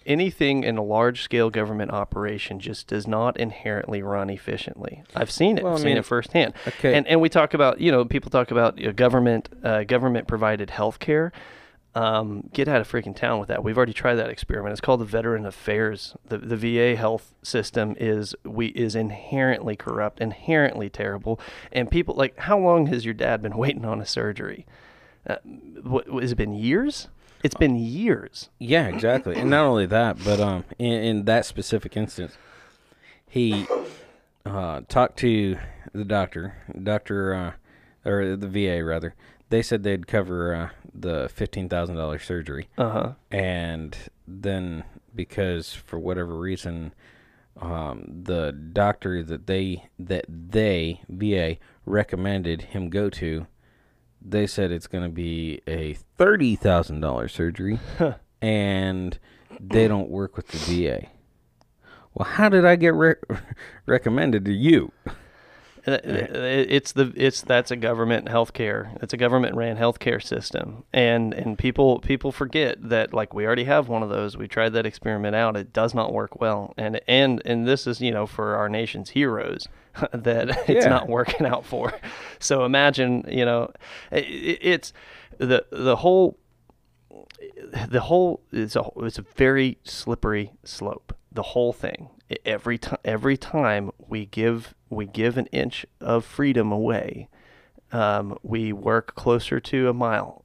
Anything 0.04 0.64
in 0.64 0.76
a 0.76 0.82
large 0.82 1.22
scale 1.22 1.50
government 1.50 1.92
operation 1.92 2.58
just 2.60 2.88
does 2.88 3.06
not 3.06 3.36
inherently 3.36 4.02
run 4.02 4.28
efficiently. 4.28 5.02
I've 5.14 5.30
seen 5.30 5.58
it. 5.58 5.64
Well, 5.64 5.74
I've 5.74 5.80
seen 5.80 5.96
it 5.96 6.04
firsthand. 6.04 6.54
okay. 6.66 6.94
And 6.94 7.06
and 7.06 7.20
we 7.20 7.28
talk 7.28 7.54
about 7.54 7.80
you 7.80 7.92
know 7.92 8.04
people 8.04 8.30
talk 8.30 8.50
about 8.50 8.78
you 8.78 8.86
know, 8.86 8.92
government 8.92 9.48
uh, 9.62 9.84
government 9.84 10.26
provided 10.26 10.70
health 10.70 10.98
care. 10.98 11.32
Um, 11.92 12.48
get 12.52 12.68
out 12.68 12.80
of 12.80 12.90
freaking 12.90 13.16
town 13.16 13.40
with 13.40 13.48
that. 13.48 13.64
We've 13.64 13.76
already 13.76 13.92
tried 13.92 14.14
that 14.14 14.30
experiment. 14.30 14.72
It's 14.72 14.80
called 14.80 15.00
the 15.00 15.04
Veteran 15.04 15.44
Affairs. 15.44 16.14
The 16.28 16.38
the 16.38 16.56
VA 16.56 16.94
health 16.94 17.34
system 17.42 17.96
is 17.98 18.34
we 18.44 18.68
is 18.68 18.94
inherently 18.94 19.74
corrupt, 19.74 20.20
inherently 20.20 20.88
terrible, 20.88 21.40
and 21.72 21.90
people 21.90 22.14
like 22.14 22.38
how 22.38 22.58
long 22.58 22.86
has 22.86 23.04
your 23.04 23.14
dad 23.14 23.42
been 23.42 23.56
waiting 23.56 23.84
on 23.84 24.00
a 24.00 24.06
surgery? 24.06 24.66
Uh, 25.28 25.36
what 25.82 26.06
has 26.06 26.32
it 26.32 26.36
been 26.36 26.54
years? 26.54 27.08
It's 27.42 27.54
been 27.54 27.76
years. 27.76 28.50
Yeah, 28.58 28.86
exactly. 28.88 29.34
and 29.36 29.50
not 29.50 29.64
only 29.64 29.86
that, 29.86 30.22
but 30.22 30.40
um, 30.40 30.64
in, 30.78 30.92
in 30.92 31.24
that 31.24 31.46
specific 31.46 31.96
instance, 31.96 32.36
he 33.26 33.66
uh, 34.44 34.82
talked 34.88 35.18
to 35.18 35.56
the 35.92 36.04
doctor, 36.04 36.54
doctor, 36.82 37.34
uh, 37.34 37.52
or 38.08 38.36
the 38.36 38.48
VA 38.48 38.84
rather. 38.84 39.14
They 39.48 39.62
said 39.62 39.82
they'd 39.82 40.06
cover 40.06 40.54
uh, 40.54 40.68
the 40.94 41.28
fifteen 41.32 41.68
thousand 41.68 41.96
dollars 41.96 42.22
surgery, 42.24 42.68
Uh 42.78 42.90
huh. 42.90 43.12
and 43.30 43.96
then 44.26 44.84
because 45.14 45.72
for 45.74 45.98
whatever 45.98 46.36
reason, 46.38 46.92
um, 47.60 48.04
the 48.24 48.52
doctor 48.52 49.22
that 49.22 49.46
they 49.46 49.84
that 49.98 50.24
they 50.28 51.00
VA 51.08 51.56
recommended 51.84 52.62
him 52.62 52.88
go 52.90 53.10
to, 53.10 53.46
they 54.20 54.46
said 54.46 54.70
it's 54.70 54.86
going 54.86 55.04
to 55.04 55.10
be 55.10 55.60
a 55.66 55.94
thirty 56.16 56.56
thousand 56.56 57.00
dollars 57.00 57.32
surgery, 57.32 57.78
and 58.42 59.18
they 59.58 59.88
don't 59.88 60.08
work 60.10 60.36
with 60.36 60.48
the 60.48 60.58
VA. 60.58 61.06
Well, 62.14 62.26
how 62.28 62.48
did 62.48 62.64
I 62.64 62.74
get 62.76 62.94
re- 62.94 63.14
recommended 63.86 64.44
to 64.46 64.52
you? 64.52 64.90
Uh, 65.86 65.98
It's 66.04 66.92
the 66.92 67.12
it's 67.16 67.40
that's 67.42 67.70
a 67.70 67.76
government 67.76 68.26
healthcare. 68.26 69.02
It's 69.02 69.12
a 69.12 69.16
government 69.16 69.56
ran 69.56 69.76
healthcare 69.76 70.22
system, 70.22 70.84
and 70.92 71.32
and 71.32 71.56
people 71.58 72.00
people 72.00 72.32
forget 72.32 72.76
that 72.90 73.14
like 73.14 73.32
we 73.34 73.46
already 73.46 73.64
have 73.64 73.88
one 73.88 74.02
of 74.02 74.08
those. 74.10 74.36
We 74.36 74.46
tried 74.48 74.74
that 74.74 74.84
experiment 74.86 75.34
out. 75.36 75.56
It 75.56 75.72
does 75.72 75.94
not 75.94 76.12
work 76.12 76.40
well, 76.40 76.74
and 76.76 77.00
and 77.08 77.40
and 77.44 77.66
this 77.66 77.86
is 77.86 78.00
you 78.00 78.10
know 78.10 78.26
for 78.26 78.56
our 78.56 78.68
nation's 78.68 79.10
heroes 79.10 79.68
that 80.12 80.50
it's 80.68 80.84
Yeah. 80.84 80.88
not 80.90 81.08
working 81.08 81.46
out 81.46 81.64
for. 81.64 81.92
So 82.42 82.64
imagine 82.64 83.24
you 83.28 83.44
know, 83.44 83.70
i 84.12 84.16
i- 84.16 84.58
it's 84.62 84.92
the 85.38 85.64
the 85.70 85.96
whole 85.96 86.38
the 87.88 88.00
whole 88.00 88.40
it's 88.52 88.76
a 88.76 88.84
it's 88.96 89.18
a 89.18 89.22
very 89.36 89.78
slippery 89.84 90.52
slope. 90.64 91.14
The 91.32 91.42
whole 91.42 91.72
thing. 91.72 92.08
Every 92.44 92.78
time 92.78 92.98
every 93.04 93.36
time 93.36 93.90
we 93.98 94.26
give 94.26 94.74
we 94.88 95.06
give 95.06 95.36
an 95.36 95.46
inch 95.46 95.84
of 96.00 96.24
freedom 96.24 96.70
away, 96.72 97.28
um, 97.92 98.38
we 98.42 98.72
work 98.72 99.14
closer 99.14 99.58
to 99.60 99.88
a 99.88 99.92
mile, 99.92 100.44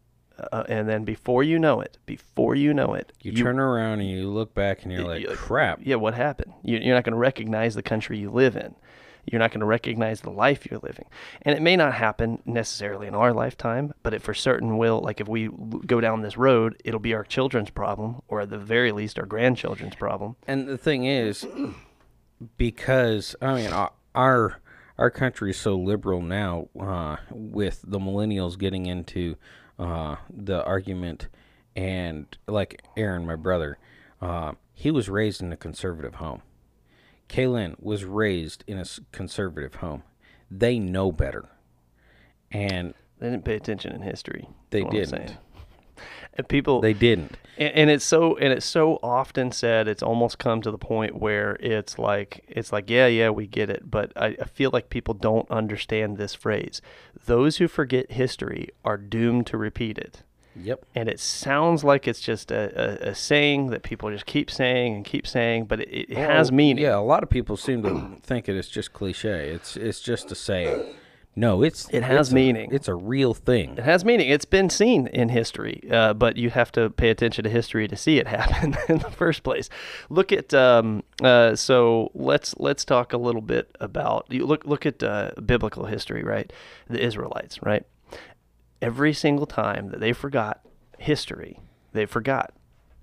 uh, 0.52 0.64
and 0.68 0.90
then 0.90 1.04
before 1.04 1.44
you 1.44 1.60
know 1.60 1.82
it, 1.82 1.98
before 2.06 2.56
you 2.56 2.74
know 2.74 2.94
it, 2.96 3.12
You, 3.22 3.34
turn 3.34 3.60
around 3.60 4.00
and 4.00 4.10
you 4.10 4.30
look 4.30 4.54
back 4.56 4.84
and 4.84 4.92
you're 4.92 5.04
like, 5.04 5.28
crap. 5.36 5.80
yeah, 5.84 5.96
what 5.96 6.16
happened? 6.16 6.54
You, 6.64 6.80
you're 6.80 6.96
not 6.96 7.04
going 7.04 7.14
to 7.14 7.20
recognize 7.20 7.76
the 7.76 7.84
country 7.84 8.18
you 8.18 8.32
live 8.32 8.56
in. 8.56 8.76
You're 9.26 9.40
not 9.40 9.52
going 9.52 9.62
to 9.62 9.66
recognize 9.66 10.22
the 10.22 10.30
life 10.30 10.68
you're 10.70 10.80
living. 10.82 11.06
And 11.42 11.56
it 11.56 11.62
may 11.62 11.76
not 11.76 11.94
happen 11.94 12.42
necessarily 12.46 13.08
in 13.08 13.16
our 13.16 13.34
lifetime, 13.34 13.94
but 14.04 14.14
it 14.14 14.22
for 14.22 14.34
certain 14.34 14.78
will. 14.78 15.02
Like 15.02 15.20
if 15.20 15.28
we 15.28 15.50
go 15.86 16.00
down 16.00 16.22
this 16.22 16.38
road, 16.38 16.80
it'll 16.86 17.00
be 17.00 17.14
our 17.14 17.24
children's 17.24 17.70
problem, 17.70 18.22
or 18.28 18.42
at 18.42 18.50
the 18.50 18.58
very 18.58 18.92
least, 18.92 19.20
our 19.20 19.26
grandchildren's 19.26 19.96
problem. 19.96 20.36
And 20.48 20.68
the 20.68 20.78
thing 20.78 21.06
is, 21.06 21.46
because 22.58 23.36
I 23.42 23.56
mean, 23.56 23.72
our 24.14 24.62
our, 24.98 25.10
country 25.10 25.52
is 25.52 25.58
so 25.58 25.76
liberal 25.76 26.22
now, 26.22 26.70
uh, 26.80 27.18
with 27.30 27.82
the 27.86 28.00
millennials 28.00 28.58
getting 28.58 28.86
into 28.86 29.36
uh, 29.78 30.16
the 30.30 30.64
argument, 30.64 31.28
and 31.76 32.26
like 32.48 32.82
Aaron, 32.96 33.26
my 33.26 33.36
brother, 33.36 33.78
uh, 34.22 34.54
he 34.74 34.92
was 34.92 35.10
raised 35.10 35.42
in 35.42 35.52
a 35.52 35.58
conservative 35.58 36.16
home. 36.16 36.42
Kaylin 37.30 37.76
was 37.80 38.04
raised 38.06 38.64
in 38.68 38.78
a 38.78 38.86
conservative 39.12 39.76
home. 39.76 40.04
They 40.52 40.80
know 40.80 41.12
better, 41.12 41.50
and 42.52 42.94
They 43.20 43.30
didn't 43.30 43.46
pay 43.46 43.56
attention 43.56 43.94
in 43.94 44.02
history. 44.02 44.48
They 44.70 44.84
didn't. 44.84 45.38
And 46.38 46.46
people, 46.50 46.82
they 46.82 46.92
didn't. 46.92 47.38
and, 47.58 47.74
and 47.74 47.90
it's 47.90 48.04
so 48.04 48.36
and 48.36 48.52
it's 48.52 48.66
so 48.66 49.00
often 49.02 49.54
said 49.54 49.88
it's 49.88 50.04
almost 50.04 50.38
come 50.38 50.62
to 50.64 50.70
the 50.70 50.78
point 50.78 51.16
where 51.22 51.56
it's 51.62 51.98
like 51.98 52.44
it's 52.50 52.74
like 52.74 52.90
yeah 52.90 53.08
yeah 53.08 53.30
we 53.30 53.48
get 53.48 53.70
it 53.70 53.90
but 53.90 54.12
I, 54.18 54.36
I 54.42 54.44
feel 54.44 54.70
like 54.74 54.90
people 54.90 55.14
don't 55.14 55.50
understand 55.50 56.18
this 56.18 56.34
phrase 56.34 56.82
those 57.26 57.56
who 57.58 57.70
forget 57.70 58.12
history 58.12 58.68
are 58.84 58.98
doomed 58.98 59.48
to 59.48 59.58
repeat 59.58 59.98
it 59.98 60.24
Yep. 60.58 60.86
and 60.96 61.10
it 61.10 61.20
sounds 61.20 61.84
like 61.84 62.08
it's 62.08 62.20
just 62.22 62.52
a, 62.52 63.06
a, 63.08 63.10
a 63.10 63.16
saying 63.16 63.68
that 63.72 63.84
people 63.84 64.10
just 64.12 64.26
keep 64.26 64.50
saying 64.50 64.96
and 64.96 65.04
keep 65.06 65.28
saying 65.28 65.66
but 65.66 65.82
it, 65.82 66.12
it 66.12 66.18
has 66.18 66.52
meaning 66.52 66.84
Yeah, 66.84 66.98
a 66.98 67.02
lot 67.02 67.24
of 67.24 67.30
people 67.30 67.58
seem 67.58 67.84
to 67.84 68.18
think 68.24 68.48
it 68.50 68.56
is 68.56 68.68
just 68.70 68.94
cliche. 68.94 69.50
It's 69.50 69.76
it's 69.76 70.00
just 70.00 70.32
a 70.32 70.36
saying. 70.36 70.94
No, 71.38 71.64
it's 71.64 71.90
It 71.90 72.02
has 72.04 72.28
it's 72.28 72.32
a- 72.32 72.36
meaning. 72.36 72.70
it's 72.72 72.88
a 72.88 72.96
real 72.96 73.34
thing. 73.34 73.72
It 73.78 73.84
has 73.84 74.06
meaning. 74.06 74.30
It's 74.30 74.46
been 74.46 74.70
seen 74.70 75.08
in 75.08 75.28
history, 75.28 75.84
uh, 75.92 76.14
but 76.14 76.38
you 76.38 76.50
have 76.50 76.72
to 76.72 76.90
pay 76.90 77.10
attention 77.10 77.44
to 77.44 77.50
history 77.50 77.90
to 77.90 77.98
see 77.98 78.20
it 78.20 78.28
happen 78.40 78.78
in 78.88 79.00
the 79.00 79.12
first 79.12 79.44
place. 79.44 79.70
Look 80.10 80.32
at 80.32 80.54
um, 80.54 81.04
uh, 81.22 81.58
so 81.58 82.10
let's 82.14 82.56
let's 82.58 82.86
talk 82.86 83.12
a 83.12 83.18
little 83.18 83.42
bit 83.42 83.76
about 83.82 84.28
you 84.30 84.46
look 84.46 84.64
look 84.66 84.86
at 84.86 85.04
uh, 85.04 85.32
biblical 85.46 85.86
history, 85.88 86.24
right? 86.24 86.54
The 86.90 87.04
Israelites, 87.04 87.62
right? 87.62 87.86
Every 88.86 89.14
single 89.14 89.48
time 89.48 89.90
that 89.90 90.00
they 90.00 90.14
forgot 90.14 90.62
history, 91.00 91.60
they 91.94 92.06
forgot. 92.06 92.54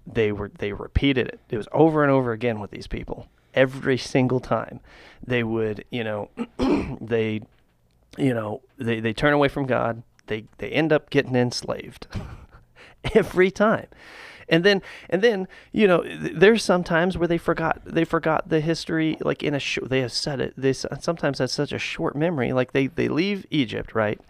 They 0.06 0.30
were 0.32 0.50
they 0.58 0.72
repeated 0.72 1.28
it. 1.28 1.40
It 1.50 1.56
was 1.56 1.68
over 1.72 2.02
and 2.02 2.10
over 2.12 2.32
again 2.32 2.60
with 2.60 2.70
these 2.70 2.86
people. 2.86 3.28
Every 3.54 3.98
single 3.98 4.40
time, 4.40 4.80
they 5.26 5.42
would 5.42 5.84
you 5.90 6.04
know 6.04 6.28
they 7.00 7.42
you 8.18 8.34
know 8.34 8.62
they, 8.78 9.00
they 9.00 9.12
turn 9.12 9.32
away 9.32 9.48
from 9.48 9.66
god 9.66 10.02
they 10.26 10.44
they 10.58 10.70
end 10.70 10.92
up 10.92 11.10
getting 11.10 11.34
enslaved 11.34 12.06
every 13.14 13.50
time 13.50 13.86
and 14.48 14.64
then 14.64 14.82
and 15.08 15.22
then 15.22 15.48
you 15.72 15.86
know 15.86 16.02
th- 16.02 16.32
there's 16.34 16.62
some 16.62 16.84
times 16.84 17.16
where 17.16 17.28
they 17.28 17.38
forgot 17.38 17.80
they 17.84 18.04
forgot 18.04 18.48
the 18.48 18.60
history 18.60 19.16
like 19.20 19.42
in 19.42 19.54
a 19.54 19.58
short 19.58 19.88
they 19.88 20.00
have 20.00 20.12
said 20.12 20.40
it 20.40 20.52
they 20.56 20.72
sometimes 20.72 21.38
have 21.38 21.50
such 21.50 21.72
a 21.72 21.78
short 21.78 22.14
memory 22.14 22.52
like 22.52 22.72
they 22.72 22.86
they 22.86 23.08
leave 23.08 23.46
egypt 23.50 23.94
right 23.94 24.20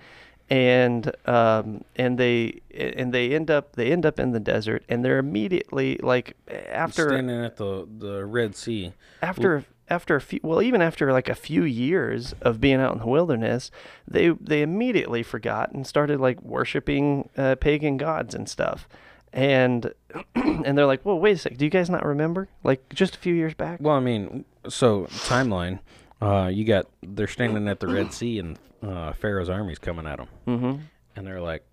and 0.51 1.13
um 1.27 1.85
and 1.97 2.19
they 2.19 2.61
and 2.75 3.13
they 3.13 3.35
end 3.35 3.51
up 3.51 3.75
they 3.77 3.91
end 3.93 4.05
up 4.05 4.19
in 4.21 4.33
the 4.33 4.41
desert 4.41 4.85
and 4.89 5.05
they're 5.05 5.19
immediately 5.19 5.99
like 6.03 6.37
after 6.71 7.09
Standing 7.09 7.45
at 7.45 7.57
the 7.57 7.87
the 7.99 8.25
Red 8.25 8.55
Sea. 8.57 8.93
after 9.23 9.65
after 9.89 10.17
a 10.17 10.21
few 10.21 10.41
well 10.43 10.63
even 10.63 10.81
after 10.83 11.13
like 11.13 11.29
a 11.29 11.35
few 11.35 11.65
years 11.65 12.35
of 12.43 12.61
being 12.61 12.81
out 12.81 12.93
in 12.93 12.99
the 13.01 13.07
wilderness 13.07 13.71
they 14.09 14.31
they 14.31 14.63
immediately 14.63 15.23
forgot 15.23 15.73
and 15.73 15.87
started 15.87 16.21
like 16.21 16.41
worshiping 16.43 17.29
uh, 17.37 17.55
pagan 17.57 17.97
gods 17.97 18.35
and 18.35 18.49
stuff 18.49 18.89
and 19.33 19.93
and 20.35 20.77
they're 20.77 20.87
like 20.87 21.05
well 21.05 21.19
wait 21.19 21.33
a 21.33 21.39
sec 21.39 21.57
do 21.57 21.65
you 21.65 21.71
guys 21.71 21.89
not 21.91 22.05
remember 22.05 22.49
like 22.65 22.87
just 22.95 23.17
a 23.17 23.19
few 23.19 23.35
years 23.35 23.55
back 23.55 23.81
Well, 23.81 23.97
I 23.97 24.01
mean, 24.01 24.45
so 24.69 25.05
timeline. 25.07 25.79
Uh, 26.21 26.47
you 26.53 26.65
got 26.65 26.87
they're 27.03 27.27
standing 27.27 27.67
at 27.67 27.81
the 27.81 27.89
Red 27.89 28.13
Sea 28.13 28.39
and 28.39 28.57
uh, 28.83 29.13
Pharaoh's 29.13 29.49
army's 29.49 29.79
coming 29.79 30.07
at 30.07 30.19
them, 30.19 30.29
mm-hmm. 30.47 30.81
and 31.17 31.27
they're 31.27 31.41
like, 31.41 31.65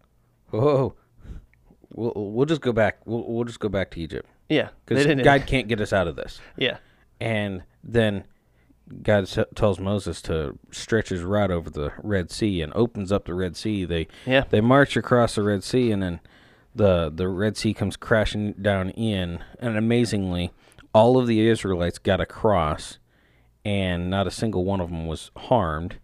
"Whoa, 0.52 0.95
we'll 1.94 2.14
we'll 2.15 2.45
just 2.45 2.61
go 2.61 2.72
back. 2.72 2.99
We'll 3.06 3.23
we'll 3.27 3.45
just 3.45 3.60
go 3.60 3.69
back 3.69 3.91
to 3.91 3.99
Egypt 4.02 4.30
yeah 4.49 4.69
because 4.86 5.06
God 5.23 5.45
can't 5.48 5.68
get 5.68 5.81
us 5.81 5.94
out 5.94 6.07
of 6.07 6.15
this." 6.15 6.40
yeah 6.57 6.77
And 7.19 7.64
then 7.84 8.26
God 9.03 9.23
s- 9.23 9.38
tells 9.56 9.80
Moses 9.80 10.22
to 10.23 10.57
stretch 10.72 11.10
his 11.10 11.22
rod 11.22 11.52
over 11.52 11.69
the 11.69 11.91
Red 12.02 12.31
Sea 12.31 12.61
and 12.61 12.73
opens 12.73 13.11
up 13.11 13.26
the 13.26 13.34
Red 13.36 13.56
Sea. 13.56 13.86
They 13.86 14.07
Yeah. 14.26 14.45
they 14.49 14.61
march 14.61 14.95
across 14.98 15.36
the 15.36 15.44
Red 15.44 15.64
Sea 15.64 15.91
and 15.91 16.02
then 16.02 16.19
the 16.76 17.11
the 17.14 17.27
Red 17.27 17.57
Sea 17.57 17.73
comes 17.73 17.98
crashing 17.98 18.53
down 18.53 18.90
in. 18.91 19.44
And 19.60 19.77
amazingly, 19.77 20.52
all 20.94 21.18
of 21.18 21.27
the 21.27 21.48
Israelites 21.48 21.98
got 21.99 22.19
across, 22.22 22.98
and 23.65 24.10
not 24.10 24.27
a 24.27 24.31
single 24.31 24.64
one 24.65 24.80
of 24.80 24.90
them 24.90 25.06
was 25.07 25.30
harmed. 25.36 25.98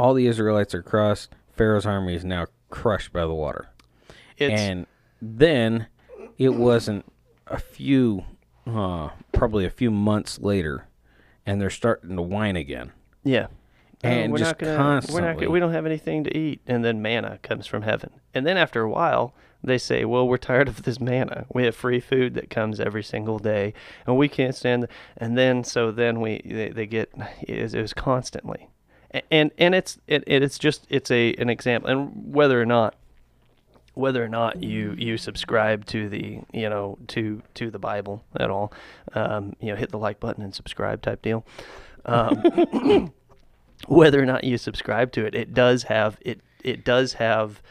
All 0.00 0.14
the 0.14 0.26
Israelites 0.26 0.74
are 0.74 0.82
crossed. 0.82 1.30
Pharaoh's 1.52 1.84
army 1.84 2.14
is 2.14 2.24
now 2.24 2.46
crushed 2.70 3.12
by 3.12 3.20
the 3.22 3.34
water. 3.34 3.68
it's 4.38 4.58
and 4.58 4.86
then 5.20 5.88
it 6.38 6.54
wasn't 6.54 7.04
a 7.46 7.58
few, 7.58 8.24
uh, 8.66 9.10
probably 9.32 9.66
a 9.66 9.70
few 9.70 9.90
months 9.90 10.38
later, 10.38 10.86
and 11.44 11.60
they're 11.60 11.68
starting 11.68 12.16
to 12.16 12.22
whine 12.22 12.56
again. 12.56 12.92
Yeah. 13.24 13.48
And 14.02 14.32
we're 14.32 14.38
just 14.38 14.52
not 14.52 14.58
gonna, 14.58 15.02
We're 15.12 15.20
not, 15.20 15.36
gonna- 15.36 15.50
we 15.50 15.60
don't 15.60 15.74
have 15.74 15.84
anything 15.84 16.24
to 16.24 16.34
eat, 16.34 16.62
and 16.66 16.82
then 16.82 17.02
manna 17.02 17.38
comes 17.42 17.66
from 17.66 17.82
heaven. 17.82 18.10
And 18.32 18.46
then 18.46 18.56
after 18.56 18.80
a 18.80 18.88
while, 18.88 19.34
they 19.62 19.76
say, 19.76 20.06
"Well, 20.06 20.26
we're 20.26 20.38
tired 20.38 20.68
of 20.68 20.84
this 20.84 20.98
manna. 20.98 21.44
We 21.52 21.64
have 21.64 21.76
free 21.76 22.00
food 22.00 22.32
that 22.36 22.48
comes 22.48 22.80
every 22.80 23.02
single 23.02 23.38
day, 23.38 23.74
and 24.06 24.16
we 24.16 24.30
can't 24.30 24.54
stand." 24.54 24.84
The, 24.84 24.88
and 25.18 25.36
then 25.36 25.62
so 25.62 25.90
then 25.92 26.22
we 26.22 26.40
they, 26.42 26.70
they 26.70 26.86
get 26.86 27.12
it 27.42 27.60
was, 27.62 27.74
it 27.74 27.82
was 27.82 27.92
constantly, 27.92 28.69
and 29.30 29.50
and 29.58 29.74
it's 29.74 29.98
it, 30.06 30.24
it 30.26 30.42
it's 30.42 30.58
just 30.58 30.86
it's 30.88 31.10
a 31.10 31.34
an 31.34 31.50
example, 31.50 31.90
and 31.90 32.34
whether 32.34 32.60
or 32.60 32.66
not 32.66 32.94
whether 33.94 34.24
or 34.24 34.28
not 34.28 34.62
you 34.62 34.94
you 34.98 35.16
subscribe 35.16 35.84
to 35.86 36.08
the 36.08 36.40
you 36.52 36.68
know 36.68 36.98
to 37.08 37.42
to 37.54 37.70
the 37.70 37.78
Bible 37.78 38.24
at 38.36 38.50
all, 38.50 38.72
um, 39.14 39.54
you 39.60 39.68
know, 39.68 39.76
hit 39.76 39.90
the 39.90 39.98
like 39.98 40.20
button 40.20 40.42
and 40.42 40.54
subscribe 40.54 41.02
type 41.02 41.22
deal. 41.22 41.44
Um, 42.04 43.12
whether 43.86 44.22
or 44.22 44.26
not 44.26 44.44
you 44.44 44.58
subscribe 44.58 45.12
to 45.12 45.24
it, 45.24 45.34
it 45.34 45.54
does 45.54 45.84
have 45.84 46.18
it 46.20 46.40
it 46.62 46.84
does 46.84 47.14
have 47.14 47.62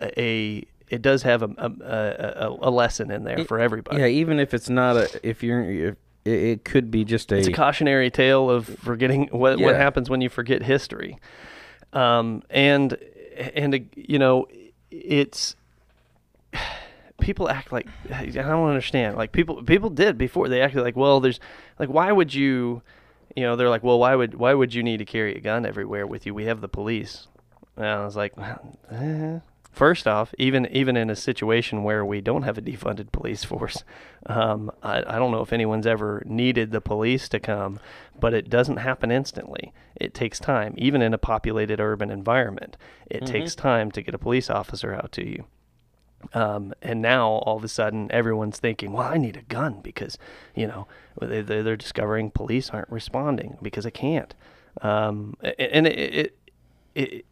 a 0.00 0.64
it 0.88 1.00
does 1.00 1.22
have 1.22 1.42
a 1.42 1.46
a, 1.56 2.46
a, 2.46 2.68
a 2.68 2.70
lesson 2.70 3.10
in 3.10 3.24
there 3.24 3.44
for 3.44 3.58
everybody. 3.58 3.98
Yeah, 3.98 4.06
even 4.06 4.38
if 4.38 4.52
it's 4.52 4.68
not 4.68 4.96
a, 4.96 5.26
if 5.26 5.42
you're, 5.42 5.88
if 5.88 5.96
it, 6.24 6.30
it 6.30 6.64
could 6.64 6.90
be 6.90 7.04
just 7.04 7.32
a. 7.32 7.36
It's 7.36 7.48
a 7.48 7.52
cautionary 7.52 8.10
tale 8.10 8.50
of 8.50 8.66
forgetting 8.66 9.28
what 9.30 9.58
what 9.58 9.76
happens 9.76 10.08
when 10.08 10.20
you 10.20 10.28
forget 10.28 10.62
history, 10.62 11.18
um, 11.92 12.42
and 12.50 12.96
and 13.54 13.88
you 13.94 14.18
know 14.18 14.46
it's 14.90 15.56
people 17.20 17.48
act 17.48 17.72
like 17.72 17.86
I 18.12 18.26
don't 18.26 18.68
understand. 18.68 19.16
Like 19.16 19.32
people 19.32 19.62
people 19.62 19.90
did 19.90 20.18
before 20.18 20.48
they 20.48 20.60
acted 20.60 20.82
like 20.82 20.96
well 20.96 21.20
there's 21.20 21.40
like 21.78 21.88
why 21.88 22.12
would 22.12 22.34
you 22.34 22.82
you 23.34 23.42
know 23.42 23.56
they're 23.56 23.70
like 23.70 23.82
well 23.82 23.98
why 23.98 24.14
would 24.14 24.34
why 24.34 24.54
would 24.54 24.74
you 24.74 24.82
need 24.82 24.98
to 24.98 25.04
carry 25.04 25.34
a 25.34 25.40
gun 25.40 25.66
everywhere 25.66 26.06
with 26.06 26.26
you? 26.26 26.34
We 26.34 26.44
have 26.44 26.60
the 26.60 26.68
police. 26.68 27.28
And 27.76 27.86
I 27.86 28.04
was 28.04 28.16
like. 28.16 28.34
eh. 28.90 29.38
First 29.72 30.06
off, 30.06 30.34
even 30.38 30.66
even 30.70 30.96
in 30.98 31.08
a 31.08 31.16
situation 31.16 31.82
where 31.82 32.04
we 32.04 32.20
don't 32.20 32.42
have 32.42 32.58
a 32.58 32.62
defunded 32.62 33.10
police 33.10 33.42
force, 33.42 33.84
um, 34.26 34.70
I, 34.82 34.98
I 34.98 35.18
don't 35.18 35.30
know 35.30 35.40
if 35.40 35.52
anyone's 35.52 35.86
ever 35.86 36.22
needed 36.26 36.72
the 36.72 36.80
police 36.82 37.26
to 37.30 37.40
come, 37.40 37.80
but 38.20 38.34
it 38.34 38.50
doesn't 38.50 38.76
happen 38.76 39.10
instantly. 39.10 39.72
It 39.96 40.12
takes 40.12 40.38
time, 40.38 40.74
even 40.76 41.00
in 41.00 41.14
a 41.14 41.18
populated 41.18 41.80
urban 41.80 42.10
environment. 42.10 42.76
It 43.10 43.24
takes 43.26 43.54
time 43.54 43.90
to 43.92 44.02
get 44.02 44.14
a 44.14 44.18
police 44.18 44.50
officer 44.50 44.92
out 44.94 45.10
to 45.12 45.26
you. 45.26 45.44
Um, 46.34 46.72
and 46.82 47.00
now 47.02 47.26
all 47.28 47.56
of 47.56 47.64
a 47.64 47.68
sudden 47.68 48.12
everyone's 48.12 48.58
thinking, 48.60 48.92
well, 48.92 49.08
I 49.08 49.16
need 49.16 49.36
a 49.36 49.42
gun 49.42 49.80
because, 49.82 50.18
you 50.54 50.66
know, 50.66 50.86
they, 51.20 51.40
they- 51.40 51.62
they're 51.62 51.76
discovering 51.76 52.30
police 52.30 52.70
aren't 52.70 52.90
responding 52.90 53.56
because 53.62 53.86
it 53.86 53.92
can't. 53.94 54.34
Um, 54.82 55.34
and 55.58 55.86
it, 55.86 55.98
it, 55.98 56.38
it, 56.94 57.24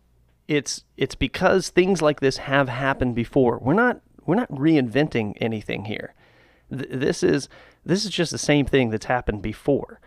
it's 0.51 0.83
it's 0.97 1.15
because 1.15 1.69
things 1.69 2.03
like 2.03 2.19
this 2.19 2.39
have 2.39 2.69
happened 2.69 3.15
before. 3.15 3.59
We're 3.59 3.73
not 3.73 4.01
we're 4.27 4.35
not 4.35 4.51
reinventing 4.51 5.35
anything 5.41 5.85
here. 5.85 6.13
Th- 6.77 6.91
this 6.91 7.23
is 7.23 7.49
this 7.87 8.05
is 8.05 8.11
just 8.11 8.33
the 8.33 8.39
same 8.39 8.67
thing 8.67 8.91
that's 8.91 9.07
happened 9.07 9.43
before. 9.43 10.01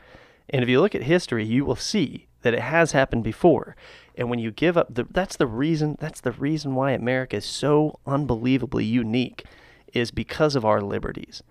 And 0.49 0.61
if 0.61 0.67
you 0.67 0.81
look 0.81 0.93
at 0.93 1.03
history, 1.03 1.45
you 1.45 1.63
will 1.63 1.77
see 1.77 2.27
that 2.41 2.53
it 2.53 2.59
has 2.59 2.91
happened 2.91 3.23
before. 3.23 3.77
And 4.15 4.29
when 4.29 4.37
you 4.37 4.51
give 4.51 4.77
up 4.77 4.93
the 4.93 5.05
that's 5.09 5.37
the 5.37 5.47
reason 5.47 5.95
that's 6.01 6.19
the 6.19 6.33
reason 6.33 6.75
why 6.75 6.91
America 6.91 7.37
is 7.37 7.45
so 7.45 8.01
unbelievably 8.05 8.83
unique 8.83 9.45
is 9.93 10.11
because 10.11 10.57
of 10.57 10.65
our 10.65 10.81
liberties. 10.81 11.41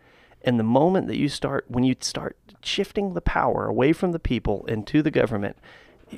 And 0.43 0.59
the 0.59 0.64
moment 0.64 1.06
that 1.06 1.16
you 1.16 1.31
start 1.31 1.64
when 1.66 1.82
you 1.82 1.97
start 2.01 2.36
shifting 2.62 3.14
the 3.14 3.23
power 3.23 3.64
away 3.64 3.94
from 3.94 4.12
the 4.12 4.19
people 4.19 4.66
and 4.69 4.86
to 4.89 5.01
the 5.01 5.10
government, 5.10 5.56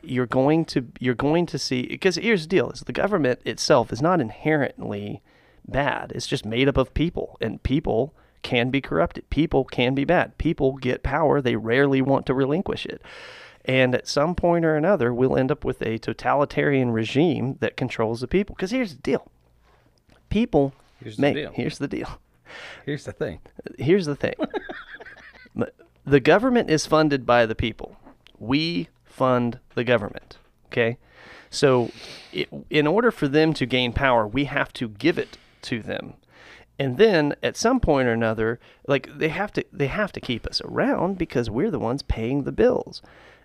you're 0.03 0.27
going 0.27 0.65
to 0.66 0.87
you're 0.99 1.15
going 1.15 1.47
to 1.47 1.59
see 1.59 1.87
because 1.87 2.16
here's 2.16 2.43
the 2.43 2.49
deal 2.49 2.71
is 2.71 2.81
the 2.81 2.93
government 2.93 3.41
itself 3.45 3.93
is 3.93 4.03
not 4.03 4.21
inherently 4.21 5.23
bad. 5.66 6.12
It's 6.15 6.27
just 6.27 6.45
made 6.45 6.69
up 6.69 6.77
of 6.77 6.95
people 6.95 7.37
and 7.41 7.62
people 7.62 8.15
can 8.43 8.71
be 8.71 8.81
corrupted. 8.81 9.29
People 9.31 9.65
can 9.65 9.95
be 9.95 10.05
bad. 10.05 10.37
People 10.39 10.73
get 10.75 11.03
power. 11.03 11.41
They 11.41 11.57
rarely 11.57 12.03
want 12.03 12.27
to 12.27 12.35
relinquish 12.35 12.85
it. 12.87 13.01
And 13.65 13.95
at 13.95 14.07
some 14.07 14.35
point 14.35 14.65
or 14.65 14.77
another 14.77 15.15
we'll 15.15 15.37
end 15.37 15.51
up 15.51 15.65
with 15.65 15.81
a 15.83 15.99
totalitarian 15.99 16.91
regime 16.91 17.57
that 17.61 17.77
controls 17.77 18.21
the 18.21 18.29
people. 18.29 18.55
Because 18.55 18.71
here's 18.71 18.95
the 18.95 19.03
deal. 19.03 19.31
People 20.29 20.75
Here's 21.03 21.16
the 21.16 21.33
deal. 21.33 21.53
here's 21.53 21.79
the 21.79 21.89
deal. 21.89 22.19
Here's 22.85 23.05
the 23.05 23.12
thing. 23.12 23.41
here's 23.79 24.07
the 24.07 24.16
thing. 24.16 24.35
The 26.07 26.21
government 26.21 26.69
is 26.69 26.87
funded 26.87 27.25
by 27.25 27.47
the 27.47 27.55
people. 27.55 27.97
We 28.39 28.89
fund 29.15 29.59
the 29.74 29.85
government 29.85 30.39
okay? 30.74 30.99
So 31.51 31.91
it, 32.32 32.49
in 32.69 32.86
order 32.86 33.11
for 33.11 33.28
them 33.28 33.55
to 33.55 33.66
gain 33.66 33.93
power 33.93 34.27
we 34.27 34.45
have 34.45 34.73
to 34.74 34.89
give 34.89 35.19
it 35.19 35.39
to 35.62 35.81
them. 35.81 36.15
And 36.78 36.99
then 36.99 37.36
at 37.43 37.57
some 37.57 37.78
point 37.78 38.09
or 38.09 38.12
another 38.12 38.59
like 38.89 39.09
they 39.16 39.28
have 39.28 39.53
to 39.53 39.65
they 39.73 39.86
have 39.86 40.12
to 40.12 40.20
keep 40.20 40.47
us 40.47 40.61
around 40.62 41.19
because 41.19 41.49
we're 41.49 41.70
the 41.70 41.78
ones 41.78 42.03
paying 42.03 42.43
the 42.43 42.53
bills. 42.53 43.03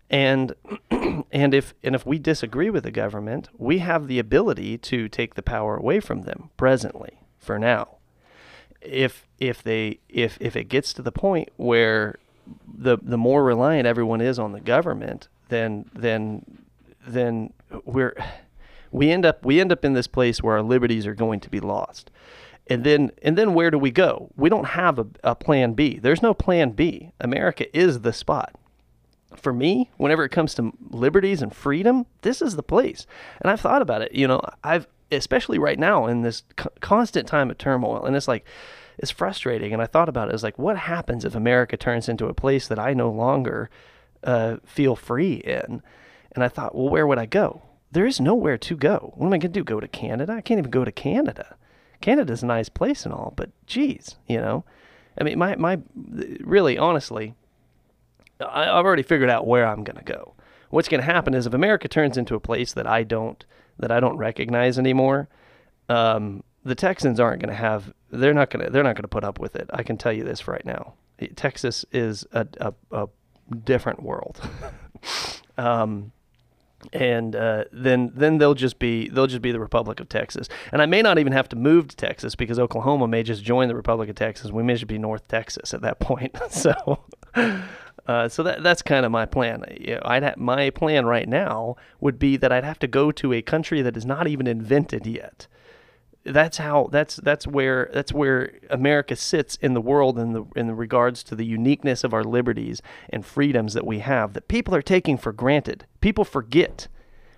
And 0.09 0.55
and 1.31 1.53
if 1.53 1.75
and 1.83 1.93
if 1.93 2.05
we 2.05 2.17
disagree 2.17 2.71
with 2.71 2.83
the 2.83 2.91
government 2.91 3.49
we 3.57 3.79
have 3.79 4.07
the 4.07 4.19
ability 4.19 4.79
to 4.79 5.07
take 5.07 5.35
the 5.35 5.43
power 5.43 5.77
away 5.77 5.99
from 5.99 6.23
them 6.23 6.49
presently 6.57 7.19
for 7.37 7.59
now. 7.59 7.97
If 8.81 9.27
if 9.37 9.61
they 9.61 9.99
if 10.09 10.37
if 10.41 10.55
it 10.55 10.63
gets 10.63 10.93
to 10.93 11.03
the 11.03 11.11
point 11.11 11.49
where 11.57 12.17
the 12.67 12.97
the 12.99 13.17
more 13.17 13.43
reliant 13.43 13.85
everyone 13.85 14.21
is 14.21 14.39
on 14.39 14.53
the 14.53 14.59
government, 14.59 15.27
then 15.49 15.89
then 15.93 16.45
then 17.07 17.53
we're 17.85 18.15
we 18.91 19.11
end 19.11 19.25
up 19.25 19.45
we 19.45 19.59
end 19.59 19.71
up 19.71 19.83
in 19.83 19.93
this 19.93 20.07
place 20.07 20.41
where 20.41 20.55
our 20.55 20.63
liberties 20.63 21.05
are 21.05 21.15
going 21.15 21.39
to 21.41 21.49
be 21.49 21.59
lost. 21.59 22.11
And 22.67 22.83
then 22.83 23.11
and 23.23 23.37
then 23.37 23.53
where 23.53 23.71
do 23.71 23.77
we 23.77 23.91
go? 23.91 24.29
We 24.35 24.49
don't 24.49 24.67
have 24.69 24.99
a, 24.99 25.07
a 25.23 25.35
plan 25.35 25.73
B. 25.73 25.99
There's 25.99 26.21
no 26.21 26.33
plan 26.33 26.71
B. 26.71 27.11
America 27.19 27.65
is 27.77 28.01
the 28.01 28.13
spot 28.13 28.55
for 29.35 29.53
me, 29.53 29.89
whenever 29.97 30.23
it 30.23 30.29
comes 30.29 30.53
to 30.55 30.73
liberties 30.89 31.41
and 31.41 31.55
freedom, 31.55 32.05
this 32.21 32.41
is 32.41 32.55
the 32.55 32.63
place. 32.63 33.05
And 33.41 33.51
I've 33.51 33.61
thought 33.61 33.81
about 33.81 34.01
it. 34.01 34.13
You 34.13 34.27
know, 34.27 34.41
I've 34.63 34.87
especially 35.11 35.57
right 35.57 35.79
now 35.79 36.05
in 36.05 36.21
this 36.21 36.43
co- 36.55 36.71
constant 36.81 37.27
time 37.27 37.49
of 37.49 37.57
turmoil, 37.57 38.05
and 38.05 38.15
it's 38.15 38.27
like 38.27 38.45
it's 38.97 39.11
frustrating. 39.11 39.73
And 39.73 39.81
I 39.81 39.85
thought 39.85 40.09
about 40.09 40.29
it 40.29 40.33
it's 40.33 40.43
like, 40.43 40.59
what 40.59 40.77
happens 40.77 41.25
if 41.25 41.35
America 41.35 41.77
turns 41.77 42.09
into 42.09 42.27
a 42.27 42.33
place 42.33 42.67
that 42.67 42.79
I 42.79 42.93
no 42.93 43.09
longer 43.09 43.69
uh, 44.23 44.57
feel 44.65 44.95
free 44.95 45.35
in? 45.35 45.81
And 46.31 46.43
I 46.43 46.47
thought, 46.47 46.75
well, 46.75 46.89
where 46.89 47.07
would 47.07 47.17
I 47.17 47.25
go? 47.25 47.63
There 47.91 48.05
is 48.05 48.19
nowhere 48.19 48.57
to 48.57 48.75
go. 48.75 49.13
What 49.15 49.27
am 49.27 49.33
I 49.33 49.37
going 49.37 49.53
to 49.53 49.59
do? 49.59 49.63
Go 49.63 49.79
to 49.79 49.87
Canada? 49.87 50.33
I 50.33 50.41
can't 50.41 50.59
even 50.59 50.71
go 50.71 50.85
to 50.85 50.91
Canada. 50.91 51.57
Canada's 52.01 52.43
a 52.43 52.45
nice 52.45 52.69
place 52.69 53.03
and 53.03 53.13
all, 53.13 53.33
but 53.35 53.49
geez, 53.65 54.15
you 54.27 54.37
know, 54.37 54.63
I 55.19 55.23
mean, 55.23 55.37
my 55.37 55.55
my 55.57 55.79
really 56.41 56.77
honestly, 56.77 57.35
I, 58.39 58.63
I've 58.63 58.85
already 58.85 59.03
figured 59.03 59.29
out 59.29 59.45
where 59.45 59.67
I'm 59.67 59.83
going 59.83 59.97
to 59.97 60.03
go. 60.03 60.33
What's 60.69 60.87
going 60.87 61.01
to 61.01 61.05
happen 61.05 61.33
is 61.33 61.45
if 61.45 61.53
America 61.53 61.87
turns 61.87 62.17
into 62.17 62.35
a 62.35 62.39
place 62.39 62.73
that 62.73 62.87
I 62.87 63.03
don't 63.03 63.43
that 63.79 63.91
I 63.91 63.99
don't 63.99 64.17
recognize 64.17 64.79
anymore, 64.79 65.27
um, 65.89 66.43
the 66.63 66.75
Texans 66.75 67.19
aren't 67.19 67.41
going 67.41 67.53
to 67.53 67.61
have. 67.61 67.93
They're 68.11 68.33
not 68.33 68.49
going 68.49 68.65
to. 68.65 68.71
They're 68.71 68.83
not 68.83 68.95
going 68.95 69.03
to 69.03 69.09
put 69.09 69.23
up 69.23 69.39
with 69.39 69.55
it. 69.55 69.69
I 69.73 69.83
can 69.83 69.97
tell 69.97 70.13
you 70.13 70.23
this 70.23 70.47
right 70.47 70.65
now. 70.65 70.93
Texas 71.35 71.85
is 71.91 72.25
a 72.31 72.47
a, 72.61 72.73
a 72.91 73.09
different 73.55 74.03
world. 74.03 74.41
um, 75.57 76.11
and 76.93 77.35
uh, 77.35 77.65
then 77.71 78.11
then 78.15 78.37
they'll 78.37 78.53
just 78.53 78.79
be 78.79 79.09
they'll 79.09 79.27
just 79.27 79.41
be 79.41 79.51
the 79.51 79.59
Republic 79.59 79.99
of 79.99 80.09
Texas. 80.09 80.47
And 80.71 80.81
I 80.81 80.85
may 80.85 81.01
not 81.01 81.19
even 81.19 81.33
have 81.33 81.49
to 81.49 81.55
move 81.55 81.89
to 81.89 81.95
Texas 81.95 82.35
because 82.35 82.57
Oklahoma 82.57 83.07
may 83.07 83.23
just 83.23 83.43
join 83.43 83.67
the 83.67 83.75
Republic 83.75 84.09
of 84.09 84.15
Texas. 84.15 84.51
We 84.51 84.63
may 84.63 84.73
just 84.73 84.87
be 84.87 84.97
North 84.97 85.27
Texas 85.27 85.73
at 85.73 85.81
that 85.81 85.99
point. 85.99 86.37
so. 86.49 87.03
Uh, 88.07 88.27
so 88.27 88.41
that 88.41 88.63
that's 88.63 88.81
kind 88.81 89.05
of 89.05 89.11
my 89.11 89.23
plan. 89.27 89.63
You 89.79 89.95
know, 89.95 90.01
I'd 90.03 90.23
ha- 90.23 90.33
my 90.35 90.71
plan 90.71 91.05
right 91.05 91.29
now 91.29 91.75
would 91.99 92.17
be 92.17 92.37
that 92.37 92.51
I'd 92.51 92.63
have 92.63 92.79
to 92.79 92.87
go 92.87 93.11
to 93.11 93.33
a 93.33 93.43
country 93.43 93.83
that 93.83 93.95
is 93.95 94.03
not 94.03 94.27
even 94.27 94.47
invented 94.47 95.05
yet. 95.05 95.45
That's 96.25 96.57
how 96.57 96.89
that's 96.91 97.15
that's 97.15 97.47
where 97.47 97.89
that's 97.93 98.11
where 98.11 98.53
America 98.69 99.15
sits 99.15 99.55
in 99.55 99.73
the 99.73 99.81
world 99.81 100.19
in 100.19 100.33
the 100.33 100.45
in 100.55 100.75
regards 100.75 101.23
to 101.23 101.35
the 101.35 101.45
uniqueness 101.45 102.03
of 102.03 102.13
our 102.13 102.23
liberties 102.23 102.81
and 103.09 103.25
freedoms 103.25 103.73
that 103.73 103.87
we 103.87 103.99
have 103.99 104.33
that 104.33 104.47
people 104.47 104.75
are 104.75 104.81
taking 104.81 105.17
for 105.17 105.31
granted. 105.31 105.85
People 106.01 106.25
forget. 106.25 106.87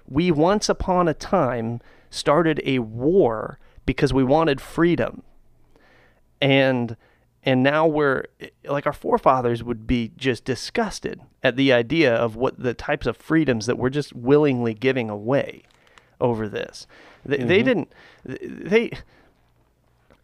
We 0.08 0.32
once 0.32 0.68
upon 0.68 1.08
a 1.08 1.14
time 1.14 1.80
started 2.10 2.62
a 2.66 2.80
war 2.80 3.60
because 3.86 4.14
we 4.14 4.24
wanted 4.24 4.60
freedom. 4.60 5.24
And 6.42 6.98
and 7.44 7.64
now 7.64 7.88
we're 7.88 8.26
like 8.66 8.86
our 8.86 8.94
forefathers 8.94 9.64
would 9.64 9.88
be 9.88 10.12
just 10.16 10.46
disgusted 10.46 11.22
at 11.44 11.56
the 11.56 11.74
idea 11.74 12.14
of 12.14 12.36
what 12.36 12.60
the 12.60 12.74
types 12.74 13.08
of 13.08 13.18
freedoms 13.18 13.66
that 13.66 13.78
we're 13.78 13.90
just 13.90 14.14
willingly 14.14 14.74
giving 14.74 15.10
away 15.10 15.64
over 16.20 16.48
this 16.48 16.86
they, 17.26 17.38
they 17.38 17.64
didn't 17.64 17.92
they 18.26 18.92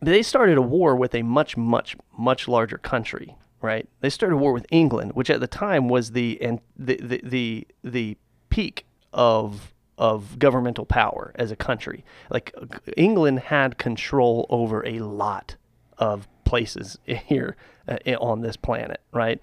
they 0.01 0.21
started 0.21 0.57
a 0.57 0.61
war 0.61 0.95
with 0.95 1.15
a 1.15 1.23
much, 1.23 1.57
much, 1.57 1.95
much 2.17 2.47
larger 2.47 2.77
country, 2.77 3.35
right? 3.61 3.87
They 4.01 4.09
started 4.09 4.35
a 4.35 4.37
war 4.37 4.53
with 4.53 4.65
England, 4.71 5.13
which 5.13 5.29
at 5.29 5.39
the 5.39 5.47
time 5.47 5.89
was 5.89 6.11
the 6.11 6.41
and 6.41 6.59
the 6.77 6.97
the 7.01 7.21
the, 7.23 7.67
the 7.83 8.17
peak 8.49 8.85
of 9.13 9.73
of 9.97 10.37
governmental 10.37 10.85
power 10.85 11.31
as 11.35 11.49
a 11.49 11.55
country. 11.55 12.05
Like 12.29 12.53
England 12.95 13.39
had 13.39 13.77
control 13.77 14.45
over 14.49 14.85
a 14.85 14.99
lot 14.99 15.55
of 15.97 16.27
places 16.45 16.99
here 17.05 17.55
uh, 17.87 17.97
on 18.19 18.41
this 18.41 18.55
planet, 18.55 19.01
right? 19.11 19.39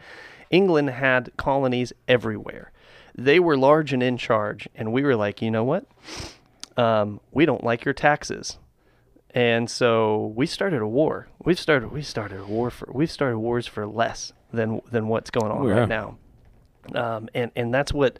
England 0.51 0.91
had 0.91 1.33
colonies 1.37 1.93
everywhere. 2.07 2.71
They 3.17 3.41
were 3.41 3.57
large 3.57 3.93
and 3.93 4.03
in 4.03 4.17
charge, 4.17 4.69
and 4.75 4.93
we 4.93 5.03
were 5.03 5.17
like, 5.17 5.43
you 5.43 5.51
know 5.51 5.65
what? 5.65 5.87
Um, 6.77 7.21
we 7.33 7.47
don't 7.47 7.63
like 7.65 7.85
your 7.85 7.95
taxes 7.95 8.59
and 9.31 9.69
so 9.69 10.33
we 10.37 10.47
started 10.47 10.81
a 10.81 10.87
war. 10.87 11.27
We've 11.45 11.59
started 11.59 11.91
we 11.91 12.03
started 12.03 12.41
a 12.41 12.45
war 12.45 12.71
for 12.71 12.89
we've 12.93 13.11
started 13.11 13.39
wars 13.39 13.67
for 13.67 13.85
less 13.87 14.33
than 14.53 14.81
than 14.93 15.09
what's 15.09 15.31
going 15.31 15.51
on 15.51 15.63
Oh, 15.63 15.69
yeah. 15.69 15.79
right 15.81 15.89
now, 15.89 16.19
um, 16.95 17.29
and 17.35 17.51
and 17.57 17.75
that's 17.75 17.93
what 17.93 18.19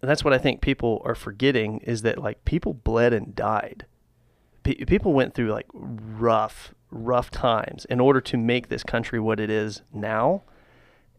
that's 0.00 0.24
what 0.24 0.32
I 0.32 0.38
think 0.38 0.62
people 0.62 1.00
are 1.04 1.14
forgetting 1.14 1.78
is 1.84 2.02
that 2.02 2.18
like 2.18 2.44
people 2.44 2.74
bled 2.74 3.12
and 3.12 3.34
died. 3.36 3.86
Pe- 4.64 4.84
people 4.84 5.12
went 5.12 5.34
through 5.34 5.52
like 5.52 5.66
rough 5.72 6.74
rough 6.90 7.30
times 7.30 7.84
in 7.84 8.00
order 8.00 8.20
to 8.20 8.36
make 8.36 8.68
this 8.68 8.82
country 8.82 9.20
what 9.20 9.38
it 9.38 9.48
is 9.50 9.82
now. 9.92 10.42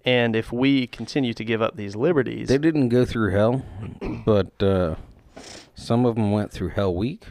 And 0.04 0.36
if 0.36 0.52
we 0.52 0.88
continue 0.88 1.34
to 1.36 1.46
give 1.46 1.62
up 1.62 1.78
these 1.78 1.96
liberties, 1.96 2.48
They 2.50 2.58
didn't 2.58 2.90
go 2.90 3.06
through 3.06 3.32
hell, 3.32 3.64
but 4.26 4.52
uh, 4.62 4.96
some 5.82 6.06
of 6.06 6.16
them 6.16 6.32
went 6.32 6.52
through 6.52 6.70
Hell 6.70 6.94
Week, 6.94 7.26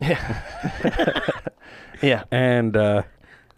yeah, 0.00 0.42
yeah. 2.02 2.24
and 2.30 2.76
uh, 2.76 3.02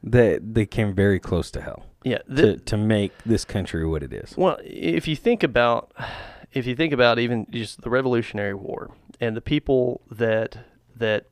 they 0.03 0.39
they 0.43 0.67
came 0.67 0.95
very 0.95 1.19
close 1.19 1.51
to 1.53 1.61
hell 1.61 1.87
yeah, 2.05 2.19
to 2.19 2.35
th- 2.35 2.65
to 2.67 2.77
make 2.77 3.13
this 3.25 3.45
country 3.45 3.85
what 3.87 4.03
it 4.03 4.13
is. 4.13 4.37
Well, 4.37 4.59
if 4.63 5.09
you 5.09 5.17
think 5.17 5.43
about, 5.43 5.93
if 6.53 6.67
you 6.67 6.77
think 6.77 6.93
about 6.93 7.19
even 7.19 7.47
just 7.51 7.81
the 7.81 7.91
Revolutionary 7.91 8.55
War 8.55 8.91
and 9.21 9.37
the 9.37 9.41
people 9.41 10.03
that 10.11 10.59
that, 10.97 11.27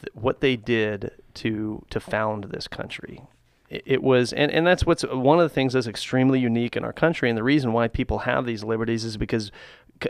that 0.00 0.16
what 0.16 0.40
they 0.40 0.56
did 0.56 1.12
to 1.34 1.84
to 1.90 2.00
found 2.00 2.44
this 2.44 2.66
country, 2.66 3.20
it, 3.68 3.82
it 3.84 4.02
was, 4.02 4.32
and, 4.32 4.50
and 4.50 4.66
that's 4.66 4.86
what's 4.86 5.02
one 5.02 5.38
of 5.38 5.44
the 5.44 5.54
things 5.54 5.74
that's 5.74 5.86
extremely 5.86 6.40
unique 6.40 6.76
in 6.76 6.84
our 6.84 6.94
country, 6.94 7.28
and 7.28 7.36
the 7.36 7.42
reason 7.42 7.74
why 7.74 7.86
people 7.86 8.20
have 8.20 8.46
these 8.46 8.64
liberties 8.64 9.04
is 9.04 9.18
because 9.18 9.52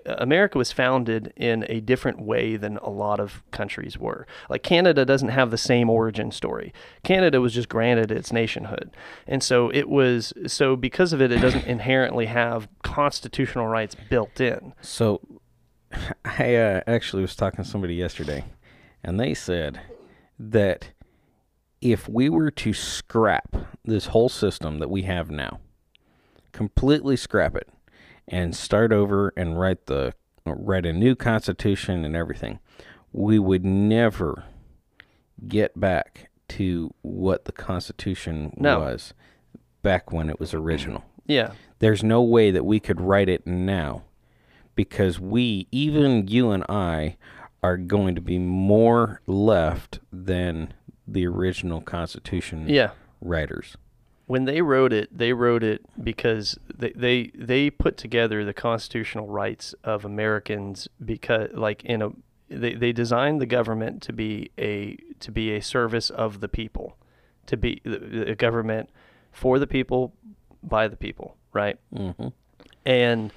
America 0.04 0.58
was 0.58 0.72
founded 0.72 1.32
in 1.36 1.64
a 1.68 1.80
different 1.80 2.20
way 2.20 2.56
than 2.56 2.76
a 2.78 2.90
lot 2.90 3.20
of 3.20 3.42
countries 3.50 3.98
were. 3.98 4.26
Like 4.48 4.62
Canada 4.62 5.04
doesn't 5.04 5.28
have 5.28 5.50
the 5.50 5.58
same 5.58 5.88
origin 5.88 6.30
story. 6.30 6.72
Canada 7.04 7.40
was 7.40 7.54
just 7.54 7.68
granted 7.68 8.10
its 8.10 8.32
nationhood. 8.32 8.90
And 9.26 9.42
so 9.42 9.70
it 9.70 9.88
was 9.88 10.32
so 10.46 10.76
because 10.76 11.12
of 11.12 11.20
it 11.20 11.32
it 11.32 11.40
doesn't 11.40 11.64
inherently 11.66 12.26
have 12.26 12.68
constitutional 12.82 13.66
rights 13.68 13.96
built 14.10 14.40
in. 14.40 14.74
So, 14.80 15.20
I 16.24 16.56
uh, 16.56 16.80
actually 16.86 17.22
was 17.22 17.36
talking 17.36 17.64
to 17.64 17.70
somebody 17.70 17.94
yesterday, 17.94 18.44
and 19.02 19.20
they 19.20 19.34
said 19.34 19.80
that 20.38 20.90
if 21.80 22.08
we 22.08 22.28
were 22.28 22.50
to 22.50 22.72
scrap 22.72 23.54
this 23.84 24.06
whole 24.06 24.28
system 24.28 24.78
that 24.78 24.90
we 24.90 25.02
have 25.02 25.30
now, 25.30 25.60
completely 26.52 27.16
scrap 27.16 27.54
it, 27.54 27.68
and 28.28 28.54
start 28.54 28.92
over 28.92 29.32
and 29.36 29.58
write 29.58 29.86
the 29.86 30.14
write 30.44 30.86
a 30.86 30.92
new 30.92 31.14
constitution 31.16 32.04
and 32.04 32.14
everything, 32.14 32.60
we 33.12 33.38
would 33.38 33.64
never 33.64 34.44
get 35.48 35.78
back 35.78 36.28
to 36.48 36.94
what 37.02 37.44
the 37.46 37.52
constitution 37.52 38.52
No. 38.56 38.78
was 38.80 39.12
back 39.82 40.12
when 40.12 40.30
it 40.30 40.38
was 40.38 40.54
original 40.54 41.04
Yeah. 41.26 41.50
there's 41.80 42.04
no 42.04 42.22
way 42.22 42.50
that 42.52 42.64
we 42.64 42.78
could 42.80 43.00
write 43.00 43.28
it 43.28 43.44
now 43.46 44.02
because 44.76 45.18
we 45.18 45.66
even 45.72 46.28
you 46.28 46.50
and 46.52 46.64
I 46.68 47.16
are 47.62 47.76
going 47.76 48.14
to 48.14 48.20
be 48.20 48.38
more 48.38 49.20
left 49.26 49.98
than 50.12 50.72
the 51.08 51.26
original 51.26 51.80
constitution 51.80 52.68
Yeah. 52.68 52.90
writers 53.20 53.76
When 54.26 54.44
they 54.44 54.60
wrote 54.60 54.92
it, 54.92 55.16
they 55.16 55.32
wrote 55.32 55.62
it 55.62 55.82
because 56.02 56.58
they, 56.74 56.90
they 56.90 57.30
they 57.34 57.70
put 57.70 57.96
together 57.96 58.44
the 58.44 58.52
constitutional 58.52 59.28
rights 59.28 59.74
of 59.84 60.04
Americans 60.04 60.88
because 61.04 61.50
like 61.52 61.84
in 61.84 62.02
a 62.02 62.10
they, 62.48 62.74
they 62.74 62.92
designed 62.92 63.40
the 63.40 63.46
government 63.46 64.02
to 64.02 64.12
be 64.12 64.50
a 64.58 64.96
to 65.20 65.30
be 65.30 65.54
a 65.54 65.62
service 65.62 66.10
of 66.10 66.40
the 66.40 66.48
people, 66.48 66.96
to 67.46 67.56
be 67.56 67.80
the, 67.84 67.98
the 67.98 68.34
government 68.34 68.90
for 69.32 69.58
the 69.58 69.66
people 69.66 70.12
by 70.62 70.88
the 70.88 70.96
people, 70.96 71.36
right? 71.52 71.78
mm-hmm. 71.94 72.28
and 72.84 73.32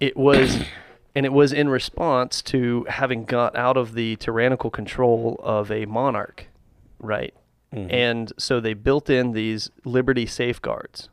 it 0.00 0.16
was 0.16 0.62
and 1.14 1.24
it 1.24 1.32
was 1.32 1.52
in 1.52 1.68
response 1.68 2.42
to 2.42 2.84
having 2.88 3.24
got 3.24 3.56
out 3.56 3.76
of 3.76 3.94
the 3.94 4.16
tyrannical 4.16 4.70
control 4.70 5.40
of 5.42 5.70
a 5.70 5.86
monarch 5.86 6.48
right 6.98 7.34
and 7.74 8.32
so 8.38 8.60
they 8.60 8.74
built 8.74 9.10
in 9.10 9.32
these 9.32 9.70
liberty 9.84 10.26
safeguards. 10.26 11.08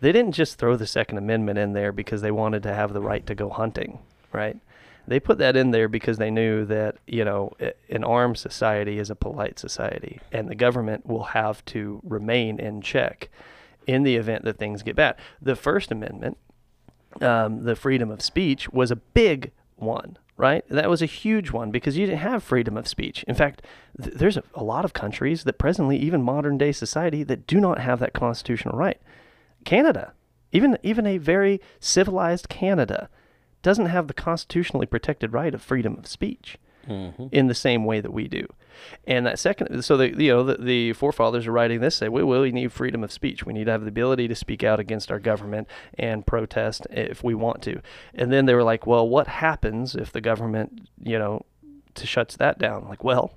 They 0.00 0.12
didn't 0.12 0.32
just 0.32 0.58
throw 0.58 0.76
the 0.76 0.86
second 0.86 1.18
amendment 1.18 1.58
in 1.58 1.72
there 1.72 1.92
because 1.92 2.20
they 2.20 2.30
wanted 2.30 2.62
to 2.64 2.74
have 2.74 2.92
the 2.92 3.00
right 3.00 3.26
to 3.26 3.34
go 3.34 3.48
hunting 3.48 4.00
right? 4.34 4.58
They 5.06 5.20
put 5.20 5.38
that 5.38 5.56
in 5.56 5.70
there 5.70 5.88
because 5.88 6.18
they 6.18 6.30
knew 6.30 6.64
that 6.66 6.96
you 7.06 7.24
know 7.24 7.52
an 7.88 8.04
armed 8.04 8.36
society 8.36 8.98
is 8.98 9.10
a 9.10 9.14
polite 9.14 9.58
society 9.58 10.20
and 10.32 10.48
the 10.48 10.54
government 10.54 11.06
will 11.06 11.24
have 11.24 11.64
to 11.66 12.00
remain 12.02 12.58
in 12.58 12.82
check 12.82 13.30
in 13.86 14.02
the 14.02 14.16
event 14.16 14.44
that 14.44 14.58
things 14.58 14.82
get 14.82 14.96
bad. 14.96 15.16
The 15.40 15.56
first 15.56 15.90
amendment 15.90 16.36
um, 17.20 17.62
the 17.62 17.76
freedom 17.76 18.10
of 18.10 18.20
speech 18.22 18.68
was 18.70 18.90
a 18.90 18.96
big 18.96 19.52
one, 19.76 20.18
right? 20.36 20.64
That 20.68 20.90
was 20.90 21.02
a 21.02 21.06
huge 21.06 21.50
one 21.50 21.70
because 21.70 21.96
you 21.96 22.06
didn't 22.06 22.20
have 22.20 22.42
freedom 22.42 22.76
of 22.76 22.88
speech. 22.88 23.24
In 23.28 23.34
fact, 23.34 23.62
th- 24.02 24.16
there's 24.16 24.36
a, 24.36 24.42
a 24.54 24.64
lot 24.64 24.84
of 24.84 24.92
countries 24.92 25.44
that 25.44 25.58
presently, 25.58 25.96
even 25.98 26.22
modern 26.22 26.58
day 26.58 26.72
society, 26.72 27.22
that 27.22 27.46
do 27.46 27.60
not 27.60 27.78
have 27.78 28.00
that 28.00 28.12
constitutional 28.12 28.76
right. 28.76 29.00
Canada, 29.64 30.12
even 30.52 30.78
even 30.82 31.06
a 31.06 31.18
very 31.18 31.60
civilized 31.80 32.48
Canada, 32.48 33.08
doesn't 33.62 33.86
have 33.86 34.08
the 34.08 34.14
constitutionally 34.14 34.86
protected 34.86 35.32
right 35.32 35.54
of 35.54 35.62
freedom 35.62 35.96
of 35.96 36.06
speech 36.06 36.58
Mm-hmm. 36.86 37.26
in 37.32 37.46
the 37.46 37.54
same 37.54 37.84
way 37.84 38.00
that 38.00 38.12
we 38.12 38.28
do. 38.28 38.46
And 39.06 39.26
that 39.26 39.38
second, 39.38 39.82
so 39.82 39.96
the 39.96 40.10
you 40.10 40.32
know 40.32 40.42
the, 40.42 40.56
the 40.56 40.92
forefathers 40.94 41.46
are 41.46 41.52
writing 41.52 41.80
this 41.80 41.96
say 41.96 42.08
we 42.08 42.52
need 42.52 42.72
freedom 42.72 43.04
of 43.04 43.12
speech. 43.12 43.46
We 43.46 43.52
need 43.52 43.64
to 43.64 43.70
have 43.72 43.82
the 43.82 43.88
ability 43.88 44.28
to 44.28 44.34
speak 44.34 44.62
out 44.64 44.80
against 44.80 45.10
our 45.10 45.20
government 45.20 45.68
and 45.98 46.26
protest 46.26 46.86
if 46.90 47.22
we 47.22 47.34
want 47.34 47.62
to. 47.62 47.80
And 48.14 48.32
then 48.32 48.46
they 48.46 48.54
were 48.54 48.64
like, 48.64 48.86
well, 48.86 49.08
what 49.08 49.28
happens 49.28 49.94
if 49.94 50.12
the 50.12 50.20
government 50.20 50.88
you 51.02 51.18
know 51.18 51.44
to 51.94 52.06
shuts 52.06 52.36
that 52.36 52.58
down? 52.58 52.86
Like, 52.88 53.04
well, 53.04 53.32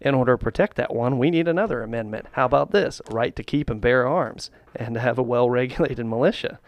in 0.00 0.14
order 0.14 0.32
to 0.36 0.38
protect 0.42 0.76
that 0.76 0.94
one, 0.94 1.18
we 1.18 1.30
need 1.30 1.48
another 1.48 1.82
amendment. 1.82 2.26
How 2.32 2.46
about 2.46 2.70
this? 2.70 3.00
Right 3.10 3.34
to 3.36 3.42
keep 3.42 3.68
and 3.70 3.80
bear 3.80 4.06
arms 4.06 4.50
and 4.74 4.94
to 4.94 5.00
have 5.00 5.18
a 5.18 5.22
well 5.22 5.50
regulated 5.50 6.06
militia. 6.06 6.58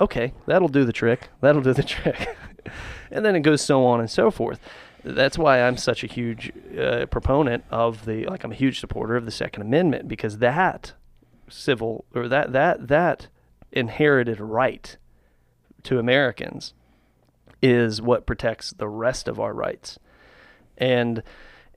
Okay, 0.00 0.32
that'll 0.46 0.68
do 0.68 0.84
the 0.84 0.92
trick. 0.92 1.28
That'll 1.40 1.62
do 1.62 1.72
the 1.74 1.82
trick. 1.82 2.36
and 3.10 3.24
then 3.24 3.36
it 3.36 3.40
goes 3.40 3.62
so 3.62 3.84
on 3.84 4.00
and 4.00 4.10
so 4.10 4.30
forth. 4.30 4.60
That's 5.04 5.36
why 5.36 5.62
I'm 5.62 5.76
such 5.76 6.04
a 6.04 6.06
huge 6.06 6.52
uh, 6.78 7.06
proponent 7.06 7.64
of 7.70 8.04
the 8.04 8.24
like 8.26 8.44
I'm 8.44 8.52
a 8.52 8.56
huge 8.56 8.78
supporter 8.78 9.16
of 9.16 9.24
the 9.24 9.30
Second 9.30 9.62
Amendment 9.62 10.08
because 10.08 10.38
that 10.38 10.92
civil 11.48 12.04
or 12.14 12.28
that 12.28 12.52
that 12.52 12.88
that 12.88 13.28
inherited 13.72 14.40
right 14.40 14.96
to 15.84 15.98
Americans 15.98 16.74
is 17.60 18.00
what 18.00 18.26
protects 18.26 18.72
the 18.72 18.88
rest 18.88 19.28
of 19.28 19.40
our 19.40 19.52
rights. 19.52 19.98
And 20.78 21.22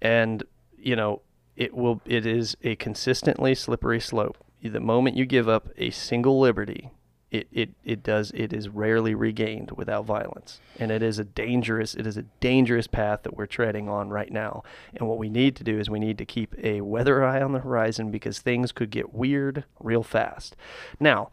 and 0.02 0.44
you 0.78 0.96
know 0.96 1.22
it 1.56 1.74
will 1.74 2.02
it 2.06 2.26
is 2.26 2.56
a 2.64 2.76
consistently 2.76 3.56
slippery 3.56 4.00
slope. 4.00 4.38
The 4.62 4.80
moment 4.80 5.16
you 5.16 5.26
give 5.26 5.48
up 5.48 5.70
a 5.78 5.92
single 5.92 6.40
liberty 6.40 6.92
it, 7.36 7.48
it, 7.52 7.70
it 7.84 8.04
does 8.04 8.32
it 8.32 8.54
is 8.54 8.70
rarely 8.70 9.14
regained 9.14 9.72
without 9.72 10.06
violence. 10.06 10.60
And 10.80 10.92
it 10.92 11.04
is 11.04 11.20
a 11.20 11.24
dangerous 11.24 11.96
it 11.96 12.08
is 12.08 12.18
a 12.18 12.24
dangerous 12.40 12.88
path 12.88 13.24
that 13.24 13.36
we're 13.36 13.46
treading 13.46 13.90
on 13.90 14.10
right 14.10 14.32
now. 14.32 14.64
And 14.94 15.08
what 15.08 15.18
we 15.18 15.30
need 15.30 15.56
to 15.58 15.64
do 15.64 15.80
is 15.80 15.90
we 15.90 16.00
need 16.00 16.18
to 16.18 16.26
keep 16.26 16.56
a 16.62 16.82
weather 16.82 17.24
eye 17.24 17.42
on 17.42 17.52
the 17.52 17.60
horizon 17.60 18.12
because 18.12 18.40
things 18.40 18.72
could 18.72 18.90
get 18.90 19.14
weird 19.14 19.66
real 19.80 20.04
fast. 20.04 20.56
Now 21.00 21.32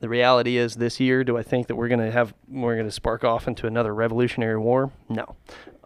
the 0.00 0.08
reality 0.08 0.56
is 0.56 0.74
this 0.74 0.98
year 1.00 1.24
do 1.24 1.38
i 1.38 1.42
think 1.42 1.68
that 1.68 1.76
we're 1.76 1.88
going 1.88 2.00
to 2.00 2.10
have 2.10 2.34
we're 2.48 2.74
going 2.74 2.86
to 2.86 2.92
spark 2.92 3.24
off 3.24 3.46
into 3.48 3.66
another 3.66 3.94
revolutionary 3.94 4.58
war? 4.58 4.90
No. 5.08 5.36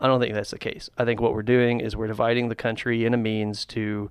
I 0.01 0.07
don't 0.07 0.21
think 0.21 0.35
that's 0.35 0.53
the 0.53 0.59
case. 0.59 0.89
I 0.97 1.05
think 1.05 1.21
what 1.21 1.35
we're 1.35 1.43
doing 1.43 1.81
is 1.81 1.97
we're 1.97 2.07
dividing 2.07 2.49
the 2.49 2.55
country 2.55 3.05
in 3.05 3.15
a 3.15 3.17
means 3.17 3.65
to 3.67 4.11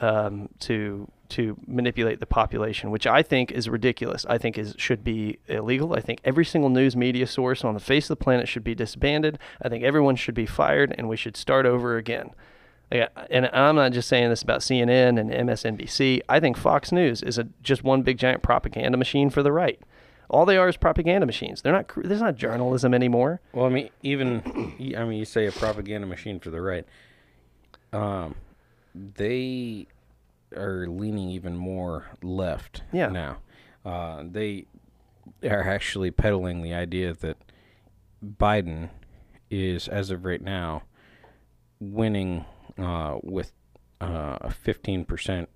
um, 0.00 0.48
to 0.60 1.08
to 1.30 1.56
manipulate 1.66 2.20
the 2.20 2.26
population, 2.26 2.90
which 2.90 3.06
I 3.06 3.22
think 3.22 3.50
is 3.50 3.68
ridiculous. 3.68 4.26
I 4.28 4.38
think 4.38 4.58
is 4.58 4.74
should 4.78 5.02
be 5.02 5.38
illegal. 5.48 5.94
I 5.94 6.00
think 6.00 6.20
every 6.24 6.44
single 6.44 6.70
news 6.70 6.96
media 6.96 7.26
source 7.26 7.64
on 7.64 7.74
the 7.74 7.80
face 7.80 8.04
of 8.10 8.18
the 8.18 8.24
planet 8.24 8.48
should 8.48 8.64
be 8.64 8.74
disbanded. 8.74 9.38
I 9.62 9.68
think 9.68 9.84
everyone 9.84 10.16
should 10.16 10.34
be 10.34 10.46
fired, 10.46 10.94
and 10.96 11.08
we 11.08 11.16
should 11.16 11.36
start 11.36 11.66
over 11.66 11.96
again. 11.96 12.30
And 12.90 13.46
I'm 13.52 13.76
not 13.76 13.92
just 13.92 14.08
saying 14.08 14.28
this 14.28 14.42
about 14.42 14.60
CNN 14.60 15.18
and 15.18 15.30
MSNBC. 15.30 16.20
I 16.28 16.38
think 16.38 16.56
Fox 16.56 16.92
News 16.92 17.22
is 17.22 17.38
a 17.38 17.48
just 17.62 17.82
one 17.82 18.02
big 18.02 18.18
giant 18.18 18.42
propaganda 18.42 18.96
machine 18.96 19.30
for 19.30 19.42
the 19.42 19.50
right. 19.50 19.80
All 20.30 20.46
they 20.46 20.56
are 20.56 20.68
is 20.68 20.76
propaganda 20.76 21.26
machines. 21.26 21.62
They're 21.62 21.72
not. 21.72 21.90
There's 21.96 22.22
not 22.22 22.36
journalism 22.36 22.94
anymore. 22.94 23.40
Well, 23.52 23.66
I 23.66 23.68
mean, 23.68 23.90
even 24.02 24.42
I 24.96 25.04
mean, 25.04 25.18
you 25.18 25.24
say 25.24 25.46
a 25.46 25.52
propaganda 25.52 26.06
machine 26.06 26.40
for 26.40 26.50
the 26.50 26.60
right. 26.60 26.86
Um, 27.92 28.34
they 28.94 29.86
are 30.56 30.86
leaning 30.86 31.30
even 31.30 31.56
more 31.56 32.06
left 32.22 32.82
Yeah. 32.92 33.08
now. 33.08 33.38
Uh, 33.84 34.24
they 34.26 34.66
are 35.42 35.68
actually 35.68 36.10
peddling 36.10 36.62
the 36.62 36.72
idea 36.74 37.12
that 37.14 37.36
Biden 38.24 38.90
is, 39.50 39.88
as 39.88 40.10
of 40.10 40.24
right 40.24 40.40
now, 40.42 40.82
winning 41.80 42.44
uh, 42.78 43.18
with 43.22 43.52
uh, 44.00 44.38
a 44.40 44.48
15% 44.48 45.46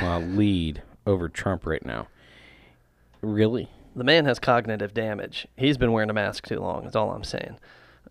uh, 0.00 0.18
lead 0.18 0.82
over 1.06 1.28
Trump 1.28 1.66
right 1.66 1.84
now. 1.84 2.08
Really? 3.20 3.68
The 3.94 4.04
man 4.04 4.24
has 4.24 4.38
cognitive 4.38 4.94
damage. 4.94 5.46
He's 5.56 5.76
been 5.76 5.92
wearing 5.92 6.10
a 6.10 6.14
mask 6.14 6.46
too 6.46 6.58
long. 6.60 6.84
That's 6.84 6.96
all 6.96 7.10
I'm 7.12 7.24
saying. 7.24 7.58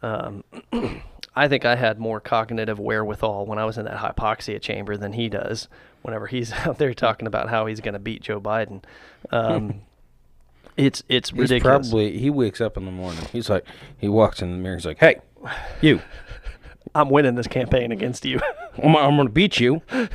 Um, 0.02 0.44
I 1.36 1.48
think 1.48 1.66
I 1.66 1.76
had 1.76 2.00
more 2.00 2.20
cognitive 2.20 2.80
wherewithal 2.80 3.46
when 3.46 3.58
I 3.58 3.66
was 3.66 3.78
in 3.78 3.86
that 3.86 3.98
hypoxia 3.98 4.62
chamber 4.62 4.98
than 4.98 5.14
he 5.14 5.30
does. 5.30 5.68
Whenever 6.02 6.28
he's 6.28 6.52
out 6.66 6.78
there 6.78 6.94
talking 6.94 7.28
about 7.28 7.50
how 7.50 7.66
he's 7.66 7.80
going 7.80 7.94
to 7.94 8.00
beat 8.00 8.22
Joe 8.22 8.40
Biden, 8.42 8.84
um, 9.32 9.82
it's 10.78 11.04
it's 11.10 11.30
He's 11.30 11.40
ridiculous. 11.40 11.90
probably 11.90 12.18
he 12.18 12.30
wakes 12.30 12.62
up 12.62 12.78
in 12.78 12.86
the 12.86 12.92
morning. 12.92 13.26
He's 13.32 13.50
like 13.50 13.66
he 13.98 14.08
walks 14.10 14.42
in 14.42 14.52
the 14.52 14.58
mirror. 14.58 14.76
He's 14.78 14.86
like, 14.86 15.00
"Hey, 15.00 15.18
you, 15.82 16.02
I'm 16.96 17.10
winning 17.10 17.36
this 17.36 17.48
campaign 17.48 17.92
against 17.92 18.26
you. 18.26 18.40
I'm, 18.82 18.96
I'm 18.96 19.18
gonna 19.18 19.30
beat 19.30 19.60
you." 19.60 19.82
And 19.90 20.10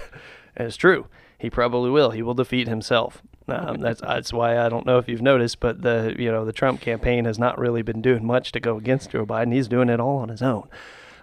it's 0.69 0.77
true. 0.77 1.07
He 1.39 1.51
probably 1.51 1.91
will. 1.91 2.11
He 2.13 2.23
will 2.23 2.35
defeat 2.35 2.67
himself. 2.67 3.23
Um, 3.49 3.81
that's 3.81 4.01
that's 4.01 4.33
why 4.33 4.59
I 4.59 4.69
don't 4.69 4.87
know 4.87 4.99
if 4.99 5.07
you've 5.09 5.23
noticed, 5.23 5.61
but 5.61 5.83
the 5.83 6.17
you 6.19 6.33
know 6.33 6.45
the 6.45 6.53
Trump 6.53 6.81
campaign 6.81 7.27
has 7.27 7.39
not 7.39 7.59
really 7.59 7.83
been 7.83 8.01
doing 8.03 8.27
much 8.27 8.51
to 8.53 8.59
go 8.61 8.77
against 8.77 9.11
Joe 9.11 9.25
Biden. 9.25 9.53
He's 9.53 9.69
doing 9.69 9.89
it 9.89 10.01
all 10.01 10.17
on 10.19 10.31
his 10.31 10.43
own. 10.43 10.67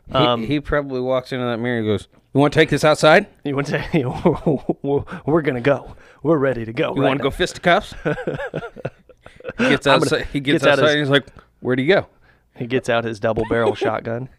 He, 0.08 0.14
Um, 0.14 0.46
he 0.46 0.60
probably 0.62 1.02
walks 1.02 1.32
into 1.34 1.44
that 1.46 1.58
mirror 1.58 1.80
and 1.80 1.88
goes, 1.88 2.08
"You 2.36 2.40
want 2.42 2.54
to 2.54 2.60
take 2.60 2.70
this 2.70 2.84
outside? 2.92 3.28
You 3.44 3.56
want 3.56 3.68
to 3.68 4.74
we're, 4.82 5.04
we're 5.26 5.42
gonna 5.42 5.62
go. 5.62 5.96
We're 6.24 6.38
ready 6.38 6.66
to 6.66 6.74
go. 6.74 6.96
You 6.96 7.02
right 7.02 7.08
want 7.10 7.20
to 7.20 7.24
go 7.24 7.30
now." 7.30 7.36
fisticuffs?" 7.36 7.94
he 8.04 9.70
gets 9.70 9.88
I'm 9.88 10.00
gonna- 10.00 10.06
outside. 10.06 10.28
he 10.32 10.40
gets, 10.40 10.64
gets 10.64 10.66
out 10.66 10.80
outside. 10.80 10.84
his- 10.86 10.92
and 10.94 11.00
he's 11.00 11.10
like, 11.10 11.28
"Where'd 11.60 11.80
he 11.80 11.86
go?" 11.86 12.08
He 12.56 12.68
gets 12.68 12.88
out 12.90 13.04
his 13.04 13.20
double 13.20 13.46
barrel 13.50 13.74
shotgun 13.74 14.30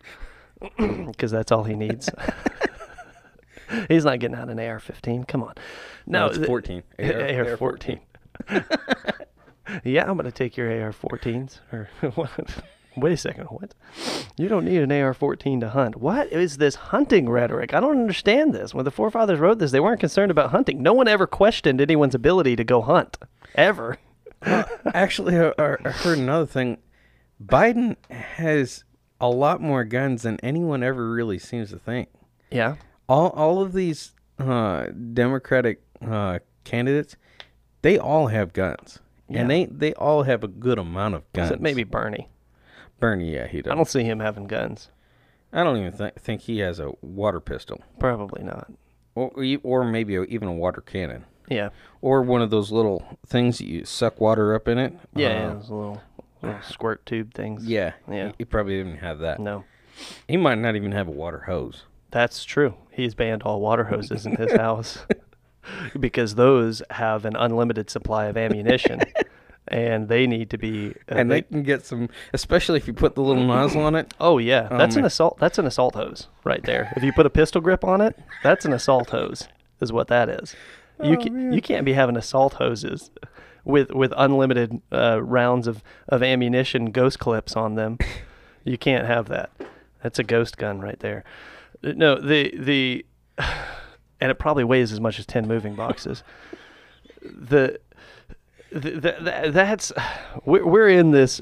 because 0.78 1.30
that's 1.32 1.50
all 1.50 1.64
he 1.64 1.74
needs. 1.74 2.08
He's 3.88 4.04
not 4.04 4.20
getting 4.20 4.36
out 4.36 4.48
an 4.50 4.60
AR-15. 4.60 5.26
Come 5.26 5.42
on. 5.42 5.54
No, 6.06 6.26
it's 6.26 6.38
14. 6.38 6.82
AR, 7.00 7.50
AR 7.50 7.56
14. 7.56 7.98
yeah, 9.82 10.02
I'm 10.08 10.16
going 10.16 10.24
to 10.26 10.30
take 10.30 10.56
your 10.56 10.70
AR-14s. 10.70 11.58
Or 11.72 11.88
what? 12.14 12.30
Wait 12.96 13.12
a 13.12 13.16
second. 13.16 13.46
What? 13.46 13.74
You 14.36 14.48
don't 14.48 14.64
need 14.64 14.80
an 14.82 14.92
AR-14 14.92 15.60
to 15.60 15.68
hunt. 15.70 15.96
What 15.96 16.30
is 16.32 16.58
this 16.58 16.74
hunting 16.76 17.28
rhetoric? 17.28 17.74
I 17.74 17.80
don't 17.80 17.98
understand 18.00 18.54
this. 18.54 18.72
When 18.74 18.84
the 18.84 18.90
forefathers 18.90 19.40
wrote 19.40 19.58
this, 19.58 19.72
they 19.72 19.80
weren't 19.80 20.00
concerned 20.00 20.30
about 20.30 20.50
hunting. 20.50 20.82
No 20.82 20.92
one 20.92 21.08
ever 21.08 21.26
questioned 21.26 21.80
anyone's 21.80 22.14
ability 22.14 22.54
to 22.56 22.64
go 22.64 22.80
hunt, 22.82 23.16
ever. 23.56 23.98
Actually, 24.92 25.38
I, 25.38 25.52
I 25.58 25.76
I 25.84 25.90
heard 25.90 26.18
another 26.18 26.46
thing. 26.46 26.78
Biden 27.44 27.96
has 28.10 28.84
a 29.20 29.28
lot 29.28 29.60
more 29.60 29.84
guns 29.84 30.22
than 30.22 30.38
anyone 30.42 30.82
ever 30.82 31.10
really 31.10 31.38
seems 31.38 31.70
to 31.70 31.78
think. 31.78 32.08
Yeah. 32.50 32.76
all 33.08 33.30
all 33.30 33.62
of 33.62 33.72
these 33.72 34.12
uh, 34.38 34.86
Democratic 35.14 35.82
uh, 36.06 36.38
candidates, 36.64 37.16
they 37.82 37.98
all 37.98 38.26
have 38.28 38.52
guns, 38.52 38.98
Yeah. 39.28 39.40
and 39.40 39.50
they 39.50 39.64
they 39.66 39.94
all 39.94 40.22
have 40.24 40.44
a 40.44 40.48
good 40.48 40.78
amount 40.78 41.14
of 41.14 41.32
guns. 41.32 41.48
Except 41.48 41.62
maybe 41.62 41.84
Bernie. 41.84 42.28
Bernie, 43.00 43.32
yeah, 43.34 43.46
he 43.46 43.60
does. 43.62 43.72
I 43.72 43.74
don't 43.74 43.88
see 43.88 44.04
him 44.04 44.20
having 44.20 44.46
guns. 44.46 44.88
I 45.52 45.62
don't 45.62 45.76
even 45.76 45.92
th- 45.96 46.14
think 46.18 46.42
he 46.42 46.58
has 46.60 46.80
a 46.80 46.92
water 47.02 47.40
pistol, 47.40 47.80
Probably 47.98 48.42
not. 48.42 48.70
or 49.14 49.30
or 49.62 49.84
maybe 49.84 50.16
a, 50.16 50.22
even 50.24 50.48
a 50.48 50.52
water 50.52 50.80
cannon, 50.80 51.24
Yeah. 51.48 51.68
or 52.02 52.22
one 52.22 52.42
of 52.42 52.50
those 52.50 52.72
little 52.72 53.18
things 53.26 53.58
that 53.58 53.66
you 53.68 53.84
suck 53.84 54.20
water 54.20 54.54
up 54.54 54.66
in 54.68 54.78
it. 54.78 54.94
Yeah, 55.14 55.26
Uh, 55.26 55.30
yeah, 55.30 55.54
those 55.54 55.70
little, 55.70 56.02
little 56.42 56.62
squirt 56.62 57.06
tube 57.06 57.34
things. 57.34 57.66
yeah, 57.66 57.92
Yeah. 58.10 58.28
He, 58.28 58.34
he 58.38 58.44
probably 58.44 58.76
didn't 58.78 58.96
have 58.98 59.20
that. 59.20 59.38
No, 59.38 59.64
He 60.26 60.36
might 60.36 60.58
not 60.58 60.74
even 60.74 60.90
have 60.92 61.06
a 61.08 61.12
water 61.12 61.44
hose. 61.46 61.84
that's 62.10 62.44
true. 62.44 62.74
He's 62.90 63.14
banned 63.14 63.42
all 63.44 63.60
water 63.60 63.84
hoses 63.84 64.26
in 64.26 64.34
his 64.36 64.52
house 64.56 65.04
because 66.00 66.34
those 66.34 66.82
have 66.90 67.24
an 67.24 67.36
unlimited 67.36 67.90
supply 67.90 68.26
of 68.26 68.36
ammunition, 68.36 69.00
and 69.68 70.08
they 70.08 70.26
need 70.26 70.50
to 70.50 70.58
be. 70.58 70.90
uh, 71.10 71.14
and 71.16 71.30
they 71.30 71.42
can 71.42 71.62
get 71.62 71.84
some, 71.86 72.08
especially 72.32 72.76
if 72.78 72.86
you 72.86 72.92
put 72.92 73.14
the 73.14 73.22
little 73.22 73.44
nozzle 73.44 73.82
on 73.82 73.94
it. 73.94 74.12
Oh 74.20 74.38
yeah, 74.38 74.68
that's 74.70 74.96
an 74.96 75.04
assault. 75.04 75.38
That's 75.38 75.58
an 75.58 75.66
assault 75.66 75.94
hose 75.94 76.28
right 76.44 76.62
there. 76.64 76.92
If 76.96 77.02
you 77.02 77.12
put 77.12 77.26
a 77.26 77.30
pistol 77.30 77.60
grip 77.60 77.84
on 77.84 78.00
it, 78.00 78.18
that's 78.42 78.64
an 78.64 78.72
assault 78.72 79.10
hose. 79.10 79.48
Is 79.80 79.92
what 79.92 80.08
that 80.08 80.28
is. 80.28 80.54
You 81.02 81.16
can, 81.18 81.52
you 81.52 81.60
can't 81.60 81.84
be 81.84 81.92
having 81.94 82.16
assault 82.16 82.54
hoses 82.54 83.10
with 83.64 83.90
with 83.90 84.12
unlimited 84.16 84.80
uh, 84.92 85.20
rounds 85.22 85.66
of 85.66 85.82
of 86.08 86.22
ammunition, 86.22 86.90
ghost 86.92 87.18
clips 87.18 87.56
on 87.56 87.74
them. 87.74 87.98
You 88.66 88.78
can't 88.78 89.06
have 89.06 89.28
that. 89.28 89.50
That's 90.02 90.18
a 90.18 90.22
ghost 90.24 90.56
gun 90.56 90.80
right 90.80 90.98
there. 91.00 91.22
Uh, 91.84 91.92
No, 91.94 92.18
the 92.18 92.50
the 92.58 93.04
and 93.38 94.30
it 94.30 94.38
probably 94.38 94.64
weighs 94.64 94.90
as 94.90 95.00
much 95.00 95.18
as 95.18 95.26
ten 95.26 95.46
moving 95.46 95.74
boxes. 95.74 96.22
The, 97.22 97.78
the 98.74 99.50
that's 99.50 99.92
we're, 100.44 100.66
we're 100.66 100.88
in 100.88 101.10
this. 101.10 101.40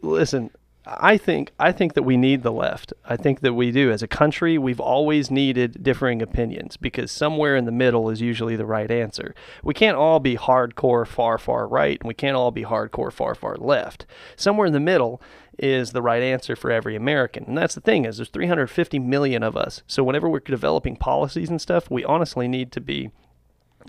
Listen, 0.00 0.50
I 0.84 1.16
think 1.16 1.52
I 1.60 1.70
think 1.70 1.94
that 1.94 2.02
we 2.02 2.16
need 2.16 2.42
the 2.42 2.52
left. 2.52 2.92
I 3.04 3.16
think 3.16 3.40
that 3.40 3.54
we 3.54 3.70
do 3.70 3.92
as 3.92 4.02
a 4.02 4.08
country. 4.08 4.58
We've 4.58 4.80
always 4.80 5.30
needed 5.30 5.82
differing 5.82 6.20
opinions 6.20 6.76
because 6.76 7.12
somewhere 7.12 7.54
in 7.56 7.66
the 7.66 7.72
middle 7.72 8.10
is 8.10 8.20
usually 8.20 8.56
the 8.56 8.66
right 8.66 8.90
answer. 8.90 9.34
We 9.62 9.74
can't 9.74 9.96
all 9.96 10.18
be 10.18 10.36
hardcore 10.36 11.06
far 11.06 11.38
far 11.38 11.68
right, 11.68 12.00
and 12.00 12.08
we 12.08 12.14
can't 12.14 12.36
all 12.36 12.50
be 12.50 12.64
hardcore 12.64 13.12
far 13.12 13.34
far 13.34 13.56
left. 13.56 14.06
Somewhere 14.34 14.66
in 14.66 14.72
the 14.72 14.80
middle 14.80 15.22
is 15.58 15.92
the 15.92 16.02
right 16.02 16.22
answer 16.22 16.56
for 16.56 16.70
every 16.70 16.96
American. 16.96 17.44
And 17.44 17.58
that's 17.58 17.74
the 17.74 17.80
thing 17.80 18.04
is 18.04 18.16
there's 18.16 18.30
350 18.30 18.98
million 18.98 19.42
of 19.42 19.56
us. 19.56 19.82
So 19.86 20.02
whenever 20.02 20.28
we're 20.28 20.40
developing 20.40 20.96
policies 20.96 21.50
and 21.50 21.60
stuff, 21.60 21.90
we 21.90 22.04
honestly 22.04 22.48
need 22.48 22.72
to 22.72 22.80
be 22.80 23.10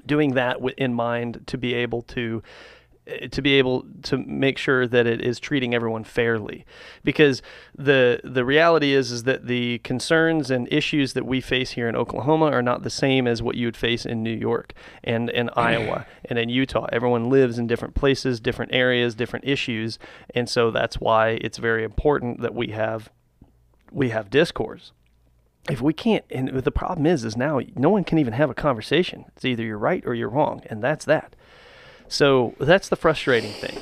doing 0.05 0.33
that 0.33 0.57
in 0.77 0.93
mind 0.93 1.43
to 1.47 1.57
be 1.57 1.73
able 1.73 2.01
to 2.01 2.41
eh, 3.07 3.27
to 3.27 3.41
be 3.41 3.53
able 3.53 3.85
to 4.03 4.17
make 4.17 4.57
sure 4.57 4.87
that 4.87 5.05
it 5.05 5.21
is 5.21 5.39
treating 5.39 5.73
everyone 5.73 6.03
fairly. 6.03 6.65
Because 7.03 7.41
the 7.77 8.21
the 8.23 8.45
reality 8.45 8.93
is 8.93 9.11
is 9.11 9.23
that 9.23 9.47
the 9.47 9.79
concerns 9.79 10.49
and 10.51 10.71
issues 10.71 11.13
that 11.13 11.25
we 11.25 11.41
face 11.41 11.71
here 11.71 11.87
in 11.87 11.95
Oklahoma 11.95 12.45
are 12.45 12.61
not 12.61 12.83
the 12.83 12.89
same 12.89 13.27
as 13.27 13.41
what 13.41 13.55
you 13.55 13.67
would 13.67 13.77
face 13.77 14.05
in 14.05 14.23
New 14.23 14.35
York 14.35 14.73
and 15.03 15.29
in 15.29 15.49
Iowa 15.55 16.05
and 16.25 16.39
in 16.39 16.49
Utah. 16.49 16.87
Everyone 16.91 17.29
lives 17.29 17.57
in 17.59 17.67
different 17.67 17.95
places 17.95 18.39
different 18.39 18.73
areas 18.73 19.15
different 19.15 19.45
issues 19.45 19.99
and 20.33 20.49
so 20.49 20.71
that's 20.71 20.99
why 20.99 21.39
it's 21.41 21.57
very 21.57 21.83
important 21.83 22.41
that 22.41 22.53
we 22.53 22.67
have 22.67 23.09
we 23.91 24.09
have 24.09 24.29
discourse 24.29 24.91
if 25.69 25.81
we 25.81 25.93
can't 25.93 26.25
and 26.29 26.49
the 26.49 26.71
problem 26.71 27.05
is 27.05 27.23
is 27.23 27.37
now 27.37 27.59
no 27.75 27.89
one 27.89 28.03
can 28.03 28.17
even 28.17 28.33
have 28.33 28.49
a 28.49 28.53
conversation. 28.53 29.25
It's 29.35 29.45
either 29.45 29.63
you're 29.63 29.77
right 29.77 30.03
or 30.05 30.13
you're 30.13 30.29
wrong 30.29 30.61
and 30.67 30.83
that's 30.83 31.05
that. 31.05 31.35
So 32.07 32.53
that's 32.59 32.89
the 32.89 32.95
frustrating 32.95 33.53
thing. 33.53 33.79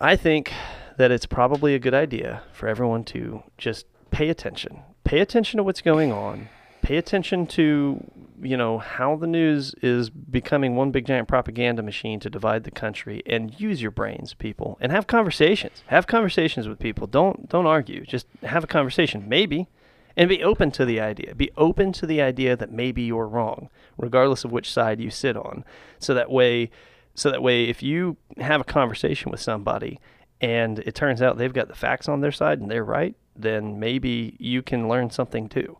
I 0.00 0.16
think 0.16 0.52
that 0.98 1.10
it's 1.10 1.26
probably 1.26 1.74
a 1.74 1.78
good 1.78 1.94
idea 1.94 2.42
for 2.52 2.68
everyone 2.68 3.04
to 3.04 3.42
just 3.56 3.86
pay 4.10 4.28
attention. 4.28 4.82
Pay 5.04 5.20
attention 5.20 5.56
to 5.56 5.64
what's 5.64 5.80
going 5.80 6.12
on. 6.12 6.48
Pay 6.82 6.96
attention 6.96 7.46
to 7.46 8.04
you 8.42 8.56
know 8.56 8.78
how 8.78 9.14
the 9.14 9.26
news 9.26 9.72
is 9.82 10.10
becoming 10.10 10.74
one 10.74 10.90
big 10.90 11.06
giant 11.06 11.28
propaganda 11.28 11.82
machine 11.82 12.18
to 12.20 12.28
divide 12.28 12.64
the 12.64 12.72
country 12.72 13.22
and 13.24 13.58
use 13.60 13.80
your 13.80 13.92
brains 13.92 14.34
people 14.34 14.76
and 14.80 14.90
have 14.92 15.06
conversations. 15.06 15.82
Have 15.86 16.06
conversations 16.06 16.68
with 16.68 16.78
people. 16.78 17.06
Don't 17.06 17.48
don't 17.48 17.66
argue. 17.66 18.04
Just 18.04 18.26
have 18.42 18.64
a 18.64 18.66
conversation. 18.66 19.28
Maybe 19.28 19.68
and 20.16 20.28
be 20.28 20.42
open 20.42 20.70
to 20.72 20.84
the 20.84 21.00
idea. 21.00 21.34
Be 21.34 21.50
open 21.56 21.92
to 21.92 22.06
the 22.06 22.20
idea 22.20 22.56
that 22.56 22.70
maybe 22.70 23.02
you're 23.02 23.28
wrong, 23.28 23.68
regardless 23.96 24.44
of 24.44 24.52
which 24.52 24.70
side 24.70 25.00
you 25.00 25.10
sit 25.10 25.36
on. 25.36 25.64
So 25.98 26.14
that 26.14 26.30
way, 26.30 26.70
so 27.14 27.30
that 27.30 27.42
way, 27.42 27.64
if 27.64 27.82
you 27.82 28.16
have 28.38 28.60
a 28.60 28.64
conversation 28.64 29.30
with 29.30 29.40
somebody 29.40 30.00
and 30.40 30.78
it 30.80 30.94
turns 30.94 31.22
out 31.22 31.38
they've 31.38 31.52
got 31.52 31.68
the 31.68 31.74
facts 31.74 32.08
on 32.08 32.20
their 32.20 32.32
side 32.32 32.60
and 32.60 32.70
they're 32.70 32.84
right, 32.84 33.14
then 33.36 33.78
maybe 33.78 34.36
you 34.38 34.62
can 34.62 34.88
learn 34.88 35.10
something 35.10 35.48
too. 35.48 35.78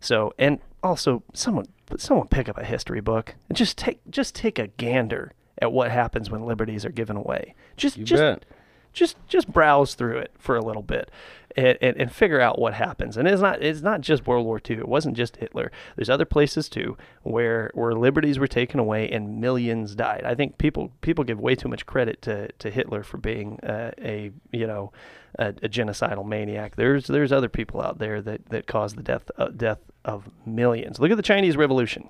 So, 0.00 0.32
and 0.38 0.58
also, 0.82 1.22
someone 1.34 1.66
someone 1.98 2.28
pick 2.28 2.48
up 2.48 2.56
a 2.56 2.64
history 2.64 3.00
book 3.00 3.34
and 3.48 3.56
just 3.56 3.76
take 3.76 4.00
just 4.10 4.34
take 4.34 4.58
a 4.58 4.68
gander 4.68 5.32
at 5.58 5.72
what 5.72 5.90
happens 5.90 6.30
when 6.30 6.46
liberties 6.46 6.84
are 6.84 6.90
given 6.90 7.16
away. 7.16 7.54
Just 7.76 7.96
You 7.96 8.04
just 8.04 8.20
bet. 8.20 8.44
Just 8.92 9.16
just 9.28 9.52
browse 9.52 9.94
through 9.94 10.18
it 10.18 10.32
for 10.38 10.56
a 10.56 10.64
little 10.64 10.82
bit 10.82 11.10
and, 11.56 11.78
and, 11.80 11.96
and 11.96 12.12
figure 12.12 12.40
out 12.40 12.58
what 12.58 12.74
happens. 12.74 13.16
And 13.16 13.26
it's 13.26 13.42
not 13.42 13.62
it's 13.62 13.82
not 13.82 14.00
just 14.00 14.26
World 14.26 14.46
War 14.46 14.60
II. 14.68 14.78
It 14.78 14.88
wasn't 14.88 15.16
just 15.16 15.36
Hitler. 15.36 15.70
There's 15.96 16.10
other 16.10 16.24
places 16.24 16.68
too 16.68 16.96
where 17.22 17.70
where 17.74 17.92
liberties 17.92 18.38
were 18.38 18.46
taken 18.46 18.80
away 18.80 19.10
and 19.10 19.40
millions 19.40 19.94
died. 19.94 20.22
I 20.24 20.34
think 20.34 20.58
people 20.58 20.92
people 21.00 21.24
give 21.24 21.40
way 21.40 21.54
too 21.54 21.68
much 21.68 21.86
credit 21.86 22.22
to, 22.22 22.50
to 22.52 22.70
Hitler 22.70 23.02
for 23.02 23.18
being 23.18 23.60
uh, 23.60 23.92
a 23.98 24.30
you 24.52 24.66
know 24.66 24.92
a, 25.38 25.48
a, 25.48 25.68
genocidal 25.68 26.26
maniac. 26.26 26.76
There's 26.76 27.06
there's 27.06 27.32
other 27.32 27.48
people 27.48 27.80
out 27.80 27.98
there 27.98 28.20
that, 28.22 28.46
that 28.50 28.66
caused 28.66 28.96
the 28.96 29.02
death 29.02 29.30
uh, 29.38 29.48
death 29.48 29.80
of 30.04 30.30
millions. 30.46 30.98
Look 30.98 31.10
at 31.10 31.16
the 31.16 31.22
Chinese 31.22 31.56
Revolution. 31.56 32.08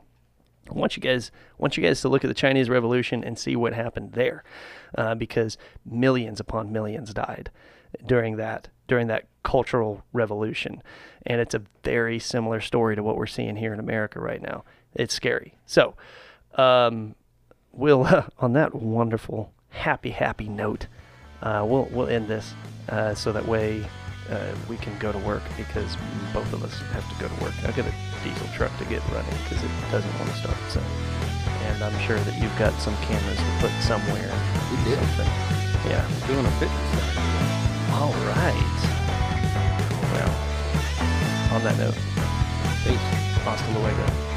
I 0.71 0.79
want 0.79 0.97
you 0.97 1.03
guys 1.03 1.31
want 1.59 1.77
you 1.77 1.83
guys 1.83 2.01
to 2.03 2.09
look 2.09 2.25
at 2.25 2.29
the 2.29 2.35
Chinese 2.35 2.69
Revolution 2.69 3.25
and 3.25 3.39
see 3.39 3.57
what 3.57 3.73
happened 3.73 4.13
there, 4.13 4.45
uh, 4.97 5.15
because 5.15 5.59
millions 5.85 6.41
upon 6.41 6.73
millions 6.73 7.13
died 7.13 7.51
during 8.07 8.37
that 8.37 8.69
during 8.87 9.07
that 9.09 9.27
cultural 9.43 10.05
revolution, 10.13 10.83
and 11.27 11.41
it's 11.41 11.55
a 11.55 11.63
very 11.85 12.19
similar 12.19 12.61
story 12.61 12.97
to 12.97 13.03
what 13.03 13.17
we're 13.17 13.27
seeing 13.27 13.57
here 13.57 13.73
in 13.73 13.81
America 13.81 14.21
right 14.21 14.43
now. 14.43 14.65
It's 14.95 15.15
scary. 15.15 15.55
So, 15.67 15.95
um, 16.55 17.15
we'll 17.73 18.05
uh, 18.05 18.25
on 18.39 18.53
that 18.55 18.75
wonderful 18.75 19.53
happy 19.71 20.11
happy 20.11 20.49
note, 20.49 20.87
uh, 21.43 21.65
we'll 21.67 21.89
we'll 21.91 22.09
end 22.09 22.29
this 22.29 22.55
uh, 22.89 23.15
so 23.15 23.33
that 23.33 23.47
way 23.47 23.85
uh, 24.31 24.55
we 24.69 24.77
can 24.77 24.97
go 24.99 25.13
to 25.13 25.19
work 25.19 25.43
because 25.57 25.97
both 26.33 26.53
of 26.53 26.63
us 26.63 26.75
have 26.93 27.07
to 27.09 27.15
go 27.21 27.29
to 27.29 27.45
work. 27.45 27.55
I've 27.65 27.77
got 27.77 27.87
a 27.87 27.95
diesel 28.23 28.47
truck 28.55 28.77
to 28.79 28.85
get 28.85 29.03
running 29.11 29.35
because 29.45 29.63
it 29.63 29.71
doesn't 29.91 30.13
want 30.19 30.31
to 30.31 30.37
start. 30.37 30.57
So, 30.69 30.81
and 31.67 31.83
I'm 31.83 31.99
sure 32.07 32.19
that 32.19 32.35
you've 32.41 32.57
got 32.59 32.73
some 32.81 32.97
cameras 32.99 33.39
to 33.39 33.53
put 33.61 33.73
somewhere. 33.83 34.31
We 34.71 34.77
did. 34.85 34.99
Something. 35.19 35.27
Yeah. 35.91 36.07
Doing 36.27 36.47
a 36.47 36.51
fitness 36.63 36.91
center. 36.95 37.21
All 37.99 38.15
right. 38.31 38.79
Well, 40.15 40.33
on 41.57 41.63
that 41.65 41.77
note, 41.79 41.95
Peace. 42.85 42.99
hasta 43.45 43.71
luego. 43.79 44.30